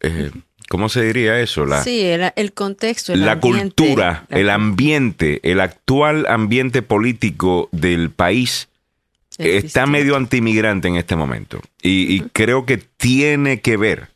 eh, 0.00 0.30
¿cómo 0.70 0.88
se 0.88 1.02
diría 1.02 1.38
eso? 1.40 1.66
La, 1.66 1.84
sí, 1.84 2.00
el, 2.02 2.52
contexto, 2.54 3.14
la 3.14 3.38
cultura, 3.38 4.24
el 4.30 4.48
ambiente, 4.48 5.40
el 5.42 5.60
actual 5.60 6.26
ambiente 6.28 6.80
político 6.80 7.68
del 7.72 8.10
país 8.10 8.69
está 9.40 9.86
medio 9.86 10.16
antimigrante 10.16 10.88
en 10.88 10.96
este 10.96 11.16
momento. 11.16 11.60
Y, 11.82 12.20
creo 12.32 12.66
que 12.66 12.78
tiene 12.78 13.60
que 13.60 13.76
ver 13.76 14.08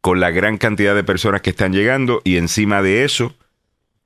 con 0.00 0.20
la 0.20 0.30
gran 0.30 0.58
cantidad 0.58 0.94
de 0.94 1.04
personas 1.04 1.40
que 1.40 1.50
están 1.50 1.72
llegando 1.72 2.20
y 2.24 2.36
encima 2.36 2.82
de 2.82 3.04
eso, 3.04 3.34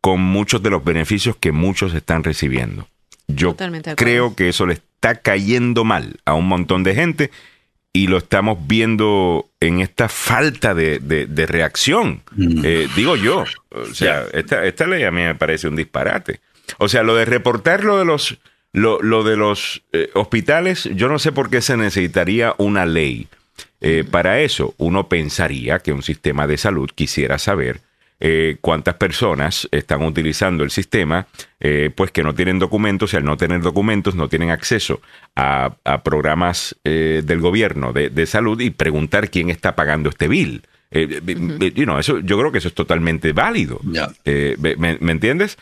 con 0.01 0.21
muchos 0.21 0.63
de 0.63 0.71
los 0.71 0.83
beneficios 0.85 1.37
que 1.37 1.53
muchos 1.53 1.95
están 1.95 2.25
recibiendo. 2.25 2.89
Yo 3.29 3.57
creo 3.97 4.35
que 4.35 4.49
eso 4.49 4.67
le 4.67 4.75
está 4.75 5.17
cayendo 5.17 5.85
mal 5.85 6.17
a 6.25 6.35
un 6.35 6.49
montón 6.49 6.83
de 6.83 6.95
gente 6.95 7.31
y 7.93 8.07
lo 8.07 8.19
estamos 8.19 8.59
viendo 8.67 9.51
en 9.61 9.81
esta 9.81 10.09
falta 10.09 10.75
de, 10.75 11.47
reacción. 11.49 12.23
Mm. 12.33 12.63
Eh, 12.65 12.89
digo 12.97 13.17
yo, 13.17 13.45
o 13.71 13.87
sea, 13.95 14.25
esta, 14.33 14.65
esta 14.65 14.87
ley 14.87 15.05
a 15.05 15.11
mí 15.11 15.23
me 15.23 15.35
parece 15.35 15.69
un 15.69 15.77
disparate. 15.77 16.41
O 16.79 16.89
sea, 16.89 17.03
lo 17.03 17.15
de 17.15 17.25
reportar 17.25 17.85
lo 17.85 17.99
de 17.99 18.05
los 18.05 18.39
lo, 18.73 19.03
lo 19.03 19.25
de 19.25 19.37
los 19.37 19.83
eh, 19.93 20.11
hospitales, 20.15 20.89
yo 20.95 21.09
no 21.09 21.19
sé 21.19 21.33
por 21.33 21.51
qué 21.51 21.61
se 21.61 21.77
necesitaría 21.77 22.55
una 22.59 22.87
ley. 22.87 23.29
Eh, 23.81 24.05
para 24.09 24.41
eso, 24.41 24.75
uno 24.79 25.09
pensaría 25.09 25.81
que 25.81 25.93
un 25.93 26.03
sistema 26.03 26.47
de 26.47 26.57
salud 26.57 26.91
quisiera 26.95 27.39
saber 27.39 27.81
eh, 28.21 28.59
cuántas 28.61 28.95
personas 28.95 29.67
están 29.73 30.03
utilizando 30.03 30.63
el 30.63 30.71
sistema, 30.71 31.27
pues 31.95 32.11
que 32.11 32.23
no 32.23 32.35
tienen 32.35 32.59
documentos 32.59 33.13
y 33.13 33.17
al 33.17 33.25
no 33.25 33.37
tener 33.37 33.61
documentos 33.61 34.15
no 34.15 34.29
tienen 34.29 34.51
acceso 34.51 35.01
a, 35.37 35.77
programas 36.03 36.77
del 36.85 37.41
gobierno 37.41 37.93
de, 37.93 38.27
salud 38.27 38.61
y 38.61 38.71
preguntar 38.71 39.31
quién 39.31 39.51
está 39.51 39.75
pagando 39.77 40.09
este 40.09 40.29
bill. 40.29 40.63
eso, 40.91 42.19
yo 42.21 42.39
creo 42.39 42.53
que 42.53 42.59
eso 42.59 42.69
es 42.69 42.75
totalmente 42.75 43.33
válido. 43.33 43.81
¿me, 43.85 45.13
entiendes? 45.13 45.59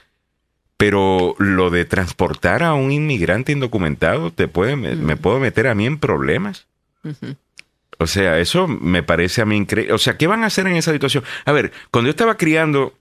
Pero 0.78 1.34
lo 1.38 1.68
de 1.68 1.84
transportar 1.84 2.62
a 2.62 2.72
un 2.72 2.90
inmigrante 2.92 3.52
indocumentado 3.52 4.30
te 4.32 4.48
puede, 4.48 4.76
me, 4.76 5.16
puedo 5.16 5.40
meter 5.40 5.66
a 5.66 5.74
mí 5.74 5.84
en 5.84 5.98
problemas. 5.98 6.66
O 7.98 8.06
sea, 8.06 8.38
eso 8.38 8.68
me 8.68 9.02
parece 9.02 9.42
a 9.42 9.44
mí 9.44 9.56
increíble. 9.56 9.92
O 9.92 9.98
sea, 9.98 10.16
¿qué 10.16 10.26
van 10.28 10.44
a 10.44 10.46
hacer 10.46 10.66
en 10.68 10.76
esa 10.76 10.92
situación? 10.92 11.24
A 11.44 11.52
ver, 11.52 11.72
cuando 11.90 12.06
yo 12.06 12.10
estaba 12.10 12.36
criando 12.36 12.94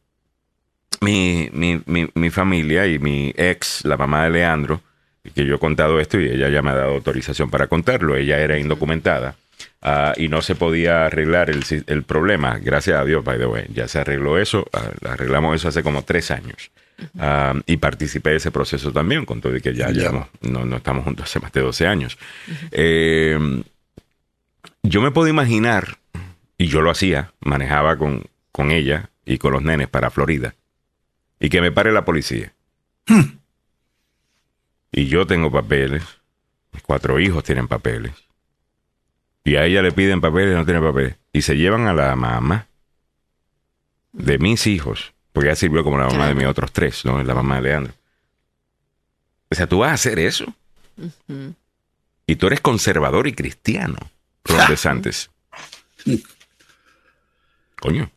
mi, 1.02 1.50
mi, 1.54 1.82
mi, 1.86 2.10
mi 2.16 2.30
familia 2.32 2.88
y 2.88 2.98
mi 2.98 3.32
ex, 3.38 3.86
la 3.86 3.96
mamá 3.96 4.24
de 4.24 4.32
Leandro, 4.32 4.82
que 5.36 5.46
yo 5.46 5.56
he 5.56 5.60
contado 5.60 6.00
esto 6.00 6.20
y 6.20 6.28
ella 6.30 6.50
ya 6.50 6.64
me 6.64 6.72
ha 6.72 6.76
dado 6.76 6.96
autorización 6.96 7.52
para 7.52 7.68
contarlo, 7.68 8.16
ella 8.16 8.40
era 8.40 8.58
indocumentada. 8.58 9.36
ah, 9.84 10.14
y 10.18 10.30
no 10.30 10.42
se 10.42 10.56
podía 10.56 11.06
arreglar 11.06 11.52
el, 11.52 11.64
el 11.86 12.04
problema. 12.04 12.58
Gracias 12.60 13.00
a 13.00 13.06
Dios, 13.06 13.24
by 13.24 13.38
the 13.38 13.46
way. 13.46 13.68
Ya 13.72 13.88
se 13.88 14.00
arregló 14.00 14.40
eso. 14.40 14.66
ah, 14.74 14.90
arreglamos 15.08 15.56
eso 15.56 15.68
hace 15.68 15.84
como 15.84 16.04
tres 16.04 16.32
años. 16.32 16.72
Ah, 17.20 17.54
y 17.66 17.78
participé 17.78 18.32
de 18.32 18.36
ese 18.38 18.52
proceso 18.52 18.92
también, 18.92 19.26
con 19.26 19.40
todo 19.40 19.56
y 19.56 19.62
que 19.62 19.74
ya 19.74 19.92
no, 19.92 20.66
no 20.66 20.76
estamos 20.78 21.04
juntos 21.04 21.26
hace 21.26 21.40
más 21.40 21.52
de 21.52 21.62
12 21.62 21.88
años. 21.88 22.18
Eh, 22.72 23.64
yo 24.84 25.02
me 25.02 25.12
puedo 25.12 25.28
imaginar, 25.28 25.98
y 26.58 26.68
yo 26.68 26.82
lo 26.82 26.90
hacía, 26.90 27.34
manejaba 27.40 27.98
con, 27.98 28.24
con 28.52 28.72
ella 28.72 29.10
y 29.26 29.38
con 29.38 29.54
los 29.54 29.62
nenes 29.62 29.90
para 29.90 30.10
Florida, 30.10 30.56
y 31.40 31.50
que 31.50 31.62
me 31.62 31.72
pare 31.72 31.92
la 31.92 32.06
policía. 32.06 32.54
Y 34.92 35.08
yo 35.08 35.28
tengo 35.28 35.52
papeles, 35.52 36.04
mis 36.72 36.82
cuatro 36.82 37.20
hijos 37.20 37.44
tienen 37.44 37.68
papeles, 37.68 38.14
y 39.44 39.56
a 39.56 39.66
ella 39.66 39.82
le 39.82 39.92
piden 39.92 40.22
papeles 40.22 40.54
y 40.54 40.56
no 40.56 40.66
tiene 40.66 40.82
papeles, 40.82 41.16
y 41.34 41.42
se 41.42 41.58
llevan 41.58 41.88
a 41.88 41.94
la 41.94 42.16
mamá 42.16 42.68
de 44.14 44.40
mis 44.40 44.66
hijos, 44.66 45.14
porque 45.38 45.50
ella 45.50 45.56
sirvió 45.56 45.84
como 45.84 46.00
la 46.00 46.08
mamá 46.08 46.30
de 46.30 46.34
mis 46.34 46.48
otros 46.48 46.72
tres, 46.72 47.06
¿no? 47.06 47.22
La 47.24 47.36
mamá 47.36 47.58
de 47.58 47.62
Leandro. 47.62 47.94
O 49.52 49.54
sea, 49.56 49.68
tú 49.68 49.78
vas 49.78 49.92
a 49.92 49.94
hacer 49.94 50.18
eso. 50.18 50.52
Y 52.26 52.36
tú 52.38 52.48
eres 52.48 52.60
conservador 52.60 53.28
y 53.28 53.34
cristiano, 53.34 53.98
Ron 54.46 54.62
DeSantis. 54.68 55.30
Coño. 57.80 58.10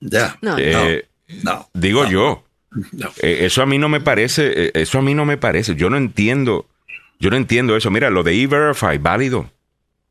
Ya. 0.00 0.36
No, 0.42 0.58
Eh, 0.58 1.08
No. 1.42 1.70
Digo 1.72 2.06
yo. 2.06 2.44
no. 2.92 3.08
eh, 3.22 3.46
eso 3.46 3.62
a 3.62 3.66
mí 3.66 3.78
no 3.78 3.88
me 3.88 4.02
parece. 4.02 4.66
eh, 4.66 4.70
eso 4.74 4.98
a 4.98 5.02
mí 5.02 5.14
no 5.14 5.24
me 5.24 5.38
parece. 5.38 5.74
Yo 5.74 5.88
no 5.88 5.96
entiendo. 5.96 6.66
Yo 7.18 7.30
no 7.30 7.36
entiendo 7.36 7.76
eso. 7.78 7.90
Mira, 7.90 8.10
lo 8.10 8.22
de 8.24 8.34
E-Verify, 8.42 8.98
válido. 8.98 9.50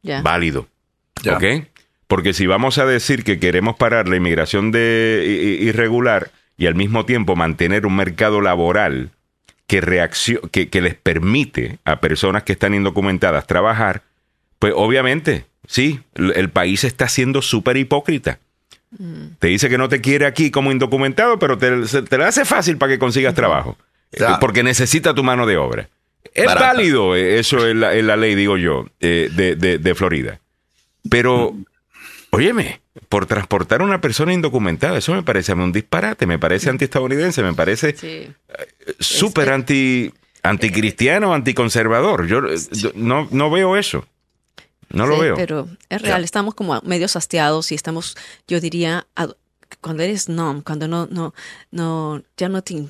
ya. 0.01 0.23
Válido. 0.23 0.67
Ya. 1.21 1.37
¿Ok? 1.37 1.43
Porque 2.07 2.33
si 2.33 2.47
vamos 2.47 2.79
a 2.79 2.87
decir 2.87 3.23
que 3.23 3.39
queremos 3.39 3.75
parar 3.75 4.07
la 4.07 4.15
inmigración 4.15 4.71
de, 4.71 5.57
irregular 5.61 6.31
y 6.57 6.65
al 6.67 6.75
mismo 6.75 7.05
tiempo 7.05 7.35
mantener 7.35 7.85
un 7.85 7.95
mercado 7.95 8.41
laboral 8.41 9.11
que, 9.67 9.81
reaccio- 9.81 10.49
que, 10.51 10.69
que 10.69 10.81
les 10.81 10.95
permite 10.95 11.77
a 11.85 11.99
personas 11.99 12.43
que 12.43 12.53
están 12.53 12.73
indocumentadas 12.73 13.45
trabajar, 13.47 14.01
pues 14.59 14.73
obviamente, 14.75 15.45
sí, 15.67 15.99
el, 16.15 16.49
país 16.49 16.83
está 16.83 17.07
siendo 17.09 17.41
súper 17.41 17.77
hipócrita. 17.77 18.39
Te 19.39 19.47
dice 19.47 19.67
que 19.69 19.77
no 19.77 19.89
te 19.89 19.99
quiere 20.01 20.25
aquí 20.25 20.49
como 20.49 20.71
indocumentado, 20.71 21.37
pero 21.39 21.57
te, 21.57 21.69
te 22.03 22.17
la 22.17 22.29
hace 22.29 22.45
fácil 22.45 22.77
para 22.77 22.93
que 22.93 22.99
consigas 22.99 23.33
trabajo. 23.35 23.77
Eh. 24.13 24.23
Porque 24.39 24.63
necesita 24.63 25.13
tu 25.13 25.23
mano 25.23 25.45
de 25.45 25.57
obra. 25.57 25.89
Es 26.33 26.45
Barata. 26.45 26.67
válido 26.67 27.15
eh, 27.15 27.37
eso 27.39 27.67
en 27.67 27.81
la, 27.81 27.93
en 27.95 28.07
la 28.07 28.15
ley, 28.15 28.33
digo 28.35 28.57
yo, 28.57 28.85
eh, 29.01 29.29
de, 29.33 29.55
de- 29.55 29.77
de 29.77 29.95
Florida. 29.95 30.39
Pero, 31.09 31.55
óyeme, 32.31 32.79
por 33.09 33.25
transportar 33.25 33.81
a 33.81 33.83
una 33.83 34.01
persona 34.01 34.33
indocumentada, 34.33 34.97
eso 34.97 35.13
me 35.13 35.23
parece 35.23 35.51
a 35.51 35.55
mí 35.55 35.63
un 35.63 35.71
disparate, 35.71 36.25
me 36.25 36.39
parece 36.39 36.69
antiestadounidense, 36.69 37.41
me 37.43 37.53
parece 37.53 37.95
Sí. 37.95 38.27
súper 38.99 39.47
Es- 39.49 39.53
anti 39.53 40.13
anticristiano, 40.43 41.33
anticonservador. 41.33 42.27
Yo 42.27 42.39
eh, 42.47 42.57
no, 42.95 43.27
no 43.31 43.49
veo 43.51 43.75
eso. 43.75 44.05
No 44.89 45.05
lo 45.05 45.15
Sí, 45.15 45.21
veo. 45.21 45.35
Pero 45.35 45.67
es 45.89 46.01
real, 46.01 46.23
estamos 46.23 46.53
como 46.53 46.79
medio 46.85 47.07
hastiados 47.13 47.71
y 47.73 47.75
estamos, 47.75 48.15
yo 48.47 48.61
diría, 48.61 49.05
cuando 49.81 50.03
eres 50.03 50.29
numb, 50.29 50.63
cuando 50.63 50.87
no, 50.87 51.07
no, 51.11 51.33
no, 51.71 52.23
ya 52.37 52.47
no 52.47 52.61
te, 52.61 52.85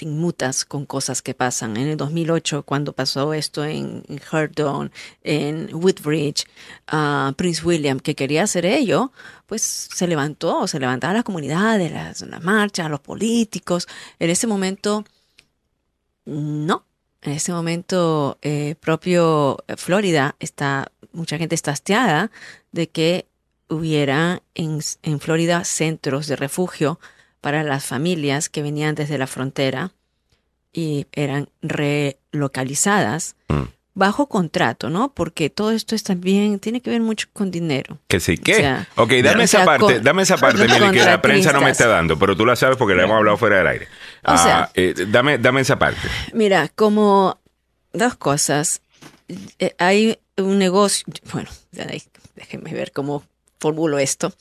te 0.00 0.06
inmutas 0.06 0.64
con 0.64 0.86
cosas 0.86 1.20
que 1.20 1.34
pasan. 1.34 1.76
En 1.76 1.88
el 1.88 1.96
2008, 1.98 2.62
cuando 2.62 2.94
pasó 2.94 3.34
esto 3.34 3.66
en, 3.66 4.02
Herdon, 4.32 4.90
en 5.22 5.68
Woodbridge, 5.74 6.46
ah, 6.86 7.34
Prince 7.36 7.62
William, 7.62 8.00
que 8.00 8.14
quería 8.14 8.44
hacer 8.44 8.64
ello, 8.64 9.12
pues 9.46 9.60
se 9.62 10.06
levantó, 10.06 10.66
se 10.66 10.80
levantaban 10.80 11.16
las 11.16 11.24
comunidades, 11.24 11.92
las, 11.92 12.22
las 12.22 12.42
marchas, 12.42 12.88
los 12.88 13.00
políticos. 13.00 13.88
En 14.18 14.30
ese 14.30 14.46
momento, 14.46 15.04
no. 16.24 16.86
En 17.20 17.32
ese 17.32 17.52
momento, 17.52 18.38
eh, 18.40 18.76
propio 18.80 19.58
eh, 19.68 19.76
Florida 19.76 20.34
está, 20.40 20.90
mucha 21.12 21.36
gente 21.36 21.54
está 21.54 21.72
hastiada 21.72 22.30
de 22.72 22.88
que 22.88 23.26
hubiera 23.68 24.42
en, 24.54 24.80
en 25.02 25.20
Florida 25.20 25.64
centros 25.64 26.26
de 26.26 26.36
refugio 26.36 26.98
para 27.40 27.62
las 27.62 27.84
familias 27.84 28.48
que 28.48 28.62
venían 28.62 28.94
desde 28.94 29.18
la 29.18 29.26
frontera 29.26 29.92
y 30.72 31.06
eran 31.12 31.48
relocalizadas 31.62 33.36
Mm. 33.48 33.62
bajo 33.94 34.28
contrato, 34.28 34.88
¿no? 34.88 35.12
Porque 35.12 35.50
todo 35.50 35.72
esto 35.72 35.94
es 35.94 36.02
también, 36.04 36.58
tiene 36.60 36.80
que 36.80 36.90
ver 36.90 37.00
mucho 37.00 37.26
con 37.32 37.50
dinero. 37.50 37.98
Que 38.08 38.20
sí, 38.20 38.38
¿qué? 38.38 38.52
O 38.52 38.56
sea, 38.56 38.88
ok, 38.96 39.12
dame 39.24 39.44
esa 39.44 39.58
sea, 39.58 39.64
parte, 39.66 39.94
con- 39.94 40.02
dame 40.02 40.22
esa 40.22 40.36
parte, 40.36 40.62
Mili, 40.68 40.90
que 40.92 41.04
la 41.04 41.20
prensa 41.20 41.52
no 41.52 41.60
me 41.60 41.70
está 41.70 41.86
dando, 41.88 42.18
pero 42.18 42.36
tú 42.36 42.46
la 42.46 42.54
sabes 42.56 42.76
porque 42.76 42.94
la 42.94 43.02
hemos 43.04 43.16
hablado 43.16 43.36
fuera 43.36 43.58
del 43.58 43.66
aire. 43.66 43.88
O 44.24 44.36
sea- 44.36 44.60
Ah, 44.64 44.70
eh, 44.74 44.94
dame, 45.08 45.38
dame 45.38 45.60
esa 45.62 45.78
parte. 45.78 46.00
Mira, 46.32 46.68
como 46.68 47.40
dos 47.92 48.14
cosas. 48.16 48.80
Eh, 49.58 49.74
hay 49.78 50.18
un 50.36 50.58
negocio, 50.58 51.04
bueno, 51.32 51.50
déjenme 52.36 52.72
ver 52.72 52.92
cómo 52.92 53.24
formulo 53.58 53.98
esto. 53.98 54.32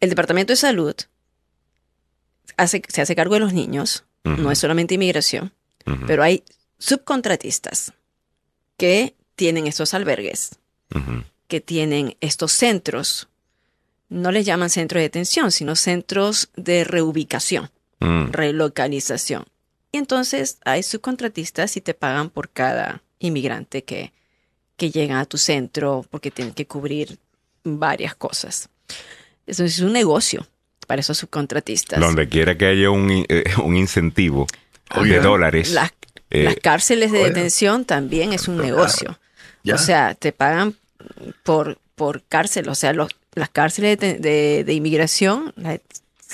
El 0.00 0.10
Departamento 0.10 0.52
de 0.52 0.56
Salud 0.56 0.94
hace, 2.56 2.82
se 2.88 3.02
hace 3.02 3.16
cargo 3.16 3.34
de 3.34 3.40
los 3.40 3.52
niños, 3.52 4.04
no 4.24 4.50
es 4.50 4.58
solamente 4.58 4.94
inmigración, 4.94 5.52
pero 6.06 6.22
hay 6.24 6.42
subcontratistas 6.78 7.92
que 8.76 9.14
tienen 9.36 9.66
estos 9.66 9.94
albergues, 9.94 10.58
que 11.46 11.60
tienen 11.60 12.16
estos 12.20 12.52
centros. 12.52 13.28
No 14.08 14.32
les 14.32 14.46
llaman 14.46 14.70
centros 14.70 14.98
de 14.98 15.04
detención, 15.04 15.52
sino 15.52 15.76
centros 15.76 16.48
de 16.56 16.84
reubicación 16.84 17.70
Mm, 18.00 18.30
relocalización. 18.30 19.46
Y 19.90 19.98
entonces 19.98 20.58
hay 20.64 20.82
subcontratistas 20.82 21.76
y 21.76 21.80
te 21.80 21.94
pagan 21.94 22.28
por 22.28 22.50
cada 22.50 23.02
inmigrante 23.18 23.84
que, 23.84 24.12
que 24.76 24.90
llega 24.90 25.20
a 25.20 25.24
tu 25.24 25.38
centro 25.38 26.04
porque 26.10 26.30
tienen 26.30 26.52
que 26.52 26.66
cubrir 26.66 27.18
varias 27.64 28.14
cosas. 28.14 28.68
Eso 29.46 29.64
es 29.64 29.78
un 29.78 29.92
negocio 29.92 30.46
para 30.86 31.00
esos 31.00 31.18
subcontratistas. 31.18 32.00
Donde 32.00 32.28
quiera 32.28 32.56
que 32.56 32.66
haya 32.66 32.90
un, 32.90 33.24
eh, 33.28 33.44
un 33.62 33.76
incentivo 33.76 34.46
de 34.94 35.00
Oye. 35.00 35.20
dólares. 35.20 35.70
Las, 35.72 35.92
eh, 36.30 36.44
las 36.44 36.56
cárceles 36.56 37.12
de 37.12 37.18
oye. 37.20 37.28
detención 37.28 37.84
también 37.84 38.32
es 38.32 38.48
un 38.48 38.56
negocio. 38.58 39.18
Ya. 39.64 39.74
O 39.74 39.78
sea, 39.78 40.14
te 40.14 40.32
pagan 40.32 40.74
por, 41.42 41.78
por 41.94 42.22
cárcel. 42.22 42.68
O 42.68 42.74
sea, 42.74 42.92
los, 42.92 43.10
las 43.34 43.48
cárceles 43.50 43.98
de, 43.98 44.14
de- 44.14 44.64
de 44.64 44.72
inmigración 44.74 45.52
la- 45.56 45.80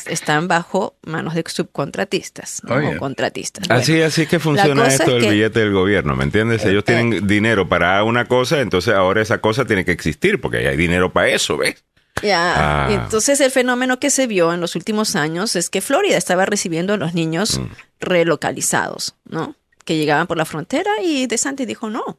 están 0.07 0.49
bajo 0.49 0.95
manos 1.03 1.35
de 1.35 1.45
subcontratistas 1.47 2.63
o 2.67 2.99
contratistas. 2.99 3.71
Así, 3.71 3.93
Bueno, 3.93 4.07
así 4.07 4.23
es 4.23 4.29
que 4.29 4.39
funciona 4.39 4.87
esto 4.87 5.03
es 5.05 5.09
del 5.13 5.23
que- 5.23 5.31
billete 5.31 5.61
del 5.61 5.73
gobierno, 5.73 6.17
¿me 6.17 6.25
entiendes? 6.25 6.65
Ellos 6.65 6.85
tienen 6.85 7.27
dinero 7.27 7.69
para 7.69 8.03
una 8.03 8.25
cosa, 8.27 8.61
entonces 8.61 8.95
ahora 8.95 9.21
esa 9.21 9.39
cosa 9.43 9.67
tiene 9.67 9.85
que 9.85 9.93
existir 9.93 10.41
porque 10.41 10.67
hay 10.67 10.77
dinero 10.79 11.13
para 11.13 11.29
eso, 11.29 11.59
¿ves? 11.59 11.85
Ya, 12.23 12.87
Ah. 12.87 12.93
entonces 12.93 13.41
el 13.41 13.51
fenómeno 13.51 13.99
que 13.99 14.11
se 14.11 14.27
vio 14.27 14.53
en 14.53 14.61
los 14.61 14.77
últimos 14.77 15.17
años 15.17 15.57
es 15.57 15.71
que 15.71 15.81
Florida 15.81 16.17
estaba 16.17 16.45
recibiendo 16.47 16.93
a 16.93 16.97
los 16.97 17.15
niños 17.15 17.59
Mm. 17.59 17.71
relocalizados, 18.01 19.15
¿no? 19.25 19.57
Que 19.85 19.97
llegaban 19.97 20.27
por 20.27 20.37
la 20.37 20.45
frontera 20.45 20.91
y 21.03 21.27
De 21.27 21.39
Santi 21.39 21.65
dijo 21.67 21.91
no. 21.91 22.19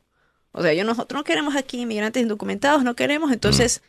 O 0.51 0.61
sea, 0.61 0.73
yo 0.73 0.83
nosotros 0.83 1.19
no 1.19 1.23
queremos 1.23 1.55
aquí 1.55 1.81
inmigrantes 1.81 2.21
indocumentados, 2.21 2.83
no 2.83 2.95
queremos. 2.95 3.31
Entonces, 3.31 3.81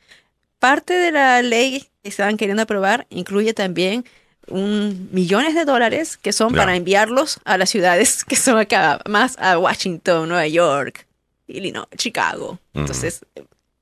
parte 0.58 0.94
de 0.94 1.10
la 1.12 1.42
ley 1.42 1.86
que 2.02 2.08
estaban 2.08 2.36
queriendo 2.36 2.62
aprobar 2.62 3.06
incluye 3.10 3.52
también 3.52 4.04
un, 4.48 5.08
millones 5.12 5.54
de 5.54 5.64
dólares 5.64 6.16
que 6.16 6.32
son 6.32 6.54
para 6.54 6.76
enviarlos 6.76 7.40
a 7.44 7.58
las 7.58 7.68
ciudades 7.70 8.24
que 8.28 8.36
son 8.36 8.58
acá, 8.58 9.00
más 9.08 9.36
a 9.38 9.58
Washington, 9.58 10.28
Nueva 10.28 10.46
York, 10.46 11.06
Illinois, 11.48 11.86
Chicago. 11.96 12.58
Entonces, 12.72 13.20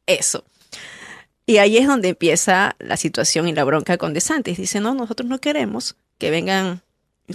eso. 0.07 0.45
Y 1.47 1.59
ahí 1.59 1.77
es 1.77 1.87
donde 1.87 2.11
empieza 2.11 2.77
la 2.79 2.97
situación 2.97 3.49
y 3.49 3.53
la 3.53 3.65
bronca 3.65 3.99
con 3.99 4.15
DeSantis. 4.15 4.59
Dice, 4.59 4.81
no, 4.81 4.95
nosotros 4.95 5.29
no 5.29 5.41
queremos 5.41 5.97
que 6.19 6.31
vengan 6.31 6.83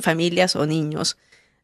familias 0.01 0.55
o 0.55 0.66
niños 0.66 1.18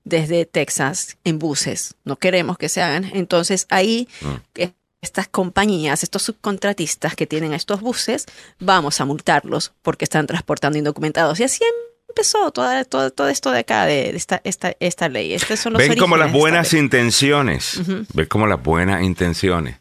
desde 0.04 0.46
Texas 0.46 1.18
en 1.24 1.40
buses. 1.40 1.96
No 2.04 2.18
queremos 2.18 2.58
que 2.58 2.70
se 2.70 2.82
hagan. 2.82 3.10
Entonces 3.14 3.66
ahí 3.70 4.10
eh, 4.56 4.72
estas 5.02 5.28
compañías, 5.28 6.04
estos 6.04 6.24
subcontratistas 6.24 7.16
que 7.16 7.28
tienen 7.28 7.54
a 7.54 7.56
estos 7.56 7.82
buses, 7.82 8.26
vamos 8.60 9.00
a 9.00 9.06
multarlos 9.06 9.74
porque 9.82 10.04
están 10.04 10.28
transportando 10.28 10.78
indocumentados. 10.78 11.40
Y 11.40 11.44
así 11.44 11.64
empezó 12.10 12.52
toda, 12.52 12.84
todo, 12.84 13.12
todo 13.12 13.30
esto 13.30 13.52
de 13.52 13.60
acá, 13.60 13.86
de, 13.86 14.10
esta, 14.16 14.42
esta, 14.44 14.76
esta 14.82 15.08
ley. 15.08 15.34
Estos 15.34 15.62
son 15.62 15.74
los 15.74 15.80
Ven 15.80 15.98
como 15.98 16.18
las 16.18 16.32
buenas 16.32 16.74
intenciones, 16.74 17.82
ven 18.14 18.26
como 18.28 18.48
las 18.48 18.62
buenas 18.62 19.02
intenciones 19.02 19.78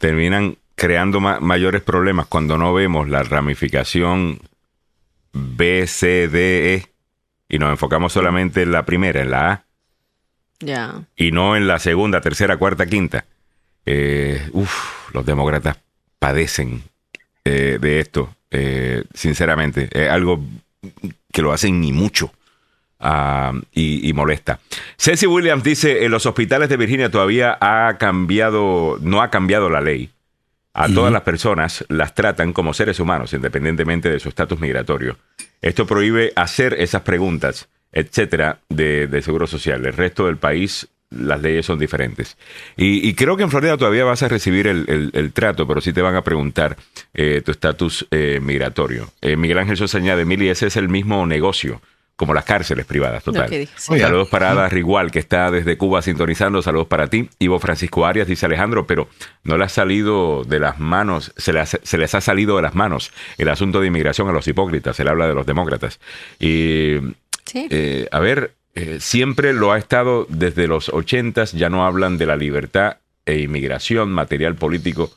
terminan 0.00 0.56
creando 0.80 1.20
ma- 1.20 1.40
mayores 1.40 1.82
problemas 1.82 2.24
cuando 2.26 2.56
no 2.56 2.72
vemos 2.72 3.06
la 3.06 3.22
ramificación 3.22 4.40
B, 5.34 5.86
C, 5.86 6.26
D, 6.28 6.74
E 6.74 6.86
y 7.50 7.58
nos 7.58 7.68
enfocamos 7.70 8.14
solamente 8.14 8.62
en 8.62 8.72
la 8.72 8.86
primera, 8.86 9.20
en 9.20 9.30
la 9.30 9.50
A, 9.50 9.64
Ya. 10.60 11.02
y 11.16 11.32
no 11.32 11.54
en 11.54 11.66
la 11.68 11.78
segunda, 11.78 12.22
tercera, 12.22 12.56
cuarta, 12.56 12.86
quinta. 12.86 13.26
Eh, 13.84 14.48
uf, 14.52 15.12
los 15.12 15.26
demócratas 15.26 15.78
padecen 16.18 16.82
eh, 17.44 17.76
de 17.78 18.00
esto, 18.00 18.34
eh, 18.50 19.04
sinceramente. 19.12 19.88
Es 19.92 20.08
algo 20.08 20.42
que 21.30 21.42
lo 21.42 21.52
hacen 21.52 21.78
ni 21.78 21.92
mucho. 21.92 22.32
ah, 23.00 23.52
y, 23.72 24.08
y 24.08 24.12
molesta. 24.14 24.60
Ceci 24.96 25.26
Williams 25.26 25.62
dice, 25.62 26.04
en 26.06 26.10
los 26.10 26.24
hospitales 26.26 26.68
de 26.70 26.76
Virginia 26.78 27.10
todavía 27.10 27.56
ha 27.60 27.98
cambiado, 27.98 28.98
no 29.02 29.20
ha 29.22 29.30
cambiado 29.30 29.68
la 29.70 29.80
ley. 29.82 30.08
A 30.72 30.88
todas 30.88 31.12
las 31.12 31.22
personas 31.22 31.84
las 31.88 32.14
tratan 32.14 32.52
como 32.52 32.72
seres 32.74 33.00
humanos, 33.00 33.32
independientemente 33.32 34.08
de 34.08 34.20
su 34.20 34.28
estatus 34.28 34.60
migratorio. 34.60 35.18
Esto 35.62 35.86
prohíbe 35.86 36.32
hacer 36.36 36.74
esas 36.74 37.02
preguntas, 37.02 37.68
etcétera, 37.92 38.60
de, 38.68 39.06
de 39.08 39.22
seguro 39.22 39.46
social. 39.46 39.84
El 39.84 39.92
resto 39.94 40.26
del 40.26 40.36
país, 40.36 40.88
las 41.10 41.42
leyes 41.42 41.66
son 41.66 41.78
diferentes. 41.78 42.36
Y, 42.76 43.06
y 43.06 43.14
creo 43.14 43.36
que 43.36 43.42
en 43.42 43.50
Florida 43.50 43.76
todavía 43.76 44.04
vas 44.04 44.22
a 44.22 44.28
recibir 44.28 44.68
el, 44.68 44.84
el- 44.88 45.10
el 45.12 45.32
trato, 45.32 45.66
pero 45.66 45.80
sí 45.80 45.92
te 45.92 46.02
van 46.02 46.14
a 46.14 46.22
preguntar 46.22 46.76
eh, 47.14 47.42
tu 47.44 47.50
estatus 47.50 48.06
eh, 48.12 48.38
migratorio. 48.40 49.10
Eh, 49.20 49.36
Miguel 49.36 49.58
Ángel 49.58 49.76
Sosa 49.76 49.98
añade, 49.98 50.24
Mili, 50.24 50.48
ese 50.48 50.68
es 50.68 50.76
el 50.76 50.88
mismo 50.88 51.26
negocio 51.26 51.82
como 52.20 52.34
las 52.34 52.44
cárceles 52.44 52.84
privadas, 52.84 53.24
total. 53.24 53.48
Saludos 53.76 54.28
para 54.28 54.50
Ada 54.50 54.68
Rigual, 54.68 55.10
que 55.10 55.18
está 55.18 55.50
desde 55.50 55.78
Cuba 55.78 56.02
sintonizando. 56.02 56.60
Saludos 56.60 56.86
para 56.86 57.06
ti. 57.06 57.30
Ivo 57.38 57.58
Francisco 57.58 58.04
Arias 58.04 58.28
dice 58.28 58.44
Alejandro, 58.44 58.86
pero 58.86 59.08
no 59.42 59.56
le 59.56 59.64
ha 59.64 59.70
salido 59.70 60.44
de 60.44 60.58
las 60.58 60.78
manos, 60.78 61.32
se 61.38 61.54
les, 61.54 61.78
se 61.82 61.96
les 61.96 62.14
ha 62.14 62.20
salido 62.20 62.56
de 62.56 62.62
las 62.62 62.74
manos 62.74 63.10
el 63.38 63.48
asunto 63.48 63.80
de 63.80 63.86
inmigración 63.86 64.28
a 64.28 64.32
los 64.32 64.46
hipócritas. 64.46 65.00
Él 65.00 65.08
habla 65.08 65.28
de 65.28 65.34
los 65.34 65.46
demócratas. 65.46 65.98
Y, 66.38 66.96
Sí. 67.46 67.66
eh, 67.70 68.06
a 68.12 68.20
ver, 68.20 68.52
eh, 68.74 68.98
siempre 69.00 69.54
lo 69.54 69.72
ha 69.72 69.78
estado 69.78 70.26
desde 70.28 70.68
los 70.68 70.90
ochentas, 70.90 71.52
ya 71.52 71.70
no 71.70 71.86
hablan 71.86 72.18
de 72.18 72.26
la 72.26 72.36
libertad 72.36 72.98
e 73.24 73.38
inmigración, 73.38 74.12
material 74.12 74.56
político 74.56 75.10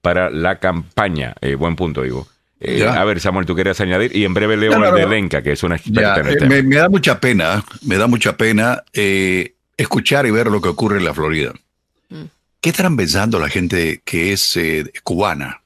para 0.00 0.30
la 0.30 0.58
campaña. 0.58 1.34
Eh, 1.42 1.54
buen 1.54 1.76
punto, 1.76 2.06
Ivo. 2.06 2.26
Eh, 2.60 2.78
Ya. 2.78 3.00
a 3.00 3.04
ver, 3.04 3.20
Samuel, 3.20 3.44
tú 3.46 3.54
quieres 3.54 3.80
añadir 3.80 4.14
y 4.16 4.24
en 4.24 4.32
breve 4.34 4.56
leo 4.56 4.72
No, 4.72 4.78
no, 4.78 4.88
el 4.88 4.94
de. 4.94 5.06
Lenca, 5.06 5.42
que 5.42 5.52
es 5.52 5.62
una 5.62 5.76
experta 5.76 6.16
Ya, 6.16 6.20
en 6.22 6.26
el 6.26 6.32
eh, 6.34 6.36
tema. 6.38 6.48
me, 6.54 6.62
me 6.62 6.76
da 6.76 6.88
mucha 6.88 7.20
pena, 7.20 7.64
me 7.82 7.96
da 7.96 8.06
mucha 8.06 8.36
pena 8.36 8.82
eh, 8.92 9.54
escuchar 9.76 10.26
y 10.26 10.30
ver 10.30 10.46
lo 10.48 10.60
que 10.62 10.68
ocurre 10.68 10.98
en 10.98 11.04
la 11.04 11.12
Florida. 11.14 11.52
Mm. 12.08 12.22
¿Qué 12.60 12.70
estarán 12.70 12.96
pensando 12.96 13.38
la 13.38 13.48
gente 13.50 14.00
que 14.04 14.32
es 14.32 14.56
eh, 14.56 14.90
cubana? 15.02 15.62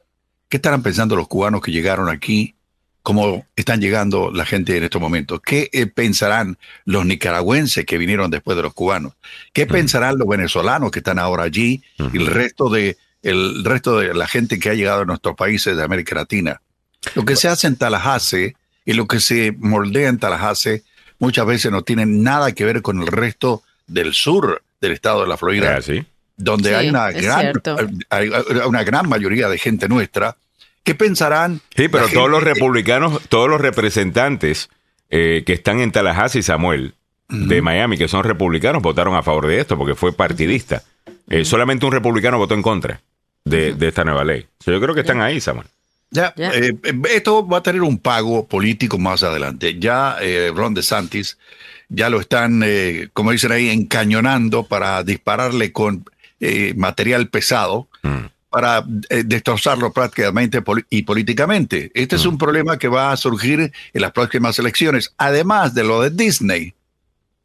¿Qué 0.48 0.56
estarán 0.56 0.82
pensando 0.82 1.14
los 1.14 1.28
cubanos 1.28 1.60
que 1.62 1.70
llegaron 1.70 2.08
aquí? 2.08 2.56
¿Cómo 3.02 3.46
están 3.56 3.80
llegando 3.80 4.30
la 4.30 4.44
gente 4.44 4.76
en 4.76 4.82
estos 4.84 5.00
momentos? 5.00 5.40
¿Qué 5.46 5.70
eh, 5.72 5.86
pensarán 5.86 6.58
los 6.84 7.06
nicaragüenses 7.06 7.86
que 7.86 7.96
vinieron 7.96 8.30
después 8.30 8.56
de 8.56 8.62
los 8.64 8.74
cubanos? 8.74 9.14
¿Qué 9.54 9.66
pensarán 9.66 10.18
los 10.18 10.28
venezolanos 10.28 10.90
que 10.90 10.98
están 10.98 11.18
ahora 11.18 11.44
allí 11.44 11.82
y 12.12 12.18
el 12.18 12.26
resto 12.26 12.68
de 12.68 12.98
el 13.22 13.64
resto 13.64 13.98
de 13.98 14.12
la 14.12 14.26
gente 14.26 14.58
que 14.58 14.70
ha 14.70 14.74
llegado 14.74 15.02
a 15.02 15.04
nuestros 15.06 15.34
países 15.36 15.76
de 15.76 15.82
América 15.84 16.14
Latina? 16.16 16.60
Lo 17.14 17.24
que 17.24 17.36
se 17.36 17.48
hace 17.48 17.66
en 17.66 17.76
Tallahassee 17.76 18.54
y 18.84 18.92
lo 18.94 19.06
que 19.06 19.20
se 19.20 19.52
moldea 19.58 20.08
en 20.08 20.18
Tallahassee 20.18 20.82
muchas 21.18 21.46
veces 21.46 21.70
no 21.72 21.82
tiene 21.82 22.06
nada 22.06 22.52
que 22.52 22.64
ver 22.64 22.82
con 22.82 23.00
el 23.00 23.06
resto 23.06 23.62
del 23.86 24.14
sur 24.14 24.62
del 24.80 24.92
estado 24.92 25.22
de 25.22 25.28
la 25.28 25.36
Florida, 25.36 25.76
Ah, 25.78 25.82
sí. 25.82 26.04
donde 26.36 26.70
Sí, 26.70 26.74
hay 26.74 26.88
una 26.88 27.10
gran 27.10 27.40
cierto. 27.40 27.76
hay 28.08 28.30
una 28.66 28.82
gran 28.84 29.08
mayoría 29.08 29.48
de 29.48 29.58
gente 29.58 29.88
nuestra 29.88 30.36
que 30.82 30.94
pensarán 30.94 31.60
Sí, 31.76 31.88
pero 31.88 32.08
todos 32.08 32.30
los 32.30 32.42
republicanos, 32.42 33.20
todos 33.28 33.48
los 33.50 33.60
representantes 33.60 34.70
eh, 35.10 35.42
que 35.44 35.52
están 35.52 35.80
en 35.80 35.92
Tallahassee, 35.92 36.42
Samuel, 36.42 36.94
de 37.28 37.62
Miami, 37.62 37.96
que 37.96 38.08
son 38.08 38.24
republicanos, 38.24 38.82
votaron 38.82 39.14
a 39.14 39.22
favor 39.22 39.46
de 39.46 39.60
esto 39.60 39.76
porque 39.78 39.94
fue 39.94 40.12
partidista. 40.12 40.82
Eh, 41.28 41.44
solamente 41.44 41.86
un 41.86 41.92
republicano 41.92 42.38
votó 42.38 42.54
en 42.54 42.62
contra 42.62 43.00
de, 43.44 43.72
de 43.74 43.88
esta 43.88 44.02
nueva 44.04 44.24
ley. 44.24 44.46
So, 44.64 44.72
yo 44.72 44.80
creo 44.80 44.94
que 44.94 45.02
están 45.02 45.20
ahí, 45.20 45.40
Samuel. 45.40 45.66
Ya, 46.10 46.34
Ya. 46.36 46.50
eh, 46.52 46.72
esto 47.10 47.46
va 47.46 47.58
a 47.58 47.62
tener 47.62 47.82
un 47.82 47.98
pago 47.98 48.46
político 48.46 48.98
más 48.98 49.22
adelante. 49.22 49.78
Ya 49.78 50.16
eh, 50.20 50.50
Ron 50.54 50.74
DeSantis 50.74 51.38
ya 51.88 52.08
lo 52.10 52.20
están, 52.20 52.62
eh, 52.64 53.08
como 53.12 53.30
dicen 53.32 53.52
ahí, 53.52 53.68
encañonando 53.68 54.64
para 54.64 55.02
dispararle 55.04 55.72
con 55.72 56.04
eh, 56.40 56.72
material 56.76 57.28
pesado 57.28 57.88
Mm. 58.02 58.26
para 58.48 58.82
eh, 59.10 59.22
destrozarlo 59.26 59.92
prácticamente 59.92 60.62
y 60.88 61.02
políticamente. 61.02 61.90
Este 61.94 62.16
es 62.16 62.24
un 62.26 62.38
problema 62.38 62.78
que 62.78 62.88
va 62.88 63.12
a 63.12 63.16
surgir 63.16 63.60
en 63.92 64.00
las 64.02 64.10
próximas 64.12 64.58
elecciones. 64.58 65.12
Además 65.18 65.74
de 65.74 65.84
lo 65.84 66.00
de 66.02 66.10
Disney, 66.10 66.72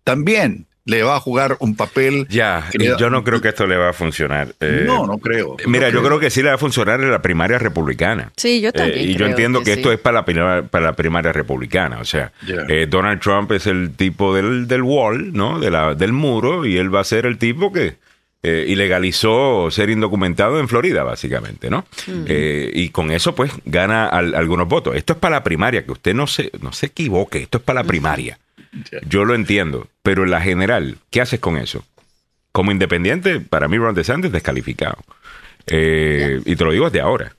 también 0.04 0.66
le 0.86 1.02
va 1.04 1.16
a 1.16 1.20
jugar 1.20 1.58
un 1.60 1.76
papel. 1.76 2.28
Ya, 2.30 2.68
que 2.72 2.78
le 2.78 2.90
da- 2.90 2.98
yo 2.98 3.10
no 3.10 3.24
creo 3.24 3.42
que 3.42 3.50
esto 3.50 3.66
le 3.68 3.76
va 3.76 3.90
a 3.90 3.94
funcionar. 3.94 4.54
Eh, 4.60 4.84
no, 4.86 5.06
no 5.08 5.18
creo. 5.18 5.58
Mira, 5.68 5.88
No 5.90 5.96
yo 5.96 6.04
creo 6.08 6.20
que 6.20 6.30
sí 6.30 6.42
le 6.44 6.50
va 6.50 6.56
a 6.56 6.60
funcionar 6.60 7.02
en 7.02 7.10
la 7.12 7.22
primaria 7.22 7.58
republicana. 7.58 8.32
Sí, 8.38 8.62
yo 8.62 8.72
también. 8.72 9.00
Eh, 9.00 9.04
y 9.12 9.16
yo 9.16 9.26
entiendo 9.26 9.60
que, 9.60 9.66
que 9.66 9.74
esto 9.74 9.90
sí. 9.90 9.96
es 9.96 10.00
para 10.00 10.20
la, 10.20 10.26
primaria, 10.26 10.64
para 10.68 10.86
la 10.86 10.94
primaria 10.96 11.34
republicana. 11.34 12.00
O 12.00 12.06
sea, 12.06 12.32
eh, 12.70 12.86
Donald 12.90 13.20
Trump 13.20 13.52
es 13.52 13.66
el 13.68 13.96
tipo 13.96 14.36
del, 14.36 14.68
del 14.68 14.84
wall, 14.84 15.34
¿no? 15.34 15.60
De 15.60 15.72
la, 15.72 15.96
del 15.96 16.14
muro, 16.14 16.66
y 16.66 16.78
él 16.78 16.94
va 16.94 17.00
a 17.02 17.04
ser 17.04 17.26
el 17.26 17.38
tipo 17.40 17.74
que 17.74 17.96
eh, 18.44 18.66
ilegalizó 18.68 19.72
ser 19.72 19.90
indocumentado 19.90 20.60
en 20.60 20.68
Florida, 20.68 21.02
básicamente, 21.02 21.72
¿no? 21.72 21.86
Eh, 22.28 22.70
y 22.76 22.90
con 22.90 23.10
eso, 23.10 23.34
pues, 23.34 23.52
gana 23.66 24.06
al- 24.08 24.36
algunos 24.36 24.68
votos. 24.68 24.96
Esto 24.96 25.14
es 25.14 25.20
para 25.20 25.38
la 25.38 25.44
primaria, 25.44 25.84
que 25.84 25.92
usted 25.94 26.14
no 26.14 26.28
se, 26.28 26.52
no 26.62 26.72
se 26.72 26.86
equivoque, 26.86 27.40
esto 27.42 27.58
es 27.58 27.64
para 27.64 27.82
la 27.82 27.88
primaria. 27.88 28.38
Yo 29.08 29.26
lo 29.26 29.36
entiendo, 29.36 29.88
pero 30.04 30.24
en 30.24 30.32
la 30.32 30.42
general, 30.42 30.98
¿qué 31.12 31.22
haces 31.22 31.40
con 31.40 31.58
eso? 31.58 31.86
Como 32.52 32.72
independiente, 32.72 33.40
para 33.42 33.68
mí 33.68 33.78
Ron 33.78 33.96
DeSantis 33.96 34.32
descalificado. 34.32 34.98
Eh, 35.68 36.42
Y 36.46 36.56
te 36.56 36.64
lo 36.64 36.72
digo 36.72 36.86
desde 36.86 37.02
ahora. 37.02 37.36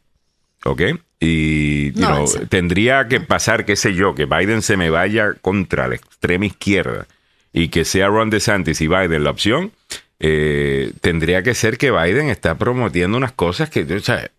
¿Ok? 0.64 0.82
Y 1.20 1.92
No, 1.94 2.26
know, 2.26 2.46
tendría 2.48 3.08
que 3.08 3.20
pasar, 3.20 3.64
qué 3.64 3.76
sé 3.76 3.94
yo, 3.94 4.14
que 4.14 4.26
Biden 4.26 4.62
se 4.62 4.76
me 4.76 4.90
vaya 4.90 5.32
contra 5.40 5.88
la 5.88 5.94
extrema 5.94 6.44
izquierda 6.46 7.06
y 7.52 7.68
que 7.68 7.84
sea 7.84 8.08
Ron 8.08 8.30
DeSantis 8.30 8.80
y 8.80 8.88
Biden 8.88 9.24
la 9.24 9.30
opción. 9.30 9.72
eh, 10.18 10.92
tendría 11.02 11.42
que 11.42 11.52
ser 11.54 11.76
que 11.76 11.90
Biden 11.90 12.30
está 12.30 12.54
promoviendo 12.56 13.18
unas 13.18 13.32
cosas 13.32 13.68
que, 13.68 13.82
o 13.82 14.00
sea, 14.00 14.30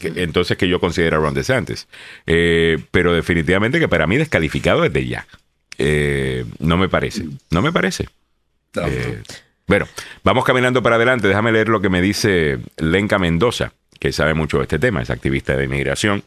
que- 0.00 0.12
entonces 0.16 0.56
que 0.58 0.66
yo 0.68 0.80
considero 0.80 1.18
a 1.18 1.20
Ron 1.20 1.34
DeSantis. 1.34 1.86
Eh, 2.26 2.78
pero 2.90 3.14
definitivamente 3.14 3.78
que 3.78 3.86
para 3.86 4.08
mí 4.08 4.16
descalificado 4.16 4.82
desde 4.82 5.06
ya. 5.06 5.24
Eh, 5.78 6.44
no 6.58 6.76
me 6.76 6.88
parece. 6.88 7.24
No 7.50 7.62
me 7.62 7.72
parece. 7.72 8.08
Eh, 8.90 9.22
bueno, 9.66 9.86
vamos 10.24 10.44
caminando 10.44 10.82
para 10.82 10.96
adelante. 10.96 11.28
Déjame 11.28 11.52
leer 11.52 11.68
lo 11.68 11.80
que 11.80 11.88
me 11.88 12.02
dice 12.02 12.58
Lenca 12.78 13.18
Mendoza, 13.18 13.72
que 13.98 14.12
sabe 14.12 14.34
mucho 14.34 14.58
de 14.58 14.64
este 14.64 14.78
tema, 14.78 15.02
es 15.02 15.10
activista 15.10 15.56
de 15.56 15.64
inmigración. 15.64 16.22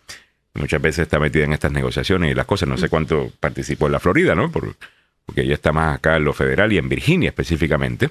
Muchas 0.54 0.82
veces 0.82 1.04
está 1.04 1.20
metida 1.20 1.44
en 1.46 1.54
estas 1.54 1.72
negociaciones 1.72 2.32
y 2.32 2.34
las 2.36 2.46
cosas. 2.46 2.68
No 2.70 2.78
sé 2.78 2.90
cuánto 2.90 3.32
participó 3.40 3.86
en 3.88 3.94
la 3.94 4.00
Florida, 4.00 4.36
¿no? 4.36 4.52
Por- 4.52 4.76
porque 5.26 5.42
ella 5.42 5.54
está 5.54 5.72
más 5.72 5.96
acá 5.96 6.18
en 6.18 6.26
lo 6.26 6.34
federal 6.34 6.74
y 6.74 6.78
en 6.78 6.90
Virginia 6.90 7.30
específicamente. 7.30 8.10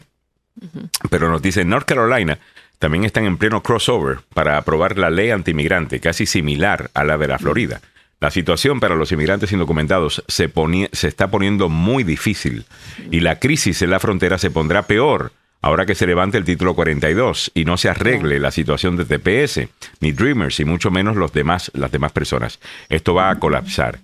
Pero 1.11 1.29
nos 1.31 1.43
dice, 1.43 1.65
North 1.65 1.87
Carolina 1.87 2.39
también 2.79 3.05
están 3.05 3.25
en 3.27 3.37
pleno 3.37 3.63
crossover 3.63 4.21
para 4.33 4.57
aprobar 4.57 4.97
la 4.97 5.11
ley 5.11 5.31
antimigrante, 5.31 6.01
casi 6.01 6.25
similar 6.27 6.91
a 6.95 7.05
la 7.05 7.19
de 7.19 7.29
la 7.29 7.39
Florida. 7.39 7.81
La 8.21 8.31
situación 8.31 8.81
para 8.81 8.97
los 8.97 9.11
inmigrantes 9.13 9.51
indocumentados 9.53 10.23
se, 10.29 10.53
se 10.93 11.09
está 11.09 11.31
poniendo 11.31 11.69
muy 11.71 12.05
difícil 12.05 12.65
y 13.11 13.21
la 13.21 13.39
crisis 13.39 13.81
en 13.83 13.91
la 13.91 13.99
frontera 14.01 14.37
se 14.39 14.51
pondrá 14.51 14.83
peor 14.87 15.33
ahora 15.63 15.87
que 15.87 15.95
se 15.95 16.07
levante 16.07 16.37
el 16.39 16.45
título 16.45 16.75
42 16.75 17.51
y 17.55 17.65
no 17.65 17.77
se 17.79 17.89
arregle 17.89 18.39
la 18.39 18.51
situación 18.51 18.97
de 18.97 19.05
TPS, 19.07 19.69
ni 20.01 20.13
Dreamers 20.13 20.59
y 20.61 20.65
mucho 20.65 20.91
menos 20.91 21.17
los 21.17 21.33
demás, 21.33 21.71
las 21.75 21.91
demás 21.93 22.13
personas. 22.13 22.61
Esto 22.89 23.15
va 23.15 23.31
a 23.31 23.39
colapsar. 23.39 24.01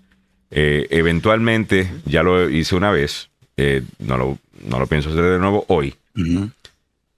Eh, 0.50 0.86
eventualmente, 0.90 1.90
ya 2.04 2.22
lo 2.22 2.48
hice 2.50 2.74
una 2.76 2.90
vez, 2.90 3.28
eh, 3.56 3.82
no, 3.98 4.16
lo, 4.18 4.38
no 4.64 4.78
lo 4.78 4.86
pienso 4.86 5.08
hacer 5.10 5.24
de 5.24 5.38
nuevo 5.38 5.64
hoy, 5.68 5.94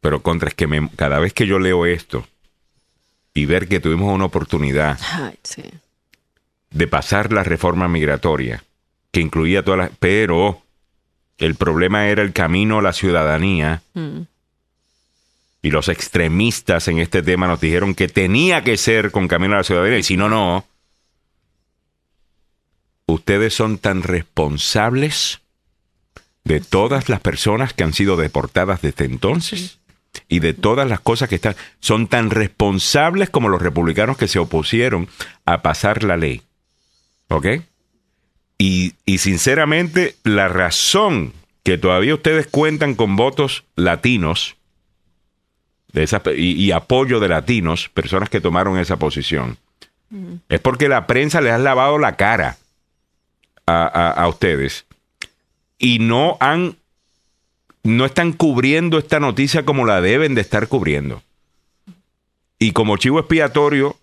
pero 0.00 0.20
contra 0.22 0.48
es 0.48 0.54
que 0.54 0.66
me- 0.66 0.88
cada 0.96 1.18
vez 1.18 1.32
que 1.32 1.46
yo 1.46 1.58
leo 1.58 1.84
esto 1.86 2.26
y 3.34 3.44
ver 3.44 3.68
que 3.68 3.80
tuvimos 3.80 4.12
una 4.14 4.24
oportunidad 4.24 4.98
Ay, 5.12 5.36
sí. 5.42 5.62
De 6.70 6.86
pasar 6.86 7.32
la 7.32 7.44
reforma 7.44 7.88
migratoria, 7.88 8.62
que 9.10 9.20
incluía 9.20 9.64
todas 9.64 9.78
las... 9.78 9.90
Pero 9.98 10.62
el 11.38 11.54
problema 11.54 12.08
era 12.08 12.22
el 12.22 12.32
camino 12.32 12.78
a 12.78 12.82
la 12.82 12.92
ciudadanía 12.92 13.82
Mm. 13.94 14.22
y 15.62 15.70
los 15.70 15.88
extremistas 15.88 16.88
en 16.88 16.98
este 16.98 17.22
tema 17.22 17.46
nos 17.46 17.60
dijeron 17.60 17.94
que 17.94 18.08
tenía 18.08 18.62
que 18.62 18.76
ser 18.76 19.10
con 19.10 19.28
camino 19.28 19.54
a 19.54 19.58
la 19.58 19.64
ciudadanía 19.64 19.98
y 19.98 20.02
si 20.02 20.16
no, 20.16 20.28
no. 20.28 20.64
Ustedes 23.06 23.54
son 23.54 23.78
tan 23.78 24.02
responsables 24.02 25.40
de 26.44 26.60
todas 26.60 27.08
las 27.08 27.20
personas 27.20 27.72
que 27.72 27.84
han 27.84 27.92
sido 27.92 28.16
deportadas 28.16 28.82
desde 28.82 29.04
entonces 29.06 29.78
y 30.28 30.40
de 30.40 30.54
todas 30.54 30.88
las 30.88 31.00
cosas 31.00 31.28
que 31.28 31.36
están, 31.36 31.56
son 31.80 32.06
tan 32.06 32.30
responsables 32.30 33.30
como 33.30 33.48
los 33.48 33.62
republicanos 33.62 34.16
que 34.16 34.28
se 34.28 34.38
opusieron 34.38 35.08
a 35.44 35.62
pasar 35.62 36.04
la 36.04 36.16
ley. 36.16 36.42
¿Ok? 37.28 37.46
Y, 38.58 38.94
y 39.04 39.18
sinceramente, 39.18 40.16
la 40.24 40.48
razón 40.48 41.32
que 41.62 41.78
todavía 41.78 42.14
ustedes 42.14 42.46
cuentan 42.46 42.94
con 42.94 43.16
votos 43.16 43.64
latinos 43.76 44.56
de 45.92 46.02
esas, 46.02 46.22
y, 46.36 46.52
y 46.52 46.72
apoyo 46.72 47.20
de 47.20 47.28
latinos, 47.28 47.88
personas 47.88 48.28
que 48.30 48.40
tomaron 48.40 48.78
esa 48.78 48.96
posición, 48.98 49.58
es 50.48 50.60
porque 50.60 50.88
la 50.88 51.06
prensa 51.06 51.40
les 51.42 51.52
ha 51.52 51.58
lavado 51.58 51.98
la 51.98 52.16
cara 52.16 52.56
a, 53.66 53.84
a- 53.86 54.10
a 54.10 54.28
ustedes 54.28 54.86
y 55.78 55.98
no 55.98 56.38
han 56.40 56.76
no 57.84 58.04
están 58.06 58.32
cubriendo 58.32 58.98
esta 58.98 59.20
noticia 59.20 59.64
como 59.64 59.86
la 59.86 60.00
deben 60.00 60.34
de 60.34 60.40
estar 60.40 60.66
cubriendo. 60.68 61.22
Y 62.58 62.72
como 62.72 62.96
chivo 62.96 63.18
expiatorio, 63.20 63.96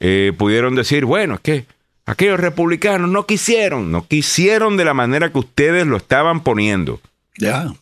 eh, 0.00 0.32
pudieron 0.36 0.74
decir, 0.74 1.04
bueno, 1.04 1.34
es 1.34 1.40
que 1.40 1.66
aquellos 2.06 2.40
republicanos 2.40 3.08
no 3.08 3.26
quisieron, 3.26 3.90
no 3.90 4.06
quisieron 4.06 4.76
de 4.76 4.84
la 4.84 4.94
manera 4.94 5.30
que 5.30 5.38
ustedes 5.38 5.86
lo 5.86 5.96
estaban 5.96 6.42
poniendo. 6.42 7.00
Ya. 7.38 7.72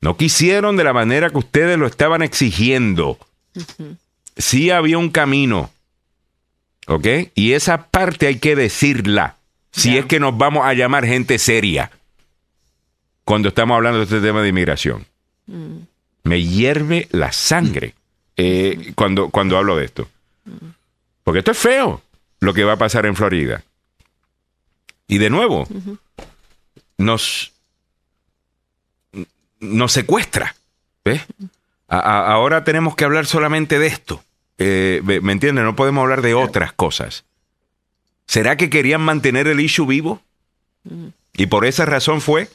No 0.00 0.16
quisieron 0.16 0.76
de 0.76 0.84
la 0.84 0.92
manera 0.92 1.30
que 1.30 1.38
ustedes 1.38 1.78
lo 1.78 1.86
estaban 1.86 2.22
exigiendo. 2.22 3.18
Sí 4.36 4.70
había 4.70 4.98
un 4.98 5.10
camino. 5.10 5.70
¿Ok? 6.86 7.06
Y 7.34 7.52
esa 7.52 7.86
parte 7.86 8.26
hay 8.26 8.38
que 8.38 8.56
decirla. 8.56 9.36
Si 9.72 9.96
es 9.96 10.06
que 10.06 10.18
nos 10.18 10.36
vamos 10.36 10.64
a 10.64 10.74
llamar 10.74 11.04
gente 11.04 11.38
seria. 11.38 11.90
Cuando 13.24 13.48
estamos 13.48 13.76
hablando 13.76 13.98
de 13.98 14.04
este 14.04 14.20
tema 14.20 14.42
de 14.42 14.48
inmigración. 14.48 15.06
Me 16.22 16.42
hierve 16.42 17.08
la 17.10 17.32
sangre 17.32 17.94
eh, 18.36 18.92
cuando, 18.94 19.28
cuando 19.28 19.58
hablo 19.58 19.76
de 19.76 19.84
esto. 19.84 20.08
Porque 21.22 21.40
esto 21.40 21.50
es 21.52 21.58
feo 21.58 22.02
lo 22.40 22.54
que 22.54 22.64
va 22.64 22.72
a 22.74 22.78
pasar 22.78 23.06
en 23.06 23.16
Florida. 23.16 23.62
Y 25.06 25.18
de 25.18 25.30
nuevo, 25.30 25.66
nos, 26.98 27.52
nos 29.60 29.92
secuestra. 29.92 30.54
¿Ves? 31.04 31.22
A- 31.88 31.98
a- 31.98 32.32
ahora 32.32 32.64
tenemos 32.64 32.94
que 32.94 33.04
hablar 33.04 33.26
solamente 33.26 33.78
de 33.78 33.86
esto. 33.88 34.22
Eh, 34.58 35.00
¿Me 35.22 35.32
entiendes? 35.32 35.64
No 35.64 35.74
podemos 35.76 36.02
hablar 36.02 36.22
de 36.22 36.34
otras 36.34 36.72
cosas. 36.72 37.24
¿Será 38.26 38.56
que 38.56 38.70
querían 38.70 39.00
mantener 39.00 39.48
el 39.48 39.60
issue 39.60 39.86
vivo? 39.86 40.22
Y 41.34 41.46
por 41.46 41.64
esa 41.64 41.84
razón 41.86 42.20
fue 42.20 42.48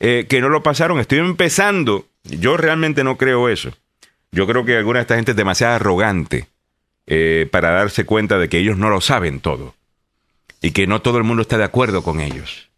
eh, 0.00 0.26
que 0.28 0.40
no 0.40 0.48
lo 0.48 0.62
pasaron. 0.62 1.00
Estoy 1.00 1.18
empezando. 1.18 2.06
Yo 2.24 2.56
realmente 2.56 3.02
no 3.04 3.16
creo 3.16 3.48
eso. 3.48 3.70
Yo 4.32 4.46
creo 4.46 4.64
que 4.64 4.76
alguna 4.76 4.98
de 4.98 5.02
esta 5.02 5.16
gente 5.16 5.30
es 5.32 5.36
demasiado 5.36 5.74
arrogante 5.74 6.46
eh, 7.14 7.46
para 7.50 7.72
darse 7.72 8.06
cuenta 8.06 8.38
de 8.38 8.48
que 8.48 8.56
ellos 8.58 8.78
no 8.78 8.88
lo 8.88 9.02
saben 9.02 9.40
todo. 9.40 9.74
Y 10.62 10.70
que 10.70 10.86
no 10.86 11.02
todo 11.02 11.18
el 11.18 11.24
mundo 11.24 11.42
está 11.42 11.58
de 11.58 11.64
acuerdo 11.64 12.02
con 12.02 12.20
ellos. 12.20 12.70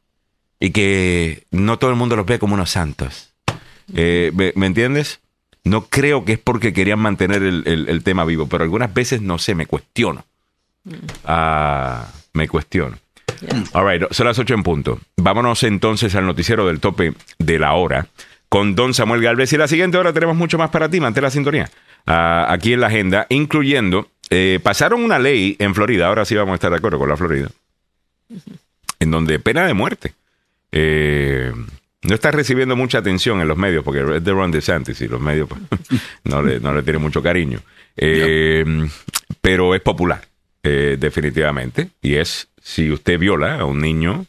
Y 0.59 0.71
que 0.71 1.45
no 1.53 1.79
todo 1.79 1.91
el 1.91 1.97
mundo 1.97 2.17
los 2.17 2.27
ve 2.27 2.39
como 2.41 2.55
unos 2.55 2.71
santos. 2.71 3.33
Eh, 3.95 4.33
¿me, 4.35 4.53
me 4.57 4.67
entiendes? 4.67 5.21
No 5.63 5.85
creo 5.87 6.25
que 6.25 6.33
es 6.33 6.39
porque 6.39 6.73
querían 6.73 6.99
mantener 6.99 7.43
el, 7.43 7.63
el- 7.67 7.89
el 7.89 8.03
tema 8.03 8.25
vivo, 8.25 8.49
pero 8.49 8.65
algunas 8.65 8.93
veces, 8.93 9.21
no 9.23 9.39
sé, 9.39 9.55
me 9.55 9.67
cuestiono. 9.67 10.25
Ah, 11.25 12.07
me 12.33 12.49
cuestiono. 12.49 12.97
All 13.73 13.87
right, 13.89 14.03
son 14.13 14.27
las 14.27 14.39
8 14.39 14.55
en 14.55 14.63
punto. 14.63 15.01
Vámonos 15.17 15.63
entonces 15.63 16.15
al 16.15 16.27
noticiero 16.27 16.67
del 16.67 16.81
tope 16.81 17.15
de 17.39 17.59
la 17.59 17.75
hora 17.75 18.07
con 18.49 18.75
Don 18.75 18.95
Samuel 18.95 19.23
Galvez. 19.23 19.53
Y 19.53 19.57
la 19.59 19.69
siguiente 19.69 19.99
hora 19.99 20.13
tenemos 20.13 20.37
mucho 20.37 20.59
más 20.59 20.71
para 20.71 20.89
ti, 20.89 21.01
mantén 21.01 21.23
la 21.25 21.31
sintonía. 21.31 21.71
Ah, 22.07 22.47
aquí 22.51 22.73
en 22.73 22.81
la 22.81 22.87
agenda, 22.89 23.27
incluyendo, 23.31 24.09
eh, 24.31 24.61
pasaron 24.63 25.05
una 25.05 25.19
ley 25.19 25.57
en 25.59 25.75
Florida, 25.75 26.09
ahora 26.09 26.25
sí 26.25 26.35
vamos 26.35 26.53
a 26.53 26.55
estar 26.57 26.71
de 26.71 26.79
acuerdo 26.79 26.99
con 26.99 27.09
la 27.09 27.17
Florida, 27.17 27.49
en 29.01 29.11
donde 29.11 29.39
pena 29.39 29.67
de 29.67 29.75
muerte. 29.75 30.15
Eh, 30.73 31.53
no 32.05 32.15
está 32.15 32.31
recibiendo 32.31 32.77
mucha 32.77 32.99
atención 32.99 33.41
en 33.41 33.49
los 33.49 33.57
medios 33.57 33.83
porque 33.83 34.17
es 34.17 34.25
de 34.25 34.33
Ron 34.33 34.51
DeSantis 34.51 35.01
y 35.01 35.09
los 35.09 35.21
medios 35.21 35.49
pues, 35.49 35.61
no, 36.25 36.43
le, 36.43 36.61
no 36.61 36.75
le 36.75 36.83
tienen 36.83 37.01
mucho 37.01 37.23
cariño. 37.23 37.61
Eh, 37.97 38.65
Pero 39.41 39.75
es 39.75 39.81
popular, 39.81 40.23
eh, 40.63 40.97
definitivamente. 40.99 41.91
Y 42.03 42.17
es 42.17 42.49
si 42.63 42.91
usted 42.91 43.19
viola 43.19 43.61
a 43.61 43.65
un 43.65 43.81
niño 43.81 44.27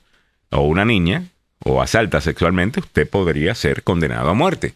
o 0.52 0.62
una 0.62 0.86
niña 0.86 1.24
o 1.60 1.82
asalta 1.82 2.22
sexualmente, 2.22 2.80
usted 2.80 3.10
podría 3.10 3.56
ser 3.56 3.84
condenado 3.84 4.30
a 4.30 4.34
muerte 4.34 4.74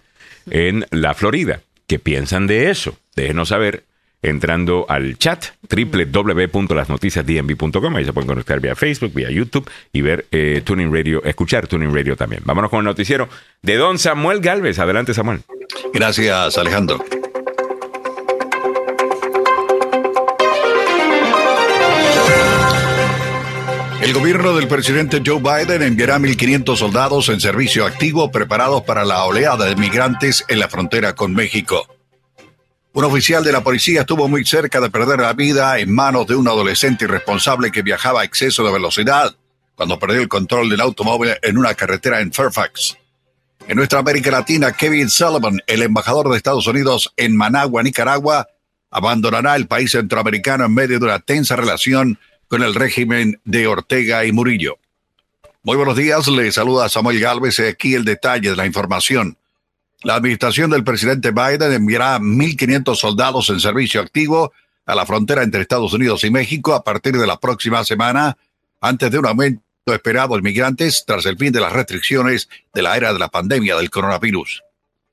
en 0.50 0.86
la 0.92 1.14
Florida. 1.14 1.62
¿Qué 1.88 2.00
piensan 2.00 2.48
de 2.48 2.70
eso? 2.70 2.98
Déjenos 3.16 3.50
saber 3.50 3.84
entrando 4.22 4.86
al 4.90 5.18
chat 5.18 5.46
www.lasnoticiasdmv.com. 5.70 7.96
Ahí 7.96 8.04
se 8.06 8.14
pueden 8.14 8.28
conectar 8.28 8.60
vía 8.60 8.76
Facebook, 8.76 9.12
vía 9.14 9.32
YouTube 9.32 9.68
y 9.94 10.02
ver 10.02 10.28
eh, 10.32 10.62
Tuning 10.64 10.94
Radio, 10.94 11.24
escuchar 11.24 11.66
Tuning 11.68 11.94
Radio 11.94 12.16
también. 12.16 12.44
Vámonos 12.46 12.70
con 12.70 12.80
el 12.80 12.86
noticiero 12.86 13.28
de 13.62 13.76
Don 13.76 14.00
Samuel 14.00 14.40
Galvez. 14.40 14.80
Adelante, 14.80 15.14
Samuel. 15.14 15.42
Gracias, 15.94 16.58
Alejandro. 16.58 17.04
El 24.02 24.14
gobierno 24.14 24.56
del 24.56 24.68
presidente 24.68 25.22
Joe 25.24 25.40
Biden 25.40 25.84
enviará 25.84 26.18
1.500 26.18 26.78
soldados 26.78 27.30
en 27.30 27.40
servicio 27.40 27.86
activo 27.86 28.32
preparados 28.32 28.82
para 28.82 29.06
la 29.06 29.24
oleada 29.26 29.66
de 29.66 29.76
migrantes 29.76 30.44
en 30.48 30.58
la 30.60 30.70
frontera 30.70 31.14
con 31.14 31.36
México. 31.36 31.99
Un 32.92 33.04
oficial 33.04 33.44
de 33.44 33.52
la 33.52 33.64
policía 33.64 34.02
estuvo 34.02 34.28
muy 34.28 34.44
cerca 34.46 34.82
de 34.82 34.90
perder 34.90 35.20
la 35.20 35.34
vida 35.34 35.78
en 35.78 35.94
manos 35.94 36.26
de 36.26 36.36
un 36.36 36.48
adolescente 36.48 37.06
irresponsable 37.06 37.72
que 37.72 37.84
viajaba 37.84 38.22
a 38.22 38.24
exceso 38.24 38.64
de 38.64 38.72
velocidad 38.72 39.36
cuando 39.76 40.00
perdió 40.00 40.22
el 40.22 40.28
control 40.28 40.70
del 40.70 40.82
automóvil 40.82 41.36
en 41.44 41.58
una 41.58 41.76
carretera 41.76 42.20
en 42.20 42.34
Fairfax. 42.34 42.98
En 43.68 43.78
nuestra 43.78 44.00
América 44.00 44.32
Latina, 44.32 44.72
Kevin 44.72 45.10
Sullivan, 45.10 45.62
el 45.68 45.84
embajador 45.84 46.30
de 46.30 46.38
Estados 46.38 46.66
Unidos 46.66 47.14
en 47.16 47.38
Managua, 47.38 47.84
Nicaragua, 47.84 48.48
abandonará 48.90 49.56
el 49.56 49.68
país 49.68 49.92
centroamericano 49.92 50.66
en 50.66 50.74
medio 50.74 50.98
de 50.98 51.06
una 51.06 51.20
tensa 51.20 51.56
relación 51.56 52.18
con 52.48 52.64
el 52.64 52.74
régimen 52.74 53.40
de 53.46 53.68
Ortega 53.68 54.26
y 54.26 54.32
Murillo. 54.32 54.80
Muy 55.62 55.78
buenos 55.78 55.96
días, 55.96 56.28
le 56.28 56.52
saluda 56.52 56.90
Samuel 56.90 57.20
Galvez. 57.20 57.60
Aquí 57.60 57.94
el 57.94 58.04
detalle 58.04 58.50
de 58.50 58.56
la 58.56 58.66
información. 58.66 59.38
La 60.02 60.16
administración 60.16 60.70
del 60.70 60.86
presidente 60.86 61.32
Biden 61.32 61.74
enviará 61.74 62.20
1.500 62.20 62.96
soldados 62.96 63.50
en 63.50 63.60
servicio 63.60 64.00
activo 64.00 64.54
a 64.86 64.96
la 64.96 65.06
frontera 65.06 65.44
entre 65.44 65.62
Estados 65.62 65.92
Unidos 65.92 66.24
y 66.24 66.32
México 66.32 66.74
a 66.74 66.84
partir 66.86 67.18
de 67.18 67.28
la 67.28 67.38
próxima 67.38 67.84
semana, 67.84 68.38
antes 68.80 69.12
de 69.12 69.20
un 69.20 69.26
aumento 69.26 69.62
esperado 69.88 70.36
de 70.36 70.42
migrantes 70.42 71.04
tras 71.06 71.26
el 71.26 71.38
fin 71.38 71.52
de 71.52 71.60
las 71.60 71.74
restricciones 71.74 72.48
de 72.74 72.82
la 72.82 72.96
era 72.96 73.12
de 73.12 73.20
la 73.20 73.28
pandemia 73.28 73.76
del 73.76 73.90
coronavirus. 73.90 74.64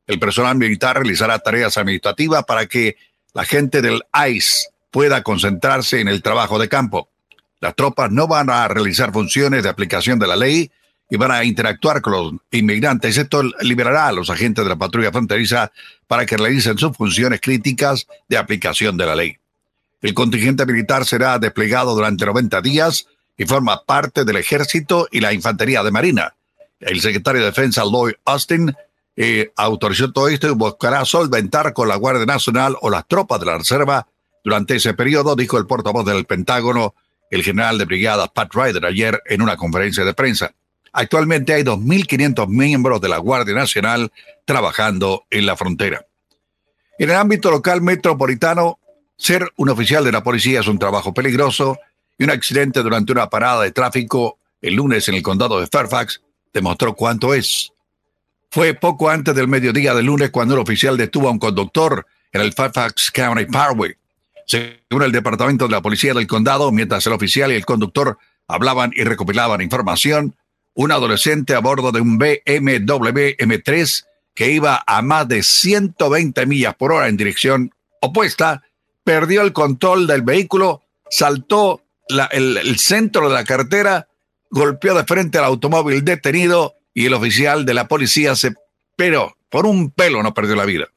El 0.06 0.20
personal 0.20 0.56
militar 0.56 0.96
realizará 0.96 1.40
tareas 1.40 1.76
administrativas 1.76 2.44
para 2.44 2.66
que 2.66 2.96
la 3.34 3.44
gente 3.44 3.82
del 3.82 4.04
ICE 4.28 4.68
pueda 4.92 5.24
concentrarse 5.24 6.00
en 6.00 6.06
el 6.06 6.22
trabajo 6.22 6.60
de 6.60 6.68
campo. 6.68 7.08
Las 7.58 7.74
tropas 7.74 8.12
no 8.12 8.28
van 8.28 8.50
a 8.50 8.68
realizar 8.68 9.12
funciones 9.12 9.64
de 9.64 9.68
aplicación 9.68 10.20
de 10.20 10.28
la 10.28 10.36
ley 10.36 10.70
y 11.08 11.16
van 11.16 11.30
a 11.30 11.44
interactuar 11.44 12.00
con 12.00 12.12
los 12.12 12.34
inmigrantes. 12.50 13.16
Esto 13.16 13.42
liberará 13.60 14.08
a 14.08 14.12
los 14.12 14.30
agentes 14.30 14.64
de 14.64 14.70
la 14.70 14.76
patrulla 14.76 15.12
fronteriza 15.12 15.70
para 16.06 16.26
que 16.26 16.36
realicen 16.36 16.78
sus 16.78 16.96
funciones 16.96 17.40
críticas 17.40 18.06
de 18.28 18.36
aplicación 18.36 18.96
de 18.96 19.06
la 19.06 19.14
ley. 19.14 19.36
El 20.02 20.14
contingente 20.14 20.66
militar 20.66 21.04
será 21.04 21.38
desplegado 21.38 21.94
durante 21.94 22.26
90 22.26 22.60
días 22.60 23.06
y 23.36 23.44
forma 23.44 23.84
parte 23.84 24.24
del 24.24 24.36
ejército 24.36 25.08
y 25.10 25.20
la 25.20 25.32
infantería 25.32 25.82
de 25.82 25.90
marina. 25.90 26.34
El 26.80 27.00
secretario 27.00 27.40
de 27.40 27.46
Defensa 27.46 27.84
Lloyd 27.84 28.14
Austin 28.24 28.74
eh, 29.16 29.52
autorizó 29.56 30.12
todo 30.12 30.28
esto 30.28 30.48
y 30.48 30.54
buscará 30.54 31.04
solventar 31.04 31.72
con 31.72 31.88
la 31.88 31.96
Guardia 31.96 32.26
Nacional 32.26 32.76
o 32.80 32.90
las 32.90 33.06
tropas 33.08 33.40
de 33.40 33.46
la 33.46 33.58
Reserva 33.58 34.06
durante 34.44 34.76
ese 34.76 34.94
periodo, 34.94 35.34
dijo 35.34 35.58
el 35.58 35.66
portavoz 35.66 36.04
del 36.04 36.26
Pentágono, 36.26 36.94
el 37.30 37.42
general 37.42 37.78
de 37.78 37.84
brigada 37.86 38.28
Pat 38.28 38.54
Ryder, 38.54 38.84
ayer 38.84 39.22
en 39.26 39.42
una 39.42 39.56
conferencia 39.56 40.04
de 40.04 40.14
prensa. 40.14 40.52
Actualmente 40.98 41.52
hay 41.52 41.62
2.500 41.62 42.48
miembros 42.48 43.02
de 43.02 43.10
la 43.10 43.18
Guardia 43.18 43.54
Nacional 43.54 44.10
trabajando 44.46 45.26
en 45.28 45.44
la 45.44 45.54
frontera. 45.54 46.06
En 46.98 47.10
el 47.10 47.16
ámbito 47.16 47.50
local 47.50 47.82
metropolitano, 47.82 48.78
ser 49.18 49.52
un 49.56 49.68
oficial 49.68 50.04
de 50.04 50.12
la 50.12 50.22
policía 50.22 50.60
es 50.60 50.68
un 50.68 50.78
trabajo 50.78 51.12
peligroso 51.12 51.78
y 52.16 52.24
un 52.24 52.30
accidente 52.30 52.82
durante 52.82 53.12
una 53.12 53.28
parada 53.28 53.62
de 53.62 53.72
tráfico 53.72 54.38
el 54.62 54.72
lunes 54.72 55.06
en 55.08 55.16
el 55.16 55.22
condado 55.22 55.60
de 55.60 55.66
Fairfax 55.66 56.22
demostró 56.54 56.94
cuánto 56.94 57.34
es. 57.34 57.74
Fue 58.50 58.72
poco 58.72 59.10
antes 59.10 59.34
del 59.34 59.48
mediodía 59.48 59.92
del 59.92 60.06
lunes 60.06 60.30
cuando 60.30 60.54
el 60.54 60.60
oficial 60.60 60.96
detuvo 60.96 61.28
a 61.28 61.32
un 61.32 61.38
conductor 61.38 62.06
en 62.32 62.40
el 62.40 62.54
Fairfax 62.54 63.10
County 63.10 63.44
Parkway. 63.44 63.92
Según 64.46 65.02
el 65.02 65.12
departamento 65.12 65.66
de 65.66 65.72
la 65.72 65.82
policía 65.82 66.14
del 66.14 66.26
condado, 66.26 66.72
mientras 66.72 67.06
el 67.06 67.12
oficial 67.12 67.52
y 67.52 67.56
el 67.56 67.66
conductor 67.66 68.16
hablaban 68.48 68.92
y 68.94 69.04
recopilaban 69.04 69.60
información, 69.60 70.34
un 70.76 70.92
adolescente 70.92 71.54
a 71.54 71.60
bordo 71.60 71.90
de 71.90 72.00
un 72.00 72.18
BMW 72.18 73.34
M3 73.38 74.04
que 74.34 74.50
iba 74.50 74.84
a 74.86 75.02
más 75.02 75.26
de 75.26 75.42
120 75.42 76.46
millas 76.46 76.74
por 76.76 76.92
hora 76.92 77.08
en 77.08 77.16
dirección 77.16 77.74
opuesta, 78.00 78.62
perdió 79.02 79.40
el 79.42 79.54
control 79.54 80.06
del 80.06 80.22
vehículo, 80.22 80.82
saltó 81.10 81.82
el 82.30 82.78
centro 82.78 83.28
de 83.28 83.34
la 83.34 83.44
carretera, 83.44 84.08
golpeó 84.50 84.94
de 84.94 85.04
frente 85.04 85.38
al 85.38 85.44
automóvil 85.44 86.04
detenido 86.04 86.74
y 86.92 87.06
el 87.06 87.14
oficial 87.14 87.64
de 87.64 87.74
la 87.74 87.88
policía 87.88 88.36
se... 88.36 88.54
Pero 88.96 89.36
por 89.48 89.66
un 89.66 89.90
pelo 89.90 90.22
no 90.22 90.34
perdió 90.34 90.56
la 90.56 90.66
vida. 90.66 90.88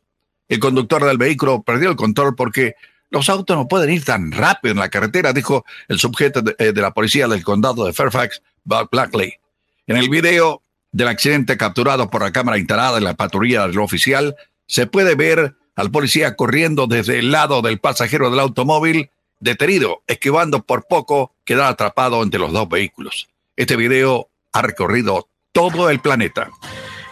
El 0.50 0.60
conductor 0.60 1.06
del 1.06 1.18
vehículo 1.18 1.64
perdió 1.64 1.90
el 1.90 1.96
control 1.96 2.36
porque 2.36 2.76
los 3.10 3.30
autos 3.30 3.56
no 3.56 3.68
pueden 3.68 3.92
ir 3.92 4.04
tan 4.04 4.32
rápido 4.32 4.74
en 4.74 4.80
la 4.80 4.90
carretera, 4.90 5.32
dijo 5.32 5.66
el 5.88 6.00
subjeto 6.00 6.42
de, 6.42 6.56
eh, 6.60 6.74
de 6.74 6.82
la 6.82 6.92
policía 6.92 7.28
del 7.28 7.44
condado 7.44 7.86
de 7.86 7.94
Fairfax, 7.94 8.42
Bob 8.66 8.90
Blackley. 8.92 9.40
En 9.90 9.98
el 9.98 10.08
video 10.08 10.62
del 10.92 11.08
accidente 11.08 11.58
capturado 11.58 12.12
por 12.12 12.22
la 12.22 12.32
cámara 12.32 12.60
instalada 12.60 13.00
en 13.00 13.04
la 13.06 13.16
patrulla 13.16 13.66
del 13.66 13.80
oficial, 13.80 14.36
se 14.68 14.86
puede 14.86 15.16
ver 15.16 15.56
al 15.76 15.90
policía 15.90 16.36
corriendo 16.36 16.86
desde 16.86 17.18
el 17.18 17.32
lado 17.32 17.64
del 17.64 17.80
pasajero 17.80 18.30
del 18.30 18.40
automóvil, 18.40 19.10
detenido, 19.40 20.04
esquivando 20.06 20.64
por 20.64 20.86
poco 20.86 21.34
quedar 21.44 21.72
atrapado 21.72 22.22
entre 22.22 22.40
los 22.40 22.54
dos 22.54 22.70
vehículos. 22.70 23.30
Este 23.56 23.76
video 23.76 24.30
ha 24.54 24.62
recorrido 24.62 25.28
todo 25.54 25.90
el 25.90 26.02
planeta. 26.02 26.52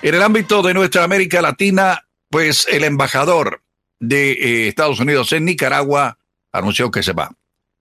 En 0.03 0.13
el 0.13 0.21
ámbito 0.21 0.61
de 0.61 0.75
nuestra 0.75 1.03
América 1.03 1.41
Latina, 1.41 2.05
pues 2.29 2.67
el 2.69 2.83
embajador 2.83 3.63
de 3.99 4.33
eh, 4.33 4.67
Estados 4.67 4.99
Unidos 4.99 5.31
en 5.33 5.45
Nicaragua 5.45 6.19
anunció 6.51 6.91
que 6.91 7.01
se 7.01 7.13
va. 7.13 7.31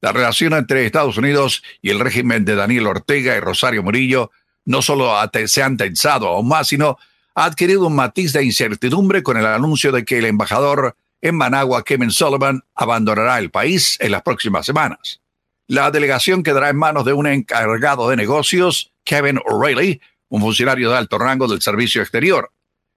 La 0.00 0.12
relación 0.12 0.54
entre 0.54 0.86
Estados 0.86 1.18
Unidos 1.18 1.62
y 1.82 1.90
el 1.90 2.00
régimen 2.00 2.46
de 2.46 2.54
Daniel 2.54 2.86
Ortega 2.86 3.36
y 3.36 3.40
Rosario 3.40 3.82
Murillo 3.82 4.30
no 4.66 4.82
solo 4.82 5.12
se 5.46 5.62
han 5.62 5.76
tensado 5.76 6.28
aún 6.28 6.48
más, 6.48 6.68
sino 6.68 6.98
ha 7.34 7.44
adquirido 7.44 7.86
un 7.86 7.94
matiz 7.94 8.32
de 8.32 8.44
incertidumbre 8.44 9.22
con 9.22 9.36
el 9.36 9.46
anuncio 9.46 9.92
de 9.92 10.04
que 10.04 10.18
el 10.18 10.26
embajador 10.26 10.96
en 11.22 11.36
Managua, 11.36 11.84
Kevin 11.84 12.10
Sullivan, 12.10 12.62
abandonará 12.74 13.38
el 13.38 13.50
país 13.50 13.96
en 14.00 14.10
las 14.10 14.22
próximas 14.22 14.66
semanas. 14.66 15.20
La 15.68 15.90
delegación 15.90 16.42
quedará 16.42 16.68
en 16.68 16.76
manos 16.76 17.04
de 17.04 17.12
un 17.12 17.26
encargado 17.26 18.08
de 18.08 18.16
negocios, 18.16 18.92
Kevin 19.04 19.40
O'Reilly, 19.46 20.00
un 20.28 20.40
funcionario 20.40 20.90
de 20.90 20.96
alto 20.96 21.18
rango 21.18 21.48
del 21.48 21.62
servicio 21.62 22.02
exterior. 22.02 22.52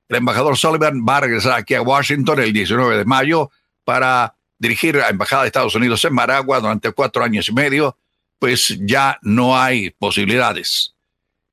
El 0.08 0.18
embajador 0.18 0.58
Sullivan 0.58 1.06
va 1.08 1.18
a 1.18 1.22
regresar 1.22 1.54
aquí 1.54 1.76
a 1.76 1.82
Washington 1.82 2.40
el 2.40 2.54
19 2.54 2.98
de 2.98 3.06
mayo 3.06 3.52
para 3.84 4.36
dirigir 4.58 4.96
la 4.96 5.10
Embajada 5.10 5.44
de 5.44 5.48
Estados 5.48 5.76
Unidos 5.76 6.04
en 6.06 6.14
Managua 6.14 6.60
durante 6.60 6.92
cuatro 6.92 7.24
años 7.24 7.48
y 7.50 7.54
medio, 7.54 7.98
pues 8.40 8.78
ya 8.82 9.18
no 9.22 9.58
hay 9.58 9.92
posibilidades. 9.92 10.96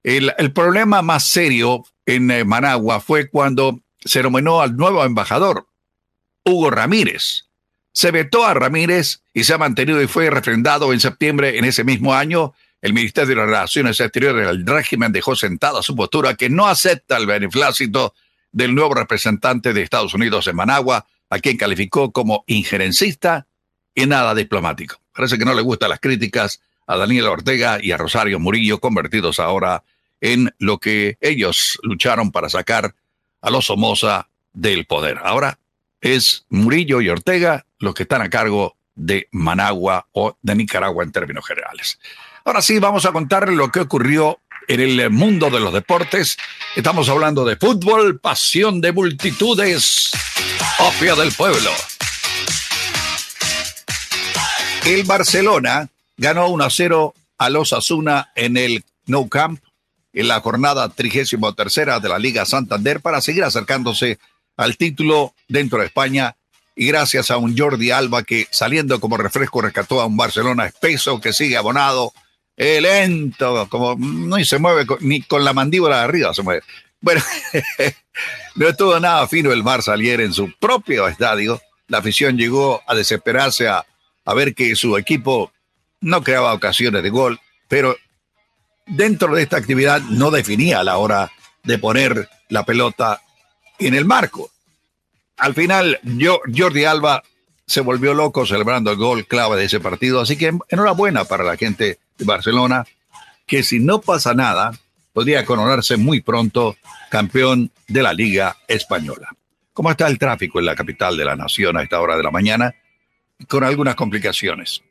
El, 0.07 0.53
problema 0.53 1.03
más 1.03 1.25
serio 1.25 1.85
en 2.07 2.31
eh, 2.31 2.45
Managua 2.45 3.01
fue 3.01 3.29
cuando 3.29 3.81
se 3.99 4.23
nominó 4.23 4.61
al 4.61 4.77
nuevo 4.77 5.05
embajador, 5.05 5.67
Hugo 6.45 6.71
Ramírez. 6.71 7.47
Se 7.93 8.13
vetó 8.13 8.47
a 8.47 8.55
Ramírez 8.55 9.23
y 9.35 9.43
se 9.43 9.55
ha 9.55 9.59
mantenido 9.59 10.01
y 10.01 10.07
fue 10.07 10.31
refrendado 10.31 10.93
en 10.93 11.01
septiembre 11.01 11.59
en 11.59 11.65
ese 11.65 11.83
mismo 11.83 12.15
año. 12.15 12.55
El 12.81 12.93
Ministerio 12.93 13.35
de 13.35 13.47
Relaciones 13.47 13.99
Exteriores 13.99 14.47
del 14.47 14.65
régimen 14.65 15.11
dejó 15.11 15.35
sentada 15.35 15.83
su 15.83 15.97
postura 15.97 16.37
que 16.37 16.51
no 16.51 16.69
acepta 16.69 17.17
el 17.17 17.27
beneplácito 17.27 18.15
del 18.53 18.77
nuevo 18.77 18.95
representante 18.95 19.73
de 19.73 19.83
Estados 19.83 20.15
Unidos 20.15 20.47
en 20.47 20.55
Managua, 20.55 21.05
a 21.31 21.41
quien 21.41 21.57
calificó 21.57 22.13
como 22.13 22.45
injerencista 22.47 23.49
y 23.93 24.07
nada 24.07 24.37
diplomático. 24.37 25.01
Parece 25.13 25.37
que 25.37 25.45
no 25.45 25.53
le 25.53 25.63
gustan 25.63 25.91
las 25.91 25.99
críticas 25.99 26.61
a 26.87 26.97
Daniel 26.97 27.27
Ortega 27.27 27.81
y 27.83 27.91
a 27.91 27.97
Rosario 27.97 28.39
Murillo, 28.39 28.79
convertidos 28.79 29.41
ahora 29.41 29.83
en 29.83 29.96
lo 30.59 30.79
que 30.79 31.19
ellos 31.21 31.79
lucharon 31.83 32.33
para 32.33 32.49
sacar 32.49 32.95
a 33.41 33.51
los 33.51 33.67
Somoza 33.67 34.29
del 34.53 34.87
poder. 34.87 35.19
Ahora 35.23 35.59
es 36.01 36.45
Murillo 36.49 37.01
y 37.01 37.09
Ortega 37.09 37.67
los 37.79 37.95
que 37.95 38.05
están 38.05 38.23
a 38.23 38.31
cargo 38.31 38.77
de 38.95 39.29
Managua 39.31 40.07
o 40.13 40.37
de 40.41 40.55
Nicaragua 40.55 41.05
en 41.05 41.13
términos 41.13 41.47
generales. 41.47 41.99
Ahora 42.45 42.63
sí, 42.63 42.79
vamos 42.79 43.05
a 43.05 43.13
contar 43.13 43.49
lo 43.51 43.71
que 43.71 43.81
ocurrió 43.81 44.41
en 44.69 44.81
el 44.81 45.11
mundo 45.11 45.51
de 45.51 45.61
los 45.61 45.73
deportes. 45.73 46.37
Estamos 46.75 47.09
hablando 47.09 47.45
de 47.45 47.57
fútbol, 47.57 48.19
pasión 48.19 48.81
de 48.81 48.93
multitudes, 48.93 50.11
opio 50.79 51.17
del 51.17 51.33
pueblo. 51.33 51.71
El 54.85 55.05
Barcelona 55.05 55.89
ganó 56.17 56.49
1 56.49 56.65
a 56.65 56.71
0 56.71 57.15
a 57.39 57.51
los 57.51 57.73
Asuna 57.73 58.31
en 58.35 58.57
el 58.57 58.85
No 59.07 59.29
Camp 59.29 59.61
en 60.17 60.29
la 60.29 60.41
jornada 60.41 60.89
33 60.89 61.31
de 62.03 62.09
la 62.09 62.19
Liga 62.19 62.45
Santander 62.47 63.01
para 63.01 63.21
seguir 63.21 63.45
acercándose 63.45 64.19
al 64.57 64.77
título 64.77 65.35
dentro 65.47 65.79
de 65.79 65.87
España 65.87 66.35
y 66.75 66.87
gracias 66.89 67.31
a 67.31 67.37
un 67.37 67.57
Jordi 67.57 67.91
Alba 67.91 68.23
que 68.23 68.49
saliendo 68.51 68.99
como 68.99 69.17
refresco 69.19 69.61
rescató 69.61 70.01
a 70.01 70.07
un 70.07 70.17
Barcelona 70.17 70.67
espeso 70.67 71.21
que 71.21 71.33
sigue 71.33 71.57
abonado, 71.57 72.13
eh, 72.57 72.81
lento, 72.81 73.69
como 73.69 73.95
no 73.99 74.43
se 74.45 74.59
mueve 74.59 74.87
con- 74.87 74.99
ni 75.01 75.21
con 75.23 75.45
la 75.45 75.53
mandíbula 75.53 75.99
de 75.99 76.05
arriba 76.05 76.33
se 76.35 76.43
mueve. 76.43 76.63
Bueno, 77.01 77.23
no 78.57 78.69
estuvo 78.69 78.99
nada 78.99 79.27
fino 79.29 79.53
el 79.53 79.63
Barça 79.63 79.93
ayer 79.93 80.21
en 80.23 80.33
su 80.33 80.51
propio 80.59 81.07
estadio. 81.09 81.61
La 81.89 81.99
afición 81.99 82.37
llegó 82.39 82.83
a 82.87 82.95
desesperarse 82.95 83.69
a, 83.69 83.85
a 84.25 84.35
ver 84.35 84.55
que 84.55 84.75
su 84.77 84.97
equipo 84.97 85.53
no 86.01 86.23
creaba 86.23 86.55
ocasiones 86.55 87.03
de 87.03 87.11
gol, 87.11 87.39
pero 87.69 87.97
dentro 88.87 89.35
de 89.35 89.43
esta 89.43 89.57
actividad 89.57 90.01
no 90.03 90.31
definía 90.31 90.83
la 90.85 90.97
hora 90.99 91.31
de 91.65 91.79
poner 91.79 92.29
la 92.49 92.65
pelota 92.65 93.21
en 93.79 93.95
el 93.95 94.05
marco. 94.05 94.51
Al 95.37 95.55
final, 95.55 96.01
Jordi 96.57 96.85
Alba 96.85 97.23
se 97.67 97.81
volvió 97.81 98.15
loco 98.15 98.47
celebrando 98.47 98.91
el 98.91 98.97
gol 98.97 99.27
clave 99.27 99.57
de 99.57 99.65
ese 99.65 99.81
partido, 99.81 100.21
así 100.21 100.37
que 100.37 100.57
enhorabuena 100.69 101.25
para 101.25 101.45
la 101.45 101.57
gente 101.57 101.99
de 102.17 102.25
Barcelona, 102.25 102.87
que 103.45 103.63
si 103.63 103.81
no 103.81 104.01
pasa 104.01 104.35
nada, 104.35 104.73
podría 105.13 105.45
coronarse 105.45 105.97
muy 105.97 106.21
pronto 106.21 106.77
campeón 107.11 107.71
de 107.89 108.03
la 108.03 108.13
Liga 108.13 108.57
Española. 108.69 109.29
¿Cómo 109.73 109.91
está 109.91 110.07
el 110.07 110.19
tráfico 110.19 110.59
en 110.59 110.67
la 110.67 110.75
capital 110.75 111.17
de 111.17 111.25
la 111.25 111.37
nación 111.37 111.77
a 111.77 111.83
esta 111.83 112.01
hora 112.01 112.17
de 112.17 112.23
la 112.23 112.31
mañana? 112.31 112.75
Con 113.49 113.63
algunas 113.63 113.95
complicaciones. 113.95 114.83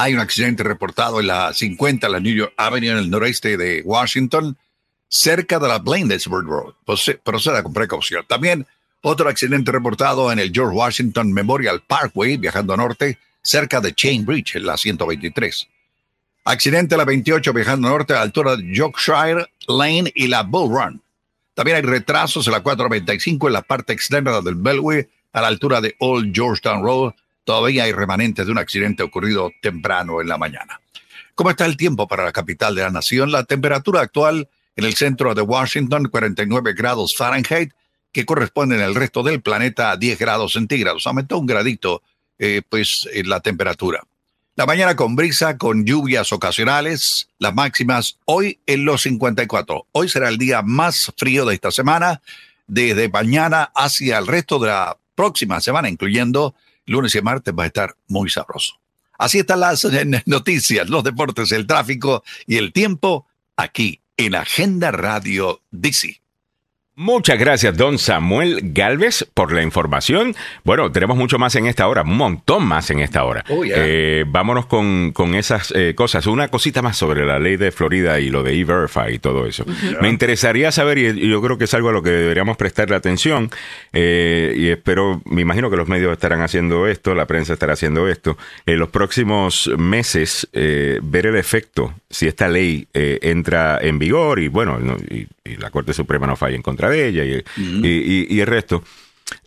Hay 0.00 0.14
un 0.14 0.20
accidente 0.20 0.62
reportado 0.62 1.18
en 1.18 1.26
la 1.26 1.52
50, 1.52 2.08
la 2.08 2.20
New 2.20 2.32
York 2.32 2.52
Avenue, 2.56 2.90
en 2.92 2.98
el 2.98 3.10
noreste 3.10 3.56
de 3.56 3.82
Washington, 3.84 4.56
cerca 5.08 5.58
de 5.58 5.66
la 5.66 5.78
Bladensburg 5.78 6.46
Road. 6.46 6.74
Proce- 6.86 7.18
Proceda 7.20 7.64
con 7.64 7.72
precaución. 7.72 8.24
También 8.28 8.64
otro 9.02 9.28
accidente 9.28 9.72
reportado 9.72 10.30
en 10.30 10.38
el 10.38 10.52
George 10.52 10.76
Washington 10.76 11.32
Memorial 11.32 11.82
Parkway, 11.84 12.36
viajando 12.36 12.74
a 12.74 12.76
norte, 12.76 13.18
cerca 13.42 13.80
de 13.80 13.92
Chain 13.92 14.24
Bridge, 14.24 14.54
en 14.54 14.66
la 14.66 14.76
123. 14.76 15.66
Accidente 16.44 16.94
a 16.94 16.98
la 16.98 17.04
28, 17.04 17.52
viajando 17.52 17.88
norte, 17.88 18.12
a 18.12 18.16
la 18.18 18.22
altura 18.22 18.54
de 18.56 18.72
Yorkshire 18.72 19.46
Lane 19.66 20.12
y 20.14 20.28
la 20.28 20.44
Bull 20.44 20.70
Run. 20.70 21.02
También 21.54 21.76
hay 21.78 21.82
retrasos 21.82 22.46
en 22.46 22.52
la 22.52 22.60
495 22.60 23.48
en 23.48 23.52
la 23.52 23.62
parte 23.62 23.92
externa 23.94 24.40
del 24.42 24.54
Beltway, 24.54 25.08
a 25.32 25.40
la 25.40 25.48
altura 25.48 25.80
de 25.80 25.96
Old 25.98 26.32
Georgetown 26.32 26.84
Road. 26.84 27.14
Todavía 27.48 27.84
hay 27.84 27.92
remanentes 27.92 28.44
de 28.44 28.52
un 28.52 28.58
accidente 28.58 29.02
ocurrido 29.02 29.50
temprano 29.62 30.20
en 30.20 30.28
la 30.28 30.36
mañana. 30.36 30.82
¿Cómo 31.34 31.48
está 31.48 31.64
el 31.64 31.78
tiempo 31.78 32.06
para 32.06 32.22
la 32.22 32.30
capital 32.30 32.74
de 32.74 32.82
la 32.82 32.90
nación? 32.90 33.32
La 33.32 33.44
temperatura 33.44 34.02
actual 34.02 34.50
en 34.76 34.84
el 34.84 34.92
centro 34.92 35.34
de 35.34 35.40
Washington, 35.40 36.10
49 36.10 36.74
grados 36.74 37.16
Fahrenheit, 37.16 37.72
que 38.12 38.26
corresponde 38.26 38.76
en 38.76 38.82
el 38.82 38.94
resto 38.94 39.22
del 39.22 39.40
planeta 39.40 39.92
a 39.92 39.96
10 39.96 40.18
grados 40.18 40.52
centígrados. 40.52 41.06
Aumentó 41.06 41.38
un 41.38 41.46
gradito, 41.46 42.02
eh, 42.38 42.60
pues, 42.68 43.08
en 43.14 43.30
la 43.30 43.40
temperatura. 43.40 44.04
La 44.54 44.66
mañana 44.66 44.94
con 44.94 45.16
brisa, 45.16 45.56
con 45.56 45.86
lluvias 45.86 46.34
ocasionales, 46.34 47.30
las 47.38 47.54
máximas 47.54 48.18
hoy 48.26 48.58
en 48.66 48.84
los 48.84 49.00
54. 49.00 49.86
Hoy 49.92 50.10
será 50.10 50.28
el 50.28 50.36
día 50.36 50.60
más 50.60 51.10
frío 51.16 51.46
de 51.46 51.54
esta 51.54 51.70
semana, 51.70 52.20
desde 52.66 53.08
mañana 53.08 53.72
hacia 53.74 54.18
el 54.18 54.26
resto 54.26 54.58
de 54.58 54.68
la 54.68 54.98
próxima 55.14 55.62
semana, 55.62 55.88
incluyendo 55.88 56.54
lunes 56.88 57.14
y 57.14 57.22
martes, 57.22 57.54
va 57.56 57.64
a 57.64 57.66
estar 57.66 57.96
muy 58.08 58.30
sabroso. 58.30 58.80
Así 59.18 59.38
están 59.38 59.60
las 59.60 59.86
noticias, 60.26 60.88
los 60.88 61.02
deportes, 61.02 61.50
el 61.52 61.66
tráfico 61.66 62.22
y 62.46 62.56
el 62.56 62.72
tiempo 62.72 63.26
aquí 63.56 64.00
en 64.16 64.34
Agenda 64.34 64.90
Radio 64.92 65.62
DC. 65.70 66.20
Muchas 67.00 67.38
gracias, 67.38 67.76
don 67.76 67.96
Samuel 67.96 68.58
Galvez, 68.74 69.24
por 69.32 69.52
la 69.52 69.62
información. 69.62 70.34
Bueno, 70.64 70.90
tenemos 70.90 71.16
mucho 71.16 71.38
más 71.38 71.54
en 71.54 71.66
esta 71.66 71.86
hora, 71.86 72.02
un 72.02 72.16
montón 72.16 72.66
más 72.66 72.90
en 72.90 72.98
esta 72.98 73.22
hora. 73.22 73.44
Oh, 73.50 73.64
yeah. 73.64 73.76
Eh, 73.78 74.24
vámonos 74.26 74.66
con, 74.66 75.12
con 75.12 75.36
esas 75.36 75.72
eh, 75.76 75.94
cosas. 75.94 76.26
Una 76.26 76.48
cosita 76.48 76.82
más 76.82 76.96
sobre 76.96 77.24
la 77.24 77.38
ley 77.38 77.56
de 77.56 77.70
Florida 77.70 78.18
y 78.18 78.30
lo 78.30 78.42
de 78.42 78.58
E-Verify 78.58 79.14
y 79.14 79.20
todo 79.20 79.46
eso. 79.46 79.64
Me 80.00 80.08
interesaría 80.08 80.72
saber, 80.72 80.98
y 80.98 81.28
yo 81.28 81.40
creo 81.40 81.56
que 81.56 81.66
es 81.66 81.74
algo 81.74 81.90
a 81.90 81.92
lo 81.92 82.02
que 82.02 82.10
deberíamos 82.10 82.56
prestarle 82.56 82.96
atención, 82.96 83.48
eh, 83.92 84.54
y 84.56 84.66
espero, 84.66 85.22
me 85.24 85.42
imagino 85.42 85.70
que 85.70 85.76
los 85.76 85.86
medios 85.86 86.10
estarán 86.10 86.40
haciendo 86.40 86.88
esto, 86.88 87.14
la 87.14 87.26
prensa 87.28 87.52
estará 87.52 87.74
haciendo 87.74 88.08
esto, 88.08 88.36
en 88.66 88.76
los 88.76 88.88
próximos 88.88 89.70
meses, 89.78 90.48
eh, 90.52 90.98
ver 91.00 91.26
el 91.26 91.36
efecto, 91.36 91.94
si 92.10 92.26
esta 92.26 92.48
ley 92.48 92.88
eh, 92.92 93.20
entra 93.22 93.78
en 93.80 94.00
vigor 94.00 94.40
y 94.40 94.48
bueno, 94.48 94.80
no- 94.80 94.96
y, 95.08 95.28
y 95.44 95.56
la 95.58 95.70
Corte 95.70 95.94
Suprema 95.94 96.26
no 96.26 96.34
falla 96.34 96.56
en 96.56 96.62
contra 96.62 96.87
contra 96.88 97.02
de 97.02 97.08
ella 97.08 97.24
y, 97.24 97.44
y- 97.86 97.88
y- 97.88 98.26
y 98.36 98.40
el 98.40 98.46
resto, 98.46 98.82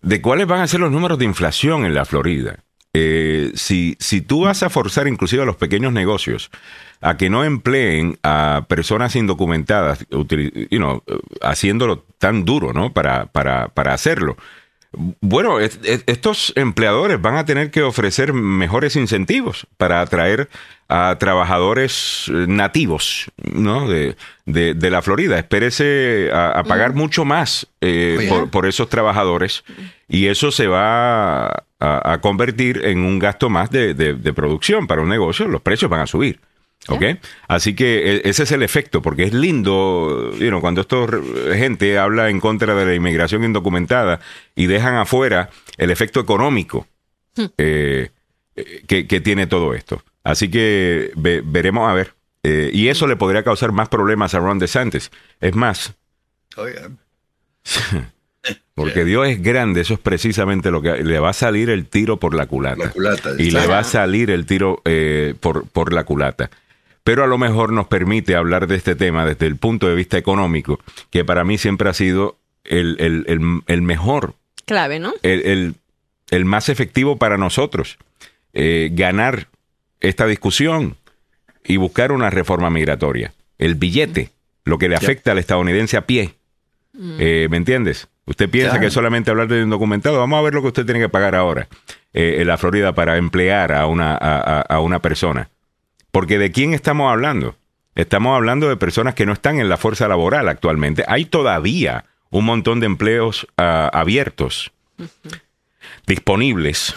de 0.01 0.21
cuáles 0.21 0.47
van 0.47 0.61
a 0.61 0.67
ser 0.67 0.79
los 0.79 0.91
números 0.91 1.17
de 1.19 1.25
inflación 1.25 1.85
en 1.85 1.93
la 1.93 2.05
Florida. 2.05 2.63
Eh, 2.93 3.51
si, 3.55 3.95
si 3.99 4.19
tú 4.21 4.41
vas 4.41 4.63
a 4.63 4.69
forzar 4.69 5.07
inclusive 5.07 5.43
a 5.43 5.45
los 5.45 5.55
pequeños 5.55 5.93
negocios 5.93 6.51
a 6.99 7.15
que 7.15 7.29
no 7.29 7.45
empleen 7.45 8.19
a 8.21 8.65
personas 8.67 9.15
indocumentadas, 9.15 10.05
you 10.11 10.77
know, 10.77 11.01
haciéndolo 11.41 12.05
tan 12.19 12.43
duro, 12.43 12.73
¿no? 12.73 12.91
Para, 12.93 13.27
para, 13.27 13.69
para 13.69 13.93
hacerlo. 13.93 14.35
Bueno, 15.21 15.59
es- 15.59 15.79
es- 15.83 16.03
estos 16.05 16.51
empleadores 16.57 17.21
van 17.21 17.37
a 17.37 17.45
tener 17.45 17.71
que 17.71 17.81
ofrecer 17.81 18.33
mejores 18.33 18.95
incentivos 18.97 19.65
para 19.77 20.01
atraer 20.01 20.49
a 20.89 21.15
trabajadores 21.17 22.25
eh, 22.27 22.45
nativos, 22.47 23.31
¿no? 23.53 23.87
De, 23.87 24.17
de, 24.45 24.73
de 24.73 24.89
la 24.89 25.01
Florida. 25.01 25.39
Espérese 25.39 26.29
a, 26.33 26.49
a 26.59 26.63
pagar 26.65 26.93
mucho 26.93 27.23
más 27.23 27.67
eh, 27.79 28.15
por, 28.29 28.49
por 28.49 28.65
esos 28.67 28.89
trabajadores 28.89 29.63
y 30.09 30.27
eso 30.27 30.51
se 30.51 30.67
va 30.67 31.47
a, 31.47 31.53
a 31.79 32.19
convertir 32.19 32.81
en 32.85 32.99
un 33.05 33.17
gasto 33.19 33.49
más 33.49 33.69
de- 33.69 33.93
de 33.93 34.33
producción 34.33 34.87
para 34.87 35.01
un 35.01 35.07
negocio. 35.09 35.47
Los 35.47 35.61
precios 35.61 35.89
van 35.89 36.01
a 36.01 36.07
subir. 36.07 36.41
¿Ok? 36.87 37.03
Así 37.47 37.75
que 37.75 38.15
e- 38.15 38.21
ese 38.29 38.43
es 38.43 38.51
el 38.51 38.63
efecto, 38.63 39.01
porque 39.01 39.23
es 39.23 39.33
lindo, 39.33 40.31
you 40.37 40.47
know, 40.49 40.59
cuando 40.61 40.81
esto 40.81 41.07
gente 41.53 41.97
habla 41.99 42.29
en 42.29 42.39
contra 42.39 42.73
de 42.75 42.85
la 42.85 42.95
inmigración 42.95 43.43
indocumentada 43.43 44.19
y 44.55 44.65
dejan 44.65 44.95
afuera 44.95 45.49
el 45.77 45.91
efecto 45.91 46.19
económico 46.19 46.87
eh, 47.57 48.09
eh, 48.55 48.83
que, 48.87 49.07
que 49.07 49.21
tiene 49.21 49.45
todo 49.47 49.73
esto. 49.75 50.03
Así 50.23 50.49
que 50.49 51.11
ve- 51.15 51.41
veremos 51.45 51.89
a 51.89 51.93
ver. 51.93 52.13
Eh, 52.43 52.71
y 52.73 52.87
eso 52.87 53.05
le 53.05 53.15
podría 53.15 53.43
causar 53.43 53.71
más 53.71 53.87
problemas 53.87 54.33
a 54.33 54.39
Ron 54.39 54.57
DeSantis. 54.59 55.11
Es 55.39 55.55
más, 55.55 55.93
Oiga, 56.57 56.89
porque 58.73 59.05
Dios 59.05 59.27
es 59.27 59.41
grande, 59.41 59.81
eso 59.81 59.93
es 59.93 59.99
precisamente 59.99 60.71
lo 60.71 60.81
que 60.81 61.03
le 61.03 61.19
va 61.19 61.29
a 61.29 61.33
salir 61.33 61.69
el 61.69 61.85
tiro 61.85 62.17
por 62.17 62.33
la 62.33 62.47
culata. 62.47 62.85
La 62.85 62.91
culata, 62.91 63.29
y 63.37 63.51
le 63.51 63.67
va 63.67 63.79
a 63.79 63.83
salir 63.83 64.31
el 64.31 64.45
tiro 64.45 64.81
eh, 64.85 65.35
por, 65.39 65.67
por 65.67 65.93
la 65.93 66.03
culata. 66.03 66.49
Pero 67.03 67.23
a 67.23 67.27
lo 67.27 67.37
mejor 67.37 67.71
nos 67.73 67.87
permite 67.87 68.35
hablar 68.35 68.67
de 68.67 68.75
este 68.75 68.95
tema 68.95 69.25
desde 69.25 69.47
el 69.47 69.55
punto 69.57 69.87
de 69.87 69.95
vista 69.95 70.17
económico, 70.17 70.79
que 71.09 71.25
para 71.25 71.43
mí 71.43 71.57
siempre 71.57 71.89
ha 71.89 71.93
sido 71.93 72.37
el, 72.63 72.95
el- 72.99 73.25
el- 73.27 73.61
el 73.67 73.81
mejor, 73.81 74.35
Clave, 74.65 74.99
¿no? 74.99 75.13
el, 75.23 75.41
el- 75.45 75.75
el 76.29 76.45
más 76.45 76.69
efectivo 76.69 77.17
para 77.17 77.37
nosotros. 77.37 77.97
Eh, 78.53 78.89
ganar 78.93 79.47
esta 79.99 80.25
discusión 80.27 80.95
y 81.63 81.77
buscar 81.77 82.11
una 82.11 82.29
reforma 82.29 82.69
migratoria. 82.69 83.33
El 83.57 83.75
billete, 83.75 84.29
lo 84.65 84.77
que 84.77 84.89
le 84.89 84.95
afecta 84.95 85.31
al 85.31 85.39
estadounidense 85.39 85.97
a 85.97 86.05
pie. 86.05 86.35
Eh, 87.19 87.47
¿Me 87.49 87.57
entiendes? 87.57 88.07
Usted 88.25 88.49
piensa 88.49 88.71
Claro. 88.71 88.81
que 88.81 88.87
es 88.87 88.93
solamente 88.93 89.31
hablar 89.31 89.47
de 89.47 89.61
indocumentado. 89.61 90.19
Vamos 90.19 90.37
a 90.37 90.41
ver 90.41 90.53
lo 90.53 90.61
que 90.61 90.67
usted 90.67 90.85
tiene 90.85 90.99
que 90.99 91.09
pagar 91.09 91.33
ahora 91.35 91.67
eh, 92.13 92.37
en 92.39 92.47
la 92.47 92.57
Florida 92.57 92.93
para 92.93 93.17
emplear 93.17 93.71
a 93.73 93.87
una, 93.87 94.13
a- 94.15 94.61
a 94.61 94.79
una 94.81 94.99
persona. 95.01 95.49
Porque 96.11 96.37
¿de 96.37 96.51
quién 96.51 96.73
estamos 96.73 97.11
hablando? 97.11 97.55
Estamos 97.95 98.35
hablando 98.35 98.69
de 98.69 98.77
personas 98.77 99.15
que 99.15 99.25
no 99.25 99.33
están 99.33 99.59
en 99.59 99.69
la 99.69 99.77
fuerza 99.77 100.07
laboral 100.07 100.47
actualmente. 100.49 101.03
Hay 101.07 101.25
todavía 101.25 102.05
un 102.29 102.45
montón 102.45 102.79
de 102.79 102.85
empleos 102.85 103.47
ah, 103.57 103.89
abiertos, 103.93 104.71
disponibles, 106.07 106.93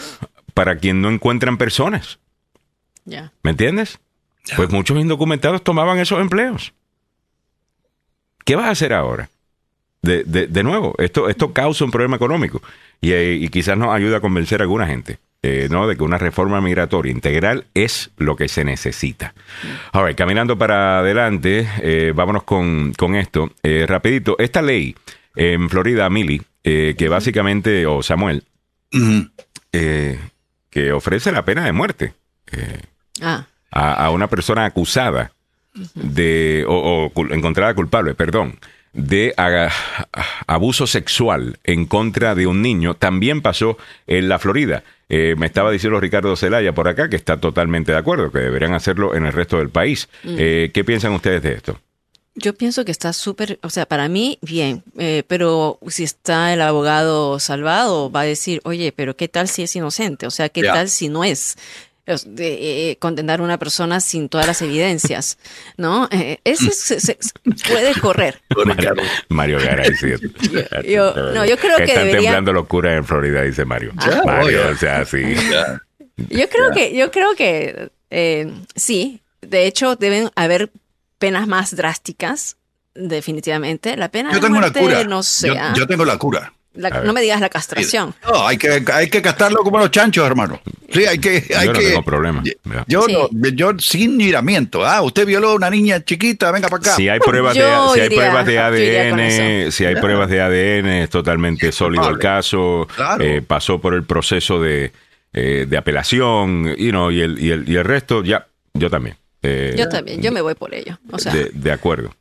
para 0.54 0.76
quien 0.78 1.00
no 1.02 1.10
encuentran 1.10 1.56
personas. 1.58 2.18
¿Me 3.42 3.50
entiendes? 3.50 3.98
Pues 4.56 4.70
muchos 4.70 4.98
indocumentados 4.98 5.62
tomaban 5.64 5.98
esos 5.98 6.20
empleos. 6.20 6.72
¿Qué 8.44 8.56
vas 8.56 8.66
a 8.66 8.70
hacer 8.70 8.92
ahora? 8.92 9.30
De, 10.02 10.22
de- 10.24 10.46
de 10.48 10.62
nuevo, 10.62 10.94
esto, 10.98 11.28
esto 11.30 11.52
causa 11.54 11.84
un 11.84 11.90
problema 11.90 12.16
económico 12.16 12.60
y, 13.00 13.12
eh, 13.12 13.38
y 13.40 13.48
quizás 13.48 13.76
nos 13.78 13.88
ayuda 13.94 14.18
a 14.18 14.20
convencer 14.20 14.60
a 14.60 14.64
alguna 14.64 14.86
gente 14.86 15.18
eh, 15.46 15.68
¿no? 15.70 15.86
de 15.86 15.94
que 15.94 16.02
una 16.02 16.16
reforma 16.16 16.62
migratoria 16.62 17.12
integral 17.12 17.66
es 17.74 18.10
lo 18.16 18.34
que 18.34 18.48
se 18.48 18.64
necesita. 18.64 19.34
All 19.92 20.06
right, 20.06 20.16
caminando 20.16 20.56
para 20.56 21.00
adelante, 21.00 21.68
eh, 21.82 22.12
vámonos 22.14 22.44
con, 22.44 22.94
con 22.94 23.14
esto. 23.14 23.52
Eh, 23.62 23.84
rapidito, 23.86 24.36
esta 24.38 24.62
ley 24.62 24.96
en 25.36 25.68
Florida, 25.68 26.08
Mili, 26.08 26.40
eh, 26.62 26.94
que 26.96 27.10
básicamente, 27.10 27.84
o 27.84 28.02
Samuel, 28.02 28.44
eh, 29.72 30.18
que 30.70 30.92
ofrece 30.92 31.30
la 31.30 31.44
pena 31.44 31.66
de 31.66 31.72
muerte 31.72 32.14
eh, 32.50 32.80
Ah, 33.20 33.44
a, 33.70 34.06
a 34.06 34.10
una 34.12 34.28
persona 34.28 34.64
acusada 34.64 35.32
de, 35.94 36.64
o, 36.66 37.12
o 37.14 37.26
encontrada 37.34 37.74
culpable, 37.74 38.14
perdón, 38.14 38.58
de 38.94 39.34
abuso 40.46 40.86
sexual 40.86 41.58
en 41.64 41.86
contra 41.86 42.34
de 42.34 42.46
un 42.46 42.62
niño, 42.62 42.94
también 42.94 43.42
pasó 43.42 43.76
en 44.06 44.28
la 44.28 44.38
Florida. 44.38 44.84
Eh, 45.08 45.34
me 45.36 45.46
estaba 45.46 45.70
diciendo 45.70 46.00
Ricardo 46.00 46.34
Zelaya 46.36 46.72
por 46.72 46.88
acá 46.88 47.10
que 47.10 47.16
está 47.16 47.38
totalmente 47.38 47.92
de 47.92 47.98
acuerdo, 47.98 48.30
que 48.30 48.38
deberían 48.38 48.72
hacerlo 48.72 49.14
en 49.14 49.26
el 49.26 49.32
resto 49.32 49.58
del 49.58 49.68
país. 49.68 50.08
Eh, 50.24 50.70
¿Qué 50.72 50.84
piensan 50.84 51.12
ustedes 51.12 51.42
de 51.42 51.52
esto? 51.54 51.78
Yo 52.36 52.54
pienso 52.54 52.84
que 52.84 52.90
está 52.90 53.12
súper, 53.12 53.60
o 53.62 53.70
sea, 53.70 53.86
para 53.86 54.08
mí, 54.08 54.38
bien, 54.42 54.82
eh, 54.98 55.22
pero 55.28 55.78
si 55.86 56.02
está 56.02 56.52
el 56.52 56.62
abogado 56.62 57.38
salvado, 57.38 58.10
va 58.10 58.22
a 58.22 58.24
decir, 58.24 58.60
oye, 58.64 58.90
pero 58.90 59.16
¿qué 59.16 59.28
tal 59.28 59.46
si 59.46 59.62
es 59.62 59.76
inocente? 59.76 60.26
O 60.26 60.30
sea, 60.30 60.48
¿qué 60.48 60.62
tal 60.62 60.88
si 60.88 61.08
no 61.08 61.22
es? 61.22 61.56
De, 62.06 62.90
eh, 62.90 62.96
condenar 62.98 63.40
a 63.40 63.42
una 63.42 63.58
persona 63.58 63.98
sin 63.98 64.28
todas 64.28 64.46
las 64.46 64.60
evidencias, 64.60 65.38
¿no? 65.78 66.06
Eh, 66.10 66.38
ese 66.44 66.70
se, 66.70 67.00
se- 67.00 67.16
se 67.20 67.32
puede 67.68 67.98
correr. 67.98 68.42
Ricardo. 68.50 69.00
Mario 69.30 69.58
Garay, 69.58 69.94
sí. 69.96 70.08
yo- 70.86 71.14
no, 71.32 71.46
yo 71.46 71.56
creo 71.56 71.78
que 71.78 71.84
Están 71.84 72.04
debería- 72.06 72.20
temblando 72.30 72.52
locura 72.52 72.94
en 72.94 73.04
Florida, 73.06 73.40
dice 73.42 73.64
Mario. 73.64 73.92
Ya, 74.04 74.22
Mario, 74.22 74.68
o 74.70 74.76
sea, 74.76 75.04
sí. 75.06 75.22
Yo 76.28 76.48
creo 76.50 76.70
que, 76.74 76.94
yo 76.94 77.10
creo 77.10 77.34
que 77.34 77.90
eh, 78.10 78.52
sí. 78.76 79.20
De 79.40 79.66
hecho, 79.66 79.96
deben 79.96 80.30
haber 80.36 80.70
penas 81.18 81.46
más 81.46 81.74
drásticas, 81.74 82.56
definitivamente. 82.94 83.96
La 83.96 84.10
pena 84.10 84.30
Yo 84.30 84.36
de 84.36 84.40
tengo 84.42 84.58
una 84.58 84.68
muerte, 84.68 84.80
cura. 84.80 85.04
no 85.04 85.22
sé. 85.22 85.48
Yo, 85.48 85.54
ah, 85.58 85.74
yo 85.76 85.86
tengo 85.86 86.04
la 86.04 86.16
cura. 86.18 86.52
La- 86.74 86.90
no 87.02 87.12
me 87.12 87.20
digas 87.22 87.40
la 87.40 87.48
castración. 87.48 88.14
No, 88.26 88.46
hay 88.46 88.56
que, 88.58 88.82
hay 88.92 89.08
que 89.08 89.20
gastarlo 89.20 89.58
como 89.62 89.78
los 89.78 89.90
chanchos, 89.90 90.26
hermano. 90.26 90.60
Sí, 90.92 91.04
hay 91.06 91.18
que. 91.18 91.44
Hay 91.56 91.66
Yo 91.66 91.72
no 91.72 91.78
que 91.78 91.86
tengo 91.86 92.02
problema. 92.02 92.42
Yo, 92.86 93.02
Sí. 93.02 93.12
no- 93.12 93.48
yo 93.50 93.72
sin 93.78 94.16
miramiento. 94.16 94.84
Ah, 94.84 95.02
usted 95.02 95.26
violó 95.26 95.50
a 95.50 95.54
una 95.54 95.70
niña 95.70 96.04
chiquita, 96.04 96.50
venga 96.52 96.68
para 96.68 96.80
acá. 96.80 96.94
Si 96.96 97.08
hay 97.08 97.18
pruebas, 97.20 97.54
Yo 97.56 97.92
de, 97.92 97.94
si 97.94 98.00
hay 98.00 98.10
pruebas 98.10 98.46
de 98.46 98.58
ADN, 98.58 99.70
si 99.72 99.84
hay 99.84 99.96
pruebas 99.96 100.28
de 100.30 100.40
ADN, 100.40 101.02
es 101.02 101.10
totalmente 101.10 101.72
sólido 101.72 102.08
el 102.08 102.18
caso. 102.18 102.86
Claro. 102.94 103.24
eh, 103.24 103.42
pasó 103.42 103.80
por 103.80 103.94
el 103.94 104.04
proceso 104.04 104.60
de, 104.60 104.92
eh, 105.32 105.66
de 105.68 105.76
apelación, 105.76 106.74
you 106.76 106.90
know, 106.90 107.10
y, 107.10 107.20
el, 107.20 107.38
y, 107.40 107.50
el, 107.50 107.68
y 107.68 107.76
el 107.76 107.84
resto, 107.84 108.22
ya, 108.22 108.46
yo 108.74 108.88
también. 108.90 109.16
Eh, 109.42 109.74
Yo 109.76 109.88
también, 109.90 110.22
yo 110.22 110.32
me 110.32 110.40
voy 110.40 110.54
por 110.54 110.72
ello. 110.74 110.98
O 111.12 111.18
sea, 111.18 111.32
de, 111.34 111.50
de 111.52 111.70
acuerdo. 111.72 112.14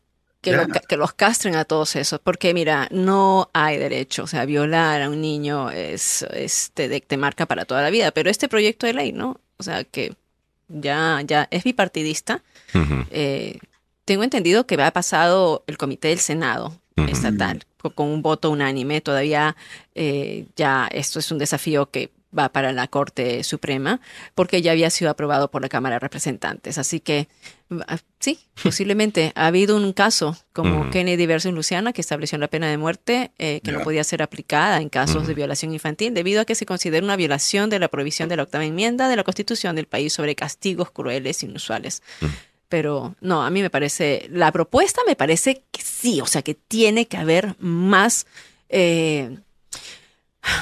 Que, 0.44 0.52
lo- 0.58 0.68
que 0.88 0.98
los 0.98 1.14
castren 1.14 1.56
a 1.56 1.66
todos 1.66 1.96
esos. 1.96 2.20
Porque, 2.20 2.54
mira, 2.54 2.88
no 2.92 3.50
hay 3.54 3.78
derecho. 3.78 4.24
O 4.24 4.28
sea, 4.28 4.46
violar 4.46 5.02
a 5.02 5.10
un 5.10 5.22
niño 5.22 5.72
es, 5.72 6.22
es 6.32 6.70
te, 6.76 7.02
te 7.02 7.18
marca 7.18 7.48
para 7.48 7.66
toda 7.66 7.82
la 7.82 7.90
vida. 7.90 8.12
Pero 8.12 8.30
este 8.30 8.48
proyecto 8.48 8.86
de 8.86 8.94
ley, 8.94 9.12
¿no? 9.12 9.40
O 9.58 9.64
sea, 9.64 9.84
que 9.84 10.14
ya, 10.68 11.22
ya 11.26 11.48
es 11.50 11.64
bipartidista. 11.64 12.44
Eh, 13.10 13.58
tengo 14.06 14.24
entendido 14.24 14.66
que 14.68 14.76
ha 14.82 14.92
pasado 14.92 15.64
el 15.68 15.78
comité 15.78 16.10
del 16.10 16.20
Senado 16.20 16.78
estatal 17.10 17.64
co- 17.78 17.90
con 17.92 18.08
un 18.10 18.22
voto 18.22 18.52
unánime. 18.52 19.02
Todavía 19.02 19.56
eh, 19.96 20.46
ya 20.56 20.88
esto 20.92 21.20
es 21.20 21.32
un 21.32 21.38
desafío 21.40 21.90
que 21.90 22.12
va 22.38 22.50
para 22.50 22.72
la 22.72 22.88
Corte 22.88 23.44
Suprema 23.44 24.02
porque 24.36 24.62
ya 24.62 24.72
había 24.72 24.90
sido 24.90 25.12
aprobado 25.12 25.50
por 25.52 25.62
la 25.62 25.70
Cámara 25.70 25.96
de 25.96 26.00
Representantes. 26.00 26.78
Así 26.78 27.00
que 27.00 27.28
ah, 27.88 27.98
sí, 28.20 28.40
posiblemente 28.64 29.32
ha 29.36 29.48
habido 29.48 29.78
un 29.78 29.94
caso 29.94 30.38
como. 30.54 30.84
Kennedy 30.92 31.26
versus 31.26 31.54
Luciana 31.54 31.94
que 31.94 32.02
estableció 32.02 32.38
la 32.38 32.48
pena 32.48 32.70
de 32.70 32.78
muerte 32.78 33.32
eh, 33.40 33.62
que 33.64 33.72
no 33.72 33.82
podía 33.82 34.04
ser 34.04 34.22
aplicada 34.22 34.80
en 34.82 34.90
casos 34.90 35.28
de 35.28 35.34
violación 35.34 35.74
infantil 35.74 36.14
debido 36.14 36.42
a 36.42 36.46
que 36.46 36.56
se 36.56 36.66
considera 36.66 37.04
una 37.04 37.16
violación 37.16 37.70
de 37.70 37.80
la 37.80 37.88
prohibición 37.88 38.30
de 38.30 38.38
la 38.38 38.44
octava 38.44 38.66
enmienda 38.66 39.08
de 39.08 39.16
la 39.16 39.24
Constitución 39.24 39.76
del 39.76 39.88
país 39.88 40.14
sobre 40.14 40.36
castigos 40.36 40.92
crueles 40.92 41.42
e 41.42 41.46
inusuales. 41.48 42.04
Pero 42.74 43.16
no, 43.22 43.44
a 43.44 43.52
mí 43.52 43.62
me 43.62 43.70
parece, 43.70 44.28
la 44.32 44.52
propuesta 44.52 45.02
me 45.06 45.16
parece 45.16 45.64
que 45.72 45.82
sí, 45.84 46.22
o 46.22 46.26
sea, 46.26 46.42
que 46.42 46.56
tiene 46.56 47.08
que 47.08 47.18
haber 47.18 47.56
más, 47.60 48.26
eh, 48.70 49.38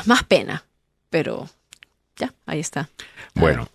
más 0.06 0.24
pena. 0.26 0.66
Pero 1.10 1.50
ya, 2.22 2.34
ahí 2.46 2.60
está. 2.62 2.88
Bueno, 3.36 3.68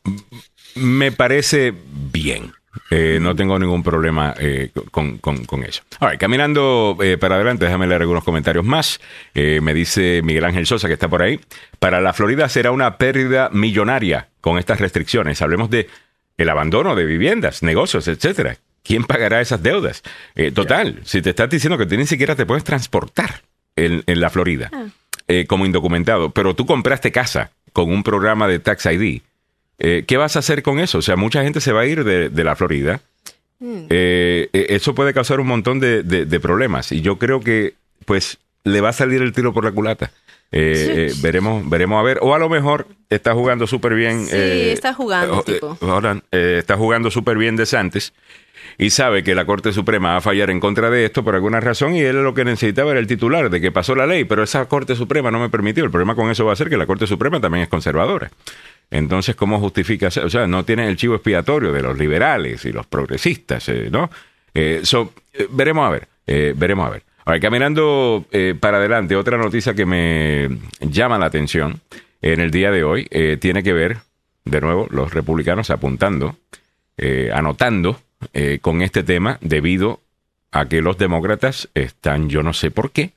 me 0.77 1.13
parece 1.13 1.75
bien. 2.13 2.53
Eh, 2.91 3.19
no 3.23 3.35
tengo 3.35 3.59
ningún 3.59 3.83
problema 3.83 4.35
eh, 4.39 4.71
con, 4.91 5.17
con- 5.19 5.45
con 5.47 5.63
eso. 5.65 5.83
Right, 6.01 6.21
caminando 6.21 6.97
eh, 7.01 7.17
para 7.19 7.37
adelante, 7.37 7.65
déjame 7.65 7.87
leer 7.87 8.03
algunos 8.03 8.23
comentarios 8.23 8.65
más. 8.65 9.01
Me 9.35 9.73
dice 9.75 10.21
Miguel 10.23 10.45
Ángel 10.45 10.67
Sosa, 10.67 10.87
que 10.87 10.95
está 10.95 11.09
por 11.09 11.23
ahí. 11.23 11.41
Para 11.79 12.01
la 12.01 12.13
Florida 12.13 12.49
será 12.49 12.71
una 12.73 12.99
pérdida 12.99 13.49
millonaria 13.53 14.29
con 14.43 14.59
estas 14.59 14.79
restricciones. 14.79 15.41
Hablemos 15.43 15.71
de 15.71 15.89
el 16.37 16.49
abandono 16.51 16.95
de 16.95 17.07
viviendas, 17.07 17.63
negocios, 17.63 18.07
etcétera. 18.09 18.59
¿Quién 18.83 19.05
pagará 19.05 19.41
esas 19.41 19.63
deudas? 19.63 20.03
Total, 20.55 21.01
si 21.05 21.23
te 21.23 21.31
estás 21.31 21.49
diciendo 21.51 21.79
que 21.79 21.87
tú 21.87 21.97
ni 21.97 22.07
siquiera 22.07 22.37
te 22.37 22.45
puedes 22.47 22.63
transportar 22.63 23.43
en, 23.75 24.05
en 24.07 24.21
la 24.21 24.29
Florida 24.31 24.71
eh, 25.29 25.47
como 25.47 25.65
indocumentado, 25.67 26.31
pero 26.31 26.55
tú 26.55 26.67
compraste 26.67 27.11
casa 27.11 27.51
con 27.77 27.93
un 27.93 28.03
programa 28.03 28.49
de 28.49 28.59
Tax 28.59 28.87
ID. 28.87 29.21
eh, 29.79 30.05
¿Qué 30.07 30.17
vas 30.17 30.37
a 30.37 30.39
hacer 30.39 30.63
con 30.63 30.79
eso? 30.79 30.97
O 30.97 31.03
sea, 31.03 31.15
mucha 31.17 31.43
gente 31.43 31.61
se 31.61 31.73
va 31.73 31.83
a 31.83 31.87
ir 31.87 32.05
de, 32.05 32.31
de 32.31 32.43
la 32.45 32.57
Florida. 32.57 33.03
Eh, 33.61 34.49
eh, 34.55 34.67
eso 34.71 34.95
puede 34.95 35.13
causar 35.13 35.41
un 35.41 35.47
montón 35.47 35.79
de, 35.79 36.03
de- 36.03 36.25
de 36.25 36.41
problemas 36.41 36.91
y 36.93 37.03
yo 37.03 37.19
creo 37.19 37.41
que 37.41 37.75
pues 38.07 38.39
le 38.65 38.81
va 38.81 38.89
a 38.91 38.93
salir 38.95 39.21
el 39.21 39.33
tiro 39.33 39.53
por 39.53 39.65
la 39.65 39.73
culata. 39.73 40.11
Eh, 40.53 41.13
veremos, 41.21 41.69
veremos 41.69 41.99
a 42.01 42.03
ver. 42.03 42.19
O 42.23 42.35
a 42.35 42.39
lo 42.39 42.49
mejor 42.49 42.87
está 43.11 43.35
jugando 43.35 43.67
súper 43.67 43.95
bien. 43.95 44.27
Sí, 44.27 44.37
está 44.37 44.95
jugando, 44.95 45.43
tipo. 45.43 45.77
ahora, 45.83 46.23
está 46.31 46.77
jugando 46.79 47.11
súper 47.11 47.37
bien 47.37 47.57
de 47.57 47.67
Santos 47.67 48.15
y 48.79 48.91
sabe 48.91 49.23
que 49.23 49.35
la 49.35 49.45
Corte 49.45 49.73
Suprema 49.73 50.11
va 50.13 50.17
a 50.17 50.21
fallar 50.21 50.51
en 50.51 50.61
contra 50.61 50.91
de 50.91 51.07
esto 51.07 51.25
por 51.25 51.35
alguna 51.35 51.61
razón 51.61 51.95
y 51.95 52.01
él 52.01 52.23
lo 52.23 52.35
que 52.35 52.45
necesitaba 52.45 52.91
era 52.91 53.01
el 53.01 53.07
titular 53.07 53.49
de 53.49 53.61
que 53.61 53.73
pasó 53.73 53.95
la 53.95 54.07
ley, 54.07 54.25
pero 54.25 54.43
esa 54.43 54.67
Corte 54.67 54.95
Suprema 54.95 55.31
no 55.31 55.41
me 55.41 55.49
permitió. 55.49 55.85
El 55.85 55.91
problema 55.91 56.15
con 56.15 56.31
eso 56.31 56.45
va 56.45 56.53
a 56.53 56.57
ser 56.57 56.69
que 56.69 56.77
la 56.77 56.87
Corte 56.87 57.07
Suprema 57.07 57.41
también 57.41 57.63
es 57.63 57.69
conservadora. 57.69 58.31
Entonces, 58.91 59.35
¿cómo 59.35 59.59
justifica? 59.59 60.09
O 60.09 60.31
sea, 60.31 60.47
no 60.47 60.65
tiene 60.65 60.89
el 60.89 60.97
chivo 60.97 61.15
expiatorio 61.17 61.73
de 61.73 61.83
los 61.83 61.99
liberales 61.99 62.65
y 62.65 62.73
los 62.73 62.87
progresistas, 62.87 63.69
eh, 63.69 63.89
¿no? 63.91 64.11
Eh, 64.55 64.81
so, 64.85 65.13
eh, 65.33 65.49
veremos 65.51 65.87
a 65.87 65.91
ver, 65.91 66.09
eh, 66.27 66.55
veremos 66.57 66.87
a 66.87 66.91
ver. 66.91 67.03
Ahora, 67.25 67.41
caminando 67.41 68.25
eh, 68.31 68.55
para 68.59 68.77
adelante, 68.77 69.17
otra 69.17 69.37
noticia 69.37 69.75
que 69.75 69.85
me 69.85 70.49
llama 70.81 71.19
la 71.19 71.27
atención 71.27 71.81
en 72.23 72.41
el 72.41 72.51
día 72.51 72.71
de 72.71 72.85
hoy 72.85 73.09
eh, 73.11 73.37
tiene 73.41 73.63
que 73.63 73.73
ver, 73.73 73.99
de 74.45 74.61
nuevo, 74.61 74.87
los 74.91 75.13
republicanos 75.13 75.71
apuntando, 75.71 76.37
anotando 77.33 78.01
eh, 78.33 78.59
con 78.61 78.83
este 78.83 79.03
tema 79.03 79.39
debido 79.41 80.01
a 80.53 80.67
que 80.67 80.81
los 80.81 80.99
demócratas 80.99 81.69
están, 81.75 82.29
yo 82.29 82.43
no 82.43 82.53
sé 82.53 82.71
por 82.71 82.91
qué, 82.91 83.13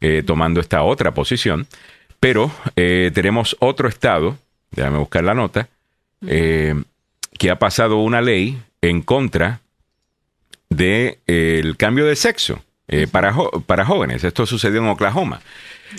eh, 0.00 0.22
tomando 0.24 0.60
esta 0.60 0.82
otra 0.82 1.12
posición, 1.14 1.66
pero 2.20 2.50
eh, 2.76 3.10
tenemos 3.14 3.56
otro 3.60 3.88
estado, 3.88 4.38
déjame 4.70 4.98
buscar 4.98 5.24
la 5.24 5.34
nota, 5.34 5.68
eh, 6.26 6.74
que 7.38 7.50
ha 7.50 7.58
pasado 7.58 7.98
una 7.98 8.20
ley 8.20 8.60
en 8.82 9.02
contra 9.02 9.60
del 10.68 11.18
de, 11.26 11.60
el 11.60 11.76
cambio 11.76 12.06
de 12.06 12.16
sexo 12.16 12.62
eh, 12.88 13.06
para, 13.06 13.34
para 13.66 13.84
jóvenes. 13.84 14.24
Esto 14.24 14.46
sucedió 14.46 14.80
en 14.80 14.88
Oklahoma. 14.88 15.40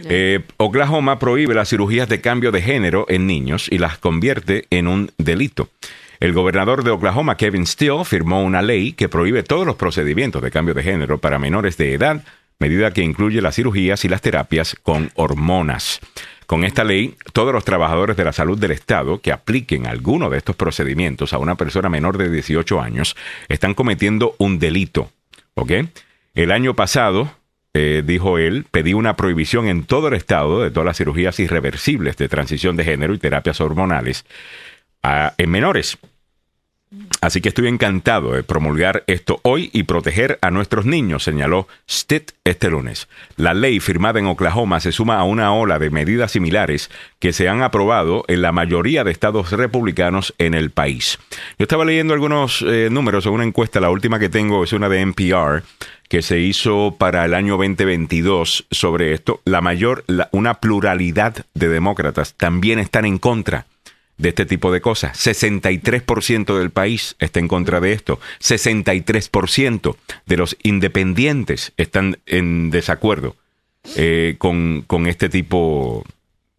Eh, 0.06 0.42
Oklahoma 0.58 1.20
prohíbe 1.20 1.54
las 1.54 1.70
cirugías 1.70 2.10
de 2.10 2.22
cambio 2.22 2.52
de 2.52 2.62
género 2.62 3.06
en 3.10 3.28
niños 3.28 3.68
y 3.70 3.78
las 3.78 3.98
convierte 3.98 4.66
en 4.70 4.88
un 4.88 5.12
delito. 5.18 5.70
El 6.20 6.34
gobernador 6.34 6.84
de 6.84 6.92
Oklahoma, 6.92 7.38
Kevin 7.38 7.68
Steele, 7.68 8.04
firmó 8.04 8.44
una 8.44 8.62
ley 8.62 8.94
que 8.94 9.10
prohíbe 9.10 9.44
todos 9.44 9.68
los 9.68 9.76
procedimientos 9.76 10.42
de 10.42 10.52
cambio 10.52 10.74
de 10.74 10.84
género 10.84 11.20
para 11.20 11.38
menores 11.38 11.78
de 11.78 11.94
edad, 11.94 12.24
medida 12.60 12.92
que 12.92 13.04
incluye 13.04 13.42
las 13.42 13.56
cirugías 13.56 14.04
y 14.04 14.10
las 14.10 14.22
terapias 14.22 14.76
con 14.82 15.12
hormonas. 15.16 16.00
Con 16.48 16.64
esta 16.64 16.84
ley, 16.84 17.16
todos 17.34 17.54
los 17.54 17.66
trabajadores 17.66 18.18
de 18.18 18.24
la 18.24 18.34
salud 18.34 18.58
del 18.58 18.72
Estado 18.72 19.20
que 19.20 19.32
apliquen 19.32 19.86
alguno 19.86 20.30
de 20.30 20.38
estos 20.38 20.56
procedimientos 20.56 21.34
a 21.34 21.38
una 21.38 21.56
persona 21.56 21.90
menor 21.90 22.18
de 22.18 22.32
18 22.32 22.82
años 22.82 23.16
están 23.50 23.74
cometiendo 23.74 24.34
un 24.40 24.58
delito. 24.58 25.12
¿Ok? 25.54 25.72
El 26.34 26.52
año 26.52 26.74
pasado, 26.74 27.32
eh, 27.74 28.02
dijo 28.06 28.38
él, 28.38 28.66
pedí 28.72 28.94
una 28.94 29.18
prohibición 29.18 29.68
en 29.68 29.84
todo 29.84 30.08
el 30.08 30.14
Estado 30.14 30.62
de 30.62 30.72
todas 30.72 30.86
las 30.86 30.98
cirugías 30.98 31.40
irreversibles 31.40 32.16
de 32.18 32.30
transición 32.30 32.76
de 32.76 32.86
género 32.86 33.14
y 33.14 33.20
terapias 33.20 33.60
hormonales 33.60 34.26
en 35.04 35.50
menores. 35.50 35.98
Así 37.20 37.42
que 37.42 37.50
estoy 37.50 37.68
encantado 37.68 38.32
de 38.32 38.44
promulgar 38.44 39.04
esto 39.08 39.42
hoy 39.44 39.70
y 39.74 39.84
proteger 39.84 40.40
a 40.42 40.52
nuestros 40.52 40.86
niños, 40.86 41.24
señaló 41.24 41.68
Stitt 41.90 42.32
este 42.46 42.70
lunes. 42.70 43.10
La 43.36 43.54
ley 43.54 43.82
firmada 43.82 44.20
en 44.20 44.28
Oklahoma 44.28 44.80
se 44.80 44.94
suma 44.94 45.18
a 45.18 45.24
una 45.24 45.54
ola 45.54 45.80
de 45.80 45.90
medidas 45.90 46.32
similares 46.32 46.90
que 47.20 47.34
se 47.34 47.50
han 47.50 47.62
aprobado 47.62 48.24
en 48.30 48.42
la 48.42 48.54
mayoría 48.54 49.04
de 49.04 49.12
estados 49.12 49.52
republicanos 49.52 50.34
en 50.38 50.54
el 50.54 50.70
país. 50.70 51.20
Yo 51.60 51.64
estaba 51.64 51.84
leyendo 51.84 52.14
algunos 52.14 52.64
eh, 52.66 52.88
números 52.90 53.26
en 53.26 53.34
una 53.34 53.44
encuesta, 53.44 53.82
la 53.82 53.90
última 53.90 54.20
que 54.20 54.30
tengo 54.30 54.64
es 54.64 54.72
una 54.72 54.88
de 54.88 55.02
NPR 55.02 55.64
que 56.08 56.22
se 56.22 56.40
hizo 56.40 56.96
para 56.98 57.26
el 57.26 57.34
año 57.34 57.58
2022 57.58 58.68
sobre 58.72 59.14
esto. 59.14 59.42
La 59.44 59.60
mayor, 59.60 60.06
una 60.32 60.62
pluralidad 60.62 61.46
de 61.54 61.68
demócratas 61.68 62.36
también 62.36 62.80
están 62.80 63.04
en 63.04 63.18
contra 63.18 63.66
de 64.18 64.30
este 64.30 64.46
tipo 64.46 64.72
de 64.72 64.82
cosas. 64.82 65.18
63% 65.18 66.58
del 66.58 66.72
país 66.72 67.16
está 67.20 67.40
en 67.40 67.48
contra 67.48 67.80
de 67.80 67.94
esto. 67.94 68.20
63% 68.42 69.96
de 70.26 70.38
los 70.38 70.58
independientes 70.64 71.74
están 71.78 72.18
en 72.26 72.70
desacuerdo 72.70 73.36
eh, 73.96 74.36
con, 74.38 74.84
con 74.88 75.08
este 75.08 75.30
tipo 75.30 76.04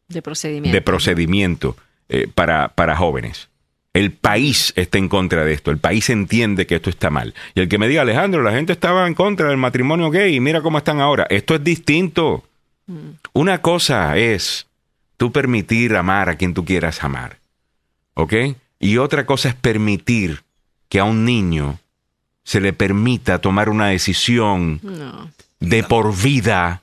De 0.09 0.23
procedimiento. 0.23 0.75
de 0.75 0.83
procedimiento 0.83 1.77
eh, 2.09 2.29
para, 2.33 2.69
para 2.69 2.97
jóvenes. 2.97 3.49
El 3.95 4.13
país 4.13 4.73
está 4.77 4.99
en 4.99 5.09
contra 5.09 5.45
de 5.45 5.53
esto. 5.53 5.71
El 5.71 5.79
país 5.79 6.09
entiende 6.11 6.67
que 6.67 6.77
esto 6.77 6.91
está 6.91 7.11
mal. 7.11 7.35
Y 7.55 7.61
el 7.61 7.69
que 7.69 7.79
me 7.79 7.89
diga, 7.89 8.03
Alejandro, 8.03 8.43
la 8.43 8.53
gente 8.53 8.73
estaba 8.73 9.07
en 9.09 9.15
contra 9.15 9.49
del 9.49 9.57
matrimonio 9.57 10.11
gay 10.11 10.37
y 10.37 10.41
mira 10.41 10.61
cómo 10.61 10.79
están 10.79 11.01
ahora. 11.01 11.27
Esto 11.31 11.57
es 11.57 11.65
distinto. 11.65 12.45
Una 13.33 13.61
cosa 13.61 14.17
es 14.17 14.67
tú 15.17 15.33
permitir 15.33 15.97
amar 15.97 16.29
a 16.29 16.37
quien 16.37 16.55
tú 16.55 16.65
quieras 16.65 17.03
amar. 17.03 17.38
¿Ok? 18.21 18.35
Y 18.81 18.97
otra 18.99 19.25
cosa 19.27 19.49
es 19.51 19.55
permitir 19.55 20.43
que 20.89 20.99
a 20.99 21.05
un 21.05 21.25
niño 21.25 21.79
se 22.43 22.61
le 22.61 22.73
permita 22.73 23.39
tomar 23.41 23.69
una 23.69 23.87
decisión 23.89 24.81
No. 24.83 25.31
de 25.61 25.85
por 25.85 26.13
vida 26.17 26.83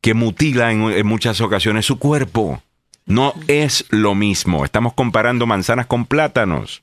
que 0.00 0.14
mutila 0.14 0.72
en, 0.72 0.82
en 0.84 1.06
muchas 1.06 1.40
ocasiones 1.42 1.84
su 1.84 1.98
cuerpo. 1.98 2.62
No 3.04 3.34
es 3.48 3.84
lo 3.90 4.14
mismo. 4.14 4.64
Estamos 4.64 4.94
comparando 4.94 5.46
manzanas 5.46 5.86
con 5.86 6.06
plátanos. 6.06 6.82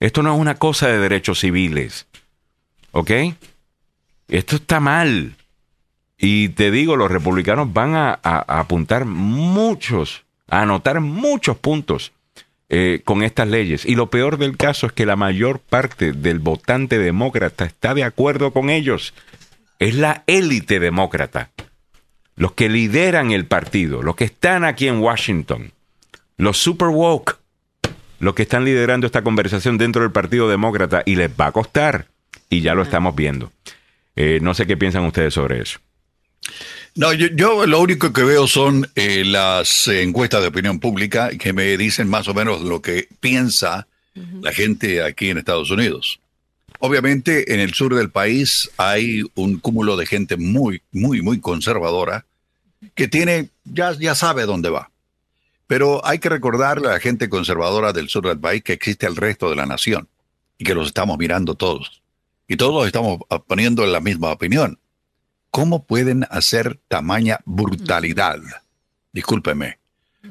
Esto 0.00 0.22
no 0.22 0.32
es 0.34 0.40
una 0.40 0.54
cosa 0.54 0.88
de 0.88 0.98
derechos 0.98 1.40
civiles. 1.40 2.06
¿Ok? 2.92 3.10
Esto 4.28 4.56
está 4.56 4.80
mal. 4.80 5.36
Y 6.16 6.48
te 6.50 6.70
digo, 6.70 6.96
los 6.96 7.10
republicanos 7.10 7.72
van 7.72 7.94
a, 7.94 8.12
a- 8.22 8.44
a 8.46 8.60
apuntar 8.60 9.04
muchos, 9.04 10.22
a 10.48 10.62
anotar 10.62 11.00
muchos 11.00 11.58
puntos 11.58 12.12
eh, 12.74 13.02
con 13.04 13.22
estas 13.22 13.48
leyes. 13.48 13.84
Y 13.84 13.96
lo 13.96 14.08
peor 14.08 14.38
del 14.38 14.56
caso 14.56 14.86
es 14.86 14.92
que 14.92 15.04
la 15.04 15.14
mayor 15.14 15.58
parte 15.58 16.14
del 16.14 16.38
votante 16.38 16.98
demócrata 16.98 17.66
está 17.66 17.92
de 17.92 18.02
acuerdo 18.02 18.50
con 18.50 18.70
ellos. 18.70 19.12
Es 19.78 19.94
la 19.94 20.24
élite 20.26 20.80
demócrata. 20.80 21.50
Los 22.34 22.52
que 22.52 22.70
lideran 22.70 23.30
el 23.30 23.44
partido, 23.44 24.02
los 24.02 24.16
que 24.16 24.24
están 24.24 24.64
aquí 24.64 24.88
en 24.88 25.00
Washington, 25.00 25.72
los 26.38 26.56
super 26.56 26.88
woke, 26.88 27.38
los 28.20 28.34
que 28.34 28.44
están 28.44 28.64
liderando 28.64 29.04
esta 29.06 29.20
conversación 29.20 29.76
dentro 29.76 30.00
del 30.00 30.12
Partido 30.12 30.48
Demócrata 30.48 31.02
y 31.04 31.16
les 31.16 31.30
va 31.30 31.48
a 31.48 31.52
costar. 31.52 32.06
Y 32.48 32.62
ya 32.62 32.74
lo 32.74 32.80
estamos 32.80 33.14
viendo. 33.14 33.52
Eh, 34.16 34.38
no 34.40 34.54
sé 34.54 34.66
qué 34.66 34.78
piensan 34.78 35.04
ustedes 35.04 35.34
sobre 35.34 35.60
eso. 35.60 35.78
No, 36.94 37.12
yo, 37.12 37.28
yo 37.28 37.66
lo 37.66 37.80
único 37.80 38.12
que 38.12 38.22
veo 38.22 38.46
son 38.46 38.86
eh, 38.94 39.24
las 39.24 39.88
eh, 39.88 40.02
encuestas 40.02 40.42
de 40.42 40.48
opinión 40.48 40.78
pública 40.78 41.30
que 41.30 41.52
me 41.52 41.76
dicen 41.78 42.08
más 42.08 42.28
o 42.28 42.34
menos 42.34 42.60
lo 42.60 42.82
que 42.82 43.08
piensa 43.20 43.86
la 44.42 44.52
gente 44.52 45.02
aquí 45.02 45.30
en 45.30 45.38
Estados 45.38 45.70
Unidos. 45.70 46.20
Obviamente 46.80 47.54
en 47.54 47.60
el 47.60 47.72
sur 47.72 47.94
del 47.94 48.10
país 48.10 48.70
hay 48.76 49.22
un 49.34 49.58
cúmulo 49.58 49.96
de 49.96 50.04
gente 50.04 50.36
muy, 50.36 50.82
muy, 50.92 51.22
muy 51.22 51.40
conservadora 51.40 52.26
que 52.94 53.08
tiene, 53.08 53.48
ya, 53.64 53.92
ya 53.92 54.14
sabe 54.14 54.44
dónde 54.44 54.68
va. 54.68 54.90
Pero 55.66 56.04
hay 56.04 56.18
que 56.18 56.28
recordarle 56.28 56.88
a 56.88 56.92
la 56.92 57.00
gente 57.00 57.30
conservadora 57.30 57.94
del 57.94 58.10
sur 58.10 58.26
del 58.26 58.38
país 58.38 58.62
que 58.62 58.74
existe 58.74 59.06
el 59.06 59.16
resto 59.16 59.48
de 59.48 59.56
la 59.56 59.64
nación 59.64 60.08
y 60.58 60.64
que 60.64 60.74
los 60.74 60.88
estamos 60.88 61.16
mirando 61.16 61.54
todos. 61.54 62.02
Y 62.48 62.56
todos 62.56 62.86
estamos 62.86 63.20
poniendo 63.46 63.82
en 63.84 63.92
la 63.92 64.00
misma 64.00 64.32
opinión. 64.32 64.78
¿Cómo 65.52 65.84
pueden 65.84 66.26
hacer 66.30 66.80
tamaña 66.88 67.38
brutalidad? 67.44 68.38
Discúlpeme. 69.12 69.78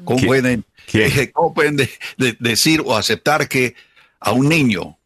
¿Cómo 0.04 0.18
¿Qué? 0.20 0.26
pueden, 0.26 0.64
¿Qué? 0.86 1.30
cómo 1.32 1.54
pueden 1.54 1.76
de- 1.76 1.88
de- 2.18 2.36
decir 2.40 2.82
o 2.84 2.96
aceptar 2.96 3.48
que 3.48 3.74
a 4.20 4.32
un 4.32 4.48
niño, 4.48 4.98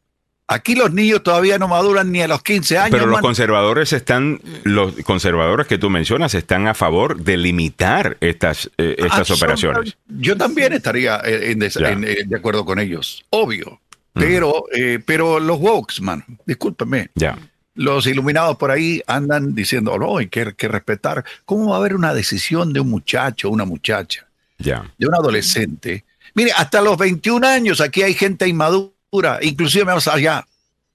aquí 0.49 0.75
los 0.75 0.93
niños 0.93 1.23
todavía 1.23 1.59
no 1.59 1.69
maduran 1.69 2.11
ni 2.13 2.23
a 2.23 2.29
los 2.29 2.43
15 2.43 2.79
años, 2.79 2.93
Pero 2.93 3.05
los 3.07 3.15
man. 3.17 3.23
conservadores 3.23 3.93
están, 3.93 4.41
los 4.65 4.95
conservadores 5.05 5.67
que 5.67 5.77
tú 5.77 5.91
mencionas 5.91 6.33
están 6.35 6.67
a 6.67 6.73
favor 6.75 7.21
de 7.23 7.37
limitar 7.37 8.17
estas, 8.21 8.71
eh, 8.79 8.95
estas 8.99 9.31
Ah, 9.31 9.35
operaciones. 9.35 9.91
son- 10.09 10.19
Yo 10.21 10.37
también 10.37 10.73
estaría 10.73 11.17
eh, 11.25 11.51
en 11.53 11.59
des- 11.59 11.75
Ya. 11.75 11.91
en, 11.91 12.05
eh, 12.05 12.17
de 12.25 12.37
acuerdo 12.37 12.65
con 12.65 12.79
ellos, 12.79 13.23
obvio. 13.31 13.81
Pero, 14.15 14.65
eh, 14.75 14.99
pero 15.05 15.39
los 15.41 15.59
wokes, 15.61 16.01
man, 16.01 16.25
discúlpeme. 16.47 17.11
Ya. 17.17 17.37
Los 17.77 18.07
iluminados 18.07 18.57
por 18.57 18.71
ahí 18.71 19.03
andan 19.07 19.55
diciendo, 19.55 19.93
"Oh, 19.93 19.99
no, 19.99 20.19
hay 20.19 20.27
que, 20.29 20.55
que 20.55 20.67
respetar. 20.69 21.25
¿Cómo 21.45 21.69
va 21.71 21.77
a 21.77 21.79
haber 21.79 21.95
una 21.95 22.13
decisión 22.15 22.73
de 22.73 22.81
un 22.81 22.89
muchacho 22.91 23.49
o 23.49 23.53
una 23.53 23.65
muchacha, 23.65 24.27
Ya. 24.59 24.93
de 24.99 25.07
un 25.07 25.15
adolescente? 25.15 26.05
Mire, 26.35 26.53
hasta 26.53 26.81
los 26.83 26.97
21 26.99 27.45
años 27.45 27.81
aquí 27.81 28.03
hay 28.03 28.15
gente 28.15 28.49
inmadura, 28.49 29.39
inclusive 29.43 29.85
más 29.85 30.09
allá, 30.09 30.47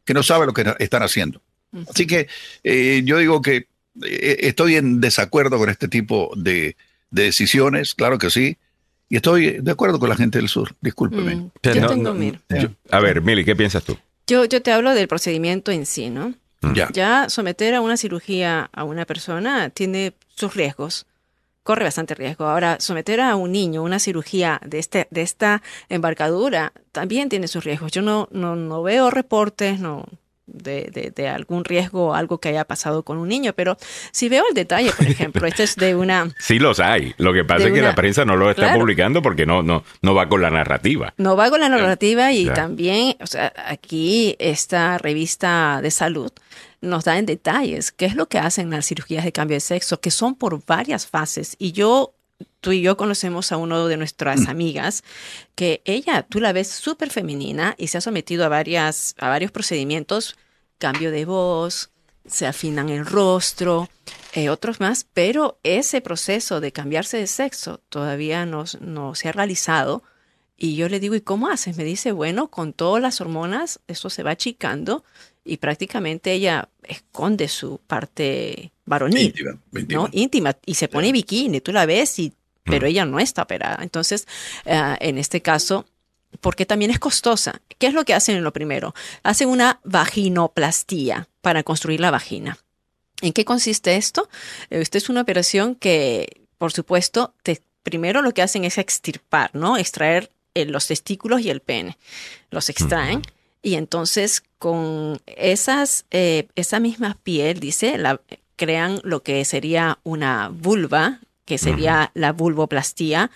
que 0.03 0.13
no 0.13 0.23
sabe 0.23 0.45
lo 0.45 0.53
que 0.53 0.75
están 0.79 1.03
haciendo. 1.03 1.41
Así 1.89 2.05
que 2.05 2.27
eh, 2.63 3.01
yo 3.05 3.17
digo 3.19 3.41
que 3.41 3.67
eh, 4.03 4.37
estoy 4.41 4.75
en 4.75 4.99
desacuerdo 4.99 5.57
con 5.57 5.69
este 5.69 5.87
tipo 5.87 6.31
de, 6.35 6.75
de 7.11 7.23
decisiones, 7.23 7.93
claro 7.95 8.17
que 8.17 8.29
sí. 8.29 8.57
Y 9.09 9.17
estoy 9.17 9.57
de 9.61 9.71
acuerdo 9.71 9.99
con 9.99 10.09
la 10.09 10.15
gente 10.15 10.37
del 10.39 10.47
sur, 10.49 10.73
discúlpeme. 10.81 11.35
Mm, 11.35 11.51
yo 11.63 11.75
no- 11.81 11.87
tengo, 11.89 12.13
no- 12.13 12.59
yo- 12.61 12.69
a 12.89 12.99
ver, 12.99 13.21
Mili, 13.21 13.43
¿qué 13.45 13.55
piensas 13.55 13.83
tú? 13.83 13.97
yo, 14.27 14.45
yo 14.45 14.61
te 14.61 14.71
hablo 14.71 14.93
del 14.93 15.07
procedimiento 15.09 15.71
en 15.71 15.85
sí, 15.85 16.09
¿no? 16.09 16.33
Ya. 16.73 16.89
Ya 16.93 17.29
someter 17.29 17.73
a 17.73 17.81
una 17.81 17.97
cirugía 17.97 18.69
a 18.71 18.83
una 18.83 19.05
persona 19.05 19.69
tiene 19.69 20.13
sus 20.27 20.55
riesgos, 20.55 21.07
corre 21.63 21.83
bastante 21.83 22.15
riesgo. 22.15 22.45
Ahora, 22.45 22.77
someter 22.79 23.21
a 23.21 23.35
un 23.35 23.51
niño 23.51 23.81
a 23.81 23.83
una 23.83 23.99
cirugía 23.99 24.59
de, 24.65 24.79
este, 24.79 25.07
de 25.11 25.21
esta 25.21 25.61
embarcadura 25.89 26.73
también 26.91 27.29
tiene 27.29 27.47
sus 27.47 27.63
riesgos. 27.63 27.91
Yo 27.91 28.01
no, 28.01 28.27
no, 28.31 28.55
no 28.55 28.83
veo 28.83 29.09
reportes 29.09 29.79
no, 29.79 30.05
de, 30.53 30.89
de, 30.93 31.11
de 31.11 31.27
algún 31.27 31.63
riesgo 31.65 32.07
o 32.09 32.13
algo 32.13 32.39
que 32.39 32.49
haya 32.49 32.65
pasado 32.65 33.03
con 33.03 33.17
un 33.17 33.27
niño, 33.29 33.53
pero 33.53 33.77
si 34.11 34.29
veo 34.29 34.43
el 34.47 34.53
detalle, 34.53 34.91
por 34.91 35.05
ejemplo, 35.07 35.47
este 35.47 35.63
es 35.63 35.75
de 35.75 35.95
una... 35.95 36.29
Sí 36.39 36.59
los 36.59 36.79
hay. 36.79 37.13
Lo 37.17 37.33
que 37.33 37.43
pasa 37.43 37.67
es 37.67 37.73
que 37.73 37.79
una- 37.79 37.89
la 37.89 37.95
prensa 37.95 38.25
no 38.25 38.35
lo 38.35 38.49
está 38.49 38.63
Claro. 38.63 38.79
publicando 38.79 39.21
porque 39.21 39.45
no, 39.45 39.63
no, 39.63 39.83
no 40.01 40.13
va 40.15 40.27
con 40.29 40.41
la 40.41 40.49
narrativa. 40.49 41.13
No 41.17 41.35
va 41.35 41.49
con 41.49 41.59
la 41.61 41.69
narrativa 41.69 42.31
y 42.31 42.45
Ya. 42.45 42.53
también, 42.53 43.15
o 43.21 43.27
sea, 43.27 43.51
aquí 43.65 44.35
esta 44.39 44.97
revista 44.97 45.79
de 45.81 45.91
salud 45.91 46.31
nos 46.81 47.05
da 47.05 47.17
en 47.19 47.25
detalles 47.25 47.91
qué 47.91 48.05
es 48.05 48.15
lo 48.15 48.27
que 48.27 48.39
hacen 48.39 48.69
las 48.71 48.87
cirugías 48.87 49.23
de 49.23 49.31
cambio 49.31 49.55
de 49.55 49.61
sexo, 49.61 49.99
que 50.01 50.09
son 50.11 50.35
por 50.35 50.65
varias 50.65 51.05
fases. 51.07 51.55
Y 51.59 51.73
yo, 51.73 52.13
tú 52.59 52.71
y 52.71 52.81
yo 52.81 52.97
conocemos 52.97 53.51
a 53.51 53.57
uno 53.57 53.87
de 53.87 53.97
nuestras 53.97 54.47
amigas 54.47 55.03
que 55.55 55.81
ella, 55.85 56.23
tú 56.23 56.39
la 56.39 56.53
ves 56.53 56.67
súper 56.67 57.09
femenina 57.09 57.75
y 57.77 57.87
se 57.87 57.97
ha 57.97 58.01
sometido 58.01 58.45
a, 58.45 58.49
varias, 58.49 59.15
a 59.19 59.29
varios 59.29 59.51
procedimientos, 59.51 60.37
cambio 60.77 61.11
de 61.11 61.25
voz, 61.25 61.91
se 62.25 62.45
afinan 62.47 62.89
el 62.89 63.05
rostro, 63.05 63.89
eh, 64.33 64.49
otros 64.49 64.79
más, 64.79 65.05
pero 65.13 65.59
ese 65.63 66.01
proceso 66.01 66.61
de 66.61 66.71
cambiarse 66.71 67.17
de 67.17 67.27
sexo 67.27 67.81
todavía 67.89 68.45
no, 68.45 68.65
no 68.79 69.15
se 69.15 69.29
ha 69.29 69.31
realizado. 69.31 70.03
Y 70.63 70.75
yo 70.75 70.87
le 70.89 70.99
digo, 70.99 71.15
¿y 71.15 71.21
cómo 71.21 71.47
haces? 71.47 71.75
Me 71.75 71.83
dice, 71.83 72.11
bueno, 72.11 72.49
con 72.49 72.71
todas 72.73 73.01
las 73.01 73.19
hormonas, 73.19 73.79
eso 73.87 74.11
se 74.11 74.21
va 74.21 74.29
achicando 74.29 75.03
y 75.43 75.57
prácticamente 75.57 76.33
ella 76.33 76.69
esconde 76.83 77.47
su 77.47 77.79
parte 77.87 78.71
varonil, 78.85 79.25
Íntima, 79.25 79.57
íntima. 79.73 80.03
¿no? 80.03 80.09
Íntima. 80.11 80.57
Y 80.63 80.75
se 80.75 80.87
pone 80.87 81.11
bikini, 81.11 81.61
tú 81.61 81.71
la 81.71 81.87
ves, 81.87 82.19
y, 82.19 82.33
pero 82.63 82.85
ella 82.85 83.05
no 83.05 83.19
está 83.19 83.41
operada. 83.41 83.79
Entonces, 83.81 84.27
eh, 84.65 84.97
en 84.99 85.17
este 85.17 85.41
caso, 85.41 85.87
porque 86.41 86.67
también 86.67 86.91
es 86.91 86.99
costosa. 86.99 87.59
¿Qué 87.79 87.87
es 87.87 87.95
lo 87.95 88.05
que 88.05 88.13
hacen 88.13 88.35
en 88.37 88.43
lo 88.43 88.53
primero? 88.53 88.93
Hacen 89.23 89.49
una 89.49 89.79
vaginoplastía 89.83 91.27
para 91.41 91.63
construir 91.63 92.01
la 92.01 92.11
vagina. 92.11 92.59
¿En 93.23 93.33
qué 93.33 93.45
consiste 93.45 93.95
esto? 93.95 94.29
Eh, 94.69 94.79
Esta 94.79 94.99
es 94.99 95.09
una 95.09 95.21
operación 95.21 95.73
que, 95.73 96.45
por 96.59 96.71
supuesto, 96.71 97.33
te, 97.41 97.63
primero 97.81 98.21
lo 98.21 98.31
que 98.35 98.43
hacen 98.43 98.63
es 98.63 98.77
extirpar, 98.77 99.49
¿no? 99.55 99.75
Extraer 99.75 100.29
eh, 100.53 100.65
los 100.65 100.87
testículos 100.87 101.41
y 101.41 101.49
el 101.49 101.61
pene. 101.61 101.97
Los 102.49 102.69
extraen 102.69 103.21
y 103.61 103.75
entonces 103.75 104.43
con 104.57 105.19
esas, 105.25 106.05
eh, 106.11 106.47
esa 106.55 106.79
misma 106.79 107.17
piel, 107.23 107.59
dice, 107.59 107.97
la, 107.97 108.19
crean 108.55 108.99
lo 109.03 109.23
que 109.23 109.43
sería 109.45 109.99
una 110.03 110.49
vulva, 110.49 111.19
que 111.45 111.57
sería 111.57 112.11
la 112.13 112.31
vulvoplastía 112.31 113.29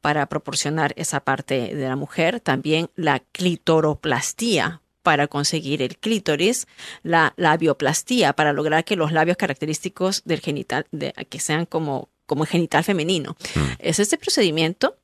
para 0.00 0.26
proporcionar 0.26 0.92
esa 0.96 1.20
parte 1.20 1.74
de 1.74 1.88
la 1.88 1.96
mujer. 1.96 2.40
También 2.40 2.90
la 2.96 3.20
clitoroplastía 3.32 4.80
para 5.02 5.26
conseguir 5.26 5.82
el 5.82 5.96
clítoris, 5.98 6.66
la 7.02 7.34
labioplastía 7.36 8.34
para 8.34 8.52
lograr 8.52 8.84
que 8.84 8.96
los 8.96 9.10
labios 9.12 9.36
característicos 9.36 10.22
del 10.24 10.40
genital, 10.40 10.86
de- 10.92 11.12
que 11.28 11.40
sean 11.40 11.66
como, 11.66 12.08
como 12.26 12.44
el 12.44 12.48
genital 12.50 12.84
femenino. 12.84 13.36
Es 13.78 13.98
este 13.98 14.16
procedimiento 14.18 14.96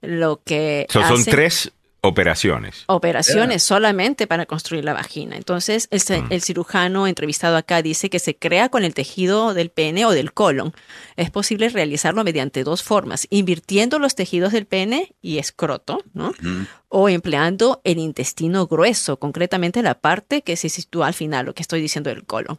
lo 0.00 0.42
que 0.44 0.86
So, 0.90 1.02
son 1.06 1.24
tres 1.24 1.72
operaciones. 2.06 2.84
operaciones 2.86 3.62
solamente 3.62 4.26
para 4.26 4.44
construir 4.44 4.84
la 4.84 4.92
vagina. 4.92 5.36
Entonces, 5.36 5.88
el, 5.90 6.00
ce- 6.02 6.22
el 6.28 6.42
cirujano 6.42 7.06
entrevistado 7.06 7.56
acá 7.56 7.80
dice 7.80 8.10
que 8.10 8.18
se 8.18 8.36
crea 8.36 8.68
con 8.68 8.84
el 8.84 8.92
tejido 8.92 9.54
del 9.54 9.70
pene 9.70 10.04
o 10.04 10.10
del 10.10 10.34
colon. 10.34 10.74
Es 11.16 11.30
posible 11.30 11.70
realizarlo 11.70 12.22
mediante 12.22 12.62
dos 12.62 12.82
formas, 12.82 13.26
invirtiendo 13.30 13.98
los 13.98 14.14
tejidos 14.14 14.52
del 14.52 14.66
pene 14.66 15.14
y 15.22 15.38
escroto, 15.38 16.02
¿no? 16.12 16.34
O 16.88 17.08
empleando 17.08 17.80
el 17.84 17.98
intestino 17.98 18.66
grueso, 18.66 19.18
concretamente 19.18 19.82
la 19.82 19.94
parte 19.94 20.42
que 20.42 20.56
se 20.56 20.68
sitúa 20.68 21.06
al 21.06 21.14
final, 21.14 21.46
lo 21.46 21.54
que 21.54 21.62
estoy 21.62 21.80
diciendo 21.80 22.10
del 22.10 22.26
colon. 22.26 22.58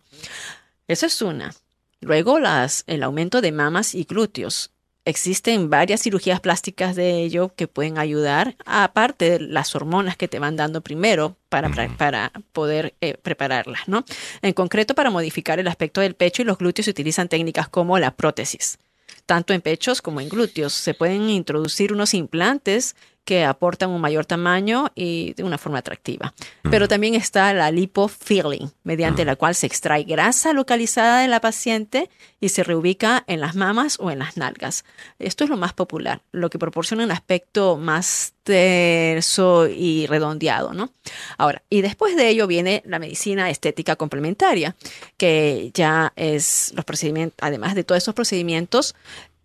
Eso 0.88 1.06
es 1.06 1.22
una. 1.22 1.54
Luego 2.02 2.40
las, 2.40 2.84
el 2.88 3.04
aumento 3.04 3.42
de 3.42 3.52
mamas 3.52 3.94
y 3.96 4.06
glúteos. 4.06 4.72
Existen 5.08 5.70
varias 5.70 6.02
cirugías 6.02 6.40
plásticas 6.40 6.96
de 6.96 7.22
ello 7.22 7.54
que 7.56 7.68
pueden 7.68 8.00
ayudar, 8.00 8.56
aparte 8.66 9.30
de 9.30 9.40
las 9.40 9.76
hormonas 9.76 10.18
que 10.18 10.28
te 10.28 10.40
van 10.40 10.56
dando 10.56 10.82
primero 10.82 11.38
para, 11.50 11.70
para 11.96 12.32
poder 12.54 12.96
eh, 13.02 13.16
prepararlas, 13.22 13.88
¿no? 13.88 14.04
En 14.42 14.54
concreto, 14.54 14.96
para 14.96 15.12
modificar 15.12 15.60
el 15.60 15.68
aspecto 15.68 16.02
del 16.02 16.16
pecho 16.16 16.42
y 16.42 16.46
los 16.46 16.58
glúteos 16.58 16.86
se 16.86 16.92
utilizan 16.92 17.30
técnicas 17.30 17.70
como 17.70 18.00
la 18.00 18.16
prótesis. 18.16 18.80
Tanto 19.28 19.54
en 19.54 19.62
pechos 19.62 20.02
como 20.02 20.22
en 20.22 20.30
glúteos 20.30 20.74
se 20.74 20.96
pueden 20.96 21.30
introducir 21.30 21.94
unos 21.94 22.16
implantes 22.16 22.96
que 23.26 23.44
aportan 23.44 23.90
un 23.90 24.00
mayor 24.00 24.26
tamaño 24.26 24.92
y 24.94 25.34
de 25.34 25.44
una 25.44 25.58
forma 25.58 25.80
atractiva. 25.80 26.34
Pero 26.62 26.88
también 26.88 27.16
está 27.16 27.52
la 27.54 27.72
lipofilling, 27.72 28.72
mediante 28.84 29.26
la 29.26 29.36
cual 29.36 29.56
se 29.56 29.66
extrae 29.66 30.04
grasa 30.04 30.54
localizada 30.54 31.22
de 31.22 31.28
la 31.28 31.42
paciente 31.42 32.10
y 32.40 32.50
se 32.50 32.64
reubica 32.64 33.24
en 33.28 33.42
las 33.42 33.56
mamas 33.56 33.98
o 34.00 34.12
en 34.12 34.20
las 34.20 34.38
nalgas. 34.38 34.86
Esto 35.18 35.44
es 35.44 35.50
lo 35.50 35.58
más 35.58 35.74
popular, 35.74 36.22
lo 36.32 36.52
que 36.52 36.60
proporciona 36.60 37.04
un 37.04 37.12
aspecto 37.12 37.78
más 37.78 38.34
terso 38.44 39.68
y 39.68 40.06
redondeado, 40.06 40.74
¿no? 40.74 40.92
Ahora, 41.40 41.64
y 41.68 41.82
después 41.82 42.16
de 42.16 42.30
ello 42.30 42.46
viene 42.46 42.84
la 42.86 43.00
medicina 43.00 43.50
estética 43.50 43.96
complementaria, 43.96 44.76
que 45.18 45.72
ya 45.74 46.14
es 46.16 46.72
los 46.76 46.86
procedimientos, 46.86 47.38
además 47.42 47.74
de 47.74 47.84
todos 47.84 48.04
esos 48.04 48.14
procedimientos 48.14 48.94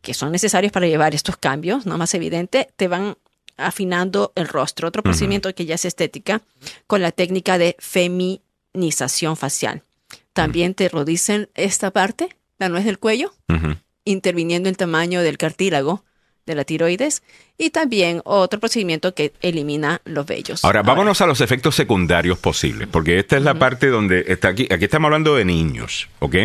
que 0.03 0.13
son 0.15 0.33
necesarios 0.33 0.73
para 0.73 0.87
llevar 0.87 1.15
estos 1.15 1.37
cambios, 1.37 1.87
no 1.87 1.99
más 1.99 2.15
evidente, 2.15 2.69
te 2.77 2.89
van 2.89 3.17
afinando 3.61 4.33
el 4.35 4.49
rostro. 4.49 4.89
Otro 4.89 5.03
procedimiento 5.03 5.55
que 5.55 5.67
ya 5.67 5.75
es 5.77 5.85
estética 5.85 6.43
con 6.87 7.03
la 7.03 7.13
técnica 7.13 7.59
de 7.59 7.77
feminización 7.79 9.37
facial. 9.37 9.83
También 10.33 10.75
te 10.75 10.89
rodicen 10.89 11.49
esta 11.55 11.91
parte, 11.91 12.29
la 12.59 12.69
nuez 12.69 12.85
del 12.85 12.99
cuello, 12.99 13.33
Ujú. 13.49 13.77
interviniendo 14.05 14.69
el 14.69 14.77
tamaño 14.77 15.23
del 15.23 15.39
cartílago 15.39 16.05
de 16.47 16.55
la 16.55 16.65
tiroides 16.65 17.23
y 17.59 17.71
también 17.71 18.23
otro 18.25 18.59
procedimiento 18.59 19.15
que 19.15 19.33
elimina 19.43 20.01
los 20.05 20.27
vellos. 20.27 20.65
Ahora, 20.65 20.83
vámonos 20.83 21.21
a 21.21 21.27
los 21.27 21.41
efectos 21.43 21.77
secundarios 21.77 22.39
posibles, 22.39 22.89
porque 22.91 23.19
esta 23.19 23.37
es 23.37 23.43
la 23.43 23.55
parte 23.59 23.89
donde 23.89 24.25
está 24.27 24.49
aquí. 24.49 24.67
Aquí 24.71 24.85
estamos 24.87 25.09
hablando 25.09 25.37
de 25.37 25.45
niños, 25.45 26.09
¿ok? 26.19 26.37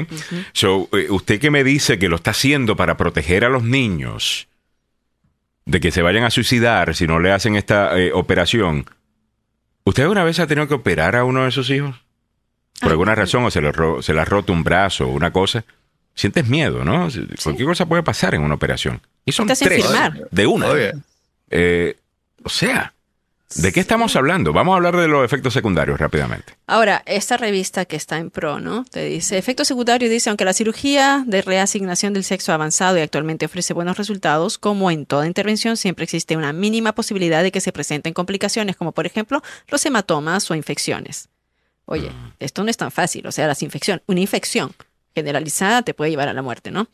So, 0.53 0.89
eh, 0.91 1.07
usted 1.09 1.39
que 1.39 1.49
me 1.49 1.63
dice 1.63 1.97
que 1.97 2.09
lo 2.09 2.17
está 2.17 2.31
haciendo 2.31 2.75
para 2.75 2.97
proteger 2.97 3.45
a 3.45 3.49
los 3.49 3.63
niños 3.63 4.47
de 5.65 5.79
que 5.79 5.91
se 5.91 6.01
vayan 6.01 6.23
a 6.23 6.29
suicidar 6.29 6.95
si 6.95 7.07
no 7.07 7.19
le 7.19 7.31
hacen 7.31 7.55
esta 7.55 7.97
eh, 7.99 8.11
operación, 8.13 8.85
¿usted 9.83 10.03
alguna 10.03 10.23
vez 10.23 10.39
ha 10.39 10.47
tenido 10.47 10.67
que 10.67 10.73
operar 10.75 11.15
a 11.15 11.23
uno 11.23 11.45
de 11.45 11.51
sus 11.51 11.69
hijos? 11.69 11.95
Por 12.79 12.89
Ah, 12.89 12.91
alguna 12.91 13.15
razón, 13.15 13.43
o 13.45 13.51
se 13.51 13.61
le, 13.61 13.71
ro- 13.71 14.01
se 14.01 14.13
le 14.13 14.19
ha 14.21 14.25
roto 14.25 14.51
un 14.53 14.63
brazo 14.63 15.05
o 15.07 15.11
una 15.11 15.31
cosa. 15.31 15.63
Sientes 16.13 16.47
miedo, 16.47 16.83
¿no? 16.85 17.07
Cualquier 17.43 17.67
cosa 17.67 17.85
puede 17.85 18.03
pasar 18.03 18.35
en 18.35 18.41
una 18.41 18.55
operación. 18.55 19.01
Y 19.25 19.31
son 19.31 19.49
hacen 19.51 19.67
tres 19.67 19.85
firmar. 19.85 20.27
de 20.31 20.45
una. 20.47 20.67
Eh, 21.49 21.97
o 22.43 22.49
sea, 22.49 22.93
¿de 23.55 23.71
qué 23.71 23.79
estamos 23.79 24.15
hablando? 24.15 24.53
Vamos 24.53 24.73
a 24.73 24.75
hablar 24.77 24.95
de 24.97 25.07
los 25.07 25.23
efectos 25.25 25.53
secundarios 25.53 25.99
rápidamente. 25.99 26.53
Ahora, 26.67 27.03
esta 27.05 27.37
revista 27.37 27.85
que 27.85 27.95
está 27.95 28.17
en 28.17 28.29
pro, 28.29 28.59
¿no? 28.59 28.85
Te 28.85 29.05
dice, 29.05 29.37
efecto 29.37 29.65
secundario, 29.65 30.09
dice, 30.09 30.29
aunque 30.29 30.45
la 30.45 30.53
cirugía 30.53 31.23
de 31.25 31.41
reasignación 31.41 32.13
del 32.13 32.23
sexo 32.23 32.51
ha 32.51 32.55
avanzado 32.55 32.97
y 32.97 33.01
actualmente 33.01 33.45
ofrece 33.45 33.73
buenos 33.73 33.97
resultados, 33.97 34.57
como 34.57 34.91
en 34.91 35.05
toda 35.05 35.27
intervención, 35.27 35.77
siempre 35.77 36.03
existe 36.03 36.37
una 36.37 36.53
mínima 36.53 36.93
posibilidad 36.93 37.43
de 37.43 37.51
que 37.51 37.61
se 37.61 37.71
presenten 37.71 38.13
complicaciones, 38.13 38.75
como 38.75 38.91
por 38.91 39.05
ejemplo 39.05 39.41
los 39.67 39.85
hematomas 39.85 40.49
o 40.51 40.55
infecciones. 40.55 41.29
Oye, 41.85 42.11
esto 42.39 42.63
no 42.63 42.69
es 42.69 42.77
tan 42.77 42.91
fácil, 42.91 43.27
o 43.27 43.31
sea, 43.31 43.47
las 43.47 43.61
infecciones, 43.61 44.03
una 44.07 44.19
infección 44.19 44.73
generalizada 45.13 45.81
te 45.81 45.93
puede 45.93 46.11
llevar 46.11 46.27
a 46.27 46.33
la 46.33 46.41
muerte, 46.41 46.71
¿no? 46.71 46.87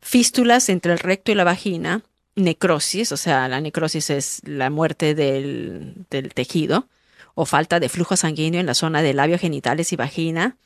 Fístulas 0.00 0.68
entre 0.68 0.92
el 0.92 0.98
recto 0.98 1.32
y 1.32 1.34
la 1.34 1.44
vagina, 1.44 2.02
necrosis, 2.36 3.12
o 3.12 3.16
sea, 3.16 3.48
la 3.48 3.60
necrosis 3.60 4.10
es 4.10 4.40
la 4.44 4.70
muerte 4.70 5.14
del, 5.14 5.94
del 6.10 6.34
tejido, 6.34 6.88
o 7.34 7.46
falta 7.46 7.80
de 7.80 7.88
flujo 7.88 8.16
sanguíneo 8.16 8.60
en 8.60 8.66
la 8.66 8.74
zona 8.74 9.02
de 9.02 9.12
labios 9.12 9.40
genitales 9.40 9.92
y 9.92 9.96
vagina, 9.96 10.56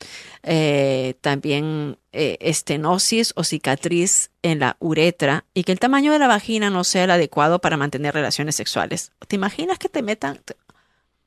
eh, 0.43 1.15
también 1.21 1.97
eh, 2.13 2.37
estenosis 2.41 3.33
o 3.35 3.43
cicatriz 3.43 4.29
en 4.43 4.59
la 4.59 4.77
uretra 4.79 5.45
y 5.53 5.63
que 5.63 5.71
el 5.71 5.79
tamaño 5.79 6.11
de 6.11 6.19
la 6.19 6.27
vagina 6.27 6.69
no 6.69 6.83
sea 6.83 7.05
el 7.05 7.11
adecuado 7.11 7.59
para 7.59 7.77
mantener 7.77 8.13
relaciones 8.13 8.55
sexuales. 8.55 9.11
¿Te 9.27 9.35
imaginas 9.35 9.79
que 9.79 9.89
te 9.89 10.03
metan? 10.03 10.39
O 10.47 10.53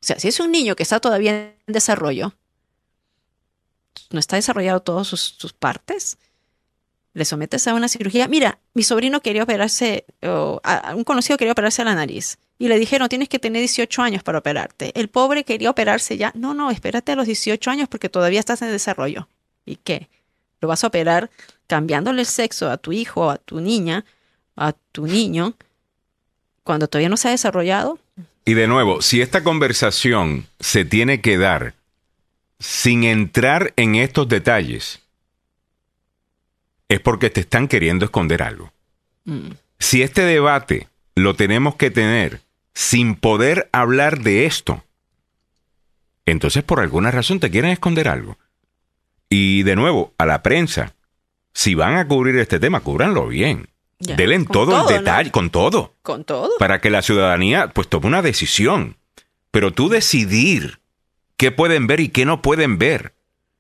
sea, 0.05 0.19
si 0.19 0.29
es 0.29 0.39
un 0.41 0.53
niño 0.53 0.77
que 0.77 0.85
está 0.85 1.01
todavía 1.01 1.33
en 1.33 1.73
desarrollo, 1.73 2.35
no 4.11 4.21
está 4.21 4.37
desarrollado 4.37 4.81
todas 4.81 5.09
sus, 5.09 5.21
sus 5.21 5.53
partes, 5.53 6.19
le 7.15 7.25
sometes 7.25 7.67
a 7.69 7.75
una 7.75 7.89
cirugía. 7.89 8.27
Mira, 8.29 8.59
mi 8.75 8.83
sobrino 8.83 9.21
quería 9.21 9.43
operarse, 9.43 10.05
o 10.23 10.61
a- 10.65 10.95
un 10.95 11.05
conocido 11.05 11.37
quería 11.37 11.53
operarse 11.53 11.85
la 11.85 11.95
nariz. 11.95 12.39
Y 12.59 12.69
le 12.69 12.79
dijeron, 12.79 13.09
tienes 13.09 13.29
que 13.29 13.39
tener 13.39 13.61
18 13.61 14.03
años 14.03 14.23
para 14.23 14.39
operarte. 14.39 14.93
El 14.99 15.09
pobre 15.09 15.45
quería 15.45 15.69
operarse 15.71 16.17
ya. 16.17 16.33
No, 16.35 16.55
no, 16.55 16.71
espérate 16.71 17.13
a 17.13 17.17
los 17.17 17.27
18 17.27 17.71
años 17.71 17.89
porque 17.89 18.09
todavía 18.09 18.41
estás 18.41 18.63
en 18.63 18.71
desarrollo. 18.71 19.29
¿Y 19.67 19.77
qué? 19.77 20.09
¿Lo 20.61 20.69
vas 20.69 20.85
a 20.85 20.87
operar 20.87 21.31
cambiándole 21.67 22.21
el 22.21 22.27
sexo 22.27 22.71
a 22.71 22.77
tu 22.77 22.93
hijo, 22.93 23.31
a 23.31 23.37
tu 23.39 23.61
niña, 23.61 24.05
a 24.57 24.73
tu 24.93 25.07
niño, 25.07 25.55
cuando 26.63 26.87
todavía 26.89 27.09
no 27.09 27.17
se 27.17 27.29
ha 27.29 27.33
desarrollado? 27.33 27.99
Y 28.45 28.55
de 28.55 28.67
nuevo, 28.69 29.03
si 29.03 29.21
esta 29.21 29.43
conversación 29.45 30.47
se 30.61 30.85
tiene 30.85 31.21
que 31.21 31.39
dar 31.39 31.75
sin 32.61 33.03
entrar 33.05 33.73
en 33.77 33.97
estos 33.97 34.29
detalles, 34.29 35.01
es 36.93 37.01
porque 37.01 37.31
te 37.31 37.41
están 37.41 37.69
queriendo 37.69 38.05
esconder 38.05 38.43
algo. 38.43 38.73
Mm, 39.25 39.51
Si 39.79 40.03
este 40.03 40.23
debate 40.23 40.89
lo 41.17 41.35
tenemos 41.35 41.75
que 41.77 41.91
tener 41.91 42.41
sin 42.75 43.15
poder 43.15 43.69
hablar 43.73 44.21
de 44.21 44.47
esto, 44.47 44.85
entonces 46.27 46.63
por 46.63 46.81
alguna 46.81 47.11
razón 47.11 47.41
te 47.41 47.51
quieren 47.51 47.71
esconder 47.71 48.09
algo. 48.09 48.39
Y 49.29 49.63
de 49.63 49.77
nuevo, 49.77 50.13
a 50.19 50.27
la 50.27 50.43
prensa, 50.43 50.95
si 51.55 51.75
van 51.75 51.97
a 51.97 52.07
cubrir 52.07 52.37
este 52.37 52.61
tema, 52.61 52.81
cúbranlo 52.81 53.27
bien. 53.29 53.69
ya. 53.99 54.15
Denle 54.17 54.37
Con 54.45 54.47
todo, 54.47 54.67
todo, 54.73 54.89
el 54.91 54.95
¿no? 54.97 55.01
detalle, 55.01 55.31
con 55.31 55.51
todo 55.51 55.95
Con 56.03 56.25
todo. 56.25 56.51
para 56.59 56.81
que 56.81 56.91
la 56.91 57.03
ciudadanía 57.03 57.69
pues 57.69 57.89
tome 57.89 58.07
una 58.07 58.23
decisión. 58.23 58.97
Pero 59.51 59.73
tú 59.73 59.89
decidir 59.89 60.81
qué 61.37 61.51
pueden 61.51 61.87
ver 61.87 62.01
y 62.01 62.09
qué 62.09 62.25
no 62.25 62.43
pueden 62.43 62.79
ver. 62.79 63.15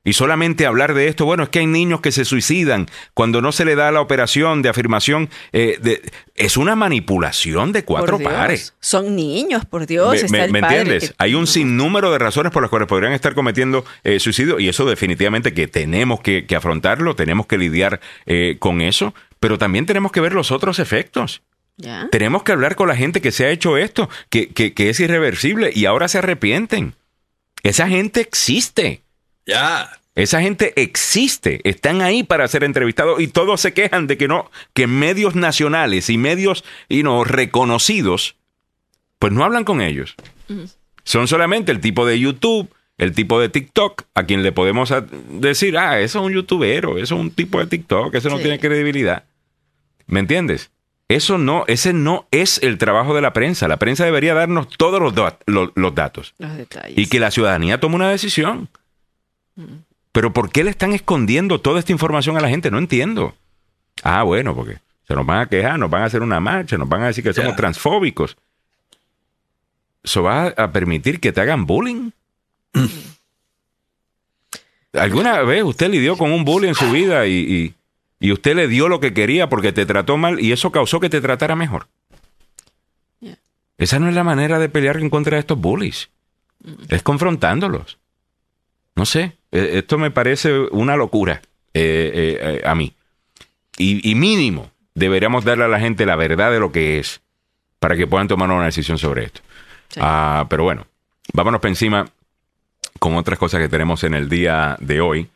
Y 0.04 0.14
solamente 0.14 0.66
hablar 0.66 0.94
de 0.94 1.06
esto, 1.06 1.24
bueno, 1.24 1.44
es 1.44 1.48
que 1.48 1.60
hay 1.60 1.66
niños 1.66 2.00
que 2.00 2.10
se 2.10 2.24
suicidan 2.24 2.88
cuando 3.14 3.40
no 3.40 3.52
se 3.52 3.64
le 3.64 3.76
da 3.76 3.92
la 3.92 4.00
operación 4.00 4.60
de 4.60 4.68
afirmación. 4.68 5.30
eh, 5.52 5.78
de- 5.80 6.02
es 6.34 6.56
una 6.56 6.74
manipulación 6.74 7.70
de 7.72 7.84
cuatro 7.84 8.18
pares. 8.18 8.74
Son 8.80 9.14
niños, 9.14 9.64
por 9.64 9.86
Dios. 9.86 10.10
¿Me, 10.10 10.16
está 10.16 10.28
me- 10.38 10.44
el 10.44 10.50
me 10.52 10.60
padre 10.60 10.78
entiendes? 10.80 11.10
que- 11.10 11.14
Hay 11.18 11.34
un 11.34 11.46
sinnúmero 11.46 12.10
de 12.10 12.18
razones 12.18 12.50
por 12.52 12.62
las 12.62 12.70
cuales 12.70 12.88
podrían 12.88 13.12
estar 13.12 13.34
cometiendo 13.34 13.84
eh, 14.02 14.18
suicidio 14.18 14.58
y 14.58 14.68
eso 14.68 14.84
definitivamente 14.86 15.54
que 15.54 15.68
tenemos 15.68 16.20
que, 16.20 16.46
que 16.46 16.56
afrontarlo, 16.56 17.14
tenemos 17.14 17.46
que 17.46 17.58
lidiar 17.58 18.00
eh, 18.26 18.56
con 18.58 18.80
eso, 18.80 19.14
pero 19.38 19.56
también 19.58 19.86
tenemos 19.86 20.10
que 20.10 20.20
ver 20.20 20.32
los 20.32 20.50
otros 20.50 20.78
efectos. 20.80 21.42
Ya. 21.76 22.08
Tenemos 22.10 22.42
que 22.42 22.50
hablar 22.52 22.74
con 22.74 22.88
la 22.88 22.96
gente 22.96 23.20
que 23.20 23.30
se 23.30 23.44
ha 23.44 23.50
hecho 23.50 23.76
esto, 23.76 24.08
que 24.30 24.50
es 24.76 24.98
irreversible 25.00 25.70
y 25.72 25.84
ahora 25.86 26.08
se 26.08 26.18
arrepienten. 26.18 26.94
Esa 27.62 27.88
gente 27.88 28.20
existe. 28.20 29.01
Ya. 29.46 29.90
Esa 30.14 30.42
gente 30.42 30.74
existe, 30.80 31.60
están 31.64 32.02
ahí 32.02 32.22
para 32.22 32.46
ser 32.46 32.64
entrevistados 32.64 33.20
y 33.20 33.28
todos 33.28 33.60
se 33.62 33.72
quejan 33.72 34.06
de 34.06 34.18
que 34.18 34.28
no, 34.28 34.50
que 34.74 34.86
medios 34.86 35.34
nacionales 35.34 36.10
y 36.10 36.18
medios 36.18 36.64
y 36.88 37.02
no 37.02 37.24
reconocidos, 37.24 38.36
pues 39.18 39.32
no 39.32 39.42
hablan 39.42 39.64
con 39.64 39.80
ellos. 39.80 40.14
Son 41.04 41.28
solamente 41.28 41.72
el 41.72 41.80
tipo 41.80 42.04
de 42.04 42.20
YouTube, 42.20 42.68
el 42.98 43.12
tipo 43.12 43.40
de 43.40 43.48
TikTok, 43.48 44.02
a 44.14 44.24
quien 44.24 44.42
le 44.42 44.52
podemos 44.52 44.92
decir, 45.30 45.78
ah, 45.78 45.98
eso 46.00 46.18
es 46.20 46.24
un 46.26 46.32
youtubero, 46.34 46.98
eso 46.98 47.14
es 47.14 47.20
un 47.20 47.30
tipo 47.30 47.58
de 47.58 47.66
TikTok, 47.66 48.14
eso 48.14 48.28
no 48.28 48.36
Sí. 48.36 48.42
tiene 48.42 48.60
credibilidad. 48.60 49.24
¿Me 50.06 50.20
entiendes? 50.20 50.70
Eso 51.08 51.38
no, 51.38 51.64
ese 51.68 51.94
no 51.94 52.26
es 52.30 52.58
el 52.62 52.76
trabajo 52.78 53.14
de 53.14 53.22
la 53.22 53.32
prensa. 53.32 53.66
La 53.66 53.78
prensa 53.78 54.04
debería 54.04 54.34
darnos 54.34 54.68
todos 54.76 55.00
los, 55.00 55.14
los 55.74 55.94
datos 55.94 56.34
Los 56.38 56.56
detalles. 56.56 56.98
y 56.98 57.06
que 57.06 57.18
la 57.18 57.30
ciudadanía 57.30 57.80
tome 57.80 57.96
una 57.96 58.10
decisión. 58.10 58.68
Pero 60.12 60.32
¿por 60.32 60.50
qué 60.50 60.64
le 60.64 60.70
están 60.70 60.92
escondiendo 60.92 61.60
toda 61.60 61.78
esta 61.78 61.92
información 61.92 62.36
a 62.36 62.40
la 62.40 62.48
gente? 62.48 62.70
No 62.70 62.78
entiendo. 62.78 63.34
Ah, 64.02 64.22
bueno, 64.22 64.54
porque 64.54 64.78
se 65.06 65.14
nos 65.14 65.24
van 65.26 65.40
a 65.40 65.48
quejar, 65.48 65.78
nos 65.78 65.90
van 65.90 66.02
a 66.02 66.06
hacer 66.06 66.22
una 66.22 66.40
marcha, 66.40 66.76
nos 66.78 66.88
van 66.88 67.02
a 67.02 67.06
decir 67.08 67.22
que 67.24 67.32
somos 67.32 67.56
transfóbicos. 67.56 68.36
¿Eso 70.02 70.22
va 70.22 70.48
a 70.48 70.72
permitir 70.72 71.20
que 71.20 71.32
te 71.32 71.40
hagan 71.40 71.64
bullying? 71.66 72.10
¿Alguna 74.94 75.40
vez 75.42 75.62
usted 75.64 75.90
lidió 75.90 76.16
con 76.18 76.32
un 76.32 76.44
bullying 76.44 76.68
en 76.70 76.74
su 76.74 76.90
vida 76.90 77.26
y, 77.26 77.32
y- 77.32 77.74
y 78.20 78.30
usted 78.32 78.54
le 78.54 78.68
dio 78.68 78.88
lo 78.88 79.00
que 79.00 79.12
quería 79.14 79.48
porque 79.48 79.72
te 79.72 79.84
trató 79.86 80.16
mal 80.16 80.38
y 80.38 80.52
eso 80.52 80.70
causó 80.70 81.00
que 81.00 81.08
te 81.10 81.20
tratara 81.20 81.56
mejor? 81.56 81.88
Esa 83.78 83.98
no 83.98 84.08
es 84.08 84.14
la 84.14 84.22
manera 84.22 84.58
de 84.60 84.68
pelear 84.68 84.98
en 84.98 85.10
contra 85.10 85.36
de 85.36 85.40
estos 85.40 85.58
bullies. 85.58 86.08
Es 86.88 87.02
confrontándolos. 87.02 87.98
No 88.94 89.06
sé, 89.06 89.36
esto 89.52 89.98
me 89.98 90.10
parece 90.10 90.58
una 90.70 90.96
locura 90.96 91.42
eh, 91.74 92.10
eh, 92.14 92.38
eh, 92.40 92.62
a 92.64 92.74
mí. 92.74 92.94
Y, 93.78 94.10
y 94.10 94.14
mínimo, 94.14 94.70
deberíamos 94.94 95.44
darle 95.44 95.64
a 95.64 95.68
la 95.68 95.80
gente 95.80 96.06
la 96.06 96.16
verdad 96.16 96.50
de 96.50 96.60
lo 96.60 96.72
que 96.72 96.98
es 96.98 97.20
para 97.78 97.96
que 97.96 98.06
puedan 98.06 98.28
tomar 98.28 98.50
una 98.50 98.64
decisión 98.64 98.98
sobre 98.98 99.24
esto. 99.24 99.40
Sí. 99.88 100.00
Ah, 100.02 100.46
pero 100.48 100.64
bueno, 100.64 100.86
vámonos 101.32 101.60
para 101.60 101.70
encima 101.70 102.08
con 102.98 103.16
otras 103.16 103.38
cosas 103.38 103.60
que 103.60 103.68
tenemos 103.68 104.04
en 104.04 104.14
el 104.14 104.28
día 104.28 104.76
de 104.80 105.00
hoy. 105.00 105.28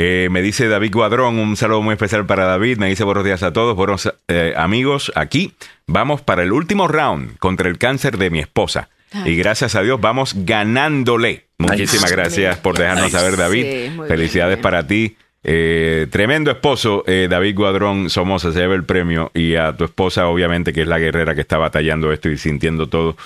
Eh, 0.00 0.28
me 0.30 0.42
dice 0.42 0.68
David 0.68 0.92
Guadrón, 0.94 1.40
un 1.40 1.56
saludo 1.56 1.82
muy 1.82 1.94
especial 1.94 2.24
para 2.24 2.44
David. 2.44 2.78
Me 2.78 2.86
dice 2.86 3.02
buenos 3.02 3.24
días 3.24 3.42
a 3.42 3.52
todos, 3.52 3.74
buenos 3.74 4.12
eh, 4.28 4.54
amigos. 4.56 5.10
Aquí 5.16 5.54
vamos 5.86 6.20
para 6.20 6.44
el 6.44 6.52
último 6.52 6.86
round 6.86 7.36
contra 7.38 7.68
el 7.68 7.78
cáncer 7.78 8.16
de 8.16 8.30
mi 8.30 8.38
esposa. 8.38 8.90
Ay. 9.12 9.32
Y 9.32 9.36
gracias 9.36 9.74
a 9.74 9.82
Dios 9.82 10.00
vamos 10.00 10.34
ganándole. 10.44 11.46
Muchísimas 11.58 12.12
gracias 12.12 12.58
por 12.58 12.76
dejarnos 12.78 13.10
saber, 13.12 13.36
David. 13.36 13.64
Sí, 13.64 13.92
Felicidades 14.06 14.56
bien. 14.56 14.62
para 14.62 14.86
ti. 14.86 15.16
Eh, 15.44 16.06
tremendo 16.10 16.50
esposo, 16.50 17.04
eh, 17.06 17.26
David 17.30 17.54
Guadrón 17.56 18.10
Somoza, 18.10 18.52
se 18.52 18.58
lleva 18.60 18.74
el 18.74 18.84
premio. 18.84 19.30
Y 19.34 19.54
a 19.56 19.76
tu 19.76 19.84
esposa, 19.84 20.26
obviamente, 20.28 20.72
que 20.72 20.82
es 20.82 20.88
la 20.88 20.98
guerrera 20.98 21.34
que 21.34 21.40
está 21.40 21.58
batallando 21.58 22.12
esto 22.12 22.28
y 22.28 22.36
sintiendo 22.38 22.88
todo. 22.88 23.16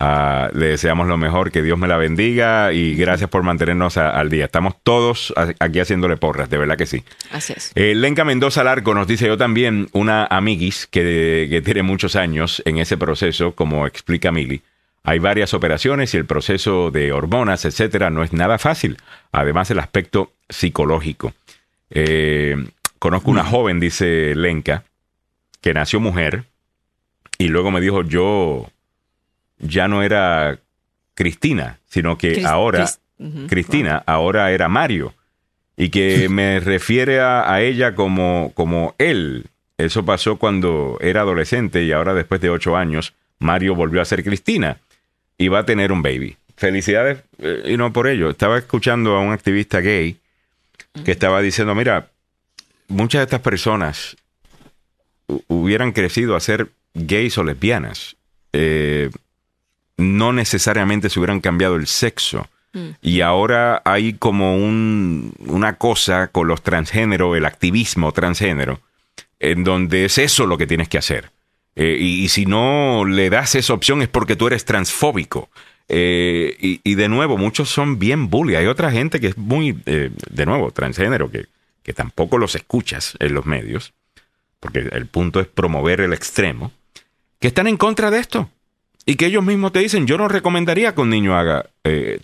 ah, 0.00 0.48
le 0.54 0.66
deseamos 0.66 1.08
lo 1.08 1.16
mejor, 1.18 1.50
que 1.50 1.60
Dios 1.60 1.76
me 1.76 1.88
la 1.88 1.96
bendiga 1.96 2.72
y 2.72 2.94
gracias 2.94 3.28
por 3.28 3.42
mantenernos 3.42 3.96
a- 3.96 4.10
al 4.10 4.30
día. 4.30 4.44
Estamos 4.44 4.74
todos 4.84 5.34
aquí 5.58 5.80
haciéndole 5.80 6.16
porras, 6.16 6.48
de 6.48 6.56
verdad 6.56 6.76
que 6.76 6.86
sí. 6.86 7.02
Así 7.32 7.52
es. 7.56 7.72
Eh, 7.74 7.96
Lenca 7.96 8.24
Mendoza 8.24 8.62
Larco 8.62 8.94
nos 8.94 9.08
dice 9.08 9.26
yo 9.26 9.36
también, 9.36 9.88
una 9.90 10.24
amiguis 10.26 10.86
que, 10.86 11.48
que 11.50 11.62
tiene 11.62 11.82
muchos 11.82 12.14
años 12.14 12.62
en 12.64 12.78
ese 12.78 12.96
proceso, 12.96 13.56
como 13.56 13.88
explica 13.88 14.30
Mili. 14.30 14.62
Hay 15.08 15.20
varias 15.20 15.54
operaciones 15.54 16.12
y 16.12 16.18
el 16.18 16.26
proceso 16.26 16.90
de 16.90 17.12
hormonas, 17.12 17.64
etcétera, 17.64 18.10
no 18.10 18.22
es 18.22 18.34
nada 18.34 18.58
fácil. 18.58 18.98
Además, 19.32 19.70
el 19.70 19.78
aspecto 19.78 20.34
psicológico. 20.50 21.32
Eh, 21.88 22.68
conozco 22.98 23.30
una 23.30 23.42
joven, 23.42 23.80
dice 23.80 24.34
Lenka, 24.34 24.84
que 25.62 25.72
nació 25.72 25.98
mujer 25.98 26.44
y 27.38 27.48
luego 27.48 27.70
me 27.70 27.80
dijo, 27.80 28.02
yo 28.02 28.70
ya 29.58 29.88
no 29.88 30.02
era 30.02 30.58
Cristina, 31.14 31.78
sino 31.86 32.18
que 32.18 32.44
ahora... 32.44 32.84
Cristina 33.48 34.02
ahora 34.04 34.52
era 34.52 34.68
Mario 34.68 35.14
y 35.74 35.88
que 35.88 36.28
me 36.30 36.60
refiere 36.60 37.20
a, 37.20 37.50
a 37.50 37.62
ella 37.62 37.94
como, 37.94 38.52
como 38.54 38.94
él. 38.98 39.46
Eso 39.78 40.04
pasó 40.04 40.36
cuando 40.36 40.98
era 41.00 41.22
adolescente 41.22 41.82
y 41.82 41.92
ahora 41.92 42.12
después 42.12 42.42
de 42.42 42.50
ocho 42.50 42.76
años 42.76 43.14
Mario 43.38 43.74
volvió 43.74 44.02
a 44.02 44.04
ser 44.04 44.22
Cristina 44.22 44.76
y 45.38 45.48
va 45.48 45.60
a 45.60 45.64
tener 45.66 45.92
un 45.92 46.02
baby. 46.02 46.36
Felicidades 46.56 47.22
eh, 47.38 47.62
y 47.66 47.76
no 47.76 47.92
por 47.92 48.08
ello. 48.08 48.28
Estaba 48.30 48.58
escuchando 48.58 49.14
a 49.16 49.20
un 49.20 49.32
activista 49.32 49.80
gay 49.80 50.18
que 51.04 51.12
estaba 51.12 51.40
diciendo, 51.40 51.74
mira, 51.74 52.08
muchas 52.88 53.20
de 53.20 53.24
estas 53.24 53.40
personas 53.40 54.16
hu- 55.28 55.42
hubieran 55.46 55.92
crecido 55.92 56.34
a 56.34 56.40
ser 56.40 56.68
gays 56.94 57.38
o 57.38 57.44
lesbianas. 57.44 58.16
Eh, 58.52 59.10
no 59.96 60.32
necesariamente 60.32 61.08
se 61.10 61.18
hubieran 61.20 61.40
cambiado 61.40 61.76
el 61.76 61.86
sexo. 61.86 62.48
Y 63.02 63.22
ahora 63.22 63.82
hay 63.84 64.12
como 64.12 64.56
un, 64.56 65.32
una 65.40 65.76
cosa 65.78 66.28
con 66.28 66.46
los 66.46 66.62
transgénero, 66.62 67.34
el 67.34 67.44
activismo 67.46 68.12
transgénero, 68.12 68.80
en 69.40 69.64
donde 69.64 70.04
es 70.04 70.18
eso 70.18 70.46
lo 70.46 70.58
que 70.58 70.66
tienes 70.66 70.88
que 70.88 70.98
hacer. 70.98 71.30
Eh, 71.80 71.96
y, 71.96 72.24
y 72.24 72.28
si 72.28 72.44
no 72.44 73.04
le 73.04 73.30
das 73.30 73.54
esa 73.54 73.72
opción 73.72 74.02
es 74.02 74.08
porque 74.08 74.34
tú 74.34 74.48
eres 74.48 74.64
transfóbico. 74.64 75.48
Eh, 75.88 76.80
y, 76.82 76.94
de 76.96 77.08
nuevo, 77.08 77.38
muchos 77.38 77.68
son 77.68 78.00
bien 78.00 78.28
bully. 78.28 78.56
Hay 78.56 78.66
otra 78.66 78.90
gente 78.90 79.20
que 79.20 79.28
es 79.28 79.38
muy, 79.38 79.80
eh, 79.86 80.10
de 80.28 80.44
nuevo, 80.44 80.72
transgénero, 80.72 81.30
que, 81.30 81.46
que 81.84 81.92
tampoco 81.92 82.36
los 82.36 82.56
escuchas 82.56 83.16
en 83.20 83.32
los 83.32 83.46
medios, 83.46 83.94
porque 84.58 84.80
el 84.80 85.06
punto 85.06 85.40
es 85.40 85.46
promover 85.46 86.00
el 86.00 86.12
extremo, 86.12 86.72
que 87.38 87.46
están 87.46 87.68
en 87.68 87.76
contra 87.76 88.10
de 88.10 88.18
esto. 88.18 88.50
Y 89.06 89.14
que 89.14 89.26
ellos 89.26 89.44
mismos 89.44 89.72
te 89.72 89.78
dicen, 89.78 90.06
yo 90.08 90.18
no 90.18 90.26
recomendaría 90.26 90.96
que 90.96 91.00
un 91.00 91.10
niño 91.10 91.38
haga 91.38 91.70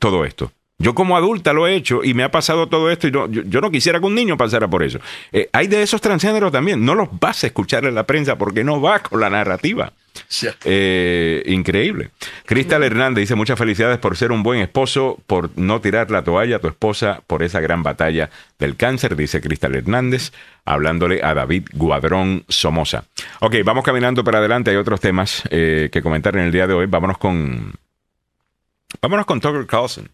todo 0.01 0.25
esto. 0.25 0.53
Yo 0.79 0.95
como 0.95 1.17
adulta 1.17 1.53
lo 1.53 1.67
he 1.67 1.77
hecho 1.77 2.03
y 2.03 2.15
me 2.15 2.25
ha 2.25 2.31
pasado 2.31 2.69
todo 2.69 2.91
esto 2.91 3.07
y 3.07 3.13
no, 3.13 3.29
yo, 3.29 3.43
yo 3.45 3.61
no 3.61 3.71
quisiera 3.71 4.01
que 4.01 4.07
un 4.07 4.15
niño 4.15 4.37
pasara 4.37 4.69
por 4.69 4.83
eso. 4.83 4.99
Eh, 5.33 5.49
hay 5.53 5.69
de 5.69 5.83
esos 5.83 6.01
transgéneros 6.01 6.51
también. 6.51 6.85
No 6.85 6.95
los 6.95 7.09
vas 7.21 7.45
a 7.45 7.47
escuchar 7.47 7.85
en 7.85 7.95
la 7.95 8.05
prensa 8.05 8.37
porque 8.37 8.65
no 8.65 8.81
va 8.81 8.99
con 8.99 9.21
la 9.21 9.31
narrativa. 9.31 9.93
Eh, 10.65 11.43
increíble. 11.47 12.11
Cristal 12.47 12.83
Hernández 12.83 13.23
dice 13.23 13.35
muchas 13.35 13.59
felicidades 13.59 13.99
por 13.99 14.17
ser 14.17 14.33
un 14.33 14.43
buen 14.43 14.61
esposo, 14.61 15.19
por 15.27 15.51
no 15.57 15.81
tirar 15.81 16.11
la 16.11 16.23
toalla 16.23 16.57
a 16.57 16.59
tu 16.59 16.69
esposa 16.69 17.23
por 17.27 17.43
esa 17.43 17.61
gran 17.61 17.83
batalla 17.83 18.31
del 18.59 18.77
cáncer, 18.77 19.17
dice 19.17 19.41
Cristal 19.41 19.75
Hernández, 19.75 20.33
hablándole 20.65 21.21
a 21.23 21.35
David 21.35 21.69
Guadrón 21.73 22.45
Somoza. 22.49 23.05
Ok, 23.41 23.57
vamos 23.65 23.85
caminando 23.85 24.23
para 24.23 24.39
adelante, 24.39 24.71
hay 24.71 24.77
otros 24.77 25.01
temas 25.01 25.43
eh, 25.51 25.89
que 25.93 26.03
comentar 26.03 26.37
en 26.37 26.45
el 26.45 26.53
día 26.53 26.67
de 26.67 26.75
hoy. 26.75 26.87
Vámonos 26.87 27.19
con... 27.19 27.73
Vámonos 29.01 29.27
con 29.27 29.41
Tucker 29.41 29.67
Carlson. 29.67 30.09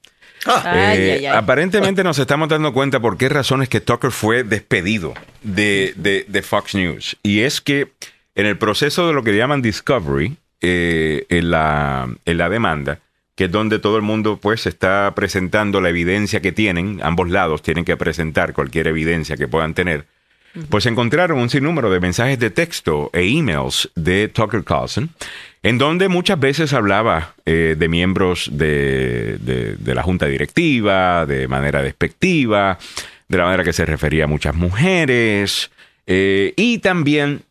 Eh, 0.74 1.28
aparentemente 1.28 2.02
nos 2.02 2.18
estamos 2.18 2.48
dando 2.48 2.72
cuenta 2.72 2.98
por 3.00 3.16
qué 3.18 3.28
razones 3.28 3.68
que 3.68 3.80
Tucker 3.80 4.10
fue 4.10 4.42
despedido 4.42 5.14
de, 5.42 5.94
de 6.26 6.42
Fox 6.42 6.74
News. 6.74 7.16
Y 7.22 7.40
es 7.40 7.60
que 7.60 7.92
en 8.34 8.46
el 8.46 8.56
proceso 8.56 9.06
de 9.06 9.12
lo 9.12 9.22
que 9.22 9.36
llaman 9.36 9.60
discovery, 9.60 10.36
eh, 10.62 11.24
en, 11.30 11.50
la, 11.50 12.06
en 12.26 12.36
la 12.36 12.50
demanda, 12.50 12.98
que 13.34 13.44
es 13.44 13.50
donde 13.50 13.78
todo 13.78 13.96
el 13.96 14.02
mundo 14.02 14.38
pues 14.40 14.66
está 14.66 15.10
presentando 15.14 15.80
la 15.80 15.88
evidencia 15.88 16.42
que 16.42 16.52
tienen, 16.52 17.00
ambos 17.02 17.30
lados 17.30 17.62
tienen 17.62 17.86
que 17.86 17.96
presentar 17.96 18.52
cualquier 18.52 18.86
evidencia 18.86 19.38
que 19.38 19.48
puedan 19.48 19.72
tener, 19.72 20.04
pues 20.68 20.84
encontraron 20.84 21.38
un 21.38 21.48
sinnúmero 21.48 21.90
de 21.90 22.00
mensajes 22.00 22.38
de 22.38 22.50
texto 22.50 23.08
e 23.14 23.22
emails 23.22 23.90
de 23.94 24.28
Tucker 24.28 24.62
Carlson, 24.62 25.08
en 25.62 25.78
donde 25.78 26.08
muchas 26.08 26.40
veces 26.40 26.72
hablaba 26.72 27.34
eh, 27.44 27.76
de 27.78 27.88
miembros 27.88 28.48
de, 28.52 29.76
la 29.84 30.02
junta 30.02 30.26
directiva, 30.26 31.26
de 31.26 31.48
manera 31.48 31.82
despectiva, 31.82 32.78
de 33.28 33.38
la 33.38 33.44
manera 33.44 33.64
que 33.64 33.72
se 33.72 33.84
refería 33.84 34.24
a 34.24 34.28
muchas 34.28 34.54
mujeres, 34.54 35.70
eh, 36.06 36.54
y 36.56 36.78
también 36.78 37.42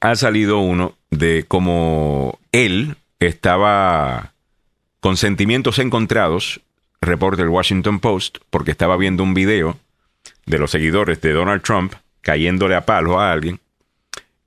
ha 0.00 0.14
salido 0.16 0.58
uno 0.58 0.96
de 1.10 1.44
cómo 1.48 2.38
él 2.52 2.96
estaba 3.20 4.32
con 5.00 5.16
sentimientos 5.16 5.78
encontrados, 5.78 6.60
reporta 7.00 7.42
el 7.42 7.48
Washington 7.48 8.00
Post, 8.00 8.38
porque 8.50 8.70
estaba 8.70 8.96
viendo 8.96 9.22
un 9.22 9.34
video 9.34 9.78
de 10.46 10.58
los 10.58 10.70
seguidores 10.70 11.20
de 11.20 11.32
Donald 11.32 11.62
Trump 11.62 11.94
cayéndole 12.20 12.76
a 12.76 12.84
palo 12.84 13.20
a 13.20 13.32
alguien 13.32 13.58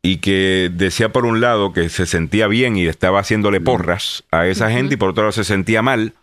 y 0.06 0.18
que 0.18 0.69
decía 0.72 1.10
por 1.10 1.26
un 1.26 1.41
lado 1.41 1.73
que 1.73 1.90
se 1.90 2.06
sentía 2.06 2.48
bien 2.48 2.77
y 2.77 2.86
estaba 2.86 3.19
haciéndole 3.19 3.60
porras 3.60 4.23
a 4.30 4.45
esa 4.45 4.69
gente 4.69 4.94
y 4.94 4.98
por 4.98 5.10
otro 5.10 5.23
lado 5.23 5.32
se 5.32 5.44
sentía 5.44 5.82
mal 5.82 6.14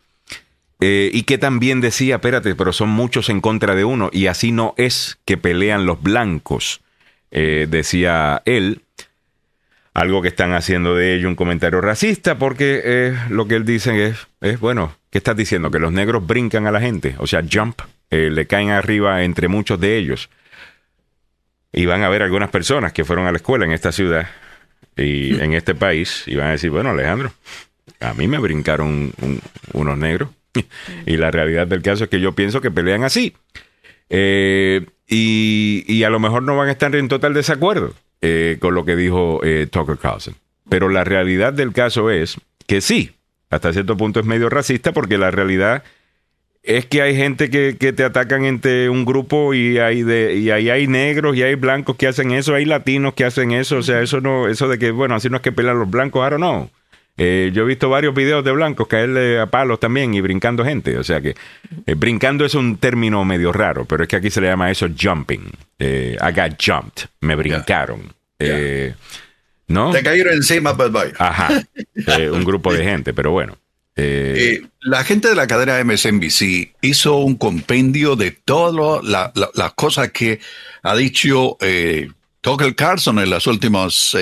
eh, 0.81 1.11
y 1.13 1.25
que 1.25 1.37
también 1.37 1.81
decía, 1.81 2.15
espérate, 2.17 2.55
pero 2.55 2.73
son 2.73 2.91
muchos 2.91 3.29
en 3.29 3.41
contra 3.41 3.75
de 3.75 3.85
uno 3.85 4.09
y 4.13 4.29
así 4.29 4.53
no 4.53 4.75
es 4.77 5.19
que 5.25 5.37
pelean 5.37 5.85
los 5.85 6.01
blancos, 6.01 6.81
eh, 7.33 7.67
decía 7.69 8.43
él 8.45 8.83
algo 9.95 10.23
que 10.23 10.29
están 10.29 10.53
haciendo 10.53 10.95
de 10.95 11.17
ello 11.17 11.29
un 11.29 11.35
comentario 11.35 11.81
racista, 11.81 12.39
porque 12.39 12.81
eh, 12.85 13.19
lo 13.31 13.49
que 13.49 13.57
él 13.57 13.65
dice 13.65 14.07
es, 14.07 14.29
es, 14.41 14.61
bueno, 14.61 14.95
¿qué 15.11 15.19
estás 15.19 15.37
diciendo? 15.37 15.73
Que 15.73 15.81
los 15.81 15.93
negros 15.93 16.25
brincan 16.25 16.69
a 16.69 16.71
la 16.71 16.81
gente, 16.81 17.17
o 17.19 17.27
sea, 17.27 17.43
jump, 17.51 17.81
eh, 18.11 18.31
le 18.31 18.47
caen 18.47 18.71
arriba 18.71 19.25
entre 19.25 19.49
muchos 19.49 19.81
de 19.81 19.99
ellos. 19.99 20.31
Y 21.73 21.87
van 21.87 22.03
a 22.03 22.09
ver 22.09 22.23
algunas 22.23 22.51
personas 22.51 22.93
que 22.93 23.05
fueron 23.05 23.27
a 23.27 23.33
la 23.33 23.37
escuela 23.37 23.65
en 23.65 23.73
esta 23.73 23.93
ciudad 23.93 24.29
y 24.97 25.35
en 25.41 25.55
este 25.55 25.75
país 25.75 26.25
y 26.27 26.37
van 26.37 26.49
a 26.49 26.53
decir, 26.53 26.71
bueno, 26.71 26.91
Alejandro, 26.91 27.33
a 28.01 28.15
mí 28.15 28.29
me 28.29 28.39
brincaron 28.39 29.13
unos 29.73 29.99
negros. 29.99 30.31
y 31.07 31.17
la 31.17 31.31
realidad 31.31 31.67
del 31.67 31.83
caso 31.83 32.05
es 32.05 32.11
que 32.11 32.21
yo 32.21 32.33
pienso 32.33 32.61
que 32.61 32.71
pelean 32.71 33.05
así. 33.05 33.35
Eh, 34.11 34.85
y, 35.09 35.85
y 35.87 36.05
a 36.05 36.11
lo 36.11 36.21
mejor 36.21 36.43
no 36.43 36.57
van 36.57 36.69
a 36.69 36.73
estar 36.73 36.95
en 36.95 37.09
total 37.09 37.33
desacuerdo. 37.33 37.95
Eh, 38.25 38.59
con 38.61 38.77
lo 38.77 38.85
que 38.85 38.95
dijo 38.95 39.41
eh, 39.43 39.67
Tucker 39.69 39.99
Carlson. 39.99 40.37
Pero 40.69 40.89
la 40.89 41.03
realidad 41.03 41.53
del 41.53 41.73
caso 41.73 42.09
es 42.09 42.37
que 42.69 42.81
sí, 42.81 43.17
hasta 43.51 43.73
cierto 43.73 43.97
punto 43.97 44.21
es 44.21 44.27
medio 44.27 44.49
racista 44.49 44.93
porque 44.93 45.19
la 45.19 45.33
realidad 45.33 45.83
es 46.63 46.87
que 46.87 47.03
hay 47.03 47.17
gente 47.17 47.51
que, 47.51 47.75
te 47.75 48.05
atacan 48.05 48.45
entre 48.45 48.89
un 48.89 49.05
grupo 49.05 49.53
y 49.55 49.79
hay 49.79 50.03
de 50.03 50.37
y 50.37 50.51
ahí 50.51 50.71
hay 50.71 50.87
negros 50.87 51.37
y 51.37 51.43
hay 51.43 51.57
blancos 51.57 51.97
que 51.97 52.07
hacen 52.07 52.31
eso, 52.31 52.55
hay 52.55 52.65
latinos 52.65 53.15
que 53.15 53.25
hacen 53.25 53.51
eso, 53.53 53.79
o 53.79 53.83
sea, 53.83 54.01
eso 54.01 54.21
no 54.21 54.49
eso 54.49 54.69
de 54.69 54.79
que 54.79 54.91
bueno, 54.91 55.15
así 55.15 55.29
no 55.29 55.37
es 55.37 55.43
que 55.43 55.53
pelan 55.53 55.79
los 55.79 55.91
blancos, 55.91 56.29
don't 56.31 56.37
know. 56.41 56.71
Eh, 57.19 57.51
yo 57.53 57.65
he 57.65 57.67
visto 57.67 57.91
varios 57.91 58.15
videos 58.15 58.43
de 58.43 58.53
blancos 58.53 58.89
caerle 58.89 59.39
a 59.39 59.47
palos 59.47 59.79
también 59.79 60.15
y 60.15 60.21
brincando 60.23 60.65
gente. 60.65 60.97
O 60.97 61.05
sea 61.05 61.21
que 61.21 61.35
brincando 61.97 62.45
es 62.45 62.55
un 62.55 62.79
término 62.79 63.23
medio 63.25 63.53
raro, 63.53 63.85
pero 63.85 64.05
es 64.05 64.09
que 64.09 64.17
aquí 64.17 64.31
se 64.31 64.41
le 64.41 64.49
llama 64.49 64.71
eso 64.71 64.89
jumping. 64.99 65.43
I 65.79 66.17
got 66.35 66.59
jumped. 66.59 67.09
Me 67.21 67.35
brincaron. 67.35 68.15
Eh, 68.39 68.95
¿No? 69.69 69.91
Te 69.91 70.03
cayeron 70.03 70.35
encima, 70.35 70.73
bye 70.73 70.89
bye. 70.89 71.13
Ajá. 71.19 71.49
Eh, 72.19 72.29
un 72.31 72.43
grupo 72.43 72.73
de 72.73 72.83
gente, 72.83 73.15
pero 73.15 73.31
bueno. 73.31 73.57
Eh, 73.95 74.63
la 74.81 75.05
gente 75.05 75.29
de 75.29 75.35
la 75.35 75.47
cadena 75.47 75.83
MSNBC 75.85 76.75
hizo 76.81 77.19
un 77.19 77.37
compendio 77.37 78.17
de 78.17 78.31
todas 78.31 79.03
las 79.05 79.73
cosas 79.75 80.11
que 80.13 80.41
ha 80.83 80.97
dicho 80.97 81.59
Tucker 82.41 82.75
Carlson 82.75 83.19
en 83.19 83.31
los 83.31 83.47
últimos 83.47 84.17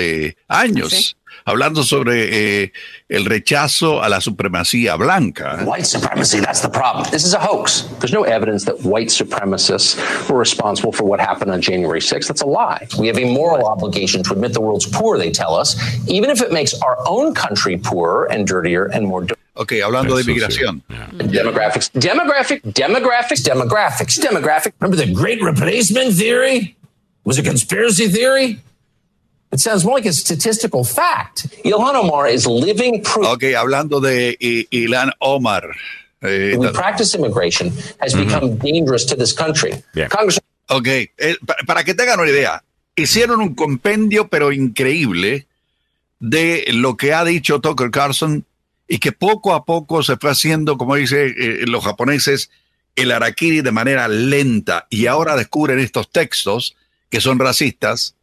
años 0.47 1.15
hablando 1.45 1.83
sobre 1.83 2.63
eh, 2.63 2.71
el 3.09 3.25
rechazo 3.25 4.01
a 4.01 4.09
la 4.09 4.21
supremacía 4.21 4.95
blanca. 4.95 5.63
White 5.65 5.85
supremacy, 5.85 6.39
that's 6.39 6.61
the 6.61 6.69
problem. 6.69 7.09
This 7.11 7.25
is 7.25 7.33
a 7.33 7.39
hoax. 7.39 7.87
There's 7.99 8.13
no 8.13 8.23
evidence 8.23 8.65
that 8.65 8.81
white 8.83 9.09
supremacists 9.09 9.97
were 10.29 10.37
responsible 10.37 10.91
for 10.91 11.03
what 11.03 11.19
happened 11.19 11.51
on 11.51 11.61
January 11.61 11.99
6th. 11.99 12.27
That's 12.27 12.41
a 12.41 12.47
lie. 12.47 12.87
We 12.99 13.07
have 13.07 13.17
a 13.17 13.25
moral 13.25 13.67
obligation 13.67 14.23
to 14.23 14.33
admit 14.33 14.53
the 14.53 14.61
world's 14.61 14.85
poor, 14.85 15.17
they 15.17 15.31
tell 15.31 15.55
us, 15.55 15.75
even 16.07 16.29
if 16.29 16.41
it 16.41 16.51
makes 16.51 16.73
our 16.81 16.97
own 17.07 17.33
country 17.33 17.77
poorer 17.77 18.25
and 18.31 18.47
dirtier 18.47 18.85
and 18.85 19.07
more 19.07 19.21
dirty. 19.21 19.39
Ok, 19.53 19.81
hablando 19.83 20.15
de 20.15 20.23
inmigración. 20.23 20.81
Yeah. 20.89 21.07
Demographics, 21.11 21.91
demographic, 21.91 22.61
demographics, 22.63 23.43
demographics, 23.43 24.17
demographic. 24.17 24.71
Remember 24.79 24.95
the 24.95 25.11
great 25.13 25.41
replacement 25.41 26.13
theory? 26.13 26.77
Was 27.25 27.37
a 27.37 27.43
conspiracy 27.43 28.07
theory? 28.07 28.59
It 29.51 29.59
sounds 29.59 29.83
more 29.83 29.95
like 29.95 30.07
a 30.07 30.13
statistical 30.13 30.83
fact. 30.83 31.47
Ilhan 31.65 31.95
Omar 31.95 32.27
is 32.29 32.47
living 32.47 33.03
proof. 33.03 33.27
Ok, 33.27 33.43
hablando 33.57 33.99
de 33.99 34.37
Ilhan 34.71 35.11
Omar. 35.19 35.75
Eh, 36.21 36.55
we 36.57 36.71
practice 36.71 37.15
immigration 37.15 37.71
has 37.99 38.13
mm 38.13 38.19
-hmm. 38.19 38.25
become 38.25 38.57
dangerous 38.57 39.05
to 39.05 39.15
this 39.15 39.33
country. 39.33 39.83
Yeah. 39.93 40.07
Congress 40.07 40.39
ok, 40.71 40.87
eh, 40.87 41.37
para 41.65 41.83
que 41.83 41.93
tengan 41.93 42.19
una 42.19 42.29
idea, 42.29 42.63
hicieron 42.95 43.41
un 43.41 43.55
compendio 43.55 44.27
pero 44.29 44.51
increíble 44.51 45.47
de 46.19 46.65
lo 46.71 46.95
que 46.95 47.13
ha 47.13 47.25
dicho 47.25 47.59
Tucker 47.59 47.91
Carlson 47.91 48.45
y 48.87 48.99
que 48.99 49.11
poco 49.11 49.53
a 49.53 49.65
poco 49.65 50.03
se 50.03 50.17
fue 50.17 50.31
haciendo, 50.31 50.77
como 50.77 50.95
dicen 50.95 51.35
eh, 51.37 51.65
los 51.67 51.83
japoneses, 51.83 52.49
el 52.95 53.11
arakiri 53.11 53.61
de 53.61 53.71
manera 53.71 54.07
lenta 54.07 54.87
y 54.89 55.07
ahora 55.07 55.35
descubren 55.35 55.79
estos 55.79 56.09
textos 56.11 56.75
que 57.09 57.21
son 57.21 57.39
racistas 57.39 58.15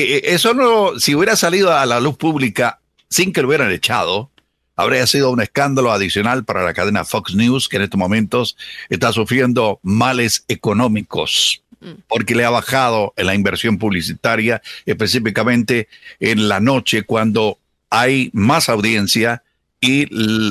eh, 0.00 0.22
eso 0.34 0.54
no, 0.54 0.98
si 0.98 1.14
hubiera 1.14 1.36
salido 1.36 1.72
a 1.76 1.86
la 1.86 2.00
luz 2.00 2.16
pública 2.16 2.80
sin 3.08 3.32
que 3.32 3.42
lo 3.42 3.48
hubieran 3.48 3.70
echado, 3.70 4.30
habría 4.76 5.06
sido 5.06 5.30
un 5.30 5.40
escándalo 5.40 5.92
adicional 5.92 6.44
para 6.44 6.62
la 6.62 6.74
cadena 6.74 7.04
Fox 7.04 7.34
News, 7.34 7.68
que 7.68 7.76
en 7.76 7.82
estos 7.82 7.98
momentos 7.98 8.56
está 8.88 9.12
sufriendo 9.12 9.80
males 9.82 10.44
económicos 10.46 11.62
mm. 11.80 12.02
porque 12.06 12.34
le 12.34 12.44
ha 12.44 12.50
bajado 12.50 13.12
en 13.16 13.26
la 13.26 13.34
inversión 13.34 13.78
publicitaria, 13.78 14.62
específicamente 14.86 15.88
en 16.20 16.48
la 16.48 16.60
noche 16.60 17.02
cuando 17.02 17.58
hay 17.90 18.30
más 18.32 18.68
audiencia 18.68 19.42
y 19.80 20.06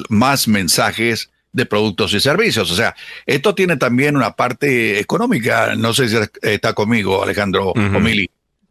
más 0.09 0.47
mensajes 0.47 1.29
de 1.53 1.65
productos 1.65 2.13
y 2.13 2.19
servicios. 2.19 2.69
O 2.71 2.75
sea, 2.75 2.95
esto 3.25 3.55
tiene 3.55 3.77
también 3.77 4.15
una 4.15 4.35
parte 4.35 4.99
económica. 4.99 5.75
No 5.75 5.93
sé 5.93 6.09
si 6.09 6.17
está 6.41 6.73
conmigo, 6.73 7.23
Alejandro 7.23 7.71
Omili. 7.71 8.29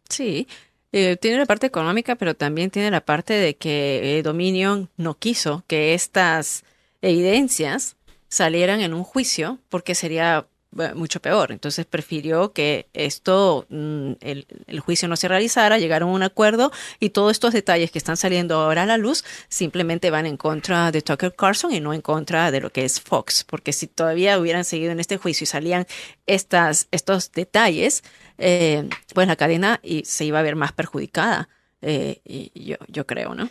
Sí, 0.09 0.47
eh, 0.91 1.17
tiene 1.17 1.37
la 1.37 1.45
parte 1.45 1.67
económica, 1.67 2.15
pero 2.15 2.35
también 2.35 2.71
tiene 2.71 2.91
la 2.91 3.01
parte 3.01 3.33
de 3.33 3.55
que 3.55 4.19
eh, 4.19 4.23
Dominion 4.23 4.89
no 4.97 5.15
quiso 5.15 5.63
que 5.67 5.93
estas 5.93 6.63
evidencias 7.01 7.95
salieran 8.29 8.81
en 8.81 8.93
un 8.93 9.03
juicio 9.03 9.59
porque 9.69 9.95
sería 9.95 10.47
mucho 10.95 11.19
peor. 11.21 11.51
Entonces 11.51 11.85
prefirió 11.85 12.53
que 12.53 12.87
esto, 12.93 13.65
mm, 13.69 14.11
el, 14.21 14.45
el, 14.67 14.79
juicio 14.79 15.07
no 15.07 15.15
se 15.15 15.27
realizara, 15.27 15.77
llegaron 15.77 16.09
a 16.09 16.13
un 16.13 16.23
acuerdo 16.23 16.71
y 16.99 17.09
todos 17.09 17.31
estos 17.31 17.53
detalles 17.53 17.91
que 17.91 17.97
están 17.97 18.17
saliendo 18.17 18.55
ahora 18.55 18.83
a 18.83 18.85
la 18.85 18.97
luz 18.97 19.23
simplemente 19.49 20.11
van 20.11 20.25
en 20.25 20.37
contra 20.37 20.91
de 20.91 21.01
Tucker 21.01 21.33
Carlson 21.35 21.73
y 21.73 21.79
no 21.79 21.93
en 21.93 22.01
contra 22.01 22.51
de 22.51 22.61
lo 22.61 22.69
que 22.69 22.85
es 22.85 22.99
Fox. 23.01 23.43
Porque 23.43 23.73
si 23.73 23.87
todavía 23.87 24.39
hubieran 24.39 24.65
seguido 24.65 24.91
en 24.91 24.99
este 24.99 25.17
juicio 25.17 25.45
y 25.45 25.47
salían 25.47 25.87
estas, 26.25 26.87
estos 26.91 27.31
detalles, 27.31 28.03
eh, 28.37 28.87
pues 29.13 29.27
la 29.27 29.35
cadena 29.35 29.79
y 29.83 30.05
se 30.05 30.25
iba 30.25 30.39
a 30.39 30.43
ver 30.43 30.55
más 30.55 30.71
perjudicada, 30.71 31.49
eh, 31.81 32.21
y 32.25 32.51
yo, 32.65 32.77
yo 32.87 33.05
creo, 33.05 33.35
¿no? 33.35 33.49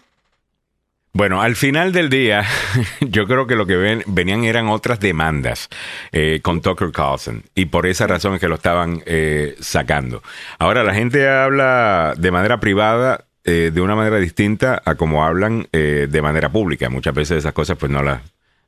Bueno, 1.16 1.40
al 1.40 1.56
final 1.56 1.92
del 1.92 2.10
día, 2.10 2.44
yo 3.00 3.26
creo 3.26 3.46
que 3.46 3.56
lo 3.56 3.64
que 3.64 3.76
ven, 3.76 4.02
venían 4.06 4.44
eran 4.44 4.68
otras 4.68 5.00
demandas 5.00 5.70
eh, 6.12 6.40
con 6.42 6.60
Tucker 6.60 6.92
Carlson 6.92 7.42
y 7.54 7.64
por 7.64 7.86
esa 7.86 8.06
razón 8.06 8.34
es 8.34 8.40
que 8.40 8.48
lo 8.48 8.56
estaban 8.56 9.02
eh, 9.06 9.56
sacando. 9.58 10.22
Ahora, 10.58 10.84
la 10.84 10.92
gente 10.92 11.26
habla 11.26 12.12
de 12.18 12.30
manera 12.30 12.60
privada 12.60 13.24
eh, 13.44 13.70
de 13.72 13.80
una 13.80 13.94
manera 13.94 14.18
distinta 14.18 14.82
a 14.84 14.94
como 14.96 15.24
hablan 15.24 15.66
de 15.72 16.20
manera 16.22 16.50
pública. 16.50 16.90
Muchas 16.90 17.14
veces 17.14 17.38
esas 17.38 17.54
cosas 17.54 17.78
pues 17.78 17.90
no 17.90 18.02
las, 18.02 18.20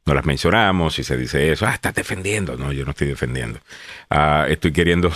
no 0.07 0.15
las 0.15 0.25
mencionamos 0.25 0.99
y 0.99 1.05
se 1.05 1.19
dice 1.19 1.53
eso, 1.53 1.67
ah, 1.67 1.75
estás 1.75 1.95
defendiendo. 1.97 2.57
No, 2.57 2.73
yo 2.73 2.87
no 2.87 2.93
estoy 2.93 3.09
defendiendo. 3.09 3.59
Ah, 4.09 4.47
estoy 4.49 4.73
queriendo 4.73 5.13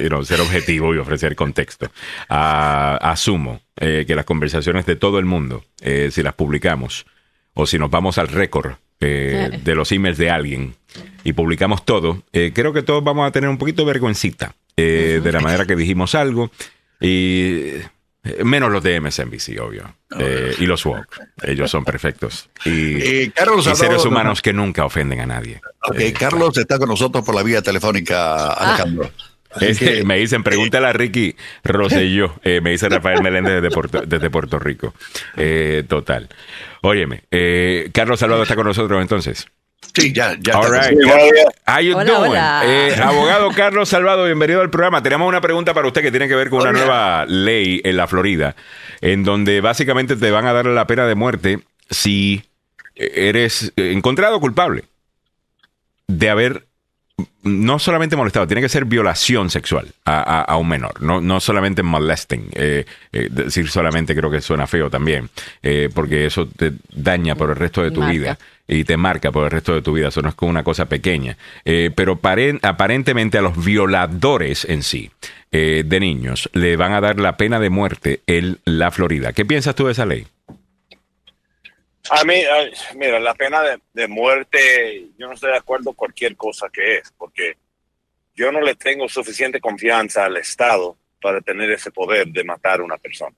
you 0.00 0.08
know, 0.08 0.24
ser 0.24 0.40
objetivo 0.40 0.94
y 0.94 0.98
ofrecer 0.98 1.34
contexto. 1.36 1.90
Ah, 2.28 2.98
asumo 3.00 3.60
eh, 3.76 4.04
que 4.06 4.14
las 4.14 4.24
conversaciones 4.24 4.86
de 4.86 4.96
todo 4.96 5.18
el 5.18 5.24
mundo, 5.24 5.64
eh, 5.80 6.10
si 6.12 6.22
las 6.22 6.34
publicamos 6.34 7.06
o 7.54 7.66
si 7.66 7.78
nos 7.78 7.90
vamos 7.90 8.18
al 8.18 8.28
récord 8.28 8.72
eh, 9.00 9.60
de 9.62 9.74
los 9.74 9.92
emails 9.92 10.18
de 10.18 10.30
alguien 10.30 10.74
y 11.24 11.32
publicamos 11.32 11.84
todo, 11.84 12.22
creo 12.32 12.72
que 12.72 12.82
todos 12.82 13.02
vamos 13.04 13.26
a 13.28 13.30
tener 13.32 13.48
un 13.50 13.58
poquito 13.58 13.82
de 13.82 13.86
vergüencita 13.92 14.54
de 14.76 15.30
la 15.32 15.40
manera 15.40 15.66
que 15.66 15.76
dijimos 15.76 16.14
algo 16.14 16.50
y 17.00 17.74
menos 18.42 18.70
los 18.72 18.82
de 18.82 19.00
MSNBC, 19.00 19.60
obvio, 19.60 19.94
Eh, 20.18 20.54
y 20.58 20.66
los 20.66 20.84
woke. 20.86 21.20
Ellos 21.42 21.70
son 21.70 21.84
perfectos 21.84 22.48
y, 22.64 22.70
Eh, 23.24 23.32
Carlos 23.34 23.66
y 23.66 23.70
Alvaro- 23.70 23.76
seres 23.76 24.04
humanos 24.06 24.40
que 24.42 24.52
nunca 24.52 24.84
ofenden 24.84 25.20
a 25.20 25.26
nadie. 25.26 25.60
Ok, 25.88 25.98
Eh, 25.98 26.12
Carlos 26.12 26.56
está 26.56 26.78
con 26.78 26.88
nosotros 26.88 27.24
por 27.24 27.34
la 27.34 27.42
vía 27.42 27.60
telefónica, 27.62 28.52
Alejandro. 28.52 29.10
Así 29.54 29.66
Es 29.66 29.78
que 29.78 29.84
que- 29.98 30.04
me 30.04 30.16
dicen, 30.18 30.42
pregúntale 30.42 30.86
a 30.88 30.92
Ricky 30.92 31.36
Rosselló. 31.62 32.34
Eh, 32.42 32.60
me 32.62 32.70
dice 32.70 32.88
Rafael 32.88 33.22
Meléndez 33.22 33.54
desde 33.62 33.70
Puerto, 33.74 34.02
desde 34.06 34.30
Puerto 34.30 34.58
Rico. 34.58 34.94
Eh, 35.36 35.84
total. 35.88 36.28
Óyeme, 36.82 37.24
eh, 37.30 37.88
Carlos 37.92 38.18
Salvador 38.20 38.42
está 38.44 38.56
con 38.56 38.66
nosotros 38.66 39.00
entonces. 39.00 39.46
sí, 39.94 40.12
ya, 40.12 40.36
ya. 40.40 40.58
All 40.58 40.70
right. 40.72 40.98
How 41.66 41.80
you 41.80 41.96
Hola, 41.96 42.04
doing? 42.04 42.30
hola. 42.32 42.62
Eh, 42.66 42.94
abogado 43.00 43.50
Carlos 43.52 43.88
Salvador, 43.88 44.26
bienvenido 44.26 44.60
al 44.60 44.70
programa. 44.70 45.02
Tenemos 45.02 45.28
una 45.28 45.40
pregunta 45.40 45.72
para 45.72 45.86
usted 45.86 46.02
que 46.02 46.10
tiene 46.10 46.26
que 46.28 46.34
ver 46.34 46.50
con 46.50 46.60
una 46.62 46.70
Hola. 46.70 46.78
nueva 46.78 47.26
ley 47.26 47.80
en 47.84 47.96
la 47.96 48.06
Florida, 48.08 48.56
en 49.00 49.22
donde 49.24 49.60
básicamente 49.60 50.16
te 50.16 50.30
van 50.30 50.46
a 50.46 50.52
dar 50.52 50.66
la 50.66 50.86
pena 50.86 51.06
de 51.06 51.14
muerte 51.14 51.60
si 51.90 52.42
eres 52.96 53.72
eh, 53.76 53.92
encontrado 53.92 54.40
culpable 54.40 54.84
de 56.08 56.28
haber 56.30 56.66
no 57.44 57.78
solamente 57.78 58.16
molestado, 58.16 58.46
tiene 58.46 58.60
que 58.62 58.68
ser 58.68 58.84
violación 58.84 59.50
sexual 59.50 59.88
a, 60.04 60.18
a- 60.20 60.42
a 60.42 60.56
un 60.56 60.68
menor, 60.68 61.00
no, 61.02 61.20
no 61.20 61.40
solamente 61.40 61.82
molesting. 61.82 62.48
Eh, 62.54 62.84
eh, 63.12 63.28
decir 63.30 63.68
solamente 63.70 64.14
creo 64.14 64.30
que 64.30 64.40
suena 64.40 64.66
feo 64.66 64.90
también, 64.90 65.28
eh, 65.62 65.88
porque 65.94 66.26
eso 66.26 66.46
te 66.48 66.72
daña 66.94 67.34
por 67.34 67.50
el 67.50 67.56
resto 67.56 67.82
de 67.82 67.90
tu 67.90 68.00
Marca. 68.00 68.12
vida 68.12 68.38
y 68.66 68.84
te 68.84 68.96
marca 68.96 69.30
por 69.30 69.44
el 69.44 69.50
resto 69.50 69.74
de 69.74 69.82
tu 69.82 69.92
vida. 69.92 70.08
Eso 70.08 70.22
no 70.22 70.30
es 70.30 70.34
como 70.34 70.50
una 70.50 70.64
cosa 70.64 70.86
pequeña. 70.86 71.36
Pero 71.64 72.16
paren- 72.20 72.60
aparentemente 72.62 73.36
a 73.38 73.42
los 73.42 73.62
violadores 73.62 74.64
en 74.64 74.82
sí 74.82 75.10
de 75.52 75.98
niños 76.00 76.48
le 76.54 76.76
van 76.76 76.92
a 76.92 77.00
dar 77.00 77.20
la 77.20 77.36
pena 77.36 77.60
de 77.60 77.70
muerte 77.70 78.22
en 78.26 78.58
la 78.64 78.90
Florida. 78.90 79.32
¿Qué 79.34 79.44
piensas 79.44 79.74
tú 79.74 79.86
de 79.86 79.92
esa 79.92 80.06
ley? 80.06 80.26
A 82.10 82.24
mí, 82.24 82.42
mira, 82.96 83.18
la 83.18 83.34
pena 83.34 83.62
de, 83.62 83.80
de 83.92 84.08
muerte, 84.08 85.08
yo 85.18 85.26
no 85.26 85.32
estoy 85.34 85.50
de 85.50 85.56
acuerdo 85.56 85.86
con 85.86 85.94
cualquier 85.94 86.36
cosa 86.36 86.68
que 86.70 86.98
es, 86.98 87.12
porque 87.16 87.56
yo 88.34 88.52
no 88.52 88.60
le 88.60 88.74
tengo 88.74 89.08
suficiente 89.08 89.60
confianza 89.60 90.24
al 90.24 90.36
Estado 90.36 90.96
para 91.20 91.40
tener 91.40 91.70
ese 91.70 91.90
poder 91.90 92.28
de 92.28 92.44
matar 92.44 92.80
a 92.80 92.84
una 92.84 92.98
persona. 92.98 93.34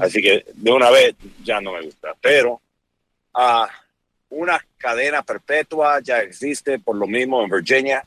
Así 0.00 0.20
que 0.20 0.44
de 0.52 0.70
una 0.72 0.90
vez 0.90 1.14
ya 1.42 1.60
no 1.60 1.72
me 1.72 1.82
gusta. 1.82 2.14
Pero 2.20 2.60
ah, 3.34 3.68
una 4.30 4.64
cadena 4.76 5.22
perpetua 5.22 6.00
ya 6.00 6.20
existe 6.20 6.78
por 6.78 6.96
lo 6.96 7.06
mismo 7.06 7.42
en 7.42 7.50
Virginia. 7.50 8.04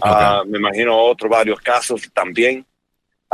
Ah, 0.00 0.42
me 0.46 0.58
imagino 0.58 0.96
otros 0.96 1.30
varios 1.30 1.60
casos 1.60 2.10
también. 2.12 2.64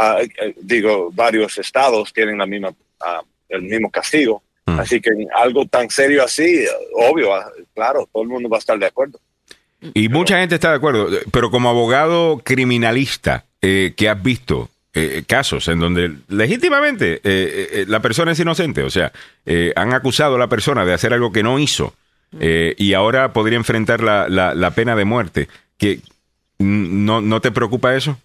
Eh, 0.01 0.55
digo, 0.57 1.11
varios 1.13 1.59
estados 1.59 2.13
tienen 2.13 2.39
la 2.39 2.47
misma, 2.47 2.75
el 3.49 3.63
mismo 3.63 3.91
castigo. 3.91 4.43
Mm. 4.75 4.81
Así 4.81 5.01
que 5.01 5.11
en 5.11 5.29
algo 5.35 5.67
tan 5.67 5.89
serio 5.91 6.23
así, 6.25 6.65
obvio, 6.95 7.29
claro, 7.75 8.09
todo 8.13 8.23
el 8.23 8.29
mundo 8.29 8.49
va 8.49 8.57
a 8.57 8.61
estar 8.61 8.79
de 8.79 8.87
acuerdo. 8.87 9.19
Y 9.95 10.09
mucha 10.09 10.39
gente 10.41 10.57
está 10.57 10.71
de 10.71 10.77
acuerdo, 10.77 11.09
pero 11.31 11.51
como 11.51 11.69
abogado 11.71 12.41
criminalista 12.45 13.45
eh, 13.63 13.95
que 13.97 14.09
has 14.09 14.21
visto 14.23 14.69
eh, 14.95 15.23
casos 15.27 15.69
en 15.69 15.79
donde 15.79 16.13
legítimamente 16.29 17.15
eh, 17.17 17.21
eh, 17.25 17.85
la 17.87 18.01
persona 18.01 18.33
es 18.33 18.41
inocente, 18.41 18.83
o 18.83 18.91
sea, 18.91 19.13
eh, 19.47 19.73
han 19.77 19.93
acusado 19.93 20.35
a 20.35 20.39
la 20.39 20.49
persona 20.49 20.85
de 20.85 20.95
hacer 20.95 21.13
algo 21.13 21.31
que 21.31 21.43
no 21.45 21.59
hizo 21.61 21.95
eh, 22.41 22.75
y 22.77 22.95
ahora 22.95 23.33
podría 23.33 23.57
enfrentar 23.57 24.03
la, 24.03 24.29
la- 24.29 24.55
la 24.55 24.71
pena 24.73 24.97
de 24.97 25.05
muerte. 25.05 25.49
Que, 25.79 26.01
mm, 26.59 27.05
no, 27.05 27.21
¿No 27.21 27.41
te 27.41 27.53
preocupa 27.53 27.95
eso? 27.95 28.19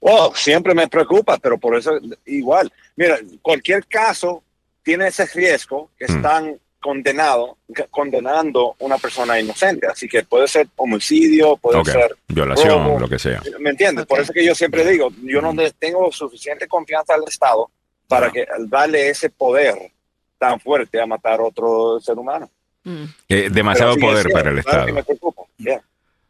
Oh, 0.00 0.32
siempre 0.34 0.74
me 0.74 0.88
preocupa, 0.88 1.38
pero 1.38 1.56
por 1.58 1.76
eso 1.76 1.92
igual. 2.26 2.72
Mira, 2.96 3.18
cualquier 3.40 3.86
caso 3.86 4.42
tiene 4.82 5.08
ese 5.08 5.26
riesgo 5.26 5.90
que 5.98 6.06
Mm. 6.06 6.16
están 6.16 6.58
condenado, 6.80 7.58
condenando 7.90 8.74
una 8.80 8.98
persona 8.98 9.38
inocente. 9.38 9.86
Así 9.86 10.08
que 10.08 10.24
puede 10.24 10.48
ser 10.48 10.66
homicidio, 10.76 11.56
puede 11.56 11.78
Ok, 11.78 11.88
ser 11.88 12.16
Violación, 12.28 12.84
robo. 12.84 12.98
lo 13.00 13.08
que 13.08 13.18
sea. 13.20 13.40
¿Me 13.60 13.70
entiendes? 13.70 14.04
Por 14.06 14.18
eso 14.20 14.32
que 14.32 14.44
yo 14.44 14.54
siempre 14.54 14.84
digo, 14.90 15.10
yo 15.22 15.40
no 15.40 15.52
le 15.52 15.70
tengo 15.72 16.10
suficiente 16.10 16.66
confianza 16.66 17.14
al 17.14 17.22
Estado 17.28 17.70
para 18.08 18.26
Ah. 18.26 18.32
que 18.32 18.44
darle 18.66 19.08
ese 19.10 19.30
poder 19.30 19.74
tan 20.38 20.58
fuerte 20.58 21.00
a 21.00 21.06
matar 21.06 21.38
a 21.38 21.44
otro 21.44 22.00
ser 22.00 22.18
humano. 22.18 22.50
Mm. 22.82 23.04
Eh, 23.28 23.48
demasiado 23.52 23.94
poder 23.96 24.28
para 24.32 24.50
el 24.50 24.58
Estado. 24.58 24.86
que 24.86 24.92
me. 24.92 25.04
Yeah. 25.58 25.80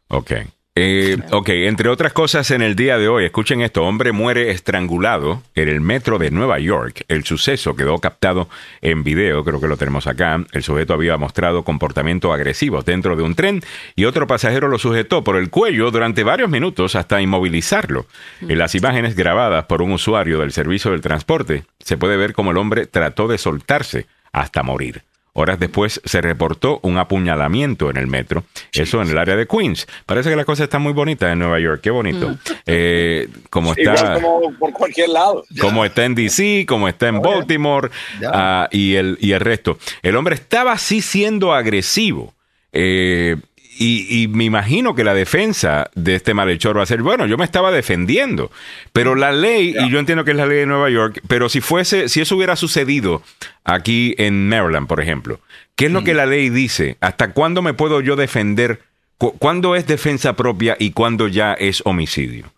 Ok. 0.09 0.31
Eh, 0.75 1.19
ok, 1.31 1.49
entre 1.49 1.87
otras 1.89 2.13
cosas 2.13 2.49
en 2.49 2.63
el 2.63 2.75
día 2.75 2.97
de 2.97 3.07
hoy, 3.07 3.25
escuchen 3.25 3.61
esto, 3.61 3.83
hombre 3.83 4.11
muere 4.11 4.49
estrangulado 4.49 5.43
en 5.53 5.69
el 5.69 5.81
metro 5.81 6.17
de 6.17 6.31
Nueva 6.31 6.57
York. 6.57 7.05
El 7.09 7.25
suceso 7.25 7.75
quedó 7.75 7.99
captado 7.99 8.49
en 8.81 9.03
video, 9.03 9.43
creo 9.43 9.61
que 9.61 9.67
lo 9.67 9.77
tenemos 9.77 10.07
acá. 10.07 10.43
El 10.51 10.63
sujeto 10.63 10.95
había 10.95 11.15
mostrado 11.17 11.63
comportamientos 11.63 12.33
agresivos 12.33 12.85
dentro 12.85 13.15
de 13.15 13.21
un 13.21 13.35
tren 13.35 13.61
y 13.95 14.05
otro 14.05 14.25
pasajero 14.25 14.67
lo 14.67 14.79
sujetó 14.79 15.23
por 15.23 15.35
el 15.35 15.51
cuello 15.51 15.91
durante 15.91 16.23
varios 16.23 16.49
minutos 16.49 16.95
hasta 16.95 17.21
inmovilizarlo. 17.21 18.07
En 18.41 18.57
las 18.57 18.73
imágenes 18.73 19.15
grabadas 19.15 19.65
por 19.65 19.83
un 19.83 19.91
usuario 19.91 20.39
del 20.39 20.53
servicio 20.53 20.89
del 20.89 21.01
transporte, 21.01 21.65
se 21.81 21.97
puede 21.97 22.17
ver 22.17 22.33
cómo 22.33 22.49
el 22.49 22.57
hombre 22.57 22.87
trató 22.87 23.27
de 23.27 23.37
soltarse 23.37 24.07
hasta 24.31 24.63
morir. 24.63 25.03
Horas 25.35 25.59
después 25.59 25.99
se 26.05 26.21
reportó 26.21 26.79
un 26.83 26.99
apuñalamiento 26.99 27.89
en 27.89 27.97
el 27.97 28.05
metro, 28.05 28.43
eso 28.71 29.01
en 29.01 29.09
el 29.09 29.17
área 29.17 29.35
de 29.35 29.47
Queens. 29.47 29.87
Parece 30.05 30.29
que 30.29 30.35
las 30.35 30.45
cosas 30.45 30.65
están 30.65 30.83
muy 30.83 30.93
bonitas 30.93 31.33
en 31.33 31.39
Nueva 31.39 31.59
York, 31.59 31.81
qué 31.81 31.89
bonito. 31.89 32.37
Eh, 32.67 33.27
como 33.49 33.73
Igual 33.75 33.95
está, 33.95 34.13
como 34.13 34.53
por 34.59 34.71
cualquier 34.73 35.09
lado. 35.09 35.43
como 35.59 35.85
está 35.85 36.05
en 36.05 36.13
DC, 36.13 36.65
como 36.67 36.87
está 36.87 37.07
en 37.07 37.19
Baltimore 37.19 37.89
ah, 38.31 38.67
y, 38.71 38.93
el, 38.93 39.17
y 39.19 39.31
el 39.31 39.39
resto. 39.39 39.79
El 40.03 40.15
hombre 40.17 40.35
estaba 40.35 40.73
así 40.73 41.01
siendo 41.01 41.51
agresivo. 41.53 42.35
Eh, 42.71 43.37
y, 43.77 44.23
y 44.23 44.27
me 44.27 44.43
imagino 44.43 44.95
que 44.95 45.03
la 45.03 45.13
defensa 45.13 45.89
de 45.95 46.15
este 46.15 46.33
malhechor 46.33 46.77
va 46.77 46.83
a 46.83 46.85
ser, 46.85 47.01
bueno, 47.01 47.25
yo 47.25 47.37
me 47.37 47.45
estaba 47.45 47.71
defendiendo, 47.71 48.51
pero 48.91 49.15
la 49.15 49.31
ley, 49.31 49.75
y 49.77 49.89
yo 49.91 49.99
entiendo 49.99 50.23
que 50.23 50.31
es 50.31 50.37
la 50.37 50.45
ley 50.45 50.59
de 50.59 50.65
Nueva 50.65 50.89
York, 50.89 51.21
pero 51.27 51.49
si 51.49 51.61
fuese, 51.61 52.09
si 52.09 52.21
eso 52.21 52.35
hubiera 52.35 52.55
sucedido 52.55 53.21
aquí 53.63 54.15
en 54.17 54.49
Maryland, 54.49 54.87
por 54.87 55.01
ejemplo, 55.01 55.39
¿qué 55.75 55.85
es 55.87 55.91
lo 55.91 56.03
que 56.03 56.13
la 56.13 56.25
ley 56.25 56.49
dice? 56.49 56.97
¿Hasta 57.01 57.31
cuándo 57.33 57.61
me 57.61 57.73
puedo 57.73 58.01
yo 58.01 58.15
defender? 58.15 58.81
Cu- 59.17 59.37
¿Cuándo 59.37 59.75
es 59.75 59.85
defensa 59.87 60.33
propia 60.33 60.75
y 60.79 60.91
cuándo 60.91 61.27
ya 61.27 61.53
es 61.53 61.81
homicidio? 61.85 62.51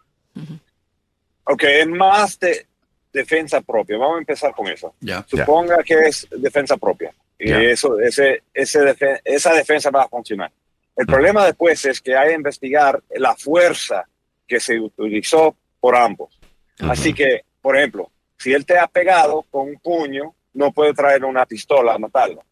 Ok, 1.45 1.63
es 1.63 1.87
más 1.87 2.39
de 2.39 2.65
defensa 3.13 3.61
propia. 3.61 3.97
Vamos 3.97 4.15
a 4.15 4.19
empezar 4.19 4.51
con 4.53 4.67
eso. 4.67 4.93
Suponga 5.27 5.77
que 5.83 5.93
es 6.07 6.27
defensa 6.37 6.75
propia. 6.77 7.13
Y 7.37 7.51
eso, 7.71 7.99
ese, 7.99 8.41
ese 8.53 8.79
defe- 8.81 9.19
esa 9.23 9.53
defensa 9.53 9.89
va 9.91 10.03
a 10.03 10.07
funcionar. 10.07 10.51
El 10.95 11.05
problema 11.05 11.45
después 11.45 11.83
es 11.85 11.99
que 12.01 12.15
hay 12.15 12.29
que 12.29 12.35
investigar 12.35 13.01
la 13.15 13.35
fuerza 13.35 14.07
que 14.47 14.59
se 14.59 14.79
utilizó 14.79 15.55
por 15.79 15.95
ambos. 15.95 16.39
Así 16.79 17.13
que, 17.13 17.43
por 17.61 17.77
ejemplo, 17.77 18.11
si 18.37 18.53
él 18.53 18.65
te 18.65 18.77
ha 18.77 18.87
pegado 18.87 19.43
con 19.49 19.69
un 19.69 19.79
puño, 19.79 20.35
no 20.53 20.71
puede 20.71 20.93
traer 20.93 21.25
una 21.25 21.45
pistola 21.45 21.93
a 21.93 21.97
matarlo. 21.97 22.43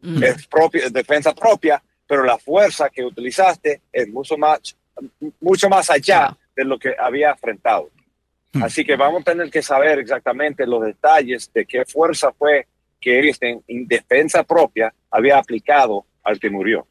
Mm. 0.00 0.22
Es, 0.22 0.46
propia, 0.46 0.84
es 0.84 0.92
defensa 0.92 1.34
propia, 1.34 1.82
pero 2.06 2.24
la 2.24 2.38
fuerza 2.38 2.90
que 2.90 3.04
utilizaste 3.04 3.82
es 3.92 4.08
mucho 4.08 4.36
más, 4.36 4.76
mucho 5.40 5.68
más 5.68 5.88
allá 5.90 6.36
de 6.54 6.64
lo 6.64 6.78
que 6.78 6.94
había 6.98 7.30
enfrentado. 7.30 7.90
Así 8.62 8.84
que 8.84 8.94
vamos 8.94 9.22
a 9.22 9.32
tener 9.32 9.50
que 9.50 9.62
saber 9.62 9.98
exactamente 9.98 10.64
los 10.64 10.84
detalles 10.84 11.52
de 11.52 11.66
qué 11.66 11.84
fuerza 11.84 12.32
fue 12.32 12.68
que 13.00 13.18
él 13.18 13.36
en, 13.40 13.64
en 13.66 13.88
defensa 13.88 14.44
propia 14.44 14.94
había 15.10 15.38
aplicado 15.38 16.06
al 16.22 16.38
que 16.38 16.50
murió. 16.50 16.86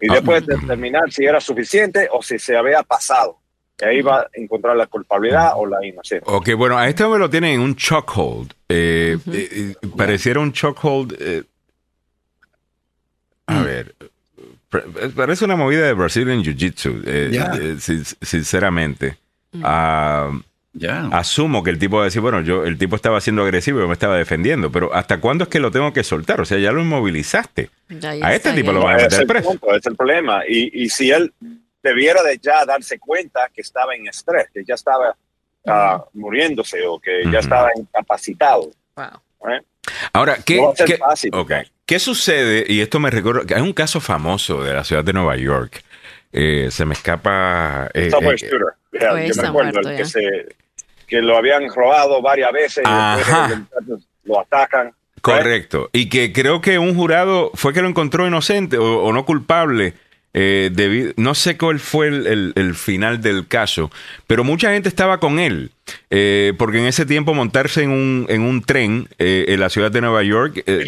Y 0.00 0.10
Ah. 0.10 0.14
después 0.14 0.46
determinar 0.46 1.10
si 1.10 1.24
era 1.24 1.40
suficiente 1.40 2.08
o 2.12 2.22
si 2.22 2.38
se 2.38 2.56
había 2.56 2.82
pasado. 2.82 3.38
Y 3.80 3.84
ahí 3.84 4.00
va 4.02 4.20
a 4.20 4.26
encontrar 4.34 4.76
la 4.76 4.86
culpabilidad 4.86 5.52
o 5.56 5.66
la 5.66 5.84
inocencia. 5.86 6.22
Ok, 6.32 6.50
bueno, 6.56 6.78
a 6.78 6.88
este 6.88 7.04
hombre 7.04 7.20
lo 7.20 7.28
tienen 7.30 7.54
en 7.54 7.60
un 7.60 7.76
chokehold. 7.76 8.52
Eh, 8.68 9.18
eh, 9.32 9.48
eh, 9.82 9.86
pareciera 9.96 10.40
un 10.40 10.52
chokehold. 10.52 11.16
eh, 11.20 11.42
a 13.46 13.62
ver. 13.62 13.94
pa- 14.68 14.82
Parece 15.14 15.44
una 15.44 15.56
movida 15.56 15.86
de 15.86 15.92
Brazilian 15.92 16.42
Jiu-Jitsu, 16.42 17.02
eh, 17.06 17.30
eh, 17.60 17.76
sin- 17.78 18.04
sinceramente. 18.04 19.16
Ah, 19.62 20.30
Ya. 20.78 21.06
asumo 21.12 21.62
que 21.62 21.70
el 21.70 21.78
tipo 21.78 21.96
va 21.96 22.02
a 22.02 22.04
decir, 22.04 22.20
bueno, 22.20 22.42
yo, 22.42 22.64
el 22.64 22.76
tipo 22.76 22.96
estaba 22.96 23.18
siendo 23.22 23.42
agresivo 23.42 23.78
y 23.78 23.82
yo 23.82 23.86
me 23.88 23.94
estaba 23.94 24.16
defendiendo, 24.18 24.70
pero 24.70 24.92
¿hasta 24.94 25.20
cuándo 25.20 25.44
es 25.44 25.48
que 25.48 25.58
lo 25.58 25.70
tengo 25.70 25.92
que 25.94 26.04
soltar? 26.04 26.38
O 26.40 26.44
sea, 26.44 26.58
ya 26.58 26.70
lo 26.70 26.82
inmovilizaste. 26.82 27.70
Ahí 28.04 28.20
A 28.22 28.34
este 28.34 28.50
tipo 28.50 28.64
bien. 28.72 28.74
lo 28.74 28.82
van 28.82 28.94
a 28.94 28.98
es 28.98 29.02
meter 29.04 29.20
el 29.22 29.26
preso. 29.26 29.48
punto, 29.48 29.74
es 29.74 29.86
el 29.86 29.96
problema. 29.96 30.42
Y, 30.46 30.82
y 30.84 30.88
si 30.90 31.10
él 31.10 31.32
debiera 31.82 32.22
de 32.22 32.38
ya 32.38 32.64
darse 32.66 32.98
cuenta 32.98 33.48
que 33.54 33.62
estaba 33.62 33.94
en 33.94 34.06
estrés, 34.06 34.48
que 34.52 34.64
ya 34.66 34.74
estaba 34.74 35.16
ah, 35.66 36.04
muriéndose 36.12 36.84
o 36.86 36.98
que 36.98 37.22
ya 37.32 37.38
estaba 37.38 37.70
incapacitado. 37.76 38.70
Wow. 38.96 39.50
¿eh? 39.52 39.62
Ahora, 40.12 40.36
¿qué, 40.44 40.60
No 40.60 40.74
qué- 40.74 40.98
fácil. 40.98 41.30
ok. 41.32 41.52
¿Qué 41.86 41.98
sucede? 42.00 42.64
Y 42.68 42.80
esto 42.80 42.98
me 43.00 43.10
recuerda, 43.10 43.46
que 43.46 43.54
hay 43.54 43.62
un 43.62 43.72
caso 43.72 44.00
famoso 44.00 44.62
de 44.62 44.74
la 44.74 44.82
ciudad 44.84 45.04
de 45.04 45.12
Nueva 45.12 45.36
York. 45.36 45.82
Eh, 46.32 46.68
se 46.70 46.84
me 46.84 46.92
escapa... 46.94 47.88
eh, 47.94 48.08
eh, 48.08 48.36
shooter. 48.36 48.60
Yo 48.92 49.42
me 49.42 49.48
acuerdo 49.48 49.52
muerto 49.52 49.88
el 49.90 49.96
que, 49.96 50.04
se, 50.04 50.20
que 51.06 51.20
lo 51.22 51.36
habían 51.36 51.68
robado 51.74 52.20
varias 52.22 52.52
veces 52.52 52.84
y 52.86 53.18
después 53.18 54.00
lo 54.24 54.40
atacan. 54.40 54.88
¿eh? 54.88 54.92
Correcto. 55.20 55.88
Y 55.92 56.08
que 56.08 56.32
creo 56.32 56.60
que 56.60 56.78
un 56.78 56.94
jurado 56.94 57.50
fue 57.54 57.72
que 57.72 57.82
lo 57.82 57.88
encontró 57.88 58.26
inocente 58.26 58.78
o, 58.78 59.02
o 59.02 59.12
no 59.12 59.24
culpable. 59.24 59.94
eh, 60.38 60.68
debido- 60.70 61.14
no 61.16 61.34
sé 61.34 61.56
cuál 61.56 61.80
fue 61.80 62.08
el, 62.08 62.26
el- 62.26 62.52
el 62.56 62.74
final 62.74 63.22
del 63.22 63.46
caso, 63.48 63.90
pero 64.26 64.44
mucha 64.44 64.70
gente 64.70 64.86
estaba 64.90 65.18
con 65.18 65.38
él. 65.38 65.70
eh, 66.10 66.52
porque 66.58 66.78
en 66.78 66.84
ese 66.86 67.06
tiempo 67.06 67.32
montarse 67.32 67.82
en 67.84 67.90
un, 67.90 68.26
en 68.28 68.42
un 68.42 68.62
tren 68.62 69.08
eh, 69.18 69.46
en 69.48 69.60
la 69.60 69.70
ciudad 69.70 69.90
de 69.90 70.02
Nueva 70.02 70.22
York 70.24 70.62
eh, 70.66 70.82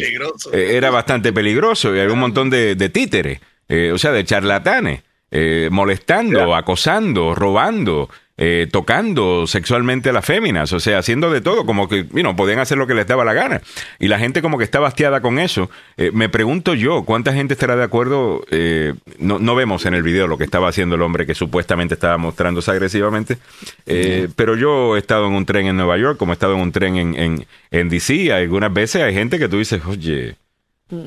eh, 0.53 0.75
era 0.77 0.91
bastante 0.91 1.33
peligroso 1.33 1.95
y 1.95 1.99
había 1.99 2.13
un 2.13 2.19
montón 2.19 2.49
de, 2.51 2.75
de 2.75 2.89
títeres, 2.89 3.39
eh, 3.69 3.91
o 3.91 3.97
sea, 3.97 4.11
de 4.11 4.23
charlatanes, 4.23 5.01
eh, 5.31 5.69
molestando, 5.71 6.53
acosando, 6.55 7.33
robando. 7.33 8.07
Eh, 8.41 8.67
tocando 8.71 9.47
sexualmente 9.47 10.09
a 10.09 10.13
las 10.13 10.23
féminas, 10.23 10.71
o 10.71 10.79
sea, 10.79 10.99
haciendo 10.99 11.29
de 11.29 11.41
todo, 11.41 11.65
como 11.65 11.89
que, 11.89 12.05
you 12.05 12.21
know, 12.21 12.37
podían 12.37 12.59
hacer 12.59 12.77
lo 12.77 12.87
que 12.87 12.93
les 12.93 13.05
daba 13.05 13.25
la 13.25 13.33
gana. 13.33 13.61
Y 13.99 14.07
la 14.07 14.17
gente 14.17 14.41
como 14.41 14.57
que 14.57 14.63
está 14.63 14.79
bastiada 14.79 15.19
con 15.19 15.39
eso. 15.39 15.69
Eh, 15.97 16.11
me 16.13 16.29
pregunto 16.29 16.73
yo, 16.73 17.03
¿cuánta 17.03 17.33
gente 17.33 17.53
estará 17.53 17.75
de 17.75 17.83
acuerdo? 17.83 18.45
Eh, 18.49 18.93
no, 19.17 19.39
no 19.39 19.55
vemos 19.55 19.85
en 19.85 19.93
el 19.93 20.03
video 20.03 20.25
lo 20.25 20.37
que 20.37 20.45
estaba 20.45 20.69
haciendo 20.69 20.95
el 20.95 21.01
hombre 21.01 21.25
que 21.25 21.35
supuestamente 21.35 21.95
estaba 21.95 22.17
mostrándose 22.17 22.71
agresivamente, 22.71 23.37
Eh, 23.85 24.29
pero 24.37 24.55
yo 24.55 24.95
he 24.95 24.99
estado 24.99 25.27
en 25.27 25.33
un 25.33 25.45
tren 25.45 25.67
en 25.67 25.75
Nueva 25.75 25.97
York, 25.97 26.17
como 26.17 26.31
he 26.31 26.35
estado 26.35 26.53
en 26.53 26.61
un 26.61 26.71
tren 26.71 26.95
en, 26.95 27.15
en, 27.15 27.45
en 27.71 27.89
DC, 27.89 28.31
algunas 28.31 28.71
veces 28.71 29.01
hay 29.01 29.13
gente 29.13 29.37
que 29.37 29.49
tú 29.49 29.57
dices, 29.57 29.81
oye, 29.85 30.35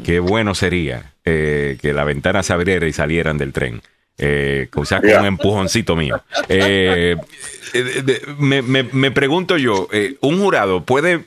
qué 0.05 0.21
bueno 0.21 0.55
sería 0.55 1.13
que 1.25 1.93
la 1.95 2.05
ventana 2.05 2.43
se 2.43 2.53
abriera 2.53 2.87
y 2.87 2.93
salieran 2.93 3.39
del 3.39 3.55
tren. 3.55 3.81
Eh, 4.19 4.69
quizás 4.73 5.01
con 5.01 5.11
un 5.21 5.27
empujoncito 5.27 5.97
mío. 5.97 6.23
Eh, 6.49 7.17
eh, 7.75 7.83
de- 8.05 8.21
me, 8.39 8.63
me- 8.63 8.83
me 8.85 9.11
pregunto 9.11 9.57
yo, 9.57 9.89
eh, 9.93 10.17
¿un 10.21 10.39
jurado 10.41 10.85
puede 10.85 11.25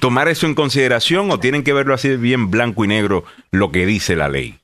tomar 0.00 0.28
eso 0.28 0.46
en 0.46 0.54
consideración 0.54 1.30
o 1.30 1.40
tienen 1.40 1.62
que 1.64 1.72
verlo 1.72 1.94
así 1.94 2.16
bien 2.16 2.50
blanco 2.50 2.84
y 2.84 2.88
negro 2.88 3.24
lo 3.50 3.70
que 3.72 3.84
dice 3.86 4.14
la 4.16 4.28
ley? 4.28 4.58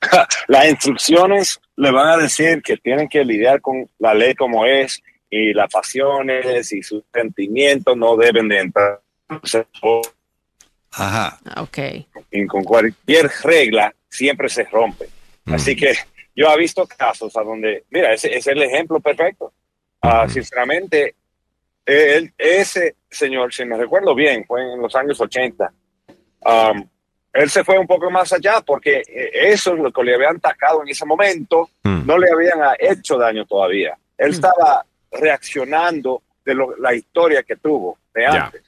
Las 0.48 0.68
instrucciones 0.68 1.60
le 1.76 1.90
van 1.90 2.08
a 2.08 2.16
decir 2.16 2.62
que 2.62 2.76
tienen 2.76 3.08
que 3.08 3.24
lidiar 3.24 3.60
con 3.60 3.88
la 3.98 4.14
ley 4.14 4.34
como 4.34 4.64
es 4.64 5.02
y 5.30 5.52
las 5.52 5.70
pasiones 5.70 6.72
y 6.72 6.82
sus 6.82 7.02
sentimientos 7.12 7.96
no 7.96 8.16
deben 8.16 8.48
de 8.48 8.60
entrar. 8.60 9.00
Ajá. 10.92 11.38
Ok. 11.56 11.78
Y 12.30 12.46
con 12.46 12.64
cualquier 12.64 13.30
regla 13.44 13.94
siempre 14.08 14.48
se 14.48 14.64
rompe. 14.64 15.08
Así 15.52 15.74
que 15.76 15.94
yo 16.34 16.50
he 16.52 16.56
visto 16.58 16.86
casos 16.86 17.36
a 17.36 17.42
donde, 17.42 17.84
mira, 17.90 18.12
ese, 18.12 18.28
ese 18.28 18.38
es 18.38 18.46
el 18.48 18.62
ejemplo 18.62 19.00
perfecto. 19.00 19.52
Ujú. 20.02 20.30
Sinceramente, 20.30 21.14
él- 21.84 22.32
ese 22.38 22.96
señor, 23.10 23.52
si 23.52 23.64
me 23.64 23.76
recuerdo 23.76 24.14
bien, 24.14 24.44
fue 24.46 24.60
en 24.62 24.80
los 24.80 24.94
años 24.94 25.20
80. 25.20 25.72
um, 26.44 26.88
él 27.32 27.50
se 27.50 27.62
fue 27.64 27.78
un 27.78 27.86
poco 27.86 28.10
más 28.10 28.32
allá 28.32 28.60
porque 28.64 29.02
eh, 29.06 29.30
eso 29.50 29.74
es 29.74 29.80
lo 29.80 29.92
que 29.92 30.02
le 30.02 30.14
habían 30.14 30.36
atacado 30.36 30.82
en 30.82 30.88
ese 30.88 31.04
momento, 31.04 31.68
Mm. 31.82 32.06
no 32.06 32.16
le 32.18 32.30
habían 32.32 32.58
hecho 32.78 33.18
daño 33.18 33.44
todavía. 33.44 33.96
Él 34.16 34.30
estaba 34.30 34.84
reaccionando 35.10 36.22
de 36.44 36.54
lo- 36.54 36.76
la 36.78 36.94
historia 36.94 37.42
que 37.42 37.56
tuvo 37.56 37.98
de 38.14 38.26
antes. 38.26 38.62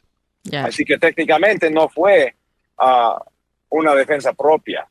Ya. 0.45 0.65
Así 0.67 0.85
que 0.85 0.99
técnicamente 0.99 1.71
no 1.71 1.89
fue 1.89 2.35
ah, 2.79 3.23
una 3.71 3.95
defensa 3.95 4.33
propia. 4.33 4.87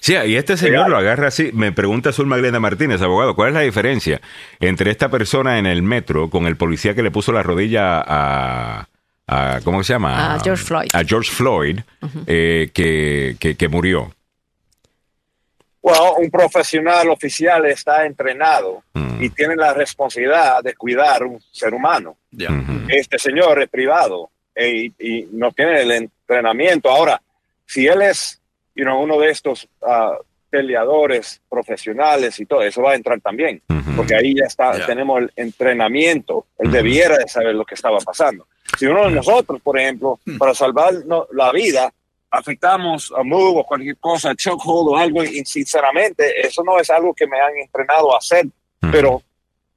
Sí, 0.00 0.14
y 0.26 0.36
este 0.36 0.56
señor 0.56 0.88
lo 0.90 0.98
agarra 0.98 1.28
así. 1.28 1.50
Me 1.52 1.72
pregunta 1.72 2.12
Zulma 2.12 2.36
Glenda 2.36 2.60
Martínez, 2.60 3.00
abogado, 3.02 3.34
¿cuál 3.34 3.48
es 3.48 3.54
la 3.54 3.60
diferencia 3.60 4.20
entre 4.60 4.90
esta 4.90 5.08
persona 5.08 5.58
en 5.58 5.66
el 5.66 5.82
metro 5.82 6.28
con 6.30 6.46
el 6.46 6.56
policía 6.56 6.94
que 6.94 7.02
le 7.02 7.10
puso 7.10 7.32
la 7.32 7.42
rodilla 7.42 8.00
a. 8.06 8.86
a- 9.26 9.60
¿Cómo 9.64 9.82
se 9.82 9.94
llama? 9.94 10.34
A 10.34 10.40
George 10.40 10.62
Floyd. 10.64 10.88
A 10.92 11.04
George 11.04 11.30
Floyd, 11.30 11.80
eh, 12.26 12.70
que, 12.74 13.36
que, 13.40 13.54
que 13.56 13.68
murió. 13.68 14.12
Bueno, 15.80 16.14
un 16.18 16.30
profesional 16.30 17.08
oficial 17.10 17.66
está 17.66 18.04
entrenado 18.06 18.82
Mm. 18.94 19.22
y 19.22 19.30
tiene 19.30 19.56
la 19.56 19.72
responsabilidad 19.72 20.62
de 20.62 20.74
cuidar 20.74 21.24
un 21.24 21.40
ser 21.50 21.72
humano. 21.72 22.16
Este 22.88 23.18
señor 23.18 23.62
es 23.62 23.68
privado 23.70 24.28
eh, 24.54 24.90
y, 24.98 25.18
y 25.18 25.28
no 25.32 25.50
tiene 25.52 25.80
el 25.80 25.90
entrenamiento. 25.92 26.90
Ahora, 26.90 27.20
si 27.64 27.86
él 27.86 28.02
es 28.02 28.38
you 28.74 28.84
know, 28.84 29.00
uno 29.00 29.18
de 29.18 29.30
estos 29.30 29.68
ah, 29.82 30.16
peleadores 30.50 31.40
profesionales 31.48 32.38
y 32.40 32.46
todo, 32.46 32.62
eso 32.62 32.82
va 32.82 32.92
a 32.92 32.94
entrar 32.94 33.20
también, 33.20 33.62
Ujú. 33.68 33.96
porque 33.96 34.14
ahí 34.14 34.34
ya 34.36 34.44
está, 34.46 34.76
Ya. 34.78 34.86
tenemos 34.86 35.22
el 35.22 35.32
entrenamiento. 35.36 36.46
Él 36.58 36.70
debiera 36.70 37.16
de 37.18 37.26
saber 37.28 37.54
lo 37.54 37.64
que 37.64 37.74
estaba 37.74 37.98
pasando. 37.98 38.46
Si 38.78 38.86
uno 38.86 39.04
de 39.06 39.10
nosotros, 39.12 39.60
por 39.62 39.78
ejemplo, 39.78 40.20
para 40.38 40.54
salvar 40.54 40.92
la 41.32 41.52
vida, 41.52 41.92
afectamos 42.30 43.12
a 43.16 43.22
move 43.22 43.60
o 43.60 43.64
cualquier 43.64 43.96
cosa, 43.98 44.34
chokehold 44.34 44.88
o 44.90 44.96
algo, 44.96 45.22
y 45.22 45.44
sinceramente, 45.44 46.46
eso 46.46 46.62
no 46.64 46.78
es 46.78 46.88
algo 46.90 47.14
que 47.14 47.26
me 47.26 47.38
han 47.40 47.56
entrenado 47.58 48.14
a 48.14 48.18
hacer, 48.18 48.46
pero 48.90 49.22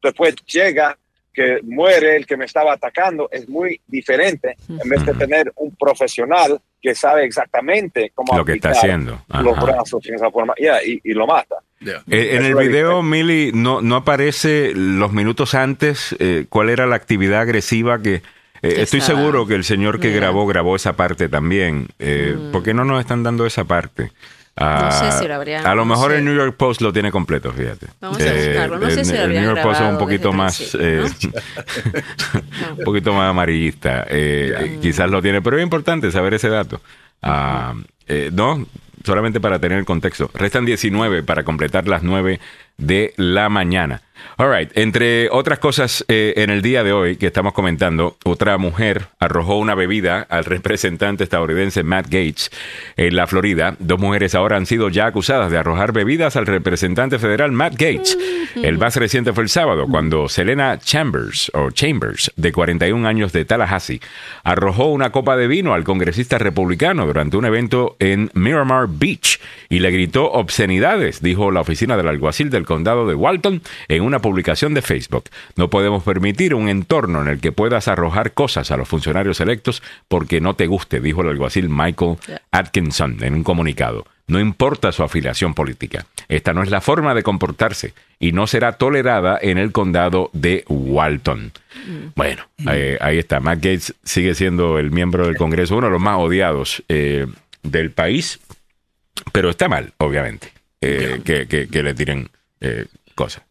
después 0.01 0.35
llega 0.45 0.97
que 1.33 1.59
muere 1.63 2.15
el 2.15 2.25
que 2.25 2.37
me 2.37 2.45
estaba 2.45 2.71
atacando, 2.73 3.27
es 3.29 3.47
muy 3.49 3.81
diferente 3.87 4.55
en 4.69 4.87
vez 4.89 5.05
de 5.05 5.13
tener 5.15 5.51
un 5.57 5.75
profesional 5.75 6.61
que 6.85 6.95
sabe 6.95 7.25
exactamente 7.25 8.11
cómo 8.13 8.37
Lo 8.37 8.45
que 8.45 8.53
está 8.53 8.69
haciendo. 8.69 9.21
los 9.41 9.57
Ajá. 9.57 9.65
brazos 9.65 10.05
en 10.07 10.15
esa 10.15 10.29
forma, 10.29 10.53
y, 10.57 11.01
y 11.03 11.13
lo 11.13 11.25
mata. 11.25 11.55
Eh, 11.81 12.35
en 12.35 12.45
el 12.45 12.55
video. 12.55 13.01
Mili, 13.01 13.51
no, 13.53 13.81
no 13.81 13.95
aparece 13.95 14.71
los 14.75 15.11
minutos 15.11 15.55
antes 15.55 16.15
eh, 16.19 16.45
cuál 16.47 16.69
era 16.69 16.85
la 16.85 16.95
actividad 16.95 17.41
agresiva 17.41 18.01
que... 18.01 18.15
eh, 18.15 18.21
estoy 18.61 19.01
seguro 19.01 19.45
que 19.45 19.55
el 19.55 19.63
señor 19.63 19.99
que 19.99 20.11
grabó, 20.11 20.45
grabó 20.47 20.75
esa 20.75 20.93
parte 20.93 21.27
también. 21.27 21.87
Eh, 21.99 22.35
¿Por 22.51 22.63
qué 22.63 22.73
no 22.73 22.85
nos 22.85 22.99
están 23.01 23.23
dando 23.23 23.45
esa 23.45 23.63
parte? 23.65 24.11
Ah, 24.57 25.11
sé 25.11 25.19
si 25.19 25.27
lo 25.27 25.35
habrían- 25.35 25.65
A 25.67 25.75
lo 25.75 25.81
no 25.83 25.85
mejor 25.93 26.11
sé. 26.11 26.17
el 26.19 26.25
New 26.25 26.33
York 26.35 26.55
Post 26.55 26.81
lo 26.81 26.93
tiene 26.93 27.11
completo, 27.11 27.51
fíjate. 27.51 27.87
Vamos 27.99 28.21
a 28.21 28.23
buscarlo. 28.33 28.79
No 28.79 28.89
sé 28.89 28.99
el, 29.01 29.05
si 29.05 29.11
lo 29.13 29.23
el 29.23 29.33
New 29.33 29.43
York 29.43 29.61
Post 29.61 29.81
es 29.81 29.87
un 29.87 29.97
poquito 29.97 30.31
más... 30.33 30.77
eh, 30.79 31.03
un 32.77 32.83
poquito 32.83 33.13
más 33.13 33.29
amarillista. 33.29 34.03
Eh, 34.09 34.53
eh, 34.57 34.79
Quizás 34.81 35.09
lo 35.09 35.21
tiene, 35.21 35.41
pero 35.41 35.57
es 35.57 35.63
importante 35.63 36.11
saber 36.11 36.33
ese 36.35 36.49
dato. 36.49 36.81
Ah, 37.21 37.73
eh, 38.07 38.29
no, 38.33 38.65
solamente 39.03 39.39
para 39.39 39.59
tener 39.59 39.77
el 39.79 39.85
contexto. 39.85 40.29
Restan 40.33 40.65
19 40.65 41.23
para 41.23 41.43
completar 41.43 41.87
las 41.87 42.03
9 42.03 42.39
de 42.77 43.13
la 43.17 43.49
mañana. 43.49 44.01
All 44.37 44.53
right, 44.53 44.69
entre 44.75 45.29
otras 45.29 45.59
cosas 45.59 46.03
eh, 46.07 46.33
en 46.37 46.49
el 46.49 46.61
día 46.61 46.83
de 46.83 46.91
hoy 46.91 47.15
que 47.15 47.27
estamos 47.27 47.53
comentando, 47.53 48.17
otra 48.25 48.57
mujer 48.57 49.07
arrojó 49.19 49.57
una 49.57 49.75
bebida 49.75 50.25
al 50.29 50.43
representante 50.43 51.23
estadounidense 51.23 51.83
Matt 51.83 52.05
Gates 52.05 52.51
en 52.97 53.15
la 53.15 53.27
Florida. 53.27 53.75
Dos 53.79 53.99
mujeres 53.99 54.35
ahora 54.35 54.57
han 54.57 54.65
sido 54.65 54.89
ya 54.89 55.05
acusadas 55.05 55.51
de 55.51 55.57
arrojar 55.57 55.93
bebidas 55.93 56.35
al 56.35 56.47
representante 56.47 57.17
federal 57.17 57.53
Matt 57.53 57.73
Gates. 57.73 58.17
El 58.55 58.77
más 58.77 58.95
reciente 58.97 59.31
fue 59.31 59.43
el 59.43 59.49
sábado, 59.49 59.87
cuando 59.89 60.27
Selena 60.27 60.79
Chambers, 60.79 61.51
o 61.53 61.71
Chambers, 61.71 62.31
de 62.35 62.51
41 62.51 63.07
años 63.07 63.31
de 63.31 63.45
Tallahassee, 63.45 64.01
arrojó 64.43 64.87
una 64.87 65.11
copa 65.11 65.37
de 65.37 65.47
vino 65.47 65.73
al 65.73 65.83
congresista 65.83 66.37
republicano 66.37 67.05
durante 67.05 67.37
un 67.37 67.45
evento 67.45 67.95
en 67.99 68.31
Miramar 68.33 68.87
Beach 68.89 69.39
y 69.69 69.79
le 69.79 69.91
gritó 69.91 70.31
obscenidades, 70.31 71.21
dijo 71.21 71.51
la 71.51 71.61
oficina 71.61 71.95
del 71.95 72.07
alguacil 72.07 72.49
del 72.49 72.64
condado 72.65 73.07
de 73.07 73.15
Walton 73.15 73.61
en 73.87 74.03
una 74.03 74.19
publicación 74.19 74.73
de 74.73 74.81
Facebook. 74.81 75.25
No 75.55 75.69
podemos 75.69 76.03
permitir 76.03 76.53
un 76.55 76.69
entorno 76.69 77.21
en 77.21 77.27
el 77.27 77.39
que 77.39 77.51
puedas 77.51 77.87
arrojar 77.87 78.33
cosas 78.33 78.71
a 78.71 78.77
los 78.77 78.87
funcionarios 78.87 79.39
electos 79.41 79.81
porque 80.07 80.41
no 80.41 80.55
te 80.55 80.67
guste, 80.67 80.99
dijo 80.99 81.21
el 81.21 81.29
alguacil 81.29 81.69
Michael 81.69 82.17
Atkinson 82.51 83.17
en 83.23 83.33
un 83.33 83.43
comunicado. 83.43 84.05
No 84.27 84.39
importa 84.39 84.91
su 84.91 85.03
afiliación 85.03 85.53
política. 85.53 86.07
Esta 86.27 86.51
no 86.51 86.63
es 86.63 86.71
la 86.71 86.81
forma 86.81 87.13
de 87.13 87.21
comportarse 87.21 87.93
y 88.19 88.31
no 88.31 88.47
será 88.47 88.71
tolerada 88.73 89.37
en 89.39 89.59
el 89.59 89.71
condado 89.71 90.31
de 90.33 90.63
Walton. 90.67 91.51
Bueno, 92.15 92.43
eh, 92.71 92.97
ahí 93.01 93.19
está. 93.19 93.39
Matt 93.39 93.57
Gates 93.57 93.93
sigue 94.03 94.33
siendo 94.33 94.79
el 94.79 94.89
miembro 94.89 95.27
del 95.27 95.37
Congreso, 95.37 95.77
uno 95.77 95.87
de 95.87 95.93
los 95.93 96.01
más 96.01 96.17
odiados 96.17 96.83
eh, 96.89 97.27
del 97.61 97.91
país, 97.91 98.39
pero 99.31 99.51
está 99.51 99.67
mal, 99.69 99.93
obviamente, 99.97 100.51
eh, 100.81 101.21
que, 101.23 101.47
que- 101.47 101.67
que 101.67 101.83
le 101.83 101.93
tiren 101.93 102.29
eh, 102.65 102.85
cosas. 103.15 103.43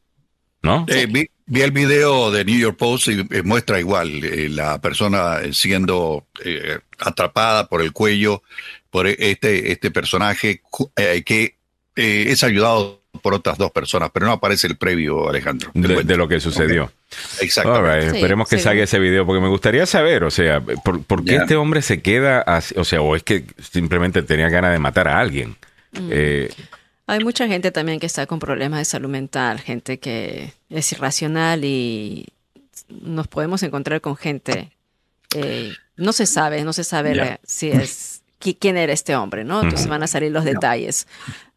¿no? 0.63 0.87
Eh, 0.89 1.07
vi, 1.11 1.29
vi 1.47 1.61
el 1.61 1.73
video 1.73 2.31
de 2.31 2.45
New 2.45 2.59
York 2.59 2.79
Post 2.79 3.09
y 3.09 3.21
eh, 3.31 3.43
muestra 3.43 3.79
igual 3.79 4.25
eh, 4.25 4.49
la 4.49 4.81
persona 4.81 5.41
siendo 5.53 6.27
eh, 6.43 6.79
atrapada 6.99 7.69
por 7.69 7.83
el 7.83 7.93
cuello 7.93 8.43
por 8.91 9.07
este, 9.07 9.73
este 9.73 9.91
personaje 9.91 10.63
eh, 10.97 11.23
que 11.25 11.57
eh, 11.97 12.27
es 12.29 12.43
ayudado 12.45 13.03
por 13.23 13.35
otras 13.35 13.59
dos 13.59 13.71
personas, 13.71 14.11
pero 14.13 14.27
no 14.27 14.33
aparece 14.33 14.67
el 14.67 14.77
previo, 14.77 15.29
Alejandro. 15.29 15.71
De, 15.75 16.17
lo 16.17 16.27
que 16.29 16.41
sucedió. 16.41 16.91
Exacto. 17.41 17.75
All 17.75 17.85
right, 17.85 18.11
Sí, 18.11 18.17
Esperemos 18.17 18.49
que 18.49 18.57
sí. 18.59 18.65
salga 18.65 18.85
ese 18.85 18.99
video, 18.99 19.25
porque 19.27 19.41
me 19.41 19.49
gustaría 19.49 19.87
saber, 19.87 20.25
o 20.25 20.31
sea, 20.31 20.61
¿por, 20.61 21.03
por 21.05 21.25
qué 21.25 21.37
este 21.37 21.57
hombre 21.57 21.83
se 21.83 22.03
queda 22.03 22.41
así? 22.41 22.75
O 22.77 22.85
sea, 22.85 23.01
o 23.03 23.15
es 23.15 23.23
que 23.23 23.45
simplemente 23.71 24.23
tenía 24.23 24.49
ganas 24.49 24.73
de 24.73 24.79
matar 24.79 25.09
a 25.09 25.21
alguien. 25.21 25.57
Mm. 25.93 26.09
Eh, 26.11 26.51
Hay 27.07 27.23
mucha 27.23 27.47
gente 27.47 27.71
también 27.71 28.01
que 28.01 28.07
está 28.07 28.27
con 28.27 28.39
problemas 28.39 28.79
de 28.79 28.85
salud 28.87 29.09
mental, 29.11 29.61
gente 29.61 29.99
que 29.99 30.53
es 30.71 30.93
irracional 30.93 31.65
y 31.65 32.27
nos 32.89 33.29
podemos 33.29 33.63
encontrar 33.63 34.01
con 34.01 34.17
gente. 34.17 34.71
eh, 35.35 35.73
no 35.97 36.13
se 36.13 36.27
sabe, 36.27 36.65
no 36.65 36.73
se 36.73 36.85
sabe 36.85 37.39
si 37.45 37.71
es 37.71 38.23
qui- 38.41 38.57
quién 38.59 38.77
era 38.77 38.93
este 38.93 39.17
hombre, 39.17 39.45
¿no? 39.45 39.63
Entonces 39.63 39.89
van 39.89 40.03
a 40.03 40.07
salir 40.07 40.31
los 40.33 40.45
detalles 40.45 41.07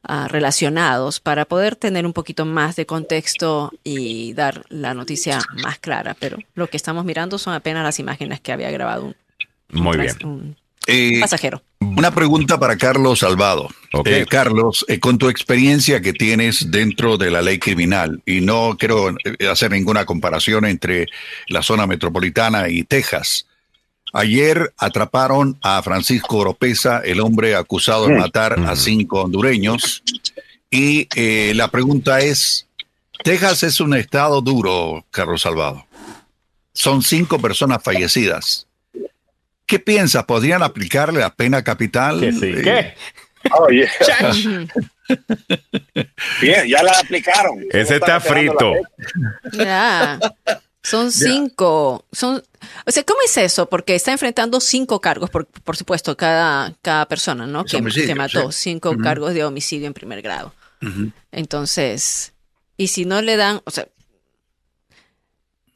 ah, 0.04 0.28
relacionados 0.28 1.20
para 1.20 1.46
poder 1.46 1.76
tener 1.76 2.06
un 2.06 2.14
poquito 2.14 2.46
más 2.46 2.76
de 2.76 2.86
contexto 2.86 3.72
y 3.84 4.34
dar 4.34 4.64
la 4.70 4.94
noticia 4.94 5.40
más 5.64 5.80
clara. 5.80 6.16
Pero 6.20 6.38
lo 6.56 6.68
que 6.70 6.78
estamos 6.78 7.04
mirando 7.06 7.38
son 7.38 7.54
apenas 7.54 7.84
las 7.84 8.00
imágenes 8.00 8.40
que 8.42 8.52
había 8.52 8.72
grabado 8.72 9.06
un, 9.06 9.16
muy 9.72 9.98
bien. 9.98 10.16
un 10.24 10.56
Eh, 10.88 11.20
pasajero. 11.20 11.62
Una 11.80 12.14
pregunta 12.14 12.60
para 12.60 12.78
Carlos 12.78 13.20
Salvado. 13.20 13.70
Eh, 14.06 14.26
Carlos, 14.30 14.86
eh, 14.88 15.00
con 15.00 15.18
tu 15.18 15.30
experiencia 15.30 16.02
que 16.02 16.14
tienes 16.14 16.72
dentro 16.72 17.18
de 17.18 17.32
la 17.32 17.42
ley 17.42 17.60
criminal, 17.60 18.22
y 18.26 18.42
no 18.42 18.76
quiero 18.80 19.16
hacer 19.50 19.72
ninguna 19.72 20.06
comparación 20.06 20.66
entre 20.66 21.08
la 21.48 21.62
zona 21.62 21.88
metropolitana 21.88 22.70
y 22.70 22.84
Texas. 22.84 23.46
Ayer 24.14 24.74
atraparon 24.78 25.58
a 25.62 25.82
Francisco 25.84 26.38
Oropesa, 26.38 27.00
el 27.00 27.20
hombre 27.20 27.56
acusado 27.56 28.08
de 28.08 28.16
matar 28.16 28.60
a 28.60 28.76
cinco 28.76 29.22
hondureños. 29.22 30.04
Y 30.70 31.08
eh, 31.16 31.54
la 31.56 31.70
pregunta 31.70 32.20
es, 32.20 32.68
Texas 33.24 33.64
es 33.64 33.80
un 33.80 33.94
estado 33.96 34.42
duro, 34.42 35.06
Carlos 35.12 35.42
Salvado. 35.42 35.86
Son 36.74 37.02
cinco 37.02 37.40
personas 37.40 37.84
fallecidas. 37.84 38.67
¿Qué 39.68 39.80
piensas? 39.80 40.24
¿Podrían 40.24 40.64
aplicarle 40.64 41.20
la 41.20 41.36
pena 41.36 41.64
capital? 41.64 42.22
Que 42.22 42.32
sí. 42.32 42.46
Eh, 42.46 42.62
¿Qué? 42.64 42.94
Oh, 43.52 43.70
yeah. 43.70 43.90
Bien, 46.42 46.68
ya 46.68 46.84
la 46.84 46.94
aplicaron. 46.94 47.64
Ese 47.72 47.98
está 47.98 48.20
frito. 48.20 48.74
Ya. 49.54 50.20
Son 50.82 51.12
cinco. 51.12 52.06
Son, 52.14 52.42
o 52.86 52.92
sea, 52.92 53.04
¿cómo 53.04 53.20
es 53.26 53.38
eso? 53.38 53.68
Porque 53.68 53.96
está 53.96 54.14
enfrentando 54.14 54.62
cinco 54.62 55.02
cargos, 55.02 55.30
por, 55.30 55.46
por 55.46 55.76
supuesto, 55.76 56.16
cada, 56.16 56.74
cada 56.82 57.06
persona, 57.08 57.46
¿no? 57.46 57.66
Que, 57.66 57.78
homicidio, 57.78 58.08
que 58.08 58.16
mató 58.16 58.52
sí. 58.52 58.70
cinco 58.72 58.98
cargos 58.98 59.34
de 59.34 59.44
homicidio 59.44 59.88
en 59.88 59.94
primer 59.94 60.22
grado. 60.22 60.54
Entonces, 61.32 62.34
y 62.78 62.88
si 62.88 63.04
no 63.04 63.22
le 63.22 63.36
dan, 63.36 63.62
o 63.66 63.72
sea, 63.72 63.88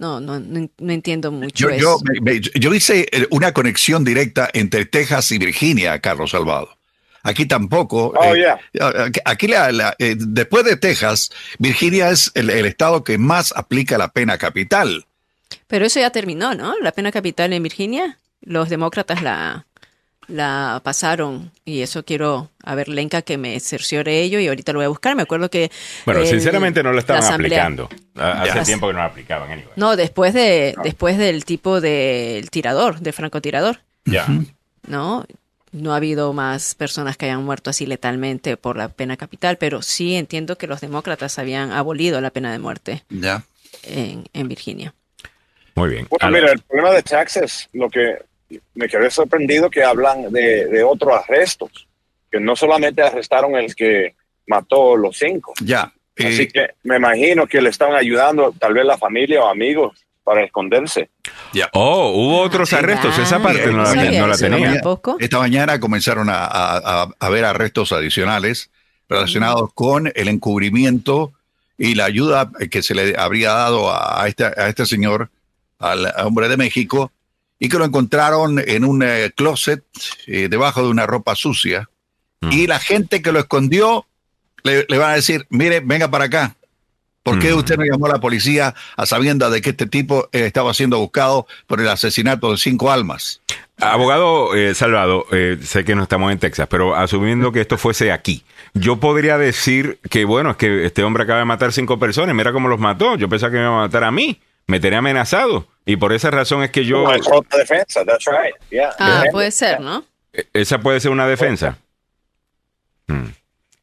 no, 0.01 0.19
no, 0.19 0.39
no, 0.39 0.67
no 0.79 0.91
entiendo 0.91 1.31
mucho 1.31 1.69
Yo, 1.69 1.75
yo, 1.77 1.95
eso. 1.95 2.01
me- 2.03 2.19
me- 2.19 2.39
yo 2.41 2.73
hice 2.73 3.07
eh, 3.11 3.27
una 3.29 3.53
conexión 3.53 4.03
directa 4.03 4.49
entre 4.53 4.85
Texas 4.85 5.31
y 5.31 5.37
Virginia, 5.37 5.99
Carlos 5.99 6.31
Salvado. 6.31 6.75
Aquí 7.23 7.45
tampoco. 7.45 8.11
Oh, 8.19 8.33
eh, 8.35 8.39
yeah. 8.73 8.87
aquí- 9.05 9.19
Aquí, 9.25 9.47
la- 9.47 9.71
la- 9.71 9.95
eh, 9.99 10.15
después 10.17 10.65
de 10.65 10.75
Texas, 10.75 11.29
Virginia 11.59 12.09
es 12.09 12.31
el, 12.33 12.49
el 12.49 12.65
estado 12.65 13.03
que 13.03 13.19
más 13.19 13.53
aplica 13.55 13.97
la 13.99 14.07
pena 14.11 14.39
capital. 14.39 15.05
Pero 15.67 15.85
eso 15.85 15.99
ya 15.99 16.09
terminó, 16.09 16.55
¿no? 16.55 16.73
La 16.81 16.91
pena 16.93 17.11
capital 17.11 17.53
en 17.53 17.61
Virginia, 17.61 18.17
los 18.41 18.69
demócratas 18.69 19.21
la, 19.21 19.67
la 20.27 20.79
pasaron 20.83 21.51
y 21.65 21.81
eso 21.81 22.05
quiero 22.05 22.49
a 22.63 22.75
ver 22.75 22.87
Lenka 22.87 23.21
que 23.21 23.37
me 23.37 23.59
cerciore 23.59 24.21
ello 24.21 24.39
y 24.39 24.47
ahorita 24.47 24.71
lo 24.71 24.79
voy 24.79 24.85
a 24.85 24.89
buscar. 24.89 25.15
Me 25.15 25.23
acuerdo 25.23 25.49
que 25.49 25.71
Bueno, 26.05 26.21
el- 26.21 26.27
sinceramente 26.27 26.83
no 26.83 26.89
lo 26.89 26.95
la 26.95 27.01
estaban 27.01 27.23
asamblea- 27.23 27.65
aplicando. 27.65 27.89
Ha- 28.15 28.43
Hace 28.43 28.53
Ya. 28.59 28.63
tiempo 28.63 28.87
que 28.87 28.93
no 28.93 28.99
lo 28.99 29.05
aplicaban, 29.05 29.51
anyway. 29.51 29.71
No, 29.75 29.95
después 29.95 30.33
de 30.33 30.75
después 30.83 31.17
del 31.17 31.43
tipo 31.45 31.81
del 31.81 32.49
tirador, 32.49 32.99
del 32.99 33.13
francotirador, 33.13 33.79
Ya. 34.05 34.25
¿no? 34.87 35.25
No 35.73 35.93
ha 35.93 35.97
habido 35.97 36.33
más 36.33 36.75
personas 36.75 37.15
que 37.15 37.25
hayan 37.27 37.43
muerto 37.45 37.69
así 37.69 37.85
letalmente 37.85 38.57
por 38.57 38.75
la 38.77 38.89
pena 38.89 39.15
capital, 39.15 39.57
pero 39.57 39.81
sí 39.81 40.15
entiendo 40.15 40.57
que 40.57 40.67
los 40.67 40.81
demócratas 40.81 41.39
habían 41.39 41.71
abolido 41.71 42.19
la 42.19 42.29
pena 42.29 42.51
de 42.51 42.59
muerte 42.59 43.03
Ya. 43.09 43.43
en, 43.83 44.25
en 44.33 44.47
Virginia. 44.49 44.93
Muy 45.75 45.89
bien. 45.89 46.07
Bueno, 46.09 46.29
mira, 46.29 46.51
el 46.51 46.59
problema 46.59 46.91
de 46.91 47.01
Texas, 47.03 47.69
lo 47.71 47.89
que 47.89 48.17
me 48.75 48.87
quedé 48.87 49.09
sorprendido 49.11 49.69
que 49.69 49.83
hablan 49.83 50.31
de, 50.31 50.65
de 50.67 50.83
otros 50.83 51.13
arrestos, 51.23 51.87
que 52.31 52.39
no 52.39 52.55
solamente 52.55 53.01
arrestaron 53.01 53.55
el 53.55 53.75
que 53.75 54.15
mató 54.47 54.95
los 54.97 55.17
cinco. 55.17 55.53
Ya. 55.63 55.91
Eh, 56.15 56.27
Así 56.27 56.47
que 56.47 56.71
me 56.83 56.97
imagino 56.97 57.47
que 57.47 57.61
le 57.61 57.69
estaban 57.69 57.95
ayudando 57.95 58.53
tal 58.59 58.73
vez 58.73 58.85
la 58.85 58.97
familia 58.97 59.43
o 59.43 59.47
amigos 59.49 59.97
para 60.23 60.43
esconderse. 60.43 61.09
Oh, 61.73 62.11
hubo 62.15 62.41
otros 62.41 62.71
arrestos. 62.73 63.17
Esa 63.17 63.37
Ah, 63.37 63.41
parte 63.43 63.65
no 63.71 63.79
la, 63.79 63.85
sabía 63.87 64.19
no 64.21 64.27
la 64.27 64.37
tenía. 64.37 64.73
tampoco. 64.73 65.17
Esta 65.19 65.39
mañana 65.39 65.79
comenzaron 65.79 66.29
a, 66.29 66.45
a- 66.45 66.77
a- 66.77 67.03
a 67.03 67.25
haber 67.25 67.43
arrestos 67.45 67.91
adicionales 67.91 68.69
relacionados 69.09 69.73
con 69.73 70.11
el 70.15 70.27
encubrimiento 70.27 71.33
y 71.77 71.95
la 71.95 72.05
ayuda 72.05 72.49
que 72.69 72.83
se 72.83 72.93
le 72.93 73.15
habría 73.17 73.51
dado 73.51 73.89
a, 73.91 74.21
a 74.23 74.27
este, 74.27 74.45
a 74.45 74.67
este 74.67 74.85
señor, 74.85 75.29
al 75.79 76.13
hombre 76.23 76.47
de 76.47 76.55
México, 76.57 77.11
y 77.61 77.69
que 77.69 77.77
lo 77.77 77.85
encontraron 77.85 78.57
en 78.59 78.83
un 78.83 79.03
eh, 79.03 79.31
closet 79.35 79.83
eh, 80.25 80.47
debajo 80.49 80.81
de 80.81 80.89
una 80.89 81.05
ropa 81.05 81.35
sucia. 81.35 81.87
Mm. 82.41 82.51
Y 82.51 82.65
la 82.67 82.79
gente 82.79 83.21
que 83.21 83.31
lo 83.31 83.37
escondió 83.39 84.07
le, 84.63 84.85
le 84.89 84.97
van 84.97 85.11
a 85.11 85.15
decir, 85.15 85.45
mire, 85.51 85.79
venga 85.79 86.09
para 86.09 86.25
acá. 86.25 86.55
¿Por 87.21 87.37
qué 87.37 87.53
Mm. 87.53 87.57
usted 87.59 87.77
no 87.77 87.83
llamó 87.85 88.07
a 88.07 88.13
la 88.13 88.19
policía 88.19 88.73
a 88.97 89.05
sabiendas 89.05 89.51
de 89.51 89.61
que 89.61 89.69
este 89.69 89.85
tipo 89.85 90.27
eh, 90.31 90.47
estaba 90.47 90.73
siendo 90.73 90.97
buscado 90.97 91.45
por 91.67 91.79
el 91.79 91.87
asesinato 91.87 92.49
de 92.49 92.57
cinco 92.57 92.91
almas? 92.91 93.41
Abogado 93.79 94.55
eh, 94.55 94.73
Salvado, 94.73 95.27
eh, 95.31 95.59
sé 95.63 95.85
que 95.85 95.93
no 95.93 96.01
estamos 96.01 96.31
en 96.31 96.39
Texas, 96.39 96.67
pero 96.67 96.95
asumiendo 96.95 97.51
que 97.51 97.61
esto 97.61 97.77
fuese 97.77 98.11
aquí, 98.11 98.43
yo 98.73 98.99
podría 98.99 99.37
decir 99.37 99.99
que, 100.09 100.25
bueno, 100.25 100.49
es 100.51 100.57
que 100.57 100.85
este 100.87 101.03
hombre 101.03 101.23
acaba 101.23 101.39
de 101.39 101.45
matar 101.45 101.73
cinco 101.73 101.99
personas, 101.99 102.35
mira 102.35 102.53
cómo 102.53 102.67
los 102.67 102.79
mató, 102.79 103.15
yo 103.17 103.29
pensaba 103.29 103.51
que 103.51 103.57
me 103.57 103.65
iba 103.65 103.73
a 103.75 103.81
matar 103.85 104.03
a 104.03 104.09
mí, 104.11 104.39
me 104.65 104.79
tenía 104.79 104.97
amenazado, 104.99 105.67
y 105.85 105.95
por 105.97 106.13
esa 106.13 106.29
razón 106.31 106.63
es 106.63 106.71
que 106.71 106.85
yo... 106.85 107.03
Como 107.03 107.13
es 107.13 107.27
otra 107.31 107.59
defensa, 107.59 108.05
that's 108.05 108.25
right. 108.25 108.55
Yeah. 108.69 108.93
Ah, 108.99 109.09
Defensa. 109.15 109.31
puede 109.31 109.51
ser, 109.51 109.79
¿no? 109.81 110.05
eh, 110.33 110.45
Esa 110.53 110.79
puede 110.79 110.99
ser 110.99 111.11
una 111.11 111.27
defensa. 111.27 111.77
Mm. 113.07 113.25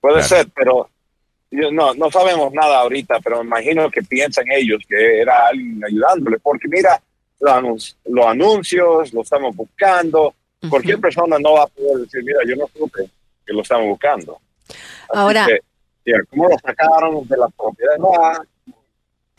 Puede 0.01 0.15
Claro. 0.21 0.29
ser, 0.29 0.49
pero 0.55 0.91
no, 1.51 1.95
no 1.95 2.11
sabemos 2.11 2.53
nada 2.53 2.79
ahorita, 2.81 3.21
pero 3.21 3.39
me 3.43 3.47
imagino 3.47 3.91
que 3.91 4.03
piensan 4.03 4.45
ellos 4.51 4.81
que 4.89 5.21
era 5.21 5.47
alguien 5.49 5.83
ayudándole, 5.85 6.39
porque 6.39 6.69
mira 6.69 7.01
los, 7.41 7.53
anun- 7.53 7.97
los 8.07 8.27
anuncios, 8.27 9.13
lo 9.13 9.23
estamos 9.23 9.55
buscando. 9.57 10.35
Cualquier 10.71 10.97
Ujú. 10.97 11.03
persona 11.03 11.37
no 11.39 11.55
va 11.55 11.65
a 11.65 11.67
poder 11.69 11.99
decir, 12.05 12.23
mira, 12.25 12.39
yo 12.47 12.57
no 12.57 12.67
supe 12.77 13.09
que 13.47 13.53
lo 13.53 13.63
estamos 13.63 13.87
buscando. 13.87 14.39
Así 14.69 14.79
Ahora- 15.15 15.47
que, 15.47 15.61
yeah, 16.05 16.19
¿cómo 16.31 16.49
lo 16.49 16.57
sacaron 16.59 17.27
de 17.27 17.37
la 17.37 17.49
propiedad? 17.49 17.97
No, 17.99 18.13
ah, 18.23 18.41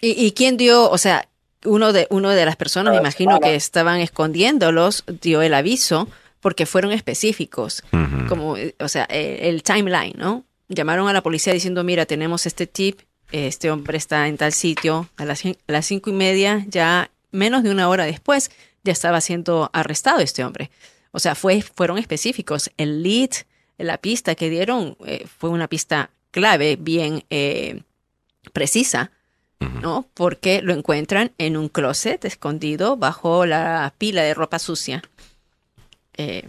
¿Y, 0.02 0.26
y 0.26 0.32
quién 0.32 0.56
dio, 0.58 0.90
o 0.90 0.98
sea, 0.98 1.28
uno 1.66 1.94
de, 1.94 2.08
uno 2.10 2.30
de 2.30 2.46
las 2.46 2.56
personas, 2.56 2.92
me 2.92 2.98
Ah, 2.98 3.02
imagino 3.02 3.40
que 3.40 3.56
estaban 3.56 4.00
escondiéndolos, 4.00 5.04
dio 5.22 5.42
el 5.42 5.54
aviso 5.54 6.08
porque 6.40 6.66
fueron 6.66 6.92
específicos, 6.92 7.84
como, 8.30 8.56
o 8.80 8.88
sea, 8.88 9.06
eh, 9.10 9.40
el 9.50 9.62
timeline, 9.62 10.14
¿no? 10.18 10.46
Llamaron 10.70 11.10
a 11.10 11.14
la 11.14 11.22
policía 11.22 11.52
diciendo, 11.52 11.84
mira, 11.84 12.06
tenemos 12.06 12.46
este 12.46 12.66
tip, 12.66 13.02
este 13.32 13.72
hombre 13.72 13.98
está 13.98 14.28
en 14.28 14.38
tal 14.38 14.54
sitio, 14.54 15.10
a 15.18 15.26
las, 15.26 15.46
a 15.46 15.54
las 15.68 15.86
cinco 15.86 16.10
y 16.10 16.14
media, 16.14 16.66
ya 16.68 17.12
menos 17.32 17.64
de 17.64 17.72
una 17.72 17.90
hora 17.90 18.06
después, 18.06 18.52
ya 18.84 18.94
estaba 18.94 19.20
siendo 19.20 19.70
arrestado 19.74 20.20
este 20.20 20.44
hombre. 20.44 20.72
O 21.12 21.20
sea, 21.20 21.36
fue, 21.36 21.62
fueron 21.62 21.98
específicos. 21.98 22.72
El 22.78 23.04
lead, 23.04 23.32
la 23.78 23.98
pista 23.98 24.36
que 24.36 24.50
dieron 24.50 24.96
eh, 25.06 25.26
fue 25.38 25.50
una 25.50 25.68
pista 25.68 26.12
clave, 26.32 26.78
bien 26.80 27.26
eh, 27.30 27.82
precisa. 28.54 29.12
¿No? 29.60 30.06
Porque 30.14 30.62
lo 30.62 30.74
encuentran 30.74 31.32
en 31.38 31.58
un 31.58 31.70
closet 31.70 32.24
escondido 32.26 32.98
bajo 32.98 33.46
la 33.46 33.94
pila 33.98 34.22
de 34.24 34.34
ropa 34.34 34.60
sucia. 34.60 35.02
Eh, 36.18 36.48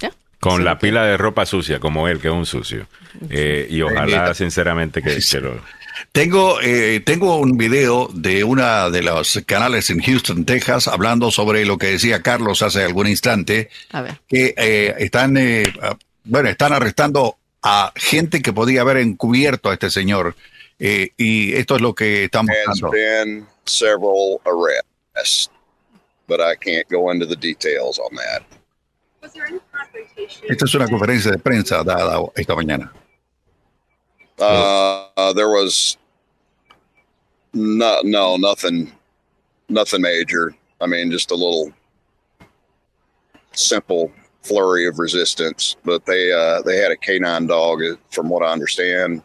¿Ya? 0.00 0.12
Con 0.40 0.58
Sí, 0.58 0.62
la 0.64 0.78
pila 0.78 1.04
de 1.04 1.16
ropa 1.16 1.46
sucia, 1.46 1.78
como 1.80 2.08
él, 2.08 2.20
que 2.20 2.28
es 2.28 2.34
un 2.34 2.46
sucio. 2.46 2.86
Eh, 3.30 3.66
y 3.70 3.80
ojalá, 3.82 4.34
sinceramente, 4.34 5.02
que, 5.02 5.18
que 5.18 5.40
lo... 5.40 5.60
Tengo, 6.12 6.60
eh, 6.62 7.00
tengo 7.04 7.38
un 7.38 7.58
video 7.58 8.08
de 8.14 8.44
una 8.44 8.88
de 8.88 9.02
los 9.02 9.42
canales 9.44 9.90
en 9.90 10.00
Houston, 10.00 10.44
Texas, 10.44 10.86
hablando 10.86 11.32
sobre 11.32 11.64
lo 11.66 11.76
que 11.76 11.88
decía 11.88 12.22
Carlos 12.22 12.62
hace 12.62 12.84
algún 12.84 13.08
instante, 13.08 13.68
A 13.90 14.02
ver. 14.02 14.20
que 14.28 14.54
eh, 14.56 14.94
están, 14.98 15.36
bueno, 16.22 16.48
están 16.48 16.72
arrestando 16.72 17.36
a 17.64 17.92
gente 17.96 18.42
que 18.42 18.52
podía 18.52 18.82
haber 18.82 18.98
encubierto 18.98 19.70
a 19.70 19.72
este 19.72 19.90
señor 19.90 20.36
Eh, 20.80 21.10
y 21.16 21.54
esto 21.54 21.74
es 21.76 21.80
lo 21.80 21.92
que 21.92 22.24
estamos 22.24 22.54
Has 22.68 22.80
been 22.92 23.46
several 23.66 24.40
arrests, 24.46 25.50
but 26.28 26.40
I 26.40 26.54
can't 26.54 26.88
go 26.88 27.10
into 27.10 27.26
the 27.26 27.36
details 27.36 27.98
on 27.98 28.14
that. 28.14 28.42
Esta 30.48 30.64
es 30.64 30.74
una 30.74 30.86
conferencia 30.86 31.32
de 31.32 31.38
prensa 31.38 31.82
dada 31.84 32.24
esta 32.36 32.54
mañana. 32.54 32.92
Uh, 34.38 35.08
uh, 35.16 35.32
there 35.32 35.48
was 35.48 35.98
no, 37.52 38.00
no, 38.04 38.36
nothing, 38.36 38.92
nothing 39.68 40.00
major. 40.00 40.54
I 40.80 40.86
mean, 40.86 41.10
just 41.10 41.32
a 41.32 41.34
little 41.34 41.72
simple 43.52 44.12
flurry 44.42 44.86
of 44.86 45.00
resistance, 45.00 45.76
but 45.84 46.06
they 46.06 46.32
uh, 46.32 46.62
they 46.62 46.76
had 46.76 46.92
a 46.92 46.96
canine 46.96 47.48
dog, 47.48 47.82
uh, 47.82 47.96
from 48.10 48.28
what 48.28 48.44
I 48.44 48.52
understand, 48.52 49.22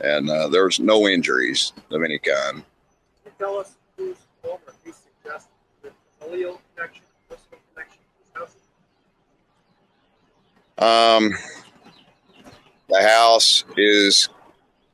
and 0.00 0.28
uh, 0.30 0.48
there's 0.48 0.78
no 0.80 1.06
injuries 1.08 1.72
of 1.90 2.02
any 2.02 2.18
kind. 2.18 2.62
tell 3.38 3.58
us 3.58 3.76
whose 3.96 4.16
home 4.42 4.58
or 4.66 4.74
who 4.84 4.92
suggests 4.92 5.48
the 5.82 5.90
familial 6.20 6.60
connection, 6.74 7.02
personal 7.28 7.60
connection 7.74 7.98
to 8.34 8.40
this 8.40 8.48
house? 10.78 11.16
Um, 11.18 11.32
the 12.88 13.02
house 13.02 13.64
is 13.76 14.28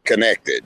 connected. 0.05 0.65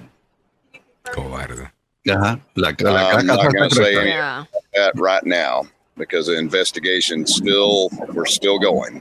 Cobarde. 1.05 1.71
Ajá. 2.09 2.41
La, 2.55 2.71
la- 2.81 2.91
la 2.93 3.11
I'm 3.11 3.27
not 3.27 3.53
going 3.53 3.69
to 3.69 3.75
say 3.75 4.09
Yeah. 4.09 4.45
that 4.75 4.93
right 4.97 5.25
now 5.25 5.65
because 5.97 6.27
the 6.27 6.39
investigation 6.39 7.27
still 7.27 7.89
we're 8.13 8.27
still 8.27 8.59
going. 8.59 9.01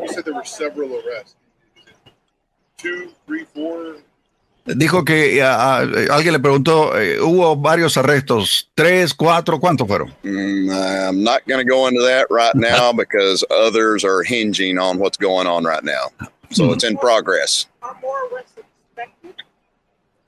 You 0.00 0.08
said 0.08 0.24
there 0.26 0.34
were 0.34 0.44
several 0.44 0.94
arrests. 1.00 1.36
Two, 2.76 3.12
three, 3.26 3.44
four. 3.44 3.96
Dijo 4.66 5.04
que 5.04 5.42
alguien 5.42 6.32
le 6.32 6.38
preguntó, 6.40 6.98
eh, 6.98 7.20
hubo 7.20 7.54
varios 7.56 7.98
arrestos, 7.98 8.70
tres, 8.74 9.12
cuatro, 9.12 9.60
¿cuántos 9.60 9.86
fueron? 9.86 10.14
Mm, 10.22 10.70
I'm 10.70 11.22
not 11.22 11.42
going 11.46 11.58
to 11.64 11.70
go 11.70 11.86
into 11.86 12.00
that 12.02 12.26
right 12.30 12.54
now 12.56 12.90
because 12.92 13.44
others 13.50 14.04
are 14.04 14.22
hinging 14.22 14.78
on 14.78 14.98
what's 14.98 15.18
going 15.18 15.46
on 15.46 15.64
right 15.64 15.84
now. 15.84 16.08
So 16.50 16.72
it's 16.72 16.84
in 16.84 16.96
progress, 16.96 17.66
Are 17.82 17.94
more 18.00 18.16
arrests 18.32 18.52
expected? 18.56 19.34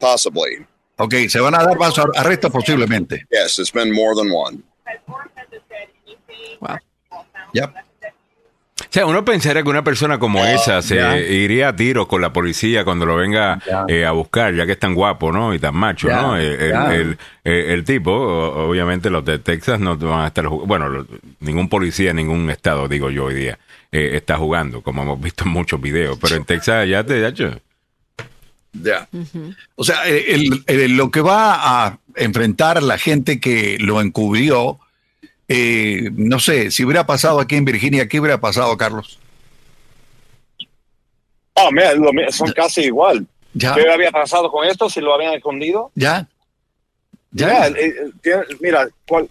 possibly. 0.01 0.67
Ok, 0.99 1.29
se 1.29 1.41
van 1.41 1.55
a 1.55 1.59
dar 1.65 1.77
más 1.79 1.97
ar- 1.99 2.11
arrestos 2.17 2.51
posiblemente. 2.51 3.25
Yes, 3.31 3.59
it's 3.59 3.71
been 3.71 3.93
more 3.95 4.15
than 4.15 4.31
one. 4.31 4.63
Has 4.85 4.99
Orpanda 5.09 5.61
said 5.69 5.89
anything? 6.07 6.59
Wow. 6.61 6.79
Yep. 7.55 7.73
Sea, 8.97 9.05
uno 9.05 9.27
pensaría 9.27 9.62
que 9.62 9.68
una 9.68 9.85
persona 9.85 10.18
como 10.18 10.43
esa 10.43 10.81
se 10.81 10.97
iría 11.35 11.68
a 11.68 11.77
tiro 11.77 12.09
con 12.09 12.23
la 12.23 12.32
policía 12.32 12.82
cuando 12.82 13.05
lo 13.05 13.14
venga 13.14 13.60
eh, 13.89 14.06
a 14.06 14.12
buscar, 14.12 14.55
ya 14.55 14.64
que 14.64 14.73
es 14.73 14.78
tan 14.78 14.94
guapo, 14.94 15.31
¿no? 15.32 15.52
Y 15.52 15.59
tan 15.59 15.74
macho, 15.77 16.09
¿no? 16.09 16.39
El, 16.39 17.18
el- 17.44 17.85
tipo, 17.85 18.10
obviamente 18.10 19.10
los 19.10 19.23
de 19.23 19.39
Texas 19.39 19.78
no 19.81 19.98
van 19.98 20.23
a 20.24 20.28
estar 20.28 20.47
jugando. 20.47 20.66
Bueno, 20.66 21.06
ningún 21.40 21.68
policía 21.68 22.12
en 22.12 22.16
ningún 22.16 22.48
estado, 22.48 22.89
digo 22.89 23.10
yo 23.10 23.27
hoy 23.27 23.35
día, 23.35 23.59
eh, 23.93 24.12
está 24.14 24.39
jugando, 24.39 24.81
como 24.81 25.02
hemos 25.02 25.20
visto 25.20 25.44
en 25.44 25.51
muchos 25.51 25.78
videos. 25.78 26.18
Pero 26.18 26.36
en 26.36 26.47
Texas 26.47 26.89
ya 26.89 27.05
te, 27.05 27.20
ya 27.20 27.28
hecho. 27.28 27.60
Ya. 28.73 29.09
O 29.74 29.85
sea, 29.85 30.06
el- 30.09 30.64
el- 30.66 30.97
lo 30.97 31.10
que 31.10 31.20
va 31.20 31.85
a 31.85 31.98
enfrentar 32.14 32.82
la 32.82 32.97
gente 32.97 33.40
que 33.40 33.77
lo 33.78 34.01
encubrió, 34.01 34.78
eh, 35.48 36.10
no 36.14 36.39
sé, 36.39 36.70
si 36.70 36.85
hubiera 36.85 37.06
pasado 37.06 37.40
aquí 37.40 37.56
en 37.56 37.64
Virginia, 37.64 38.09
¿qué 38.09 38.18
hubiera 38.20 38.40
pasado, 38.40 38.77
Carlos? 38.77 39.18
Oh, 41.55 41.70
mira, 41.73 41.94
lo 41.94 42.10
son 42.31 42.52
casi 42.52 42.82
igual. 42.82 43.27
Ya, 43.55 43.74
¿Qué 43.74 43.90
había 43.90 44.10
pasado 44.10 44.51
con 44.51 44.66
esto 44.66 44.90
si 44.90 45.01
lo 45.01 45.14
habían 45.14 45.32
escondido? 45.35 45.90
ya, 45.94 46.28
Ya, 47.32 47.48
ya. 47.48 47.66
eh, 47.68 47.74
eh, 47.86 48.10
tiene- 48.23 48.44
mira, 48.60 48.86
cual- 49.06 49.28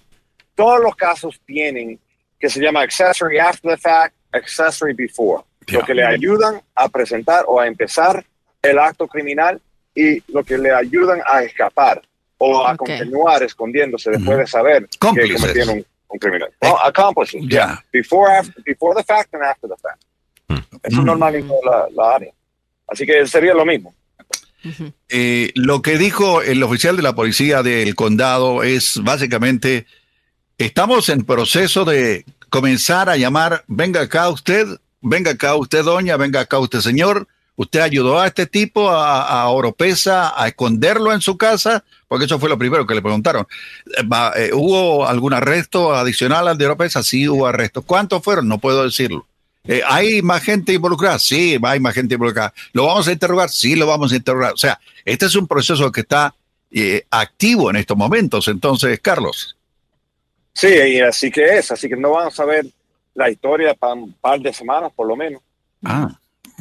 todos 0.55 0.79
los 0.81 0.95
casos 0.95 1.39
tienen 1.45 1.99
que 2.39 2.49
se 2.49 2.59
llama 2.59 2.81
accessory 2.81 3.37
after 3.39 3.71
the 3.71 3.77
fact, 3.77 4.15
accessory 4.31 4.93
before, 4.93 5.43
Ya. 5.67 5.79
lo 5.79 5.85
que 5.85 5.93
le 5.93 6.03
ayudan 6.03 6.61
a 6.75 6.89
presentar 6.89 7.45
o 7.47 7.59
a 7.59 7.67
empezar 7.67 8.25
el 8.61 8.79
acto 8.79 9.07
criminal 9.07 9.61
y 9.93 10.21
lo 10.31 10.43
que 10.43 10.57
le 10.57 10.71
ayudan 10.73 11.21
a 11.25 11.43
escapar 11.43 12.01
o 12.37 12.65
a 12.65 12.75
continuar 12.75 13.43
escondiéndose 13.43 14.09
después 14.11 14.37
de 14.39 14.47
saber 14.47 14.89
Cómplices. 14.99 15.35
que 15.35 15.41
cometieron 15.41 15.85
un, 16.07 16.19
criminal. 16.19 16.49
No, 16.61 16.77
accomplices. 16.80 17.41
Ya. 17.48 17.84
Before, 17.91 18.32
after, 18.32 18.61
before 18.64 18.95
the 18.95 19.03
fact 19.03 19.34
and 19.34 19.44
after 19.44 19.68
the 19.69 19.76
fact. 19.82 20.03
Mm. 20.48 20.53
Eso 20.56 20.80
es 20.84 20.94
Mm. 20.94 21.06
normal 21.06 21.36
en 21.36 21.48
toda 21.48 21.60
la, 21.65 21.88
la 22.03 22.15
área. 22.15 22.34
Así 22.88 23.06
que 23.06 23.26
sería 23.27 23.53
lo 23.53 23.65
mismo. 23.65 23.94
Eh, 25.10 25.52
lo 25.56 25.82
que 25.84 25.98
dijo 25.98 26.41
el 26.41 26.64
oficial 26.64 26.95
de 26.98 27.03
la 27.03 27.14
policía 27.14 27.61
del 27.61 27.94
condado 27.95 28.64
es 28.64 28.99
básicamente, 29.03 29.86
estamos 30.57 31.10
en 31.10 31.23
proceso 31.23 31.86
de 31.86 32.26
comenzar 32.49 33.10
a 33.10 33.15
llamar, 33.18 33.64
venga 33.68 34.02
acá 34.02 34.27
usted, 34.30 34.65
venga 35.02 35.32
acá 35.32 35.56
usted 35.56 35.84
doña, 35.84 36.18
venga 36.18 36.40
acá 36.40 36.57
usted 36.57 36.80
señor, 36.80 37.27
usted 37.56 37.80
ayudó 37.82 38.19
a 38.19 38.27
este 38.27 38.45
tipo, 38.45 38.90
a, 38.90 39.41
a 39.41 39.49
Oropesa, 39.49 40.34
a 40.41 40.48
esconderlo 40.48 41.14
en 41.14 41.22
su 41.22 41.38
casa, 41.38 41.84
porque 42.07 42.26
eso 42.26 42.40
fue 42.40 42.49
lo 42.49 42.57
primero 42.57 42.86
que 42.86 42.95
le 42.95 43.02
preguntaron. 43.02 43.48
Eh, 43.98 44.03
eh, 44.38 44.52
¿Hubo 44.53 45.07
algún 45.07 45.34
arresto 45.34 45.94
adicional 45.95 46.48
al 46.48 46.57
de 46.57 46.65
Oropesa? 46.65 47.03
Sí, 47.03 47.27
hubo 47.27 47.48
arrestos. 47.48 47.84
¿Cuántos 47.86 48.23
fueron? 48.23 48.48
No 48.48 48.60
puedo 48.60 48.84
decirlo. 48.84 49.26
Eh, 49.68 49.82
¿Hay 49.88 50.22
más 50.22 50.44
gente 50.44 50.73
involucrada? 50.73 51.18
Sí, 51.18 51.57
hay 51.61 51.80
más 51.80 51.94
gente 51.94 52.15
involucrada. 52.15 52.53
¿Lo 52.73 52.86
vamos 52.86 53.07
a 53.07 53.11
interrogar? 53.11 53.49
Sí, 53.49 53.76
lo 53.76 53.88
vamos 53.88 54.11
a 54.11 54.15
interrogar. 54.15 54.53
O 54.53 54.57
sea, 54.57 54.80
este 55.03 55.26
es 55.26 55.36
un 55.36 55.48
proceso 55.48 55.91
que 55.91 56.02
está 56.02 56.36
eh, 56.72 57.06
activo 57.10 57.69
en 57.69 57.77
estos 57.77 57.98
momentos. 57.98 58.48
Entonces, 58.48 58.99
Carlos. 58.99 59.57
Sí, 60.53 60.68
y 60.68 60.99
así 60.99 61.32
que 61.32 61.57
es. 61.57 61.72
Así 61.72 61.90
que 61.90 61.95
no 61.95 62.11
van 62.11 62.27
a 62.27 62.32
saber 62.32 62.68
la 63.15 63.30
historia 63.30 63.73
para 63.73 63.94
un 63.94 64.14
par 64.14 64.40
de 64.40 64.53
semanas, 64.53 64.91
por 64.95 65.07
lo 65.07 65.15
menos. 65.15 65.41
Ah, 65.84 66.15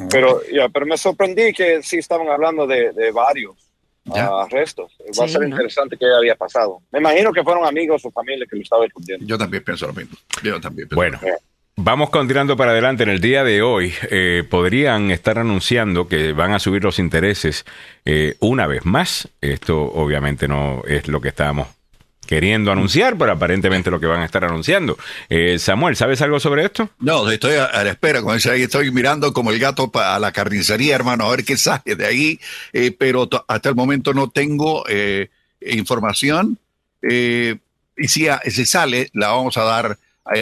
Pero, 0.09 0.41
ya, 0.51 0.67
pero 0.69 0.85
me 0.85 0.97
sorprendí 0.97 1.53
que 1.53 1.81
sí 1.81 1.97
estaban 1.97 2.27
hablando 2.29 2.67
de, 2.67 2.91
de 2.91 3.11
varios 3.11 3.55
Ya. 4.03 4.27
ah, 4.27 4.43
arrestos. 4.43 4.91
Va 5.19 5.25
a 5.25 5.27
ser 5.27 5.41
¿no? 5.41 5.47
interesante 5.47 5.97
qué 5.97 6.05
había 6.15 6.35
pasado. 6.35 6.81
Me 6.91 6.99
imagino 6.99 7.31
que 7.31 7.43
fueron 7.43 7.65
amigos 7.65 8.03
o 8.05 8.11
familia 8.11 8.45
que 8.49 8.55
lo 8.57 8.61
estaban 8.61 8.85
escondiendo. 8.87 9.25
yo 9.25 9.37
también 9.37 9.63
pienso 9.63 9.87
lo 9.87 9.93
mismo. 9.93 10.17
Yo 10.43 10.59
también 10.59 10.87
pienso 10.89 10.95
Bueno, 10.95 11.19
lo 11.21 11.31
vamos 11.77 12.09
continuando 12.09 12.55
para 12.57 12.71
adelante. 12.71 13.03
En 13.03 13.09
el 13.09 13.21
día 13.21 13.43
de 13.43 13.61
hoy 13.61 13.93
eh, 14.11 14.43
podrían 14.49 15.11
estar 15.11 15.39
anunciando 15.39 16.07
que 16.07 16.33
van 16.33 16.51
a 16.53 16.59
subir 16.59 16.83
los 16.83 16.99
intereses 16.99 17.65
eh, 18.05 18.35
una 18.41 18.67
vez 18.67 18.85
más. 18.85 19.29
Esto 19.41 19.81
obviamente 19.81 20.47
no 20.47 20.83
es 20.87 21.07
lo 21.07 21.21
que 21.21 21.29
estábamos 21.29 21.67
queriendo 22.25 22.71
anunciar, 22.71 23.17
pero 23.17 23.31
aparentemente 23.31 23.91
lo 23.91 23.99
que 23.99 24.07
van 24.07 24.21
a 24.21 24.25
estar 24.25 24.43
anunciando. 24.43 24.97
Eh, 25.29 25.57
Samuel, 25.59 25.95
¿sabes 25.95 26.21
algo 26.21 26.39
sobre 26.39 26.65
esto? 26.65 26.89
No, 26.99 27.29
estoy 27.29 27.55
a, 27.55 27.65
a 27.65 27.83
la 27.83 27.91
espera, 27.91 28.21
como 28.21 28.33
ahí, 28.33 28.61
estoy 28.63 28.91
mirando 28.91 29.31
como 29.33 29.51
el 29.51 29.59
gato 29.59 29.91
para 29.91 30.17
la 30.19 30.31
carnicería, 30.31 30.95
hermano, 30.95 31.25
a 31.25 31.31
ver 31.31 31.43
qué 31.45 31.57
sale 31.57 31.95
de 31.95 32.05
ahí, 32.05 32.39
eh, 32.73 32.91
pero 32.97 33.29
hasta 33.47 33.69
el 33.69 33.75
momento 33.75 34.13
no 34.13 34.29
tengo 34.29 34.83
eh, 34.89 35.29
información. 35.61 36.57
eh, 37.01 37.57
y 37.97 38.07
si, 38.09 38.27
a- 38.27 38.41
si 38.45 38.65
sale, 38.65 39.09
la 39.13 39.29
vamos 39.29 39.55
a 39.57 39.63
dar 39.63 39.97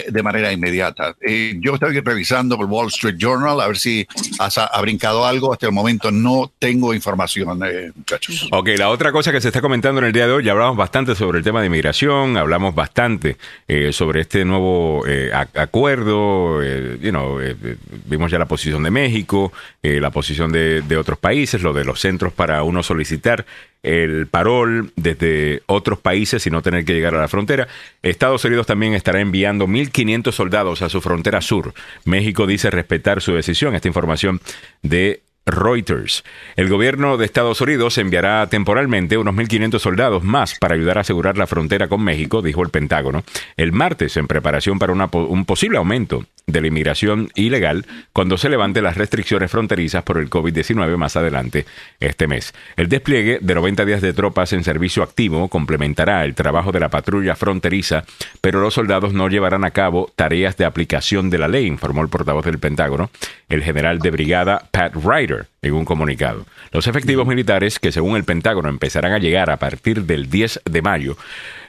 de 0.08 0.22
manera 0.22 0.50
inmediata. 0.52 1.14
Eh, 1.20 1.56
yo 1.60 1.74
estoy 1.74 2.00
revisando 2.00 2.54
el 2.60 2.66
Wall 2.66 2.88
Street 2.88 3.16
Journal 3.18 3.60
a 3.60 3.66
ver 3.66 3.76
si 3.76 4.06
ha, 4.38 4.50
sa- 4.50 4.66
ha 4.66 4.80
brincado 4.80 5.26
algo. 5.26 5.52
Hasta 5.52 5.66
el 5.66 5.72
momento 5.72 6.10
no 6.10 6.50
tengo 6.58 6.94
información, 6.94 7.60
eh, 7.66 7.92
muchachos. 7.94 8.48
Ok, 8.50 8.70
la 8.78 8.88
otra 8.88 9.12
cosa 9.12 9.30
que 9.32 9.40
se 9.40 9.48
está 9.48 9.60
comentando 9.60 10.00
en 10.00 10.06
el 10.06 10.12
día 10.12 10.26
de 10.26 10.32
hoy, 10.32 10.44
ya 10.44 10.52
hablamos 10.52 10.76
bastante 10.76 11.14
sobre 11.14 11.38
el 11.38 11.44
tema 11.44 11.60
de 11.60 11.66
inmigración, 11.66 12.36
hablamos 12.36 12.74
bastante 12.74 13.36
eh, 13.68 13.92
sobre 13.92 14.22
este 14.22 14.44
nuevo 14.44 15.04
eh, 15.06 15.30
ac- 15.34 15.58
acuerdo, 15.58 16.62
eh, 16.62 16.98
you 17.02 17.10
know, 17.10 17.40
eh, 17.40 17.54
eh, 17.62 17.76
vimos 18.06 18.30
ya 18.30 18.38
la 18.38 18.46
posición 18.46 18.82
de 18.82 18.90
México, 18.90 19.52
eh, 19.82 20.00
la 20.00 20.10
posición 20.10 20.50
de, 20.50 20.80
de 20.82 20.96
otros 20.96 21.18
países, 21.18 21.62
lo 21.62 21.72
de 21.74 21.84
los 21.84 22.00
centros 22.00 22.32
para 22.32 22.62
uno 22.62 22.82
solicitar 22.82 23.44
el 23.82 24.26
parol 24.28 24.92
desde 24.96 25.62
otros 25.66 25.98
países 25.98 26.46
y 26.46 26.50
no 26.50 26.62
tener 26.62 26.86
que 26.86 26.94
llegar 26.94 27.14
a 27.14 27.20
la 27.20 27.28
frontera. 27.28 27.68
Estados 28.02 28.42
Unidos 28.46 28.66
también 28.66 28.94
estará 28.94 29.20
enviando 29.20 29.66
1.500 29.74 30.32
soldados 30.32 30.82
a 30.82 30.88
su 30.88 31.00
frontera 31.00 31.40
sur. 31.40 31.74
México 32.04 32.46
dice 32.46 32.70
respetar 32.70 33.20
su 33.20 33.32
decisión. 33.32 33.74
Esta 33.74 33.88
información 33.88 34.40
de 34.82 35.23
Reuters. 35.46 36.24
El 36.56 36.68
gobierno 36.68 37.16
de 37.16 37.26
Estados 37.26 37.60
Unidos 37.60 37.98
enviará 37.98 38.46
temporalmente 38.48 39.18
unos 39.18 39.34
1.500 39.34 39.78
soldados 39.78 40.24
más 40.24 40.58
para 40.58 40.74
ayudar 40.74 40.98
a 40.98 41.02
asegurar 41.02 41.36
la 41.36 41.46
frontera 41.46 41.88
con 41.88 42.02
México, 42.02 42.42
dijo 42.42 42.62
el 42.62 42.70
Pentágono, 42.70 43.24
el 43.56 43.72
martes 43.72 44.16
en 44.16 44.26
preparación 44.26 44.78
para 44.78 44.92
un 44.92 45.44
posible 45.44 45.78
aumento 45.78 46.24
de 46.46 46.60
la 46.60 46.66
inmigración 46.66 47.30
ilegal 47.34 47.86
cuando 48.12 48.36
se 48.36 48.48
levanten 48.48 48.84
las 48.84 48.96
restricciones 48.96 49.50
fronterizas 49.50 50.02
por 50.02 50.18
el 50.18 50.28
COVID-19 50.28 50.96
más 50.96 51.16
adelante 51.16 51.64
este 52.00 52.26
mes. 52.26 52.52
El 52.76 52.88
despliegue 52.88 53.38
de 53.40 53.54
90 53.54 53.84
días 53.84 54.02
de 54.02 54.12
tropas 54.12 54.52
en 54.52 54.64
servicio 54.64 55.02
activo 55.02 55.48
complementará 55.48 56.24
el 56.24 56.34
trabajo 56.34 56.70
de 56.70 56.80
la 56.80 56.90
patrulla 56.90 57.34
fronteriza, 57.34 58.04
pero 58.40 58.60
los 58.60 58.74
soldados 58.74 59.14
no 59.14 59.28
llevarán 59.28 59.64
a 59.64 59.70
cabo 59.70 60.10
tareas 60.14 60.56
de 60.56 60.64
aplicación 60.64 61.30
de 61.30 61.38
la 61.38 61.48
ley, 61.48 61.66
informó 61.66 62.02
el 62.02 62.08
portavoz 62.08 62.44
del 62.44 62.58
Pentágono, 62.58 63.10
el 63.48 63.62
general 63.62 63.98
de 63.98 64.10
brigada 64.10 64.68
Pat 64.70 64.94
Ryder. 64.94 65.33
En 65.62 65.74
un 65.74 65.84
comunicado. 65.84 66.46
Los 66.72 66.86
efectivos 66.86 67.26
militares, 67.26 67.78
que 67.78 67.92
según 67.92 68.16
el 68.16 68.24
Pentágono 68.24 68.68
empezarán 68.68 69.12
a 69.12 69.18
llegar 69.18 69.50
a 69.50 69.58
partir 69.58 70.02
del 70.02 70.30
10 70.30 70.62
de 70.64 70.82
mayo, 70.82 71.16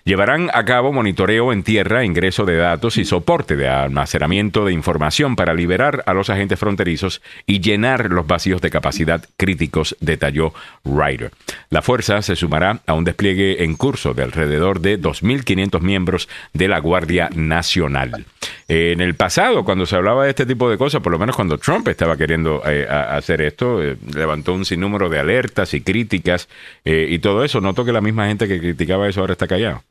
llevarán 0.06 0.52
a 0.54 0.64
cabo 0.66 0.94
monitoreo 0.94 1.52
en 1.52 1.64
tierra, 1.64 2.06
ingreso 2.06 2.46
de 2.46 2.58
datos 2.58 2.98
y 2.98 3.06
soporte 3.06 3.56
de 3.56 3.68
almacenamiento 3.68 4.64
de 4.64 4.72
información 4.72 5.36
para 5.36 5.56
liberar 5.56 6.04
a 6.06 6.14
los 6.14 6.30
agentes 6.30 6.60
fronterizos 6.60 7.24
y 7.48 7.60
llenar 7.60 8.12
los 8.12 8.28
vacíos 8.28 8.62
de 8.62 8.70
capacidad 8.70 9.26
críticos, 9.36 9.98
detalló 10.00 10.54
Ryder. 10.84 11.32
La 11.72 11.82
fuerza 11.82 12.22
se 12.22 12.36
sumará 12.36 12.82
a 12.86 12.94
un 12.94 13.04
despliegue 13.04 13.64
en 13.64 13.76
curso 13.76 14.14
de 14.14 14.22
alrededor 14.22 14.80
de 14.80 15.02
2.500 15.02 15.82
miembros 15.82 16.30
de 16.54 16.68
la 16.68 16.78
Guardia 16.78 17.30
Nacional. 17.34 18.26
En 18.68 19.02
el 19.02 19.16
pasado, 19.16 19.66
cuando 19.66 19.88
se 19.88 19.96
hablaba 19.96 20.26
de 20.26 20.30
este 20.30 20.46
tipo 20.46 20.70
de 20.70 20.78
cosas, 20.78 21.02
por 21.02 21.12
lo 21.12 21.20
menos 21.20 21.36
cuando 21.36 21.58
Trump 21.58 21.88
estaba 21.88 22.16
queriendo 22.16 22.62
eh, 22.68 22.88
hacer 22.88 23.42
esto, 23.42 23.82
eh, 23.82 23.98
levantó 24.14 24.54
un 24.54 24.66
sinnúmero 24.66 25.10
de 25.10 25.20
alertas 25.20 25.74
y 25.74 25.82
críticas 25.82 26.48
eh, 26.84 27.08
y 27.10 27.18
todo 27.18 27.44
eso. 27.44 27.60
Noto 27.60 27.84
que 27.86 27.92
la 27.92 28.02
misma 28.02 28.28
gente 28.28 28.48
que 28.48 28.60
criticaba 28.60 29.10
eso 29.10 29.22
ahora 29.22 29.34
está 29.34 29.48
callado. 29.48 29.84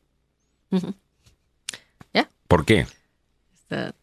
Ujú. 0.76 0.94
Ya. 2.12 2.28
¿Por 2.48 2.64
qué? 2.64 2.86
Está- 3.54 3.94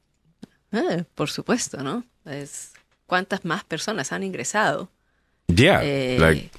eh, 0.72 1.04
por 1.16 1.30
supuesto, 1.30 1.84
¿no? 1.84 2.04
Es 2.26 2.72
cuántas 3.08 3.44
más 3.46 3.64
personas 3.64 4.12
han 4.12 4.24
ingresado. 4.24 4.90
Ya. 5.48 5.82
Eh, 5.84 6.18
like- 6.20 6.50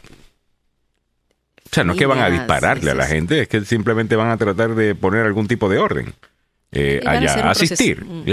o 1.65 1.75
sea, 1.75 1.85
no 1.85 1.93
es 1.93 1.99
que 1.99 2.05
van 2.07 2.19
a 2.19 2.29
dispararle 2.31 2.91
a 2.91 2.95
la 2.95 3.07
gente, 3.07 3.41
es 3.41 3.49
que 3.49 3.65
simplemente 3.65 4.15
van 4.17 4.29
a 4.31 4.37
tratar 4.37 4.75
de 4.75 4.95
poner 4.95 5.25
algún 5.25 5.49
tipo 5.49 5.69
de 5.71 5.79
orden 5.79 6.15
eh, 6.73 7.01
a 7.07 7.13
allá, 7.13 7.51
asistir. 7.51 8.05
mm. 8.05 8.25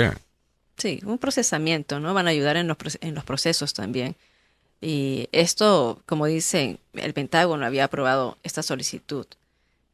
Sí, 0.77 0.99
un 1.06 1.18
procesamiento, 1.18 1.99
¿no? 1.99 2.14
Van 2.14 2.27
a 2.27 2.31
ayudar 2.31 2.57
en 2.57 2.68
los, 2.68 2.77
proce- 2.77 2.97
en 3.01 3.15
los 3.15 3.23
procesos 3.23 3.73
también. 3.73 4.15
Y 4.81 5.27
esto, 5.34 6.01
como 6.06 6.26
dicen, 6.26 6.80
el 6.93 7.14
Pentágono 7.14 7.65
había 7.65 7.84
aprobado 7.85 8.38
esta 8.43 8.64
solicitud 8.64 9.26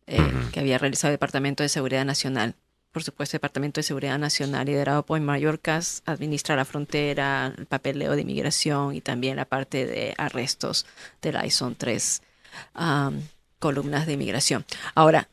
eh, 0.07 0.19
que 0.52 0.60
había 0.60 0.77
realizado 0.77 1.11
el 1.11 1.15
Departamento 1.15 1.64
de 1.64 1.69
Seguridad 1.69 2.06
Nacional. 2.06 2.56
Por 2.91 3.03
supuesto, 3.03 3.36
el 3.36 3.40
Departamento 3.40 3.80
de 3.80 3.84
Seguridad 3.84 4.18
Nacional, 4.18 4.68
liderado 4.68 5.06
por 5.06 5.19
Mallorcas, 5.19 6.02
administra 6.06 6.56
la 6.56 6.64
frontera, 6.64 7.53
el 7.57 7.65
papeleo 7.65 8.15
de 8.15 8.22
inmigración 8.22 8.95
y 8.95 9.02
también 9.02 9.36
la 9.36 9.45
parte 9.45 9.86
de 9.86 10.14
arrestos 10.18 10.86
de 11.22 11.34
la 11.34 11.45
ISON 11.45 11.76
3 11.76 12.22
am, 12.73 13.22
columnas 13.60 14.06
de 14.06 14.14
inmigración. 14.14 14.65
Ahora, 14.94 15.27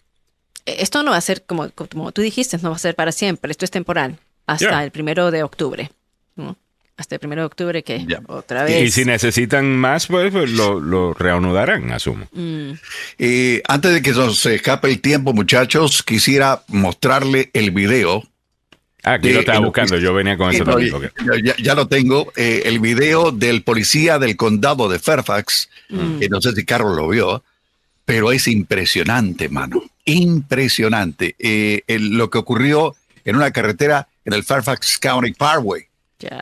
eh, 0.66 0.76
esto 0.80 1.02
no 1.02 1.12
va 1.12 1.18
a 1.18 1.20
ser, 1.20 1.44
como, 1.44 1.70
como 1.70 2.10
tú 2.12 2.22
dijiste, 2.22 2.58
no 2.58 2.70
va 2.70 2.76
a 2.76 2.80
ser 2.80 2.96
para 2.96 3.12
siempre, 3.12 3.52
esto 3.52 3.64
es 3.64 3.70
temporal, 3.70 4.18
hasta 4.46 4.82
el 4.82 4.90
primero 4.90 5.30
de 5.30 5.42
octubre. 5.42 5.92
Hasta 7.02 7.16
el 7.16 7.18
primero 7.18 7.42
de 7.42 7.46
octubre 7.46 7.82
que 7.82 8.06
Ya. 8.06 8.22
otra 8.28 8.70
Y, 8.70 8.74
vez. 8.74 8.82
y 8.84 8.90
si 8.92 9.04
necesitan 9.04 9.76
más, 9.76 10.06
pues, 10.06 10.30
pues, 10.30 10.48
lo, 10.52 10.78
lo 10.78 11.12
reanudarán, 11.14 11.90
asumo. 11.90 12.28
Mm, 12.30 12.74
Eh, 13.18 13.60
antes 13.66 13.92
de 13.92 14.02
que 14.02 14.12
nos 14.12 14.38
se 14.38 14.54
escape 14.54 14.88
el 14.88 15.00
tiempo, 15.00 15.32
muchachos, 15.32 16.04
quisiera 16.04 16.62
mostrarle 16.68 17.50
el 17.54 17.72
video. 17.72 18.22
Ah, 19.02 19.14
aquí 19.14 19.28
de- 19.28 19.34
lo 19.34 19.40
estaba 19.40 19.58
el- 19.58 19.64
buscando, 19.64 19.98
yo 19.98 20.14
venía 20.14 20.36
con 20.36 20.52
eso 20.54 20.64
también. 20.64 20.94
ok. 20.94 21.02
ya, 21.42 21.56
ya 21.60 21.74
lo 21.74 21.88
tengo. 21.88 22.32
eh, 22.36 22.62
el 22.66 22.78
video 22.78 23.32
del 23.32 23.62
policía 23.64 24.20
del 24.20 24.36
condado 24.36 24.88
de 24.88 25.00
Fairfax, 25.00 25.70
Mm. 25.88 26.20
que 26.20 26.28
no 26.28 26.40
sé 26.40 26.52
si 26.52 26.64
Carlos 26.64 26.94
lo 26.96 27.08
vio, 27.08 27.42
pero 28.04 28.30
es 28.30 28.46
impresionante, 28.46 29.48
mano. 29.48 29.82
Impresionante. 30.04 31.34
Eh, 31.40 31.82
el- 31.88 32.10
lo 32.16 32.30
que 32.30 32.38
ocurrió 32.38 32.94
en 33.24 33.34
una 33.34 33.50
carretera 33.50 34.06
en 34.24 34.34
el 34.34 34.44
Fairfax 34.44 34.98
County 34.98 35.32
Parkway. 35.32 35.82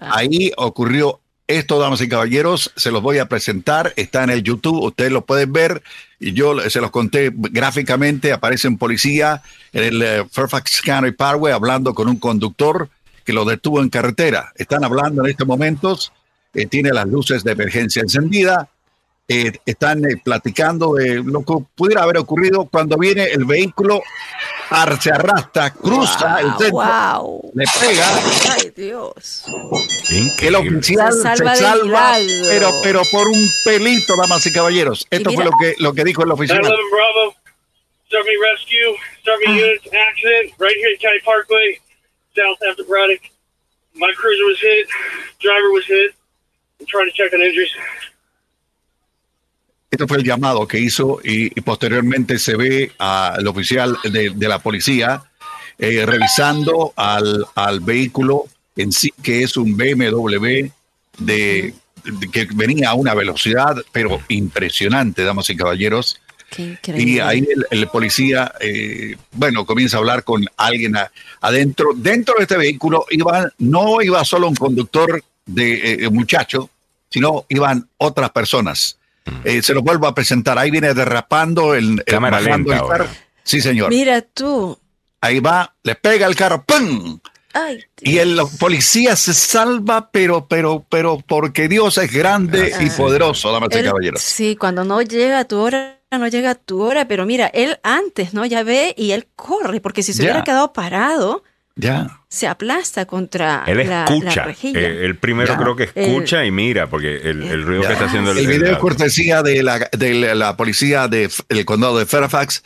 Ahí 0.01 0.52
ocurrió 0.57 1.20
esto, 1.47 1.78
damas 1.78 2.01
y 2.01 2.09
caballeros. 2.09 2.73
Se 2.77 2.90
los 2.90 3.02
voy 3.02 3.19
a 3.19 3.27
presentar. 3.27 3.93
Está 3.97 4.23
en 4.24 4.31
el 4.31 4.43
YouTube. 4.43 4.82
Ustedes 4.82 5.11
lo 5.11 5.24
pueden 5.24 5.52
ver. 5.52 5.82
Y 6.19 6.32
yo 6.32 6.59
se 6.70 6.81
los 6.81 6.90
conté 6.90 7.32
gráficamente. 7.35 8.32
Aparece 8.32 8.69
un 8.69 8.78
policía 8.78 9.43
en 9.73 9.85
el 9.85 10.02
eh, 10.02 10.24
Fairfax 10.31 10.81
County 10.82 11.12
Parkway 11.12 11.52
hablando 11.52 11.94
con 11.94 12.09
un 12.09 12.16
conductor 12.16 12.89
que 13.24 13.32
lo 13.32 13.44
detuvo 13.44 13.81
en 13.81 13.89
carretera. 13.89 14.52
Están 14.57 14.85
hablando 14.85 15.24
en 15.24 15.31
estos 15.31 15.47
momentos. 15.47 16.12
eh, 16.55 16.66
tiene 16.66 16.90
las 16.90 17.07
luces 17.07 17.44
de 17.44 17.52
emergencia 17.52 18.02
encendidas. 18.02 18.66
Eh, 19.32 19.52
están 19.65 20.05
eh, 20.05 20.16
platicando 20.24 20.94
de 20.94 21.23
lo 21.24 21.44
que 21.44 21.55
pudiera 21.77 22.02
haber 22.02 22.19
ocurrido 22.19 22.65
cuando 22.65 22.97
viene 22.98 23.27
el 23.27 23.44
vehículo, 23.44 24.02
ar- 24.70 25.01
se 25.01 25.12
arrastra, 25.12 25.70
cruza 25.70 26.40
el 26.40 26.48
centro, 26.59 26.70
wow. 26.73 27.52
le 27.55 27.65
pega 27.81 28.07
Ay, 28.55 28.73
Dios. 28.77 29.44
el 30.11 30.16
Increíble. 30.19 30.57
oficial 30.78 31.12
Se 31.12 31.19
se 31.19 31.23
salva 31.23 31.55
salva, 31.55 32.19
de 32.19 32.24
milagro. 32.24 32.48
pero, 32.51 32.70
pero 32.82 33.02
por 33.12 33.28
un 33.28 33.48
pelito, 33.65 34.16
damas 34.16 34.44
y 34.47 34.52
caballeros. 34.52 35.07
Esto 35.11 35.31
fue 35.31 35.44
mira- 35.44 35.51
lo 35.51 35.57
que, 35.61 35.74
lo 35.78 35.93
que 35.94 36.02
dijo 36.02 36.24
el 36.24 36.32
oficial. 36.32 36.59
911 36.59 36.90
Bravo, 36.97 37.35
Starving 38.09 38.40
Rescue, 38.43 38.97
Starving 39.23 39.51
Units, 39.62 39.86
accident, 39.94 40.55
right 40.59 40.74
here 40.77 40.93
at 40.93 41.01
County 41.01 41.20
Parkway, 41.24 41.78
south 42.35 42.59
after 42.69 42.82
Braddock. 42.85 43.23
My 43.94 44.12
cruiser 44.16 44.44
was 44.47 44.59
hit, 44.61 44.89
driver 45.39 45.70
was 45.70 45.86
hit. 45.86 46.15
I'm 46.81 46.86
trying 46.86 47.07
to 47.09 47.12
check 47.15 47.32
on 47.32 47.40
injuries. 47.40 47.70
Esto 49.90 50.06
fue 50.06 50.18
el 50.18 50.24
llamado 50.24 50.66
que 50.68 50.78
hizo 50.78 51.20
y, 51.24 51.46
y 51.46 51.60
posteriormente 51.62 52.38
se 52.38 52.54
ve 52.56 52.92
al 52.98 53.46
oficial 53.48 53.96
de, 54.04 54.30
de 54.30 54.48
la 54.48 54.58
policía 54.60 55.22
eh, 55.78 56.04
revisando 56.06 56.92
al, 56.96 57.44
al 57.54 57.80
vehículo 57.80 58.44
en 58.76 58.92
sí, 58.92 59.12
que 59.22 59.42
es 59.42 59.56
un 59.56 59.76
BMW 59.76 60.68
de, 61.18 61.74
de- 62.04 62.30
que 62.32 62.46
venía 62.54 62.90
a 62.90 62.94
una 62.94 63.14
velocidad, 63.14 63.74
pero 63.92 64.20
impresionante, 64.28 65.24
damas 65.24 65.50
y 65.50 65.56
caballeros. 65.56 66.20
Y 67.00 67.18
ahí 67.20 67.46
el, 67.48 67.66
el 67.70 67.88
policía, 67.88 68.52
eh, 68.60 69.16
bueno, 69.32 69.64
comienza 69.66 69.96
a 69.96 70.00
hablar 70.00 70.22
con 70.24 70.44
alguien 70.56 70.96
a- 70.96 71.10
adentro. 71.40 71.90
Dentro 71.96 72.34
de 72.36 72.42
este 72.42 72.56
vehículo 72.56 73.06
iban, 73.10 73.50
no 73.58 74.00
iba 74.02 74.24
solo 74.24 74.48
un 74.48 74.54
conductor 74.56 75.22
de 75.46 75.94
eh, 76.04 76.10
muchacho, 76.10 76.70
sino 77.08 77.44
iban 77.48 77.88
otras 77.98 78.30
personas. 78.30 78.96
Eh, 79.44 79.62
se 79.62 79.74
los 79.74 79.82
vuelvo 79.82 80.07
a 80.07 80.15
presentar. 80.15 80.59
Ahí 80.59 80.70
viene 80.70 80.93
derrapando 80.94 81.74
el, 81.74 82.02
el- 82.07 82.20
bajando 82.20 82.40
lenta 82.40 82.73
el 82.74 82.78
ahora. 82.81 82.98
carro. 82.98 83.11
Sí, 83.43 83.61
señor. 83.61 83.90
Mira 83.90 84.23
tú. 84.23 84.78
Ahí 85.20 85.40
va, 85.40 85.74
le 85.82 85.94
pega 85.97 86.27
el 86.27 86.35
carro, 86.36 86.65
¡pum! 86.65 87.19
Ay, 87.52 87.82
Y 88.01 88.19
el 88.19 88.40
policía 88.61 89.16
se 89.16 89.35
salva, 89.35 90.11
pero, 90.12 90.47
pero, 90.47 90.86
pero 90.89 91.19
porque 91.27 91.66
Dios 91.69 91.98
es 91.98 92.12
grande 92.12 92.73
y 92.81 92.89
poderoso, 92.90 93.51
damas 93.51 93.70
y 93.77 93.82
caballeros. 93.82 94.23
Sí, 94.23 94.55
cuando 94.55 94.85
no 94.85 95.02
llega 95.02 95.40
a 95.40 95.44
tu 95.47 95.59
hora, 95.59 95.98
no 96.12 96.28
llega 96.28 96.51
a 96.51 96.55
tu 96.55 96.81
hora, 96.81 97.09
pero 97.09 97.27
mira, 97.27 97.48
él 97.48 97.78
antes, 97.82 98.35
¿no? 98.35 98.47
Ya 98.47 98.62
ve 98.62 98.94
y 98.97 99.11
él 99.11 99.27
corre, 99.35 99.81
porque 99.81 100.05
si 100.05 100.12
se 100.12 100.23
Ya. 100.23 100.27
hubiera 100.31 100.44
quedado 100.44 100.73
parado, 100.73 101.43
Ya. 101.74 102.19
Se 102.32 102.47
aplasta 102.47 103.07
contra 103.07 103.65
Él 103.66 103.89
la, 103.89 104.05
escucha. 104.05 104.36
la 104.36 104.44
rejilla. 104.44 104.81
Eh, 104.81 105.05
él 105.05 105.16
primero 105.16 105.52
Ya. 105.52 105.59
creo 105.59 105.74
que 105.74 105.90
escucha 105.93 106.44
y 106.47 106.52
mira, 106.52 106.89
porque 106.89 107.16
el, 107.16 107.43
el 107.43 107.62
ruido 107.65 107.82
que 107.82 107.93
está 107.93 108.05
haciendo 108.05 108.31
el, 108.31 108.39
El 108.39 108.47
video 108.47 108.73
es 108.73 108.78
cortesía 108.78 109.43
de 109.43 109.62
la, 109.65 109.81
de 109.90 110.35
la- 110.36 110.57
policía 110.57 111.09
del 111.09 111.28
condado 111.65 111.98
de 111.98 112.07
Fairfax 112.07 112.62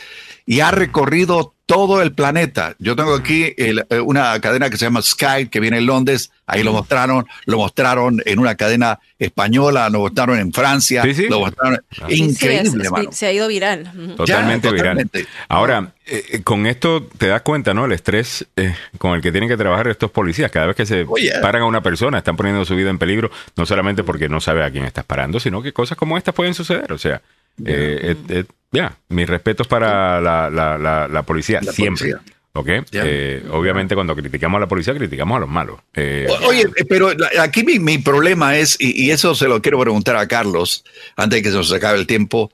y 0.47 0.61
ha 0.61 0.71
recorrido 0.71 1.55
todo 1.67 2.03
el 2.03 2.13
planeta. 2.13 2.77
Yo 2.79 2.95
tengo 2.95 3.15
aquí 3.15 3.55
el- 3.57 3.87
eh, 3.89 3.99
una 4.01 4.39
cadena 4.41 4.69
que 4.69 4.77
se 4.77 4.85
llama 4.85 5.01
Sky, 5.01 5.49
que 5.51 5.61
viene 5.61 5.79
en 5.79 5.87
Londres. 5.87 6.31
Ahí 6.47 6.63
lo 6.63 6.75
mostraron, 6.75 7.25
lo 7.47 7.57
mostraron 7.57 8.21
en 8.27 8.39
una 8.39 8.55
cadena 8.55 9.01
española, 9.19 9.89
lo 9.89 10.01
mostraron 10.01 10.39
en 10.39 10.53
Francia, 10.53 11.03
Sí, 11.05 11.15
sí. 11.15 11.27
lo 11.31 11.41
mostraron. 11.41 11.81
Sí, 11.91 12.03
sí, 12.07 12.15
Increíble, 12.23 12.69
es- 12.69 12.75
es- 12.85 12.91
mano. 12.91 13.13
se 13.13 13.25
ha 13.27 13.33
ido 13.33 13.49
viral. 13.49 13.91
Totalmente 14.15 14.69
Ya, 14.69 14.73
viral. 14.75 15.11
Ahora, 15.49 15.95
eh, 16.05 16.23
eh, 16.33 16.43
con 16.43 16.67
esto 16.67 17.09
te 17.17 17.29
das 17.29 17.41
cuenta, 17.41 17.73
¿no? 17.73 17.87
El 17.87 17.93
estrés 17.93 18.47
eh, 18.57 18.75
con 18.99 19.15
el 19.15 19.23
que 19.23 19.33
tienen 19.33 19.49
que 19.49 19.54
trabajar 19.57 19.89
estos 19.89 20.11
policías. 20.11 20.51
Cada 20.51 20.67
vez 20.67 20.77
que 20.77 20.87
se 20.87 21.05
Oh, 21.09 21.17
yeah. 21.17 21.41
paran 21.41 21.63
a 21.63 21.67
una 21.67 21.83
persona, 21.83 22.19
están 22.19 22.37
poniendo 22.37 22.65
su 22.65 22.75
vida 22.77 22.91
en 22.91 22.99
peligro, 22.99 23.31
no 23.57 23.67
solamente 23.67 24.03
porque 24.05 24.29
no 24.29 24.41
sabe 24.41 24.65
a 24.65 24.71
quién 24.71 24.85
estás 24.85 25.05
parando, 25.05 25.41
sino 25.41 25.63
que 25.63 25.73
cosas 25.73 25.97
como 25.99 26.17
estas 26.19 26.35
pueden 26.35 26.55
suceder. 26.55 26.93
O 26.93 26.99
sea, 26.99 27.23
eh, 27.65 27.99
eh, 28.03 28.17
eh, 28.29 28.45
ya, 28.73 28.97
mis 29.09 29.29
respetos 29.29 29.67
para 29.69 30.21
la, 30.21 30.51
la- 30.51 30.77
la- 30.79 31.09
la 31.09 31.23
policía, 31.23 31.61
La 31.63 31.73
siempre. 31.73 32.13
policía. 32.13 32.35
¿Ok? 32.57 32.69
Eh, 32.93 33.45
obviamente, 33.51 33.97
cuando 33.97 34.15
criticamos 34.15 34.59
a 34.59 34.61
la 34.61 34.69
policía, 34.69 34.95
criticamos 34.95 35.37
a 35.37 35.41
los 35.41 35.49
malos. 35.49 35.81
Eh, 35.93 36.29
Oye, 36.47 36.63
eh, 36.77 36.85
pero 36.89 37.11
aquí 37.41 37.65
mi, 37.65 37.81
mi 37.81 37.99
problema 37.99 38.57
es, 38.57 38.77
y, 38.79 39.07
y 39.07 39.11
eso 39.11 39.35
se 39.35 39.49
lo 39.49 39.61
quiero 39.61 39.81
preguntar 39.81 40.15
a 40.17 40.29
Carlos, 40.29 40.85
antes 41.17 41.39
de 41.39 41.43
que 41.43 41.51
se 41.51 41.57
nos 41.57 41.73
acabe 41.73 41.99
el 41.99 42.07
tiempo, 42.07 42.53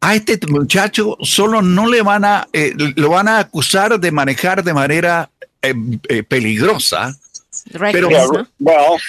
a 0.00 0.14
este 0.14 0.38
muchacho 0.46 1.16
solo 1.20 1.62
no 1.62 1.88
le 1.88 2.00
van 2.02 2.24
a, 2.24 2.46
eh, 2.52 2.72
lo 2.94 3.10
van 3.10 3.26
a 3.26 3.40
acusar 3.40 3.98
de 3.98 4.12
manejar 4.12 4.62
de 4.62 4.72
manera 4.72 5.30
eh, 5.62 5.74
eh, 6.08 6.22
peligrosa. 6.22 7.14
Reckless, 7.72 7.92
Pero- 7.92 8.10
Yeah, 8.10 8.26
¿no? 8.26 8.48
well, 8.60 9.00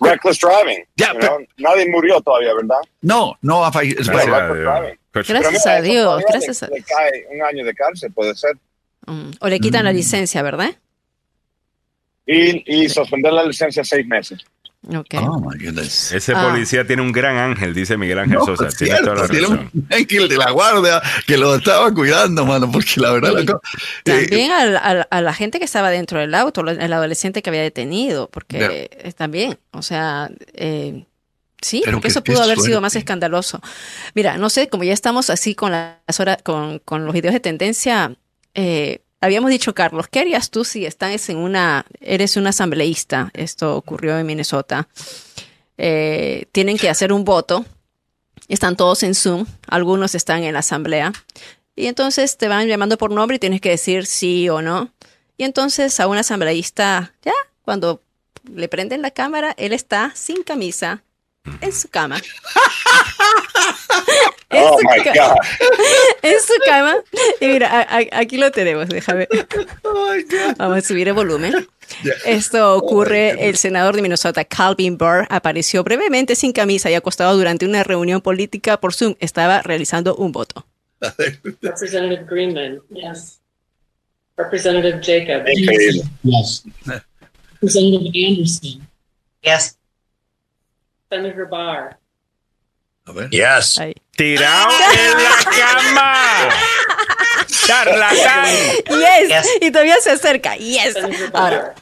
reckless 0.00 0.38
driving. 0.38 0.84
Ya, 0.96 1.12
you 1.12 1.20
pero- 1.20 1.36
know, 1.38 1.46
nadie 1.58 1.88
murió 1.88 2.20
todavía, 2.20 2.52
¿verdad? 2.54 2.78
No, 3.00 3.36
no 3.42 3.64
ha 3.64 3.70
falle- 3.72 3.94
gracias 3.94 4.12
bueno, 4.12 4.34
a 4.34 4.54
Dios. 4.54 4.96
Gracias 5.28 5.66
a 5.66 5.80
Dios, 5.80 6.22
gracias 6.28 6.62
le, 6.70 6.82
cae 6.82 7.26
un 7.32 7.42
año 7.42 7.64
de 7.64 7.74
cárcel, 7.74 8.12
puede 8.12 8.34
ser. 8.34 8.56
Mm, 9.06 9.30
O 9.40 9.48
le 9.48 9.60
quitan 9.60 9.84
la 9.84 9.92
licencia, 9.92 10.42
¿verdad? 10.42 10.74
Y, 12.26 12.82
y 12.84 12.88
suspender 12.88 13.32
la 13.32 13.44
licencia 13.44 13.84
seis 13.84 14.06
meses. 14.06 14.40
Oh, 14.88 15.40
my 15.40 15.56
goodness. 15.58 16.12
Ese 16.12 16.32
Ah. 16.34 16.48
policía 16.48 16.86
tiene 16.86 17.02
un 17.02 17.10
gran 17.10 17.36
ángel, 17.36 17.74
dice 17.74 17.96
Miguel 17.96 18.20
Ángel 18.20 18.38
No, 18.38 18.44
Sosa. 18.46 18.68
es 18.68 18.76
Tiene 18.76 18.94
cierto, 18.94 19.12
toda 19.14 19.22
la 19.26 19.28
tiene 19.28 19.46
razón. 19.48 19.70
un 19.74 19.86
ángel 19.90 20.28
de 20.28 20.36
la 20.36 20.50
guardia 20.52 21.02
que 21.26 21.36
lo 21.36 21.54
estaba 21.56 21.92
cuidando, 21.92 22.46
mano, 22.46 22.70
porque 22.70 23.00
la 23.00 23.10
verdad... 23.12 23.32
la 23.32 23.44
co- 23.46 23.60
eh, 24.04 24.26
También 24.28 24.52
al- 24.52 24.76
al- 24.76 25.08
a 25.10 25.20
la 25.20 25.34
gente 25.34 25.58
que 25.58 25.64
estaba 25.64 25.90
dentro 25.90 26.20
del 26.20 26.34
auto, 26.34 26.60
el 26.62 26.92
adolescente 26.92 27.42
que 27.42 27.50
había 27.50 27.62
detenido, 27.62 28.28
porque 28.30 28.88
eh, 28.92 29.12
también, 29.14 29.58
o 29.72 29.82
sea, 29.82 30.30
eh, 30.54 31.04
sí, 31.60 31.82
Pero 31.84 31.96
porque 31.96 32.08
eso 32.08 32.22
pudo 32.22 32.42
haber 32.42 32.58
sido 32.60 32.80
más 32.80 32.94
escandaloso. 32.94 33.60
Mira, 34.14 34.38
no 34.38 34.50
sé, 34.50 34.68
como 34.68 34.84
ya 34.84 34.92
estamos 34.92 35.30
así 35.30 35.54
con 35.56 35.72
las 35.72 36.20
horas, 36.20 36.38
con, 36.44 36.78
con 36.80 37.04
los 37.06 37.12
videos 37.12 37.32
de 37.34 37.40
tendencia, 37.40 38.14
eh, 38.54 39.00
habíamos 39.20 39.50
dicho, 39.50 39.74
Carlos, 39.74 40.08
¿qué 40.08 40.20
harías 40.20 40.50
tú 40.50 40.64
si 40.64 40.86
estás 40.86 41.28
en 41.28 41.38
una, 41.38 41.86
eres 42.00 42.36
un 42.36 42.46
asambleísta? 42.46 43.30
Esto 43.34 43.76
ocurrió 43.76 44.18
en 44.18 44.26
Minnesota. 44.26 44.88
Eh, 45.78 46.46
tienen 46.52 46.78
que 46.78 46.88
hacer 46.88 47.12
un 47.12 47.24
voto. 47.24 47.64
Están 48.48 48.76
todos 48.76 49.02
en 49.02 49.14
Zoom, 49.14 49.46
algunos 49.66 50.14
están 50.14 50.44
en 50.44 50.52
la 50.52 50.60
asamblea. 50.60 51.12
Y 51.74 51.86
entonces 51.86 52.36
te 52.36 52.48
van 52.48 52.68
llamando 52.68 52.96
por 52.96 53.10
nombre 53.10 53.36
y 53.36 53.40
tienes 53.40 53.60
que 53.60 53.70
decir 53.70 54.06
sí 54.06 54.48
o 54.48 54.62
no. 54.62 54.92
Y 55.36 55.44
entonces 55.44 55.98
a 56.00 56.06
un 56.06 56.16
asambleísta, 56.16 57.12
ya, 57.22 57.34
cuando 57.62 58.02
le 58.54 58.68
prenden 58.68 59.02
la 59.02 59.10
cámara, 59.10 59.54
él 59.58 59.72
está 59.72 60.12
sin 60.14 60.42
camisa 60.42 61.02
en 61.60 61.72
su 61.72 61.88
cama. 61.88 62.20
en, 64.50 64.62
Oh 64.64 64.78
su 64.78 64.84
my 64.86 65.02
God. 65.04 65.36
en 66.22 66.40
su 66.40 66.52
cama. 66.64 66.96
Y 67.40 67.46
mira, 67.46 67.68
a- 67.80 67.98
a- 67.98 68.20
aquí 68.20 68.36
lo 68.38 68.50
tenemos, 68.52 68.88
déjame. 68.88 69.26
Vamos 70.58 70.78
a 70.78 70.80
subir 70.82 71.08
el 71.08 71.14
volumen. 71.14 71.66
Esto 72.24 72.74
ocurre, 72.76 73.48
el 73.48 73.56
senador 73.56 73.94
de 73.96 74.02
Minnesota, 74.02 74.44
Calvin 74.44 74.98
Burr, 74.98 75.26
apareció 75.30 75.84
brevemente 75.84 76.34
sin 76.36 76.52
camisa 76.52 76.90
y 76.90 76.94
acostado 76.94 77.36
durante 77.36 77.64
una 77.66 77.84
reunión 77.84 78.20
política 78.20 78.78
por 78.80 78.92
Zoom. 78.94 79.14
Estaba 79.20 79.62
realizando 79.62 80.14
un 80.16 80.32
voto. 80.32 80.66
Representative 81.62 82.24
Greenman, 82.28 82.80
yes. 82.90 83.40
Representative 84.36 85.00
Jacob. 85.02 85.44
Yes. 86.22 86.64
Representative 87.60 88.26
Anderson. 88.28 88.88
Yes. 89.42 89.78
Senator 91.10 91.48
Barr. 91.48 91.96
A 93.06 93.12
ver. 93.12 93.30
Yes. 93.30 93.78
Ahí. 93.78 93.94
¡Tirado 94.16 94.68
en 94.94 95.22
la 95.22 95.50
cama! 95.90 96.48
¡Charlatán! 97.66 98.54
Yes. 98.88 99.46
Y 99.60 99.70
todavía 99.70 99.96
se 100.00 100.10
acerca. 100.10 100.56
Yes. 100.56 100.94
Ahora, 101.32 101.74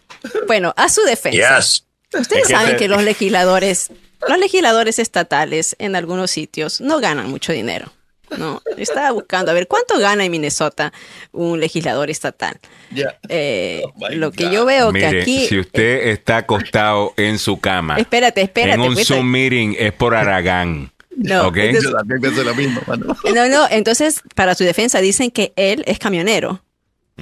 bueno, 0.46 0.72
a 0.76 0.88
su 0.88 1.02
defensa. 1.02 1.59
Yes. 1.59 1.84
Ustedes 2.12 2.48
saben 2.48 2.76
que 2.76 2.88
los 2.88 3.02
legisladores, 3.02 3.90
los 4.28 4.38
legisladores 4.38 4.98
estatales 4.98 5.74
en 5.78 5.96
algunos 5.96 6.30
sitios 6.30 6.80
no 6.80 7.01
ganan 7.01 7.28
mucho 7.30 7.52
dinero. 7.52 7.92
No, 8.38 8.62
estaba 8.78 9.12
buscando 9.12 9.51
a 9.51 9.55
ver 9.55 9.68
cuánto 9.68 9.98
gana 9.98 10.24
en 10.24 10.30
Minnesota 10.32 10.92
un 11.30 11.60
legislador 11.60 12.10
estatal. 12.10 12.59
Ya. 12.90 13.16
Eh, 13.28 13.82
Oh, 13.84 14.09
lo 14.10 14.32
que 14.32 14.44
God. 14.46 14.52
yo 14.52 14.64
veo 14.64 14.92
que 14.92 15.06
aquí, 15.06 15.46
si 15.46 15.59
usted 15.60 16.09
está 16.09 16.38
acostado 16.38 17.12
en 17.16 17.38
su 17.38 17.60
cama, 17.60 17.96
espérate, 17.98 18.40
espérate, 18.42 18.74
en 18.74 18.80
un 18.80 18.96
Zoom 18.96 19.30
meeting, 19.30 19.76
es 19.78 19.92
por 19.92 20.16
Aragán. 20.16 20.90
No, 21.16 21.49
¿Ok? 21.49 21.57
entonces- 21.59 21.91
Yo 21.91 21.97
también 21.97 22.20
pienso 22.20 22.45
lo 22.45 22.55
mismo, 22.55 22.81
mano. 22.86 23.16
No, 23.35 23.49
no, 23.49 23.66
entonces 23.70 24.23
para 24.35 24.55
su 24.55 24.65
defensa 24.65 25.01
dicen 25.01 25.31
que 25.31 25.53
él 25.57 25.82
es 25.86 25.99
camionero 25.99 26.62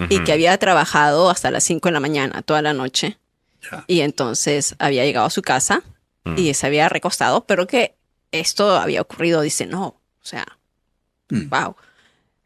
y 0.09 0.21
que 0.25 0.33
había 0.33 0.57
trabajado 0.59 1.29
hasta 1.29 1.51
las 1.51 1.65
5 1.65 1.89
de 1.89 1.93
la 1.93 2.01
mañana, 2.01 2.41
toda 2.43 2.63
la 2.63 2.73
noche. 2.73 3.19
Y 3.87 4.01
entonces 4.01 4.75
había 4.79 5.05
llegado 5.05 5.27
a 5.27 5.31
su 5.31 5.43
casa 5.43 5.83
y 6.37 6.55
se 6.55 6.67
había 6.67 6.89
recostado, 6.89 7.45
pero 7.45 7.67
que 7.67 7.95
esto 8.33 8.77
había 8.77 9.03
ocurrido, 9.03 9.41
dice, 9.43 9.67
no, 9.67 9.85
o 9.87 10.01
sea, 10.23 10.47
Mm. 11.29 11.49
wow. 11.49 11.77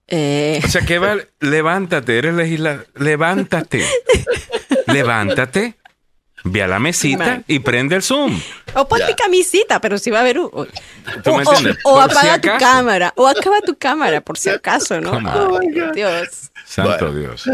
Eh, 0.09 0.61
O 0.65 0.69
sea, 0.69 0.83
que 0.83 0.99
va, 0.99 1.17
levántate, 1.41 2.19
eres 2.19 2.35
legislador, 2.35 2.87
levántate, 2.97 3.85
levántate, 4.87 5.75
ve 6.49 6.63
a 6.63 6.67
la 6.69 6.79
mesita 6.79 7.25
Man. 7.25 7.45
y 7.47 7.59
prende 7.59 7.97
el 7.97 8.03
Zoom. 8.03 8.41
o 8.75 8.89
ponte 8.89 9.07
Ya. 9.09 9.17
camisita, 9.17 9.81
pero 9.81 9.99
si 9.99 10.11
va 10.11 10.19
a 10.19 10.21
haber 10.23 10.39
un... 10.39 10.51
O, 10.53 10.67
¿Tú 11.23 11.31
me 11.37 11.37
o- 11.37 11.41
entiendes? 11.41 11.79
o 11.85 11.95
Por 11.95 12.11
si 12.11 12.19
apaga 12.19 12.41
tu 12.41 12.49
cámara, 12.59 13.13
o 13.17 13.27
acaba 13.29 13.61
tu 13.61 13.77
cámara, 13.77 14.21
por 14.21 14.39
si 14.39 14.49
acaso, 14.51 15.01
¿no? 15.01 15.11
Come 15.11 15.31
on. 15.31 15.61
Ay, 15.63 15.91
Dios. 15.95 16.51
Santo 16.65 17.11
Bueno. 17.13 17.15
Dios. 17.19 17.45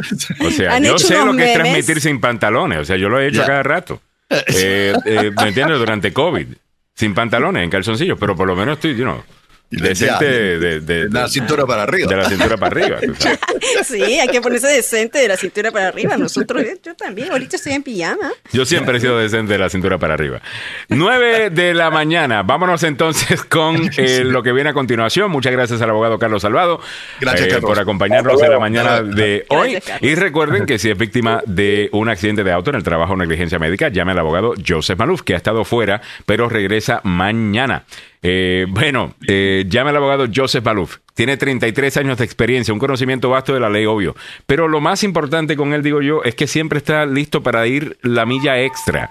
O 0.41 0.51
sea, 0.51 0.75
Han 0.77 0.85
yo 0.85 0.99
sé 0.99 1.17
lo 1.25 1.35
que 1.35 1.53
es 1.53 1.55
transmitir 1.59 2.01
sin 2.01 2.21
pantalones. 2.21 2.79
O 2.79 2.85
sea, 2.85 2.97
yo 2.97 3.09
lo 3.09 3.21
he 3.21 3.29
hecho 3.29 3.45
cada 3.45 3.63
rato. 3.63 4.01
Eh, 4.31 4.95
eh, 5.05 5.31
¿Me 5.37 5.49
entiendes? 5.49 5.79
Durante 5.79 6.13
COVID. 6.13 6.47
Sin 6.95 7.13
pantalones, 7.15 7.63
en 7.65 7.71
calzoncillos. 7.71 8.19
Pero 8.19 8.35
por 8.37 8.47
lo 8.47 8.57
menos 8.57 8.77
estoy, 8.79 8.97
you 8.97 9.05
know, 9.05 9.23
decente 9.73 10.07
Ya. 10.07 10.19
de, 10.19 10.59
de- 10.59 10.81
de- 10.81 11.09
De 11.09 11.11
la 11.21 11.29
cintura 11.29 11.67
para 11.67 11.83
arriba. 11.83 12.09
de 12.09 12.17
la 12.17 12.29
cintura 12.29 12.57
para 12.57 12.77
arriba. 12.81 12.99
Sí, 13.85 14.03
hay 14.03 14.29
que 14.29 14.41
ponerse 14.41 14.67
decente 14.69 15.19
de 15.19 15.29
la 15.29 15.37
cintura 15.37 15.71
para 15.71 15.89
arriba. 15.89 16.17
Nosotros, 16.17 16.63
yo 16.85 16.95
también, 16.95 17.31
ahorita 17.31 17.57
estoy 17.57 17.73
en 17.73 17.83
pijama. 17.83 18.31
Yo 18.53 18.65
siempre 18.65 18.97
he 18.99 19.01
sido 19.01 19.19
decente 19.19 19.53
de 19.53 19.59
la 19.59 19.69
cintura 19.69 19.99
para 19.99 20.15
arriba. 20.15 20.41
9 20.89 21.51
de 21.51 21.75
la 21.75 21.91
mañana. 21.91 22.43
Vámonos 22.43 22.83
entonces 22.83 23.45
con 23.45 23.91
eh, 23.97 24.23
lo 24.25 24.43
que 24.43 24.53
viene 24.53 24.71
a 24.71 24.73
continuación. 24.73 25.31
Muchas 25.31 25.53
gracias 25.53 25.81
al 25.83 25.91
abogado 25.91 26.19
Carlos 26.19 26.43
Salvado 26.43 26.81
Gracias, 27.21 27.47
eh, 27.47 27.51
Carlos. 27.51 27.69
por 27.71 27.79
acompañarnos 27.79 28.43
en 28.43 28.51
la 28.51 28.59
mañana 28.59 29.03
de 29.03 29.45
hoy. 29.49 29.73
Gracias. 29.73 30.03
Y 30.03 30.15
recuerden 30.15 30.67
que 30.67 30.79
si 30.79 30.91
es 30.91 30.99
víctima 30.99 31.43
de 31.47 31.89
un 31.93 32.09
accidente 32.09 32.45
de 32.45 32.53
auto 32.53 32.71
en 32.71 32.77
el 32.77 32.83
trabajo 32.83 33.13
o 33.13 33.17
negligencia 33.17 33.59
médica, 33.59 33.89
llame 33.89 34.13
al 34.13 34.19
abogado 34.19 34.55
Joseph 34.67 34.99
Maluf, 34.99 35.23
que 35.23 35.35
ha 35.35 35.37
estado 35.37 35.65
fuera, 35.65 36.01
pero 36.27 36.49
regresa 36.49 37.01
mañana. 37.05 37.85
Eh, 38.23 38.67
bueno, 38.69 39.15
eh, 39.27 39.65
llame 39.69 39.91
al 39.91 39.97
abogado 39.97 40.27
Joseph 40.33 40.65
Maluf. 40.65 40.99
Tiene 41.15 41.37
33 41.37 41.97
años 41.97 42.19
de 42.19 42.25
experiencia, 42.25 42.73
un 42.73 42.79
conocimiento 42.81 43.29
vasto 43.31 43.53
de 43.53 43.61
la 43.61 43.69
ley, 43.69 43.85
obvio. 43.85 44.15
Pero 44.47 44.69
lo 44.69 44.81
más 44.81 45.03
importante 45.03 45.57
con 45.57 45.73
él, 45.75 45.83
digo 45.83 46.01
yo, 46.03 46.23
es 46.23 46.35
que 46.35 46.47
siempre 46.47 46.79
está 46.79 47.05
listo 47.05 47.43
para 47.43 47.67
ir 47.67 47.99
la 48.03 48.25
milla 48.25 48.61
extra. 48.61 49.11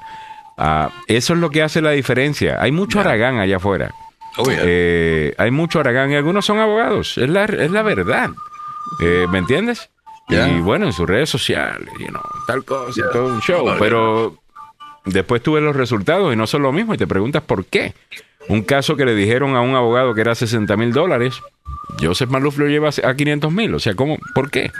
Ah, 0.57 0.89
eso 1.07 1.33
es 1.33 1.39
lo 1.39 1.49
que 1.49 1.61
hace 1.61 1.81
la 1.81 1.91
diferencia. 1.91 2.57
Hay 2.61 2.71
mucho 2.71 2.99
Aragán 2.99 3.39
allá 3.39 3.57
afuera. 3.57 3.93
Oh, 4.37 4.45
yeah. 4.45 4.59
Eh, 4.63 5.35
hay 5.37 5.51
mucho 5.51 5.79
Aragán 5.79 6.11
y 6.11 6.15
algunos 6.15 6.45
son 6.45 6.59
abogados. 6.59 7.17
Es 7.17 7.29
la, 7.29 7.45
es 7.45 7.69
la 7.71 7.81
verdad. 7.81 8.29
Eh, 9.01 9.27
¿Me 9.29 9.39
entiendes? 9.39 9.89
Yeah. 10.29 10.47
Y 10.49 10.61
bueno, 10.61 10.85
en 10.85 10.93
sus 10.93 11.07
redes 11.09 11.29
sociales, 11.29 11.89
you 11.99 12.07
know, 12.07 12.21
tal 12.47 12.63
cosa, 12.63 12.93
Yeah. 12.95 13.11
todo 13.11 13.33
un 13.33 13.41
show. 13.41 13.61
Oh, 13.61 13.65
yeah. 13.71 13.75
pero 13.79 14.37
después 15.05 15.41
tú 15.43 15.53
ves 15.53 15.63
los 15.63 15.75
resultados 15.75 16.33
y 16.33 16.37
no 16.37 16.47
son 16.47 16.61
lo 16.61 16.71
mismo 16.71 16.93
y 16.93 16.97
te 16.97 17.07
preguntas 17.07 17.43
por 17.43 17.65
qué. 17.65 17.93
Un 18.47 18.63
caso 18.63 18.95
que 18.95 19.05
le 19.05 19.15
dijeron 19.15 19.55
a 19.55 19.61
un 19.61 19.75
abogado 19.75 20.13
que 20.13 20.21
era 20.21 20.35
60 20.35 20.75
mil 20.77 20.91
dólares, 20.91 21.41
Joseph 21.99 22.29
Maluf 22.29 22.57
lo 22.57 22.67
lleva 22.67 22.89
a 22.89 23.15
500 23.15 23.51
mil. 23.51 23.73
O 23.75 23.79
sea, 23.79 23.95
¿cómo? 23.95 24.17
¿Por 24.33 24.51
qué? 24.51 24.71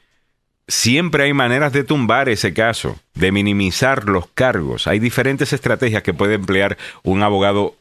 siempre 0.68 1.24
hay 1.24 1.32
maneras 1.32 1.72
de 1.72 1.84
tumbar 1.84 2.28
ese 2.28 2.54
caso, 2.54 2.98
de 3.14 3.32
minimizar 3.32 4.04
los 4.04 4.26
cargos. 4.28 4.86
Hay 4.86 4.98
diferentes 4.98 5.52
estrategias 5.52 6.02
que 6.02 6.14
puede 6.14 6.34
emplear 6.34 6.76
un 7.02 7.22
abogado 7.22 7.74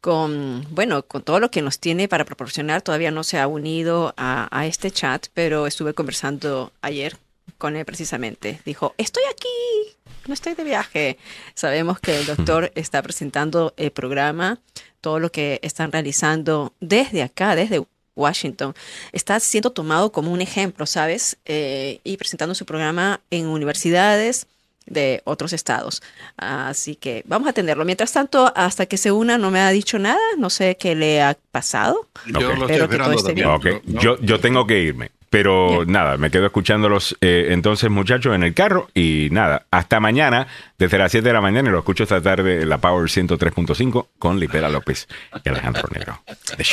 con, 0.00 0.66
bueno, 0.70 1.04
con 1.04 1.22
todo 1.22 1.38
lo 1.38 1.50
que 1.52 1.62
nos 1.62 1.78
tiene 1.78 2.08
para 2.08 2.24
proporcionar. 2.24 2.82
Todavía 2.82 3.12
no 3.12 3.22
se 3.22 3.38
ha 3.38 3.46
unido 3.46 4.12
a 4.16 4.66
este 4.66 4.90
chat, 4.90 5.26
pero 5.32 5.68
estuve 5.68 5.94
conversando 5.94 6.72
ayer 6.82 7.16
con 7.58 7.76
él 7.76 7.84
precisamente. 7.84 8.60
Dijo, 8.64 8.94
estoy 8.98 9.22
aquí, 9.30 9.96
no 10.26 10.34
estoy 10.34 10.54
de 10.54 10.64
viaje. 10.64 11.18
Sabemos 11.54 12.00
que 12.00 12.18
el 12.18 12.26
doctor 12.26 12.72
está 12.74 13.02
presentando 13.02 13.74
el 13.76 13.90
programa, 13.90 14.58
todo 15.00 15.18
lo 15.18 15.30
que 15.30 15.60
están 15.62 15.92
realizando 15.92 16.72
desde 16.80 17.22
acá, 17.22 17.56
desde 17.56 17.84
Washington, 18.14 18.74
está 19.12 19.40
siendo 19.40 19.70
tomado 19.70 20.12
como 20.12 20.32
un 20.32 20.40
ejemplo, 20.40 20.86
¿sabes? 20.86 21.38
Eh, 21.44 22.00
y 22.04 22.16
presentando 22.16 22.54
su 22.54 22.66
programa 22.66 23.20
en 23.30 23.46
universidades 23.46 24.46
de 24.86 25.22
otros 25.24 25.52
estados. 25.52 26.02
Así 26.36 26.96
que 26.96 27.22
vamos 27.26 27.46
a 27.46 27.50
atenderlo. 27.50 27.84
Mientras 27.84 28.12
tanto, 28.12 28.52
hasta 28.54 28.86
que 28.86 28.96
se 28.96 29.12
una, 29.12 29.38
no 29.38 29.50
me 29.50 29.60
ha 29.60 29.70
dicho 29.70 29.98
nada. 29.98 30.20
No 30.38 30.50
sé 30.50 30.76
qué 30.76 30.94
le 30.94 31.22
ha 31.22 31.36
pasado. 31.50 32.08
Yo 32.26 32.40
lo 32.40 32.66
estoy 32.66 32.72
Espero 32.72 32.88
que 32.88 32.98
todo 32.98 34.00
yo, 34.00 34.18
yo 34.20 34.40
tengo 34.40 34.66
que 34.66 34.80
irme. 34.80 35.10
Pero 35.32 35.86
nada, 35.86 36.18
me 36.18 36.30
quedo 36.30 36.44
escuchándolos 36.44 37.16
eh, 37.22 37.46
entonces, 37.52 37.88
muchachos, 37.88 38.34
en 38.34 38.42
el 38.42 38.52
carro. 38.52 38.90
Y 38.92 39.28
nada, 39.32 39.64
hasta 39.70 39.98
mañana, 39.98 40.46
desde 40.76 40.98
las 40.98 41.10
7 41.10 41.26
de 41.26 41.32
la 41.32 41.40
mañana, 41.40 41.70
y 41.70 41.72
lo 41.72 41.78
escucho 41.78 42.02
esta 42.02 42.20
tarde 42.20 42.60
en 42.60 42.68
la 42.68 42.76
Power 42.76 43.08
103.5 43.08 44.08
con 44.18 44.38
Lipera 44.38 44.68
López 44.68 45.08
y 45.42 45.48
Alejandro 45.48 45.88
Negro. 45.90 46.22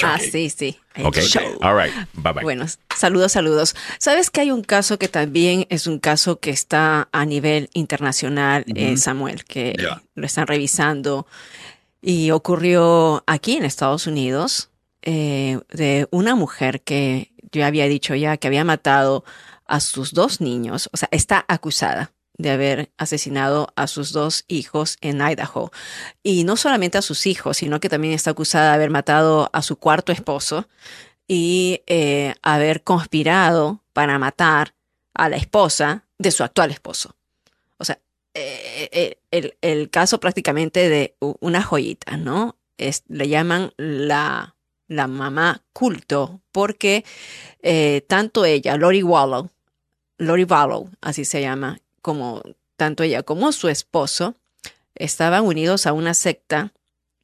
Ah, 0.03 0.19
sí, 0.19 0.49
sí. 0.49 0.77
El 0.93 1.05
Ok, 1.05 1.19
show. 1.19 1.41
all 1.61 1.81
right, 1.81 1.93
bye 2.15 2.33
bye. 2.33 2.43
Bueno, 2.43 2.65
saludos, 2.93 3.31
saludos. 3.31 3.77
Sabes 3.97 4.29
que 4.29 4.41
hay 4.41 4.51
un 4.51 4.61
caso 4.63 4.99
que 4.99 5.07
también 5.07 5.65
es 5.69 5.87
un 5.87 5.97
caso 5.97 6.41
que 6.41 6.49
está 6.49 7.07
a 7.13 7.25
nivel 7.25 7.69
internacional, 7.71 8.65
eh. 8.75 8.97
Samuel, 8.97 9.45
que 9.45 9.73
lo 10.15 10.25
están 10.25 10.47
revisando 10.47 11.27
y 12.01 12.31
ocurrió 12.31 13.23
aquí 13.25 13.55
en 13.55 13.63
Estados 13.63 14.05
Unidos 14.05 14.69
eh, 15.01 15.59
de 15.69 16.09
una 16.11 16.35
mujer 16.35 16.81
que 16.81 17.28
yo 17.51 17.65
había 17.65 17.87
dicho 17.87 18.15
ya 18.15 18.37
que 18.37 18.47
había 18.47 18.63
matado 18.63 19.23
a 19.65 19.79
sus 19.79 20.13
dos 20.13 20.41
niños, 20.41 20.89
o 20.91 20.97
sea, 20.97 21.09
está 21.11 21.45
acusada 21.47 22.11
de 22.39 22.49
haber 22.49 22.89
asesinado 22.97 23.71
a 23.75 23.85
sus 23.87 24.13
dos 24.13 24.45
hijos 24.47 24.97
en 25.01 25.21
Idaho. 25.21 25.71
Y 26.23 26.45
no 26.45 26.55
solamente 26.55 26.97
a 26.97 27.01
sus 27.01 27.27
hijos, 27.27 27.57
sino 27.57 27.79
que 27.79 27.89
también 27.89 28.13
está 28.13 28.31
acusada 28.31 28.69
de 28.69 28.75
haber 28.75 28.89
matado 28.89 29.49
a 29.51 29.61
su 29.61 29.75
cuarto 29.75 30.11
esposo 30.11 30.67
y 31.27 31.83
eh, 31.85 32.33
haber 32.41 32.83
conspirado 32.83 33.83
para 33.93 34.17
matar 34.17 34.73
a 35.13 35.27
la 35.27 35.35
esposa 35.35 36.05
de 36.17 36.31
su 36.31 36.43
actual 36.43 36.71
esposo. 36.71 37.15
O 37.77 37.83
sea, 37.83 37.99
eh, 38.33 38.89
eh, 38.93 39.17
el, 39.31 39.57
el 39.61 39.89
caso 39.89 40.21
prácticamente 40.21 40.87
de 40.87 41.15
una 41.19 41.61
joyita, 41.61 42.15
¿no? 42.15 42.55
Es, 42.77 43.03
le 43.09 43.27
llaman 43.27 43.73
la, 43.75 44.55
la 44.89 45.07
mamá 45.07 45.63
culto 45.71 46.41
porque 46.51 47.05
eh, 47.61 48.03
tanto 48.07 48.43
ella, 48.43 48.75
Lori 48.75 49.01
Wallow, 49.01 49.49
Lori 50.17 50.43
Wallow, 50.43 50.89
así 50.99 51.23
se 51.23 51.41
llama, 51.41 51.79
como 52.01 52.43
tanto 52.75 53.03
ella 53.03 53.23
como 53.23 53.53
su 53.53 53.69
esposo, 53.69 54.35
estaban 54.95 55.45
unidos 55.45 55.87
a 55.87 55.93
una 55.93 56.13
secta 56.13 56.73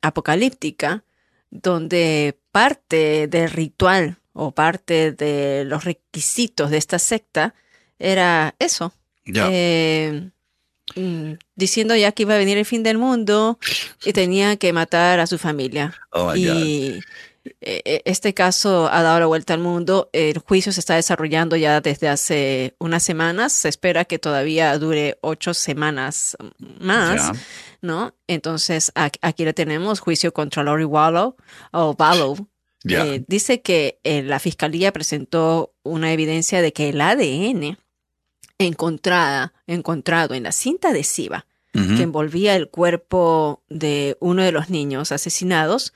apocalíptica 0.01 1.03
donde 1.49 2.37
parte 2.51 3.27
del 3.27 3.49
ritual 3.49 4.17
o 4.33 4.51
parte 4.51 5.11
de 5.11 5.63
los 5.65 5.83
requisitos 5.83 6.69
de 6.69 6.77
esta 6.77 6.99
secta 6.99 7.55
era 7.97 8.55
eso. 8.59 8.93
Eh, 9.25 10.29
mm, 10.95 11.31
diciendo 11.55 11.95
ya 11.95 12.11
que 12.11 12.23
iba 12.23 12.35
a 12.35 12.37
venir 12.37 12.57
el 12.57 12.65
fin 12.65 12.83
del 12.83 12.97
mundo 12.97 13.57
y 14.03 14.13
tenía 14.13 14.57
que 14.57 14.71
matar 14.71 15.19
a 15.19 15.27
su 15.27 15.37
familia. 15.37 15.95
Oh, 16.11 16.35
y 16.35 17.01
este 17.61 18.33
caso 18.33 18.89
ha 18.91 19.01
dado 19.01 19.19
la 19.19 19.25
vuelta 19.25 19.53
al 19.53 19.59
mundo. 19.59 20.09
El 20.13 20.39
juicio 20.39 20.71
se 20.71 20.79
está 20.79 20.95
desarrollando 20.95 21.55
ya 21.55 21.81
desde 21.81 22.09
hace 22.09 22.75
unas 22.79 23.03
semanas. 23.03 23.53
Se 23.53 23.69
espera 23.69 24.05
que 24.05 24.19
todavía 24.19 24.77
dure 24.77 25.17
ocho 25.21 25.53
semanas 25.53 26.35
más. 26.79 27.31
¿no? 27.85 28.15
Entonces, 28.27 28.91
aquí 28.95 29.45
le 29.45 29.53
tenemos 29.53 29.99
juicio 29.99 30.33
contra 30.33 30.63
Lori 30.63 30.83
Wallow 30.83 31.35
o 31.71 31.95
Wallow. 31.97 32.47
Eh, 32.87 33.23
dice 33.27 33.61
que 33.61 33.99
eh, 34.03 34.21
la 34.21 34.39
fiscalía 34.39 34.91
presentó 34.93 35.73
una 35.83 36.11
evidencia 36.11 36.61
de 36.61 36.71
que 36.71 36.89
el 36.89 37.01
ADN 37.01 37.77
encontrada, 38.59 39.53
encontrado 39.65 40.35
en 40.35 40.43
la 40.43 40.51
cinta 40.51 40.89
adhesiva 40.89 41.45
que 41.73 42.03
envolvía 42.03 42.55
el 42.55 42.69
cuerpo 42.69 43.61
de 43.67 44.15
uno 44.21 44.43
de 44.43 44.53
los 44.53 44.69
niños 44.69 45.11
asesinados 45.11 45.91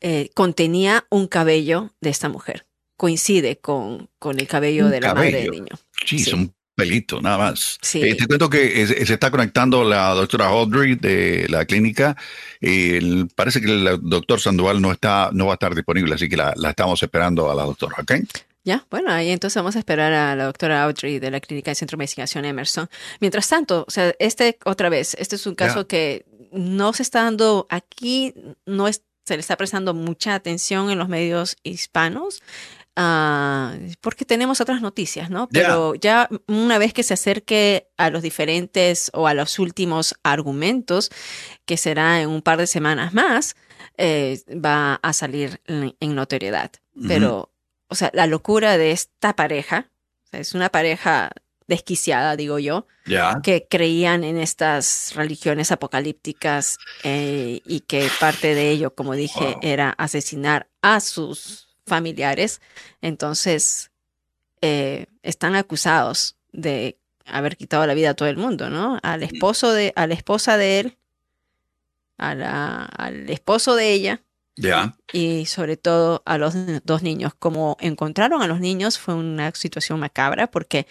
eh, 0.00 0.30
contenía 0.34 1.04
un 1.10 1.26
cabello 1.26 1.92
de 2.00 2.10
esta 2.10 2.28
mujer. 2.28 2.66
Coincide 2.96 3.56
con, 3.58 4.08
con 4.18 4.38
el 4.40 4.46
cabello 4.46 4.86
Un 4.86 4.90
de 4.90 5.00
la 5.00 5.14
madre 5.14 5.32
del 5.32 5.44
cabello. 5.46 5.52
niño. 5.52 5.76
Sí, 6.04 6.16
es 6.16 6.32
un 6.32 6.52
pelito, 6.74 7.20
nada 7.20 7.38
más. 7.38 7.78
Sí. 7.82 8.02
Eh, 8.02 8.14
te 8.14 8.26
cuento 8.26 8.48
que 8.50 8.82
eh, 8.82 8.86
se 9.06 9.12
está 9.14 9.30
conectando 9.30 9.84
la 9.84 10.10
doctora 10.14 10.48
Audrey 10.48 10.94
de 10.96 11.46
la 11.48 11.64
clínica. 11.64 12.16
Eh, 12.60 13.26
parece 13.34 13.60
que 13.60 13.66
el 13.70 13.98
doctor 14.02 14.40
Sandoval 14.40 14.80
no 14.80 14.92
está, 14.92 15.30
no 15.32 15.46
va 15.46 15.52
a 15.52 15.54
estar 15.54 15.74
disponible, 15.74 16.14
así 16.14 16.28
que 16.28 16.36
la, 16.36 16.52
la 16.56 16.70
estamos 16.70 17.02
esperando 17.02 17.50
a 17.50 17.54
la 17.54 17.64
doctora, 17.64 17.96
¿ok? 18.00 18.12
Ya, 18.64 18.86
bueno, 18.90 19.10
ahí 19.10 19.30
entonces 19.30 19.56
vamos 19.56 19.76
a 19.76 19.78
esperar 19.78 20.12
a 20.12 20.36
la 20.36 20.44
doctora 20.44 20.82
Audrey 20.84 21.18
de 21.18 21.30
la 21.30 21.40
Clínica 21.40 21.70
de 21.70 21.74
Centro 21.76 21.96
de 21.96 22.02
Investigación 22.02 22.44
Emerson. 22.44 22.88
Mientras 23.18 23.48
tanto, 23.48 23.84
o 23.88 23.90
sea, 23.90 24.14
este, 24.18 24.58
otra 24.66 24.90
vez, 24.90 25.16
este 25.18 25.36
es 25.36 25.46
un 25.46 25.54
caso 25.54 25.80
Ya. 25.82 25.86
que 25.88 26.26
no 26.52 26.92
se 26.92 27.02
está 27.02 27.22
dando 27.22 27.66
aquí, 27.70 28.34
no 28.66 28.86
es, 28.86 29.02
se 29.24 29.34
le 29.34 29.40
está 29.40 29.56
prestando 29.56 29.94
mucha 29.94 30.34
atención 30.34 30.90
en 30.90 30.98
los 30.98 31.08
medios 31.08 31.56
hispanos. 31.62 32.42
ah, 32.96 33.76
porque 34.00 34.24
tenemos 34.24 34.60
otras 34.60 34.82
noticias, 34.82 35.30
¿no? 35.30 35.48
Pero 35.48 35.94
ya 35.94 36.28
una 36.46 36.78
vez 36.78 36.92
que 36.92 37.02
se 37.02 37.14
acerque 37.14 37.88
a 37.96 38.10
los 38.10 38.22
diferentes 38.22 39.10
o 39.14 39.26
a 39.26 39.34
los 39.34 39.58
últimos 39.58 40.14
argumentos, 40.22 41.10
que 41.64 41.76
será 41.76 42.20
en 42.20 42.28
un 42.28 42.42
par 42.42 42.58
de 42.58 42.66
semanas 42.66 43.14
más, 43.14 43.54
eh, 43.96 44.40
va 44.52 44.94
a 45.02 45.12
salir 45.12 45.60
en, 45.66 45.94
en 46.00 46.14
notoriedad. 46.14 46.72
Pero, 47.06 47.52
o 47.88 47.94
sea, 47.94 48.10
la 48.12 48.26
locura 48.26 48.76
de 48.76 48.90
esta 48.90 49.34
pareja, 49.34 49.90
o 50.24 50.28
sea, 50.28 50.40
es 50.40 50.54
una 50.54 50.68
pareja 50.68 51.30
desquiciada, 51.70 52.36
digo 52.36 52.58
yo, 52.58 52.86
que 53.42 53.66
creían 53.70 54.24
en 54.24 54.36
estas 54.36 55.12
religiones 55.14 55.72
apocalípticas 55.72 56.76
eh, 57.04 57.62
y 57.64 57.80
que 57.80 58.08
parte 58.20 58.54
de 58.54 58.70
ello, 58.70 58.94
como 58.94 59.14
dije, 59.14 59.56
era 59.62 59.90
asesinar 59.96 60.68
a 60.82 61.00
sus 61.00 61.68
familiares. 61.86 62.60
Entonces, 63.00 63.90
eh, 64.60 65.06
están 65.22 65.54
acusados 65.54 66.36
de 66.52 66.98
haber 67.24 67.56
quitado 67.56 67.86
la 67.86 67.94
vida 67.94 68.10
a 68.10 68.14
todo 68.14 68.28
el 68.28 68.36
mundo, 68.36 68.68
¿no? 68.68 68.98
Al 69.02 69.22
esposo 69.22 69.72
de, 69.72 69.92
a 69.96 70.06
la 70.06 70.14
esposa 70.14 70.56
de 70.58 70.80
él, 70.80 70.98
a 72.18 72.34
la- 72.34 72.84
al 72.84 73.30
esposo 73.30 73.74
de 73.76 73.92
ella 73.92 74.22
Y 75.12 75.46
sobre 75.46 75.76
todo 75.76 76.22
a 76.26 76.38
los 76.38 76.54
dos 76.84 77.02
niños. 77.02 77.32
Como 77.38 77.76
encontraron 77.80 78.42
a 78.42 78.46
los 78.46 78.60
niños 78.60 78.98
fue 78.98 79.14
una 79.14 79.50
situación 79.54 80.00
macabra 80.00 80.50
porque 80.50 80.86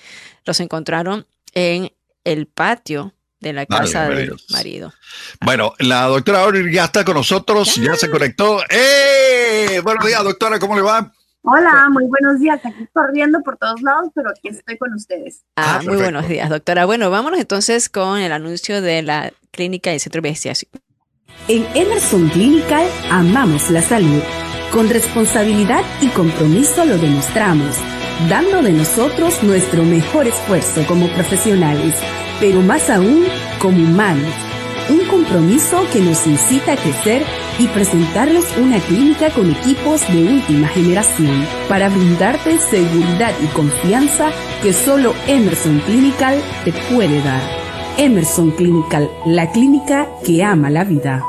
los 0.46 0.60
encontraron 0.60 1.26
en 1.54 1.92
el 2.24 2.48
patio 2.48 3.14
de 3.40 3.54
la 3.54 3.66
casa 3.66 4.10
del 4.10 4.28
Dios. 4.28 4.46
marido. 4.50 4.94
Bueno, 5.42 5.74
la 5.80 6.04
doctora 6.08 6.42
Audrey 6.42 6.74
ya 6.74 6.86
está 6.86 7.06
con 7.06 7.16
nosotros, 7.16 7.76
ya 7.76 7.96
se 7.96 8.10
conectó. 8.10 8.62
¡Eh! 8.70 9.80
Buenos 9.84 10.06
días, 10.06 10.24
doctora, 10.24 10.60
¿cómo 10.60 10.76
le 10.76 10.82
va? 10.82 11.14
Hola, 11.42 11.88
muy 11.90 12.06
buenos 12.06 12.40
días. 12.40 12.60
Aquí 12.66 12.86
corriendo 12.92 13.42
por 13.42 13.58
todos 13.58 13.82
lados, 13.82 14.10
pero 14.14 14.30
aquí 14.30 14.50
estoy 14.50 14.78
con 14.78 14.94
ustedes. 14.94 15.44
Ah, 15.56 15.80
muy 15.86 15.96
buenos 15.96 16.28
días, 16.28 16.50
doctora. 16.50 16.86
Bueno, 16.86 17.10
vámonos 17.10 17.40
entonces 17.40 17.90
con 17.90 18.20
el 18.20 18.32
anuncio 18.34 18.82
de 18.82 19.02
la 19.02 19.32
clínica 19.52 19.94
y 19.94 20.00
centro 20.00 20.22
de 20.22 20.28
investigación. 20.28 20.70
En 21.50 21.66
Emerson 21.74 22.30
Clinical 22.30 22.86
amamos 23.10 23.72
la 23.72 23.82
salud. 23.82 24.22
Con 24.72 24.88
responsabilidad 24.88 25.84
y 26.00 26.08
compromiso 26.10 26.86
lo 26.86 27.00
demostramos, 27.00 27.76
dando 28.30 28.62
de 28.62 28.72
nosotros 28.72 29.42
nuestro 29.42 29.84
mejor 29.84 30.28
esfuerzo 30.28 30.86
como 30.88 31.08
profesionales, 31.16 31.96
pero 32.40 32.62
más 32.62 32.88
aún 32.92 33.26
como 33.60 33.84
humanos. 33.84 34.32
Un 34.90 35.06
compromiso 35.08 35.84
que 35.92 36.02
nos 36.02 36.28
incita 36.28 36.74
a 36.74 36.78
crecer 36.78 37.24
y 37.58 37.66
presentarles 37.68 38.46
una 38.58 38.80
clínica 38.80 39.32
con 39.32 39.50
equipos 39.50 40.08
de 40.08 40.24
última 40.24 40.68
generación 40.68 41.48
para 41.68 41.90
brindarte 41.90 42.60
seguridad 42.60 43.34
y 43.44 43.48
confianza 43.48 44.32
que 44.62 44.72
solo 44.72 45.16
Emerson 45.26 45.80
Clinical 45.80 46.40
te 46.64 46.74
puede 46.94 47.24
dar. 47.24 47.69
Emerson 48.00 48.52
Clinical, 48.52 49.12
la 49.26 49.52
clínica 49.52 50.08
que 50.26 50.42
ama 50.42 50.70
la 50.70 50.86
vida. 50.86 51.22